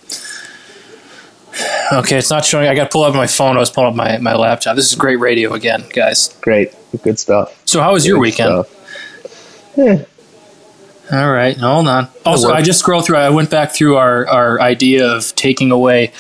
Okay, 1.93 2.19
it's 2.19 2.31
not 2.31 2.45
showing. 2.45 2.69
I 2.69 2.75
got 2.75 2.85
to 2.85 2.91
pull 2.91 3.05
up 3.05 3.15
my 3.15 3.27
phone. 3.27 3.57
I 3.57 3.61
was 3.61 3.71
pulling 3.71 3.91
up 3.91 3.95
my, 3.97 4.19
my 4.19 4.35
laptop. 4.35 4.77
This 4.77 4.87
is 4.91 4.95
great 4.95 5.17
radio 5.17 5.55
again, 5.55 5.85
guys. 5.93 6.37
great, 6.41 6.73
good 7.03 7.19
stuff. 7.19 7.61
So, 7.65 7.81
how 7.81 7.93
was 7.93 8.07
your 8.07 8.19
weekend? 8.19 8.65
Yeah. 9.77 10.05
All 11.11 11.31
right, 11.31 11.57
hold 11.57 11.89
on. 11.89 12.09
Also. 12.27 12.51
I 12.53 12.61
just 12.61 12.81
scrolled 12.81 13.07
through. 13.07 13.17
I 13.17 13.31
went 13.31 13.51
back 13.51 13.73
through 13.73 13.97
our, 13.97 14.27
our 14.29 14.61
idea 14.61 15.07
of 15.09 15.35
taking 15.35 15.71
away 15.71 16.13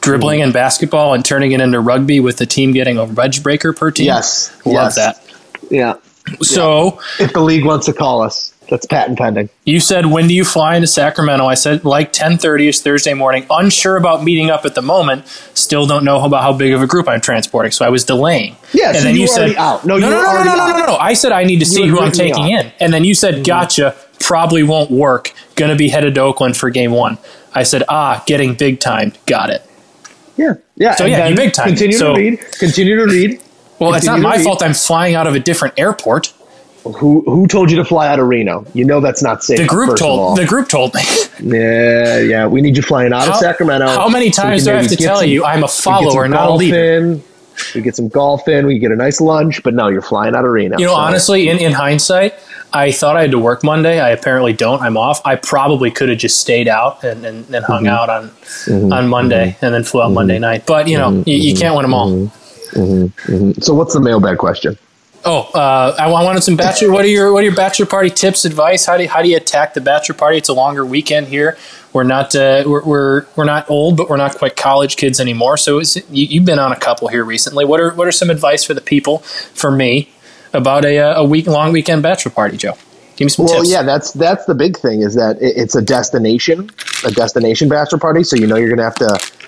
dribbling 0.00 0.40
Mm. 0.40 0.44
and 0.44 0.52
basketball 0.52 1.14
and 1.14 1.24
turning 1.24 1.52
it 1.52 1.60
into 1.60 1.78
rugby 1.78 2.18
with 2.18 2.38
the 2.38 2.46
team 2.46 2.72
getting 2.72 2.98
a 2.98 3.04
wedge 3.04 3.42
breaker 3.44 3.72
per 3.72 3.92
team. 3.92 4.06
Yes, 4.06 4.50
love 4.66 4.74
yes. 4.74 4.94
that. 4.96 5.24
Yeah. 5.70 5.94
So, 6.40 7.00
If 7.20 7.32
the 7.32 7.40
league 7.40 7.64
wants 7.64 7.86
to 7.86 7.92
call 7.92 8.22
us, 8.22 8.51
that's 8.72 8.86
patent 8.86 9.18
pending. 9.18 9.48
You 9.64 9.78
said 9.80 10.06
when 10.06 10.26
do 10.28 10.34
you 10.34 10.44
fly 10.44 10.74
into 10.76 10.86
Sacramento? 10.88 11.46
I 11.46 11.54
said 11.54 11.84
like 11.84 12.12
10:30 12.12 12.68
is 12.68 12.80
Thursday 12.82 13.14
morning. 13.14 13.46
Unsure 13.50 13.96
about 13.96 14.24
meeting 14.24 14.50
up 14.50 14.64
at 14.64 14.74
the 14.74 14.82
moment. 14.82 15.26
Still 15.54 15.86
don't 15.86 16.04
know 16.04 16.24
about 16.24 16.42
how 16.42 16.52
big 16.52 16.72
of 16.72 16.82
a 16.82 16.86
group 16.86 17.08
I'm 17.08 17.20
transporting, 17.20 17.70
so 17.72 17.84
I 17.84 17.90
was 17.90 18.04
delaying. 18.04 18.56
Yeah, 18.72 18.88
and 18.88 18.98
so 18.98 19.08
you 19.10 19.22
were 19.22 19.28
already 19.28 19.56
out. 19.56 19.84
No, 19.86 19.98
no, 19.98 20.08
you 20.08 20.14
no, 20.14 20.22
no, 20.22 20.32
no, 20.32 20.44
no, 20.44 20.66
no, 20.68 20.78
no, 20.78 20.86
no. 20.86 20.96
I 20.96 21.12
said 21.12 21.32
I 21.32 21.44
need 21.44 21.60
to 21.60 21.66
see 21.66 21.86
who 21.86 22.00
I'm 22.00 22.12
taking 22.12 22.48
in, 22.48 22.72
and 22.80 22.92
then 22.92 23.04
you 23.04 23.14
said 23.14 23.34
Mm-hmm. 23.34 23.42
gotcha. 23.44 23.94
Probably 24.20 24.62
won't 24.62 24.90
work. 24.90 25.32
Going 25.56 25.70
to 25.70 25.76
be 25.76 25.88
headed 25.88 26.14
to 26.14 26.20
Oakland 26.22 26.56
for 26.56 26.70
Game 26.70 26.92
One. 26.92 27.18
I 27.54 27.64
said 27.64 27.82
ah, 27.88 28.22
getting 28.26 28.54
big 28.54 28.78
time. 28.80 29.12
Got 29.26 29.50
it. 29.50 29.62
Yeah, 30.36 30.54
yeah. 30.76 30.94
So, 30.94 31.04
yeah, 31.04 31.26
you 31.28 31.36
big 31.36 31.52
time. 31.52 31.66
Continue 31.68 31.96
So- 31.98 32.14
to 32.14 32.18
read. 32.20 32.40
Continue 32.58 32.96
to 32.96 33.04
read. 33.04 33.40
Well, 33.78 33.94
it's 33.94 34.06
not 34.06 34.20
my 34.20 34.36
read. 34.36 34.44
fault. 34.44 34.62
I'm 34.62 34.74
flying 34.74 35.14
out 35.16 35.26
of 35.26 35.34
a 35.34 35.40
different 35.40 35.74
airport. 35.76 36.32
Who 36.84 37.22
who 37.26 37.46
told 37.46 37.70
you 37.70 37.76
to 37.76 37.84
fly 37.84 38.08
out 38.08 38.18
of 38.18 38.26
Reno? 38.26 38.66
You 38.74 38.84
know 38.84 39.00
that's 39.00 39.22
not 39.22 39.44
safe. 39.44 39.58
The 39.58 39.66
group 39.66 39.90
first 39.90 40.02
of 40.02 40.08
all. 40.08 40.16
told 40.34 40.38
the 40.38 40.46
group 40.46 40.68
told 40.68 40.94
me. 40.94 41.02
Yeah, 41.40 42.18
yeah. 42.20 42.46
We 42.46 42.60
need 42.60 42.76
you 42.76 42.82
flying 42.82 43.12
out 43.12 43.26
of 43.28 43.36
Sacramento. 43.36 43.86
how 43.86 44.08
many 44.08 44.30
times 44.30 44.64
do 44.64 44.70
I 44.72 44.74
have 44.76 44.88
to 44.88 44.96
tell 44.96 45.20
some- 45.20 45.28
you 45.28 45.44
I'm 45.44 45.64
a 45.64 45.68
follower, 45.68 46.28
not 46.28 46.50
a 46.50 46.54
leader? 46.54 46.96
in, 46.98 47.22
We 47.74 47.80
get 47.82 47.96
some 47.96 48.08
golf 48.08 48.46
in. 48.48 48.66
We 48.66 48.78
get 48.78 48.90
a 48.92 48.96
nice 48.96 49.20
lunch. 49.20 49.62
But 49.62 49.74
no, 49.74 49.88
you're 49.88 50.02
flying 50.02 50.34
out 50.36 50.44
of 50.44 50.50
Reno. 50.52 50.78
You 50.78 50.86
know, 50.86 50.92
so- 50.94 51.00
honestly, 51.00 51.48
in, 51.48 51.58
in 51.58 51.72
hindsight, 51.72 52.34
I 52.72 52.90
thought 52.92 53.16
I 53.16 53.22
had 53.22 53.30
to 53.32 53.38
work 53.38 53.62
Monday. 53.64 54.00
I 54.00 54.10
apparently 54.10 54.52
don't. 54.52 54.80
I'm 54.82 54.96
off. 54.96 55.20
I 55.24 55.36
probably 55.36 55.90
could 55.90 56.08
have 56.08 56.18
just 56.18 56.40
stayed 56.40 56.68
out 56.68 57.02
and, 57.04 57.24
and, 57.26 57.52
and 57.54 57.64
hung 57.64 57.84
Mm-hmm. 57.84 57.94
out 57.94 58.08
on 58.08 58.28
mm-hmm. 58.28 58.92
on 58.92 59.08
Monday 59.08 59.50
mm-hmm. 59.52 59.64
and 59.64 59.74
then 59.74 59.84
flew 59.84 60.02
out 60.02 60.12
Monday 60.12 60.34
mm-hmm. 60.34 60.42
night. 60.42 60.66
But 60.66 60.88
you 60.88 60.98
know, 60.98 61.10
Mm-hmm. 61.10 61.28
you, 61.28 61.36
you 61.36 61.54
can't 61.56 61.74
win 61.74 61.82
them 61.82 61.94
all. 61.94 62.30
So 63.60 63.74
what's 63.74 63.94
the 63.94 64.00
mailbag 64.00 64.38
question? 64.38 64.78
Oh, 65.24 65.50
uh, 65.54 65.94
I 65.98 66.08
wanted 66.08 66.42
some 66.42 66.56
bachelor. 66.56 66.90
What 66.90 67.04
are 67.04 67.08
your 67.08 67.32
what 67.32 67.40
are 67.42 67.46
your 67.46 67.54
bachelor 67.54 67.86
party 67.86 68.10
tips, 68.10 68.44
advice? 68.44 68.86
How 68.86 68.96
do 68.96 69.04
you, 69.04 69.08
how 69.08 69.22
do 69.22 69.28
you 69.28 69.36
attack 69.36 69.74
the 69.74 69.80
bachelor 69.80 70.16
party? 70.16 70.38
It's 70.38 70.48
a 70.48 70.52
longer 70.52 70.84
weekend 70.84 71.28
here. 71.28 71.56
We're 71.92 72.02
not 72.02 72.34
uh, 72.34 72.64
we're, 72.66 72.82
we're 72.84 73.26
we're 73.36 73.44
not 73.44 73.70
old, 73.70 73.96
but 73.96 74.08
we're 74.10 74.16
not 74.16 74.36
quite 74.36 74.56
college 74.56 74.96
kids 74.96 75.20
anymore. 75.20 75.56
So 75.58 75.78
you, 75.78 76.26
you've 76.26 76.44
been 76.44 76.58
on 76.58 76.72
a 76.72 76.76
couple 76.76 77.06
here 77.06 77.24
recently. 77.24 77.64
What 77.64 77.80
are 77.80 77.92
what 77.94 78.08
are 78.08 78.12
some 78.12 78.30
advice 78.30 78.64
for 78.64 78.74
the 78.74 78.80
people, 78.80 79.18
for 79.18 79.70
me, 79.70 80.10
about 80.52 80.84
a 80.84 80.98
uh, 80.98 81.20
a 81.20 81.24
week 81.24 81.46
long 81.46 81.72
weekend 81.72 82.02
bachelor 82.02 82.32
party, 82.32 82.56
Joe? 82.56 82.74
Give 83.14 83.26
me 83.26 83.28
some 83.28 83.44
Well, 83.44 83.58
tips. 83.58 83.70
yeah, 83.70 83.82
that's 83.82 84.10
that's 84.12 84.46
the 84.46 84.54
big 84.54 84.76
thing 84.76 85.02
is 85.02 85.14
that 85.14 85.36
it, 85.40 85.56
it's 85.56 85.76
a 85.76 85.82
destination, 85.82 86.70
a 87.04 87.12
destination 87.12 87.68
bachelor 87.68 87.98
party. 87.98 88.24
So 88.24 88.34
you 88.36 88.48
know 88.48 88.56
you're 88.56 88.74
going 88.74 88.78
to 88.78 88.84
have 88.84 88.94
to 88.96 89.41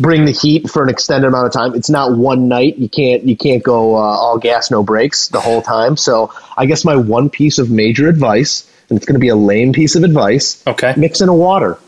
bring 0.00 0.24
the 0.24 0.32
heat 0.32 0.68
for 0.68 0.82
an 0.82 0.88
extended 0.88 1.26
amount 1.28 1.46
of 1.46 1.52
time. 1.52 1.74
It's 1.74 1.90
not 1.90 2.16
one 2.16 2.48
night. 2.48 2.78
You 2.78 2.88
can't 2.88 3.24
you 3.24 3.36
can't 3.36 3.62
go 3.62 3.94
uh, 3.94 3.98
all 3.98 4.38
gas 4.38 4.70
no 4.70 4.82
brakes 4.82 5.28
the 5.28 5.40
whole 5.40 5.62
time. 5.62 5.96
So 5.96 6.32
I 6.56 6.66
guess 6.66 6.84
my 6.84 6.96
one 6.96 7.30
piece 7.30 7.58
of 7.58 7.70
major 7.70 8.08
advice, 8.08 8.68
and 8.88 8.96
it's 8.96 9.06
going 9.06 9.14
to 9.14 9.20
be 9.20 9.28
a 9.28 9.36
lame 9.36 9.72
piece 9.72 9.96
of 9.96 10.04
advice. 10.04 10.62
Okay. 10.66 10.94
mix 10.96 11.20
in 11.20 11.28
a 11.28 11.34
water. 11.34 11.78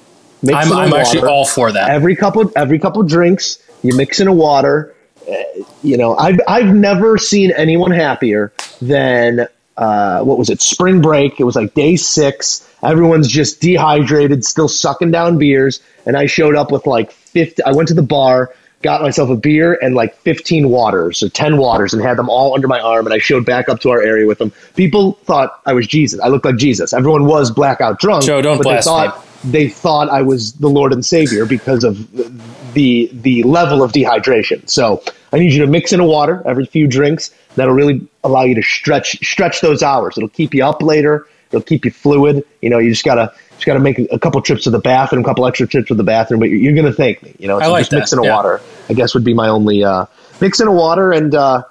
Mix 0.43 0.67
I'm, 0.67 0.73
I'm 0.73 0.93
actually 0.93 1.29
all 1.29 1.47
for 1.47 1.73
that. 1.73 1.89
every 1.89 2.17
couple 2.17 2.53
every 2.55 2.79
couple 2.79 3.03
drinks 3.03 3.59
you 3.83 3.97
mix 3.97 4.21
in 4.21 4.29
a 4.29 4.33
water 4.33 4.95
uh, 5.31 5.35
you 5.83 5.97
know 5.97 6.17
i've 6.17 6.39
i've 6.47 6.75
never 6.75 7.17
seen 7.17 7.51
anyone 7.53 7.91
happier 7.91 8.53
than 8.83 9.47
uh, 9.77 10.23
what 10.23 10.39
was 10.39 10.51
it 10.51 10.61
spring 10.61 11.01
break 11.01 11.41
it 11.41 11.45
was 11.45 11.57
like 11.57 11.73
day 11.75 11.97
six 11.97 12.71
everyone's 12.83 13.29
just 13.29 13.61
dehydrated 13.61 14.45
still 14.45 14.69
sucking 14.69 15.11
down 15.11 15.39
beers 15.39 15.81
and 16.07 16.17
i 16.17 16.27
showed 16.27 16.55
up 16.55 16.71
with 16.71 16.87
like 16.87 17.17
50 17.35 17.63
i 17.65 17.73
went 17.73 17.89
to 17.89 17.95
the 17.95 18.03
bar 18.03 18.53
got 18.83 19.01
myself 19.01 19.31
a 19.31 19.37
beer 19.37 19.79
and 19.81 19.95
like 19.95 20.15
15 20.19 20.69
waters 20.69 21.23
or 21.23 21.29
10 21.29 21.57
waters 21.57 21.95
and 21.95 22.03
had 22.03 22.19
them 22.19 22.29
all 22.29 22.55
under 22.55 22.69
my 22.69 22.81
arm 22.81 23.07
and 23.07 23.15
i 23.15 23.19
showed 23.19 23.45
back 23.45 23.69
up 23.69 23.81
to 23.81 23.91
our 23.91 24.01
area 24.01 24.27
with 24.27 24.39
them 24.39 24.53
people 24.77 25.13
thought 25.25 25.61
i 25.67 25.73
was 25.73 25.87
jesus 25.87 26.21
i 26.21 26.29
looked 26.29 26.45
like 26.45 26.57
jesus 26.57 26.93
everyone 26.93 27.27
was 27.27 27.51
blackout 27.51 27.99
drunk 27.99 28.25
Joe, 28.25 28.41
don't 28.41 28.57
but 28.57 28.65
they 28.65 28.71
blaspheme. 28.71 29.11
thought 29.11 29.27
they 29.45 29.69
thought 29.69 30.09
I 30.09 30.23
was 30.23 30.55
the 30.55 30.69
Lord 30.69 30.93
and 30.93 31.05
Savior 31.05 31.45
because 31.45 31.85
of 31.85 32.11
the 32.73 33.11
the 33.13 33.43
level 33.43 33.83
of 33.83 33.93
dehydration. 33.93 34.69
So 34.69 35.03
I 35.33 35.39
need 35.39 35.53
you 35.53 35.61
to 35.61 35.67
mix 35.67 35.93
in 35.93 36.01
a 36.01 36.07
water 36.07 36.43
every 36.47 36.67
few 36.67 36.87
drinks. 36.87 37.31
That'll 37.57 37.75
really 37.75 38.07
allow 38.25 38.43
you 38.45 38.55
to 38.55 38.63
stretch 38.63 39.19
stretch 39.25 39.61
those 39.61 39.83
hours. 39.83 40.17
It'll 40.17 40.29
keep 40.29 40.55
you 40.55 40.65
up 40.65 40.83
later. 40.83 41.27
It'll 41.51 41.63
keep 41.63 41.85
you 41.85 41.91
fluid. 41.91 42.45
You 42.63 42.71
know, 42.71 42.79
you 42.79 42.91
just 42.91 43.05
gotta 43.05 43.33
just 43.55 43.67
gotta 43.67 43.81
make 43.81 43.99
a, 43.99 44.19
couple 44.19 44.41
trips 44.43 44.65
to 44.65 44.71
the 44.71 44.79
bathroom, 44.79 45.23
a 45.23 45.25
couple 45.25 45.47
extra 45.47 45.67
trips 45.67 45.89
to 45.89 45.95
the 45.95 46.03
bathroom, 46.05 46.41
but 46.41 46.49
you're, 46.49 46.59
you're 46.59 46.75
gonna 46.75 46.93
thank 46.93 47.23
me. 47.23 47.35
You 47.39 47.49
know, 47.49 47.59
I 47.59 47.65
so 47.65 47.73
like 47.73 47.81
just 47.83 47.93
mix 47.93 48.11
that, 48.11 48.17
in 48.19 48.25
a 48.25 48.27
yeah. 48.27 48.37
water. 48.37 48.61
I 48.89 48.95
guess 48.95 49.15
would 49.15 49.25
be 49.25 49.35
my 49.35 49.49
only 49.49 49.85
uh, 49.85 50.07
mix 50.41 50.61
in 50.61 50.69
a 50.69 50.73
water 50.73 51.13
and. 51.13 51.35
Uh, 51.35 51.63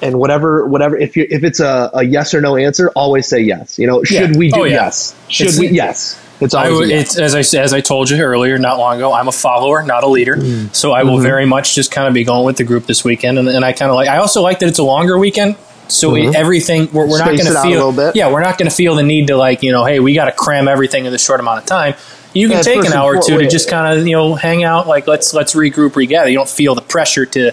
and 0.00 0.18
whatever, 0.18 0.64
whatever. 0.64 0.96
If 0.96 1.16
you 1.16 1.26
if 1.28 1.42
it's 1.42 1.58
a, 1.58 1.90
a 1.92 2.04
yes 2.04 2.32
or 2.32 2.40
no 2.40 2.56
answer, 2.56 2.90
always 2.90 3.26
say 3.26 3.40
yes. 3.40 3.80
You 3.80 3.88
know, 3.88 4.04
should 4.04 4.30
Yeah. 4.30 4.38
we 4.38 4.50
do 4.50 4.60
Oh, 4.60 4.64
yeah. 4.64 4.84
yes? 4.84 5.12
Should 5.26 5.48
It's- 5.48 5.58
we? 5.58 5.68
Yes. 5.70 6.16
It's 6.40 6.54
always 6.54 6.88
yes. 6.88 7.16
it's, 7.16 7.18
as 7.18 7.34
I 7.34 7.58
as 7.58 7.72
I 7.72 7.80
told 7.80 8.08
you 8.08 8.22
earlier, 8.22 8.58
not 8.58 8.78
long 8.78 8.98
ago, 8.98 9.12
I'm 9.12 9.26
a 9.26 9.32
follower, 9.32 9.82
not 9.82 10.04
a 10.04 10.06
leader. 10.06 10.36
Mm-hmm. 10.36 10.68
So 10.72 10.92
I 10.92 11.02
will 11.02 11.18
very 11.18 11.46
much 11.46 11.74
just 11.74 11.90
kind 11.90 12.06
of 12.06 12.14
be 12.14 12.22
going 12.22 12.44
with 12.46 12.56
the 12.58 12.62
group 12.62 12.86
this 12.86 13.02
weekend, 13.02 13.40
and, 13.40 13.48
and 13.48 13.64
I 13.64 13.72
kind 13.72 13.90
of 13.90 13.96
like. 13.96 14.08
I 14.08 14.18
also 14.18 14.40
like 14.40 14.60
that 14.60 14.68
it's 14.68 14.78
a 14.78 14.84
longer 14.84 15.18
weekend, 15.18 15.56
so 15.88 16.14
it- 16.14 16.34
everything 16.34 16.88
we're, 16.92 17.08
we're 17.08 17.18
not 17.18 17.28
Mm-hmm. 17.28 17.36
Going 17.44 17.54
to 17.54 17.62
feel. 17.62 17.86
little 17.86 17.92
bit. 17.92 18.16
Yeah, 18.16 18.32
we're 18.32 18.42
not 18.42 18.58
going 18.58 18.68
to 18.70 18.74
feel 18.74 18.94
the 18.94 19.02
need 19.02 19.26
to 19.28 19.36
like 19.36 19.62
you 19.62 19.72
know, 19.72 19.84
hey, 19.84 20.00
we 20.00 20.14
got 20.14 20.26
to 20.26 20.32
cram 20.32 20.68
everything 20.68 21.04
in 21.06 21.12
this 21.12 21.24
short 21.24 21.40
amount 21.40 21.60
of 21.60 21.66
time. 21.66 21.94
You 22.34 22.48
can 22.48 22.58
Yeah, 22.58 22.62
take 22.62 22.84
an 22.84 22.92
hour 22.92 23.16
or 23.16 23.22
two 23.22 23.38
to 23.38 23.48
just 23.48 23.68
kind 23.70 23.98
of 23.98 24.06
you 24.06 24.12
know 24.14 24.34
hang 24.34 24.62
out. 24.64 24.86
Like 24.86 25.06
let's 25.06 25.32
let's 25.34 25.54
regroup, 25.54 25.96
regather. 25.96 26.28
You 26.30 26.36
don't 26.36 26.48
feel 26.48 26.74
the 26.74 26.82
pressure 26.82 27.24
to 27.26 27.52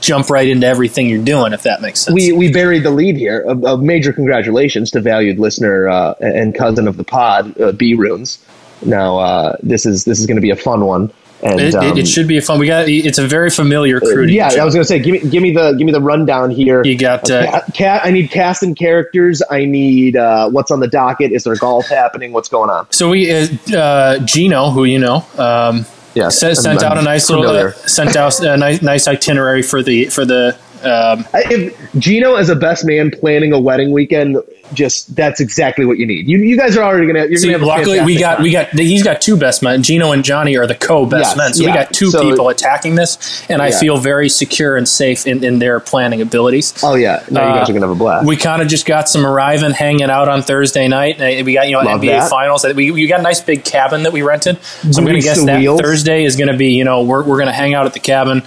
jump 0.00 0.28
right 0.28 0.46
into 0.46 0.66
everything 0.66 1.08
you're 1.08 1.24
doing, 1.24 1.52
if 1.54 1.62
that 1.62 1.80
makes 1.80 2.00
sense. 2.00 2.14
we 2.14 2.32
we 2.32 2.52
buried 2.52 2.82
the 2.82 2.90
lead 2.90 3.16
here. 3.16 3.42
A, 3.48 3.52
a 3.74 3.78
major 3.78 4.12
congratulations 4.12 4.90
to 4.90 5.00
valued 5.00 5.38
listener 5.38 5.88
uh, 5.88 6.14
and 6.20 6.54
cousin 6.54 6.86
of 6.88 6.96
the 6.96 7.04
pod, 7.04 7.58
uh, 7.60 7.72
B 7.72 7.94
Runes. 7.94 8.44
Now 8.84 9.18
uh, 9.18 9.56
this 9.62 9.86
is 9.86 10.04
this 10.04 10.18
is 10.20 10.26
going 10.26 10.36
to 10.36 10.42
be 10.42 10.50
a 10.50 10.56
fun 10.56 10.84
one. 10.84 11.10
And 11.42 11.60
It, 11.60 11.68
it, 11.68 11.74
um, 11.74 11.98
it 11.98 12.08
should 12.08 12.26
be 12.26 12.40
fun. 12.40 12.58
We 12.58 12.66
got. 12.66 12.88
It's 12.88 13.18
a 13.18 13.26
very 13.26 13.50
familiar 13.50 14.00
crew. 14.00 14.26
to 14.26 14.32
yeah, 14.32 14.48
I 14.58 14.64
was 14.64 14.74
gonna 14.74 14.84
say, 14.84 14.98
give 14.98 15.12
me 15.22 15.30
give 15.30 15.42
me 15.42 15.52
the 15.52 15.72
give 15.72 15.84
me 15.84 15.92
the 15.92 16.00
rundown 16.00 16.50
here. 16.50 16.82
You 16.84 16.96
got, 16.96 17.30
uh, 17.30 17.50
cat, 17.50 17.74
cat. 17.74 18.00
I 18.04 18.10
need 18.10 18.30
cast 18.30 18.62
and 18.62 18.74
characters. 18.76 19.42
I 19.50 19.66
need 19.66 20.16
uh, 20.16 20.48
what's 20.50 20.70
on 20.70 20.80
the 20.80 20.88
docket. 20.88 21.32
Is 21.32 21.44
there 21.44 21.54
golf 21.56 21.88
happening? 21.88 22.32
What's 22.32 22.48
going 22.48 22.70
on? 22.70 22.90
So 22.90 23.10
we, 23.10 23.30
uh, 23.30 23.46
uh, 23.76 24.18
Gino, 24.20 24.70
who 24.70 24.84
you 24.84 24.98
know, 24.98 25.26
um, 25.36 25.84
Yeah, 26.14 26.30
sent, 26.30 26.56
sent 26.56 26.82
I'm 26.82 26.92
out 26.92 26.98
a 26.98 27.02
nice 27.02 27.28
little, 27.28 27.44
familiar. 27.44 27.68
uh, 27.68 27.72
sent 27.72 28.16
out 28.16 28.40
a 28.40 28.56
nice, 28.56 28.80
nice 28.80 29.06
itinerary 29.06 29.62
for 29.62 29.82
the 29.82 30.06
for 30.06 30.24
the. 30.24 30.56
Um, 30.84 31.24
If 31.34 31.74
Gino, 31.98 32.34
as 32.34 32.48
a 32.48 32.56
best 32.56 32.84
man 32.84 33.10
planning 33.10 33.52
a 33.52 33.60
wedding 33.60 33.90
weekend, 33.92 34.36
just 34.72 35.14
that's 35.14 35.38
exactly 35.40 35.84
what 35.84 35.96
you 35.98 36.06
need. 36.06 36.28
You 36.28 36.38
you 36.38 36.56
guys 36.56 36.76
are 36.76 36.82
already 36.82 37.06
gonna. 37.06 37.26
You're 37.26 37.40
gonna 37.40 37.52
have 37.52 37.62
luckily 37.62 38.00
we 38.02 38.18
got 38.18 38.34
time. 38.36 38.42
we 38.42 38.50
got 38.50 38.68
he's 38.70 39.02
got 39.04 39.20
two 39.20 39.36
best 39.36 39.62
men. 39.62 39.82
Gino 39.82 40.10
and 40.12 40.24
Johnny 40.24 40.56
are 40.56 40.66
the 40.66 40.74
co 40.74 41.06
best 41.06 41.30
Yes, 41.30 41.36
men, 41.36 41.54
so 41.54 41.64
we 41.64 41.72
got 41.72 41.92
two 41.92 42.10
So- 42.10 42.22
people 42.28 42.48
attacking 42.48 42.96
this, 42.96 43.44
and 43.48 43.62
I 43.62 43.70
feel 43.70 43.96
very 43.96 44.28
secure 44.28 44.76
and 44.76 44.88
safe 44.88 45.26
in, 45.26 45.44
in 45.44 45.60
their 45.60 45.78
planning 45.80 46.20
abilities. 46.20 46.74
Oh 46.82 46.94
yeah, 46.96 47.24
no, 47.30 47.46
you 47.46 47.54
guys 47.54 47.68
Uh, 47.68 47.70
are 47.70 47.74
gonna 47.74 47.86
have 47.86 47.90
a 47.96 47.98
blast. 47.98 48.26
We 48.26 48.36
kind 48.36 48.60
of 48.60 48.66
just 48.68 48.86
got 48.86 49.08
some 49.08 49.24
arriving, 49.24 49.70
hanging 49.70 50.10
out 50.10 50.28
on 50.28 50.42
Thursday 50.42 50.88
night. 50.88 51.20
Uh, 51.20 51.44
We 51.44 51.54
got 51.54 51.66
you 51.68 51.72
know 51.74 51.82
Love 51.82 52.00
NBA 52.00 52.20
that. 52.20 52.30
finals. 52.30 52.64
We, 52.74 52.90
we 52.90 53.06
got 53.06 53.20
a 53.20 53.22
nice 53.22 53.40
big 53.40 53.64
cabin 53.64 54.02
that 54.02 54.12
we 54.12 54.22
rented. 54.22 54.58
So 54.62 54.98
I'm 54.98 55.04
going 55.04 55.16
to 55.16 55.22
guess 55.22 55.44
that 55.44 55.60
wheels. 55.60 55.80
Thursday 55.80 56.24
is 56.24 56.34
going 56.36 56.48
to 56.48 56.56
be 56.56 56.72
you 56.72 56.82
know 56.84 57.02
we're 57.04 57.22
we're 57.22 57.36
going 57.36 57.46
to 57.46 57.52
hang 57.52 57.74
out 57.74 57.86
at 57.86 57.92
the 57.92 58.00
cabin, 58.00 58.42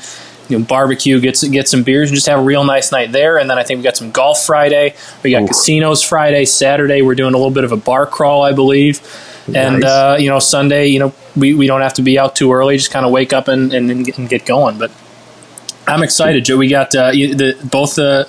you 0.49 0.57
know 0.59 0.65
barbecue, 0.65 1.19
get 1.21 1.37
some- 1.37 1.51
get 1.51 1.67
some 1.69 1.83
beers, 1.83 2.09
and 2.09 2.15
just 2.15 2.27
have 2.27 2.39
a 2.39 2.43
real 2.43 2.63
nice 2.65 2.91
night 2.91 3.11
there. 3.11 3.37
And 3.37 3.49
then 3.49 3.57
I 3.57 3.63
think 3.63 3.77
we 3.77 3.83
got 3.83 3.95
some 3.95 4.11
golf 4.11 4.45
Friday. 4.45 4.95
We 5.23 5.31
got 5.31 5.47
casinos 5.47 6.03
Friday, 6.03 6.43
Saturday. 6.45 7.01
We're 7.01 7.15
doing 7.15 7.33
a 7.33 7.37
little 7.37 7.51
bit 7.53 7.63
of 7.63 7.71
a 7.71 7.77
bar 7.77 8.05
crawl, 8.05 8.41
I 8.43 8.51
believe. 8.51 8.99
And 9.53 9.79
Nice. 9.81 9.89
uh, 9.89 10.17
you 10.19 10.29
know 10.29 10.39
Sunday, 10.39 10.87
you 10.87 10.99
know 10.99 11.13
we, 11.35 11.53
we 11.53 11.65
don't 11.67 11.81
have 11.81 11.93
to 11.95 12.01
be 12.01 12.19
out 12.19 12.35
too 12.35 12.51
early. 12.51 12.77
Just 12.77 12.91
kind 12.91 13.05
of 13.05 13.11
wake 13.11 13.31
up 13.33 13.47
and, 13.47 13.73
and, 13.73 13.89
and 13.89 14.05
get- 14.05 14.17
and 14.17 14.27
get 14.29 14.45
going. 14.45 14.77
But 14.77 14.91
I'm 15.87 16.03
excited, 16.03 16.45
Joe. 16.45 16.57
We 16.57 16.67
got 16.67 16.93
uh, 16.93 17.11
the 17.11 17.57
both 17.63 17.95
the 17.95 18.27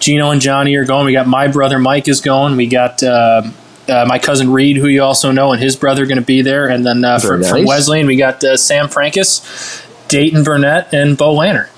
Gino 0.00 0.30
and 0.30 0.40
Johnny 0.40 0.74
are 0.76 0.84
going. 0.84 1.06
We 1.06 1.12
got 1.12 1.26
my 1.28 1.46
brother 1.48 1.78
Mike 1.78 2.08
is 2.08 2.20
going. 2.20 2.56
We 2.56 2.66
got 2.66 3.02
uh, 3.02 3.42
uh, 3.88 4.04
my 4.08 4.18
cousin 4.18 4.50
Reed, 4.50 4.76
who 4.76 4.88
you 4.88 5.02
also 5.02 5.30
know, 5.30 5.52
and 5.52 5.62
his 5.62 5.76
brother 5.76 6.04
going 6.06 6.18
to 6.18 6.24
be 6.24 6.42
there. 6.42 6.66
And 6.68 6.84
then 6.86 7.04
uh, 7.04 7.18
from, 7.18 7.42
from 7.44 7.58
nice. 7.60 7.66
Wesleyan, 7.68 8.06
we 8.06 8.16
got 8.16 8.42
uh, 8.42 8.56
Sam 8.56 8.88
Frankus, 8.88 9.84
Dayton 10.10 10.44
Burnett, 10.44 10.92
and 10.92 11.16
Bo 11.16 11.32
Lanner. 11.34 11.68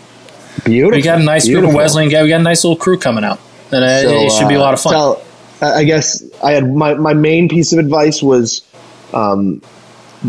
Beautiful. 0.64 0.97
We 0.97 1.03
got 1.03 1.20
a 1.20 1.24
nice 1.24 1.45
group 1.45 1.55
Beautiful. 1.61 1.70
of 1.70 1.76
Wesleyan 1.76 2.11
guys. 2.11 2.22
We 2.24 2.28
got 2.28 2.41
a 2.41 2.45
nice 2.45 2.64
little 2.64 2.76
crew 2.76 2.99
coming 2.99 3.24
out, 3.24 3.41
and 3.70 3.85
uh, 3.85 4.03
So, 4.03 4.09
it 4.11 4.33
should 4.33 4.49
be 4.49 4.55
a 4.55 4.59
uh, 4.59 4.62
lot 4.62 4.74
of 4.74 4.80
fun. 4.80 4.93
tell- 4.93 5.22
I 5.61 5.78
I 5.80 5.85
guess 5.85 6.22
I 6.43 6.53
had 6.53 6.68
my, 6.74 6.95
my 6.95 7.14
main 7.14 7.49
piece 7.49 7.72
of 7.72 7.78
advice 7.78 8.20
was 8.22 8.62
um, 9.14 9.62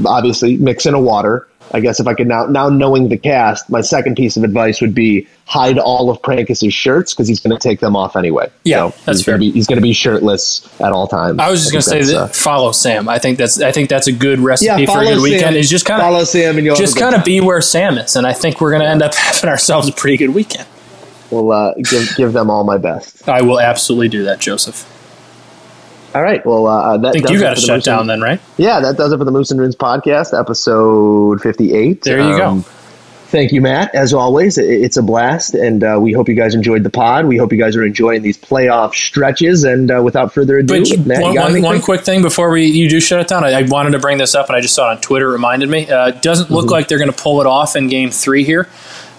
obviously 0.06 0.58
mix 0.58 0.86
in 0.86 0.94
a 0.94 1.02
water. 1.02 1.48
I 1.74 1.80
guess 1.80 2.00
if 2.00 2.06
I 2.08 2.14
could 2.14 2.28
now 2.28 2.46
now 2.46 2.70
knowing 2.70 3.10
the 3.10 3.18
cast, 3.18 3.70
my 3.70 3.82
second 3.82 4.16
piece 4.16 4.38
of 4.38 4.44
advice 4.44 4.80
would 4.80 4.94
be 4.94 5.28
hide 5.46 5.78
all 5.80 6.10
of 6.10 6.22
Prankus's 6.22 6.74
shirts 6.74 7.14
because 7.14 7.28
he's 7.28 7.40
going 7.40 7.56
to 7.58 7.62
take 7.62 7.80
them 7.80 7.96
off 7.96 8.16
anyway. 8.16 8.50
Yeah, 8.64 8.90
So 8.92 8.96
that's 9.06 9.18
he's 9.20 9.26
gonna 9.26 9.34
fair. 9.34 9.40
be, 9.40 9.52
he's 9.52 9.68
going 9.68 9.78
to 9.78 9.82
be 9.82 9.92
shirtless 9.94 10.68
at 10.80 10.92
all 10.92 11.08
times. 11.08 11.40
I 11.40 11.50
was 11.50 11.62
just 11.62 11.72
going 11.74 11.82
to 12.02 12.06
say 12.06 12.14
that 12.14 12.36
follow 12.36 12.72
Sam. 12.72 13.10
I 13.10 13.18
think 13.20 13.38
that's 13.40 13.60
I 13.60 13.72
think 13.72 13.90
that's 13.90 14.08
a 14.08 14.12
good 14.12 14.40
recipe 14.40 14.68
Yeah, 14.84 14.86
for 14.86 15.02
a 15.02 15.06
good 15.06 15.22
weekend. 15.22 15.56
Is 15.56 15.70
just 15.70 15.86
kind 15.86 16.00
of 16.02 16.06
follow 16.06 16.24
Sam 16.24 16.58
and 16.58 16.66
you'll 16.66 16.76
just 16.76 16.94
have 16.94 16.98
a 16.98 17.06
good 17.06 17.12
kind 17.12 17.22
of 17.22 17.26
be 17.26 17.42
where 17.42 17.62
Sam 17.62 17.98
is, 17.98 18.16
and 18.16 18.28
I 18.28 18.34
think 18.34 18.62
we're 18.62 18.72
going 18.72 18.84
to 18.84 18.90
end 18.90 19.02
up 19.02 19.14
having 19.16 19.50
ourselves 19.50 19.90
a 19.90 19.94
pretty 19.94 20.18
good 20.18 20.34
weekend. 20.34 20.68
We'll 21.32 21.52
uh, 21.52 21.74
give 21.76 22.16
give 22.16 22.34
them 22.34 22.52
all 22.52 22.64
my 22.64 22.78
best. 22.78 23.28
I 23.28 23.42
will 23.42 23.60
absolutely 23.60 24.10
do 24.10 24.26
that, 24.26 24.40
Joseph. 24.40 24.88
All 26.16 26.22
right. 26.22 26.46
Well, 26.46 26.68
uh, 26.68 26.98
that 26.98 27.08
I 27.08 27.12
think 27.14 27.30
you 27.30 27.40
got 27.40 27.56
to 27.56 27.62
the 27.62 27.68
shut 27.68 27.78
Moose 27.78 27.86
down 27.86 28.02
and- 28.02 28.10
then, 28.10 28.22
right? 28.22 28.40
Yeah, 28.58 28.80
that 28.82 28.98
does 28.98 29.12
it 29.12 29.18
for 29.18 29.26
the 29.26 29.32
Moose 29.32 29.52
and 29.52 29.60
Rins 29.60 29.76
podcast, 29.76 30.38
episode 30.40 31.42
fifty-eight. 31.42 32.02
There 32.04 32.20
you 32.22 32.38
go. 32.38 32.64
Thank 33.28 33.52
you, 33.52 33.62
Matt. 33.62 33.96
As 33.96 34.14
always, 34.14 34.60
it- 34.60 34.66
it's 34.70 34.96
a 34.96 35.02
blast, 35.02 35.56
and 35.56 35.84
uh, 35.84 35.98
we 36.00 36.14
hope 36.14 36.30
you 36.30 36.36
guys 36.36 36.54
enjoyed 36.54 36.84
the 36.84 36.92
pod. 36.92 37.26
We 37.26 37.36
hope 37.38 37.52
you 37.52 37.58
guys 37.58 37.76
are 37.76 37.84
enjoying 37.84 38.22
these 38.22 38.38
playoff 38.38 38.94
stretches. 38.94 39.64
And 39.64 39.90
uh, 39.90 40.02
without 40.04 40.36
further 40.36 40.60
ado, 40.60 40.86
But 40.86 41.08
Matt, 41.08 41.18
you 41.18 41.24
one, 41.24 41.34
got 41.34 41.42
one, 41.42 41.52
anything? 41.52 41.64
one 41.64 41.82
quick 41.82 42.02
thing 42.02 42.22
before 42.22 42.52
we 42.52 42.66
you 42.68 42.88
do 42.88 43.00
shut 43.00 43.20
it 43.22 43.28
down, 43.28 43.44
I, 43.44 43.54
I 43.54 43.64
wanted 43.64 43.92
to 43.94 44.00
bring 44.00 44.20
this 44.20 44.36
up, 44.36 44.50
and 44.50 44.56
I 44.56 44.62
just 44.62 44.76
saw 44.76 44.92
it 44.92 44.98
on 44.98 45.02
Twitter. 45.02 45.30
It 45.30 45.32
reminded 45.32 45.68
me. 45.68 45.90
Uh, 45.90 46.10
it 46.10 46.22
doesn't 46.22 46.52
look 46.52 46.66
Mm-hmm. 46.66 46.74
like 46.74 46.88
they're 46.90 47.00
going 47.00 47.12
to 47.12 47.18
pull 47.24 47.42
it 47.42 47.48
off 47.48 47.76
in 47.76 47.88
Game 47.88 48.12
Three 48.12 48.44
here, 48.44 48.70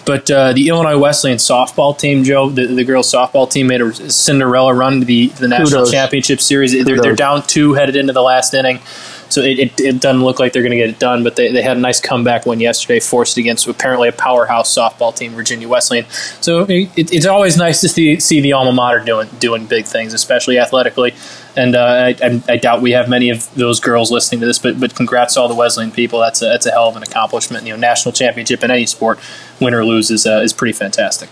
but 0.07 0.31
uh, 0.31 0.53
the 0.53 0.69
Illinois 0.69 0.99
Wesleyan 0.99 1.39
softball 1.39 1.99
team, 1.99 2.25
Joe, 2.25 2.51
the, 2.51 2.67
the 2.67 2.85
girls 2.85 3.11
softball 3.13 3.51
team, 3.51 3.67
made 3.67 3.81
a 3.81 4.11
Cinderella 4.11 4.75
run 4.75 5.01
to 5.01 5.07
the 5.07 5.29
the 5.29 5.49
national 5.49 5.71
Kudos. 5.71 5.91
championship 5.91 6.41
series. 6.41 6.73
They're, 6.85 7.01
they're 7.01 7.15
down 7.17 7.47
two 7.47 7.75
headed 7.75 7.97
into 7.97 8.13
the 8.13 8.23
last 8.23 8.55
inning. 8.55 8.81
So 9.29 9.41
it, 9.41 9.59
it, 9.59 9.81
it 9.81 10.01
doesn't 10.01 10.23
look 10.23 10.39
like 10.39 10.53
they're 10.53 10.63
going 10.63 10.73
to 10.73 10.77
get 10.77 10.91
it 10.91 10.99
done, 10.99 11.25
but 11.25 11.37
they, 11.37 11.51
they 11.51 11.63
had 11.63 11.77
a 11.77 11.81
nice 11.81 12.01
comeback 12.01 12.47
win 12.47 12.61
yesterday, 12.61 13.01
forced 13.01 13.37
against 13.37 13.67
apparently 13.67 14.09
a 14.09 14.13
powerhouse 14.13 14.73
softball 14.75 15.15
team, 15.15 15.33
Virginia 15.33 15.69
Wesleyan. 15.69 16.07
So 16.41 16.67
it, 16.69 17.13
it's 17.13 17.27
always 17.27 17.57
nice 17.57 17.81
to 17.81 17.89
see, 17.89 18.21
see 18.21 18.41
the 18.41 18.53
alma 18.53 18.73
mater 18.73 19.01
doing 19.01 19.29
doing 19.41 19.67
big 19.67 19.87
things, 19.87 20.13
especially 20.13 20.59
athletically. 20.59 21.15
And 21.57 21.77
uh, 21.77 21.81
I, 21.81 22.17
I, 22.23 22.43
I 22.49 22.57
doubt 22.57 22.83
we 22.83 22.93
have 22.93 23.09
many 23.09 23.31
of 23.31 23.53
those 23.55 23.81
girls 23.81 24.11
listening 24.11 24.41
to 24.41 24.47
this, 24.47 24.59
but 24.59 24.81
but 24.81 24.95
congrats 24.95 25.35
to 25.35 25.41
all 25.41 25.49
the 25.49 25.55
Wesleyan 25.55 25.93
people. 25.93 26.19
That's 26.21 26.43
a, 26.43 26.47
that's 26.47 26.67
a 26.67 26.71
hell 26.71 26.89
of 26.89 26.97
an 26.97 27.03
accomplishment. 27.03 27.67
You 27.67 27.75
know, 27.75 27.79
national 27.79 28.13
championship 28.13 28.65
in 28.65 28.71
any 28.71 28.87
sport, 28.87 29.21
win 29.61 29.75
or 29.75 29.85
lose, 29.85 30.11
is 30.11 30.27
uh, 30.27 30.41
is 30.43 30.53
pretty 30.53 30.73
fantastic. 30.73 31.29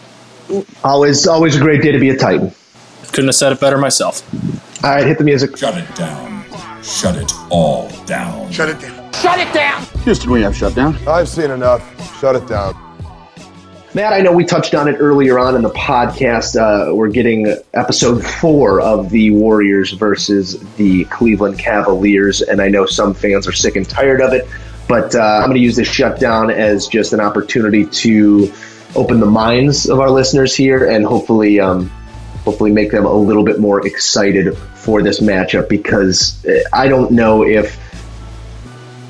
Always, 0.84 1.26
always 1.26 1.56
a 1.56 1.60
great 1.60 1.82
day 1.82 1.92
to 1.92 1.98
be 1.98 2.10
a 2.10 2.16
Titan. 2.16 2.52
Couldn't 3.08 3.26
have 3.26 3.34
said 3.34 3.52
it 3.52 3.60
better 3.60 3.78
myself. 3.78 4.22
All 4.84 4.90
right, 4.90 5.06
hit 5.06 5.18
the 5.18 5.24
music. 5.24 5.56
Shut 5.56 5.76
it 5.76 5.94
down. 5.94 6.41
Shut 6.82 7.16
it 7.16 7.32
all 7.50 7.88
down. 8.06 8.50
Shut 8.50 8.68
it 8.68 8.80
down. 8.80 9.12
Shut 9.12 9.38
it 9.38 9.52
down! 9.54 9.84
Houston, 10.04 10.30
we 10.30 10.42
have 10.42 10.56
shut 10.56 10.74
down. 10.74 10.96
I've 11.06 11.28
seen 11.28 11.50
enough. 11.50 11.82
Shut 12.20 12.34
it 12.34 12.46
down. 12.48 12.74
Matt, 13.94 14.14
I 14.14 14.20
know 14.20 14.32
we 14.32 14.44
touched 14.44 14.74
on 14.74 14.88
it 14.88 14.96
earlier 14.98 15.38
on 15.38 15.54
in 15.54 15.62
the 15.62 15.70
podcast. 15.70 16.56
Uh, 16.56 16.94
we're 16.94 17.08
getting 17.08 17.54
episode 17.74 18.24
four 18.24 18.80
of 18.80 19.10
the 19.10 19.30
Warriors 19.32 19.92
versus 19.92 20.58
the 20.76 21.04
Cleveland 21.04 21.58
Cavaliers, 21.58 22.40
and 22.40 22.60
I 22.62 22.68
know 22.68 22.86
some 22.86 23.12
fans 23.12 23.46
are 23.46 23.52
sick 23.52 23.76
and 23.76 23.88
tired 23.88 24.20
of 24.22 24.32
it. 24.32 24.48
But 24.88 25.14
uh, 25.14 25.20
I'm 25.20 25.48
going 25.48 25.56
to 25.56 25.62
use 25.62 25.76
this 25.76 25.88
shutdown 25.88 26.50
as 26.50 26.86
just 26.88 27.12
an 27.12 27.20
opportunity 27.20 27.84
to 27.86 28.52
open 28.96 29.20
the 29.20 29.26
minds 29.26 29.88
of 29.88 30.00
our 30.00 30.10
listeners 30.10 30.56
here, 30.56 30.90
and 30.90 31.04
hopefully, 31.04 31.60
um, 31.60 31.90
hopefully, 32.44 32.72
make 32.72 32.90
them 32.90 33.06
a 33.06 33.14
little 33.14 33.44
bit 33.44 33.58
more 33.58 33.86
excited 33.86 34.56
for 34.56 35.02
this 35.02 35.20
matchup 35.20 35.68
because 35.68 36.44
uh, 36.44 36.62
I 36.72 36.88
don't 36.88 37.12
know 37.12 37.44
if 37.44 37.78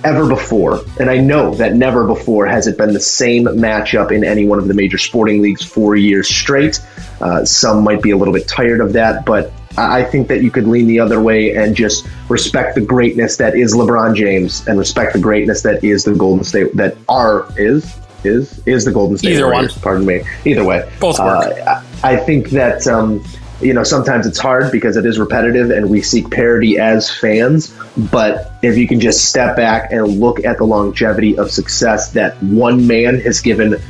ever 0.05 0.28
before, 0.28 0.80
and 0.99 1.11
I 1.11 1.18
know 1.18 1.55
that 1.55 1.74
never 1.74 2.07
before 2.07 2.47
has 2.47 2.66
it 2.66 2.76
been 2.76 2.93
the 2.93 3.01
same 3.01 3.45
matchup 3.45 4.11
in 4.11 4.24
any 4.24 4.47
one 4.47 4.59
of 4.59 4.68
the 4.68 4.74
major 4.74 4.99
sporting 4.99 5.43
leagues 5.43 5.64
four 5.64 5.97
years 5.97 6.28
straight. 6.28 6.80
Uh, 7.20 7.45
some 7.45 7.85
might 7.85 8.03
be 8.03 8.11
a 8.11 8.16
little 8.16 8.35
bit 8.35 8.49
tired 8.49 8.80
of 8.80 8.93
that, 8.95 9.24
but 9.24 9.53
I 9.76 10.05
think 10.05 10.28
that 10.28 10.43
you 10.43 10.51
could 10.51 10.66
lean 10.66 10.87
the 10.87 11.01
other 11.01 11.20
way 11.20 11.55
and 11.55 11.74
just 11.74 12.07
respect 12.28 12.74
the 12.74 12.80
greatness 12.80 13.37
that 13.39 13.57
is 13.57 13.74
LeBron 13.74 14.14
James 14.14 14.66
and 14.66 14.78
respect 14.78 15.14
the 15.14 15.18
greatness 15.18 15.62
that 15.62 15.83
is 15.83 16.05
the 16.05 16.14
Golden 16.14 16.45
State 16.45 16.76
that 16.76 16.97
are 17.09 17.47
is 17.57 17.99
is 18.25 18.61
is 18.66 18.85
the 18.85 18.93
Golden 18.93 19.18
State 19.18 19.33
Either 19.33 19.51
one. 19.51 19.68
Pardon 19.81 20.07
me. 20.07 20.23
Either 20.45 20.64
way, 20.64 20.91
Both 21.01 21.18
work. 21.18 21.59
Uh, 21.59 21.83
I 22.03 22.12
I 22.12 22.16
think 22.16 22.51
that 22.51 22.87
um, 22.87 23.25
you 23.61 23.73
know 23.73 23.85
sometimes 23.85 24.27
it's 24.27 24.39
hard 24.39 24.73
because 24.73 24.97
it 24.97 25.07
is 25.07 25.18
repetitive 25.18 25.70
and 25.70 25.91
we 25.91 26.03
seek 26.03 26.31
parity 26.31 26.79
as 26.79 27.11
fans. 27.11 27.77
But 27.97 28.53
if 28.62 28.77
you 28.77 28.89
can 28.89 29.01
just 29.01 29.27
step 29.27 29.57
back 29.57 29.93
and 29.93 30.20
look 30.20 30.45
at 30.45 30.59
the 30.59 30.64
longevity 30.64 31.37
of 31.39 31.51
success 31.51 32.12
that 32.12 32.43
one 32.43 32.87
man 32.87 33.20
has 33.20 33.41
given 33.41 33.81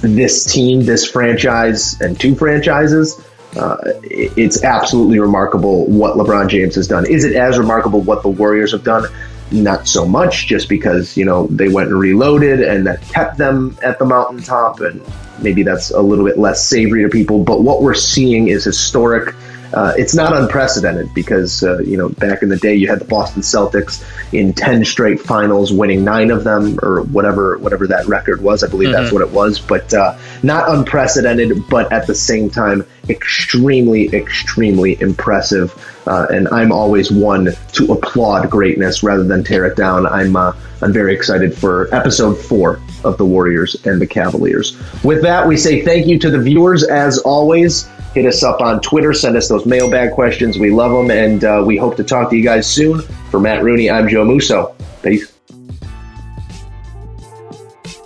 this 0.00 0.44
team, 0.44 0.84
this 0.84 1.08
franchise, 1.08 2.00
and 2.00 2.18
two 2.18 2.34
franchises. 2.34 3.22
Uh, 3.56 3.78
it's 4.02 4.62
absolutely 4.64 5.18
remarkable 5.18 5.86
what 5.86 6.16
LeBron 6.16 6.48
James 6.48 6.74
has 6.74 6.86
done. 6.86 7.06
Is 7.06 7.24
it 7.24 7.34
as 7.34 7.58
remarkable 7.58 8.02
what 8.02 8.22
the 8.22 8.28
Warriors 8.28 8.72
have 8.72 8.84
done? 8.84 9.04
Not 9.52 9.86
so 9.86 10.04
much, 10.04 10.46
just 10.46 10.68
because 10.68 11.16
you 11.16 11.24
know 11.24 11.46
they 11.48 11.68
went 11.68 11.90
and 11.90 11.98
reloaded, 11.98 12.60
and 12.60 12.86
that 12.86 13.00
kept 13.02 13.38
them 13.38 13.76
at 13.82 13.98
the 13.98 14.04
mountaintop, 14.04 14.80
and 14.80 15.00
maybe 15.40 15.62
that's 15.62 15.90
a 15.90 16.00
little 16.00 16.24
bit 16.24 16.38
less 16.38 16.66
savory 16.66 17.02
to 17.02 17.08
people. 17.08 17.44
But 17.44 17.62
what 17.62 17.82
we're 17.82 17.94
seeing 17.94 18.48
is 18.48 18.64
historic. 18.64 19.34
Uh, 19.74 19.92
it's 19.96 20.14
not 20.14 20.34
unprecedented 20.36 21.12
because 21.14 21.62
uh, 21.62 21.78
you 21.78 21.96
know 21.96 22.08
back 22.08 22.42
in 22.42 22.48
the 22.48 22.56
day 22.56 22.74
you 22.74 22.88
had 22.88 23.00
the 23.00 23.04
Boston 23.04 23.42
Celtics 23.42 24.04
in 24.32 24.52
ten 24.52 24.84
straight 24.84 25.20
finals, 25.20 25.72
winning 25.72 26.04
nine 26.04 26.30
of 26.30 26.44
them 26.44 26.78
or 26.82 27.02
whatever 27.02 27.58
whatever 27.58 27.86
that 27.86 28.06
record 28.06 28.42
was. 28.42 28.62
I 28.62 28.68
believe 28.68 28.92
that's 28.92 29.10
Mhm. 29.10 29.14
what 29.14 29.22
it 29.22 29.30
was, 29.30 29.58
but 29.58 29.92
uh, 29.92 30.16
not 30.42 30.68
unprecedented, 30.68 31.68
but 31.68 31.92
at 31.92 32.06
the 32.06 32.14
same 32.14 32.48
time 32.50 32.84
extremely 33.08 34.08
extremely 34.14 35.00
impressive. 35.00 35.74
Uh, 36.06 36.26
and 36.30 36.46
I'm 36.48 36.70
always 36.72 37.10
one 37.10 37.52
to 37.72 37.92
applaud 37.92 38.48
greatness 38.48 39.02
rather 39.02 39.24
than 39.24 39.42
tear 39.44 39.64
it 39.66 39.76
down. 39.76 40.06
I'm 40.06 40.36
uh, 40.36 40.52
I'm 40.82 40.92
very 40.92 41.14
excited 41.14 41.56
for 41.56 41.92
episode 41.94 42.34
four 42.34 42.80
of 43.04 43.18
the 43.18 43.24
Warriors 43.24 43.76
and 43.84 44.00
the 44.00 44.06
Cavaliers. 44.06 44.76
With 45.02 45.22
that, 45.22 45.46
we 45.46 45.56
say 45.56 45.84
thank 45.84 46.06
you 46.06 46.18
to 46.20 46.30
the 46.30 46.38
viewers 46.38 46.84
as 46.84 47.18
always. 47.18 47.88
Hit 48.16 48.24
us 48.24 48.42
up 48.42 48.62
on 48.62 48.80
Twitter. 48.80 49.12
Send 49.12 49.36
us 49.36 49.46
those 49.46 49.66
mailbag 49.66 50.12
questions. 50.12 50.58
We 50.58 50.70
love 50.70 50.90
them, 50.90 51.10
and 51.10 51.44
uh, 51.44 51.62
we 51.66 51.76
hope 51.76 51.96
to 51.96 52.02
talk 52.02 52.30
to 52.30 52.36
you 52.36 52.42
guys 52.42 52.66
soon. 52.66 53.02
For 53.30 53.38
Matt 53.38 53.62
Rooney, 53.62 53.90
I'm 53.90 54.08
Joe 54.08 54.24
Musso. 54.24 54.74
Peace. 55.02 55.34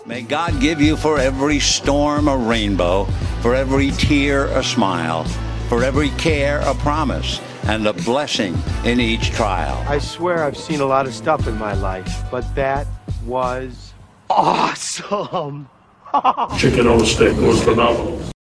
May 0.06 0.22
God 0.22 0.60
give 0.60 0.80
you 0.80 0.96
for 0.96 1.20
every 1.20 1.60
storm 1.60 2.26
a 2.26 2.36
rainbow, 2.36 3.04
for 3.40 3.54
every 3.54 3.92
tear 3.92 4.46
a 4.46 4.64
smile, 4.64 5.22
for 5.68 5.84
every 5.84 6.08
care 6.18 6.58
a 6.62 6.74
promise, 6.74 7.40
and 7.68 7.86
a 7.86 7.92
blessing 7.92 8.60
in 8.84 8.98
each 8.98 9.30
trial. 9.30 9.80
I 9.88 10.00
swear 10.00 10.42
I've 10.42 10.56
seen 10.56 10.80
a 10.80 10.86
lot 10.86 11.06
of 11.06 11.14
stuff 11.14 11.46
in 11.46 11.56
my 11.56 11.74
life, 11.74 12.24
but 12.32 12.52
that 12.56 12.88
was 13.24 13.92
awesome. 14.28 15.68
Chicken 16.58 16.88
on 16.88 17.00
a 17.00 17.06
stick 17.06 17.36
was 17.36 17.62
phenomenal. 17.62 18.30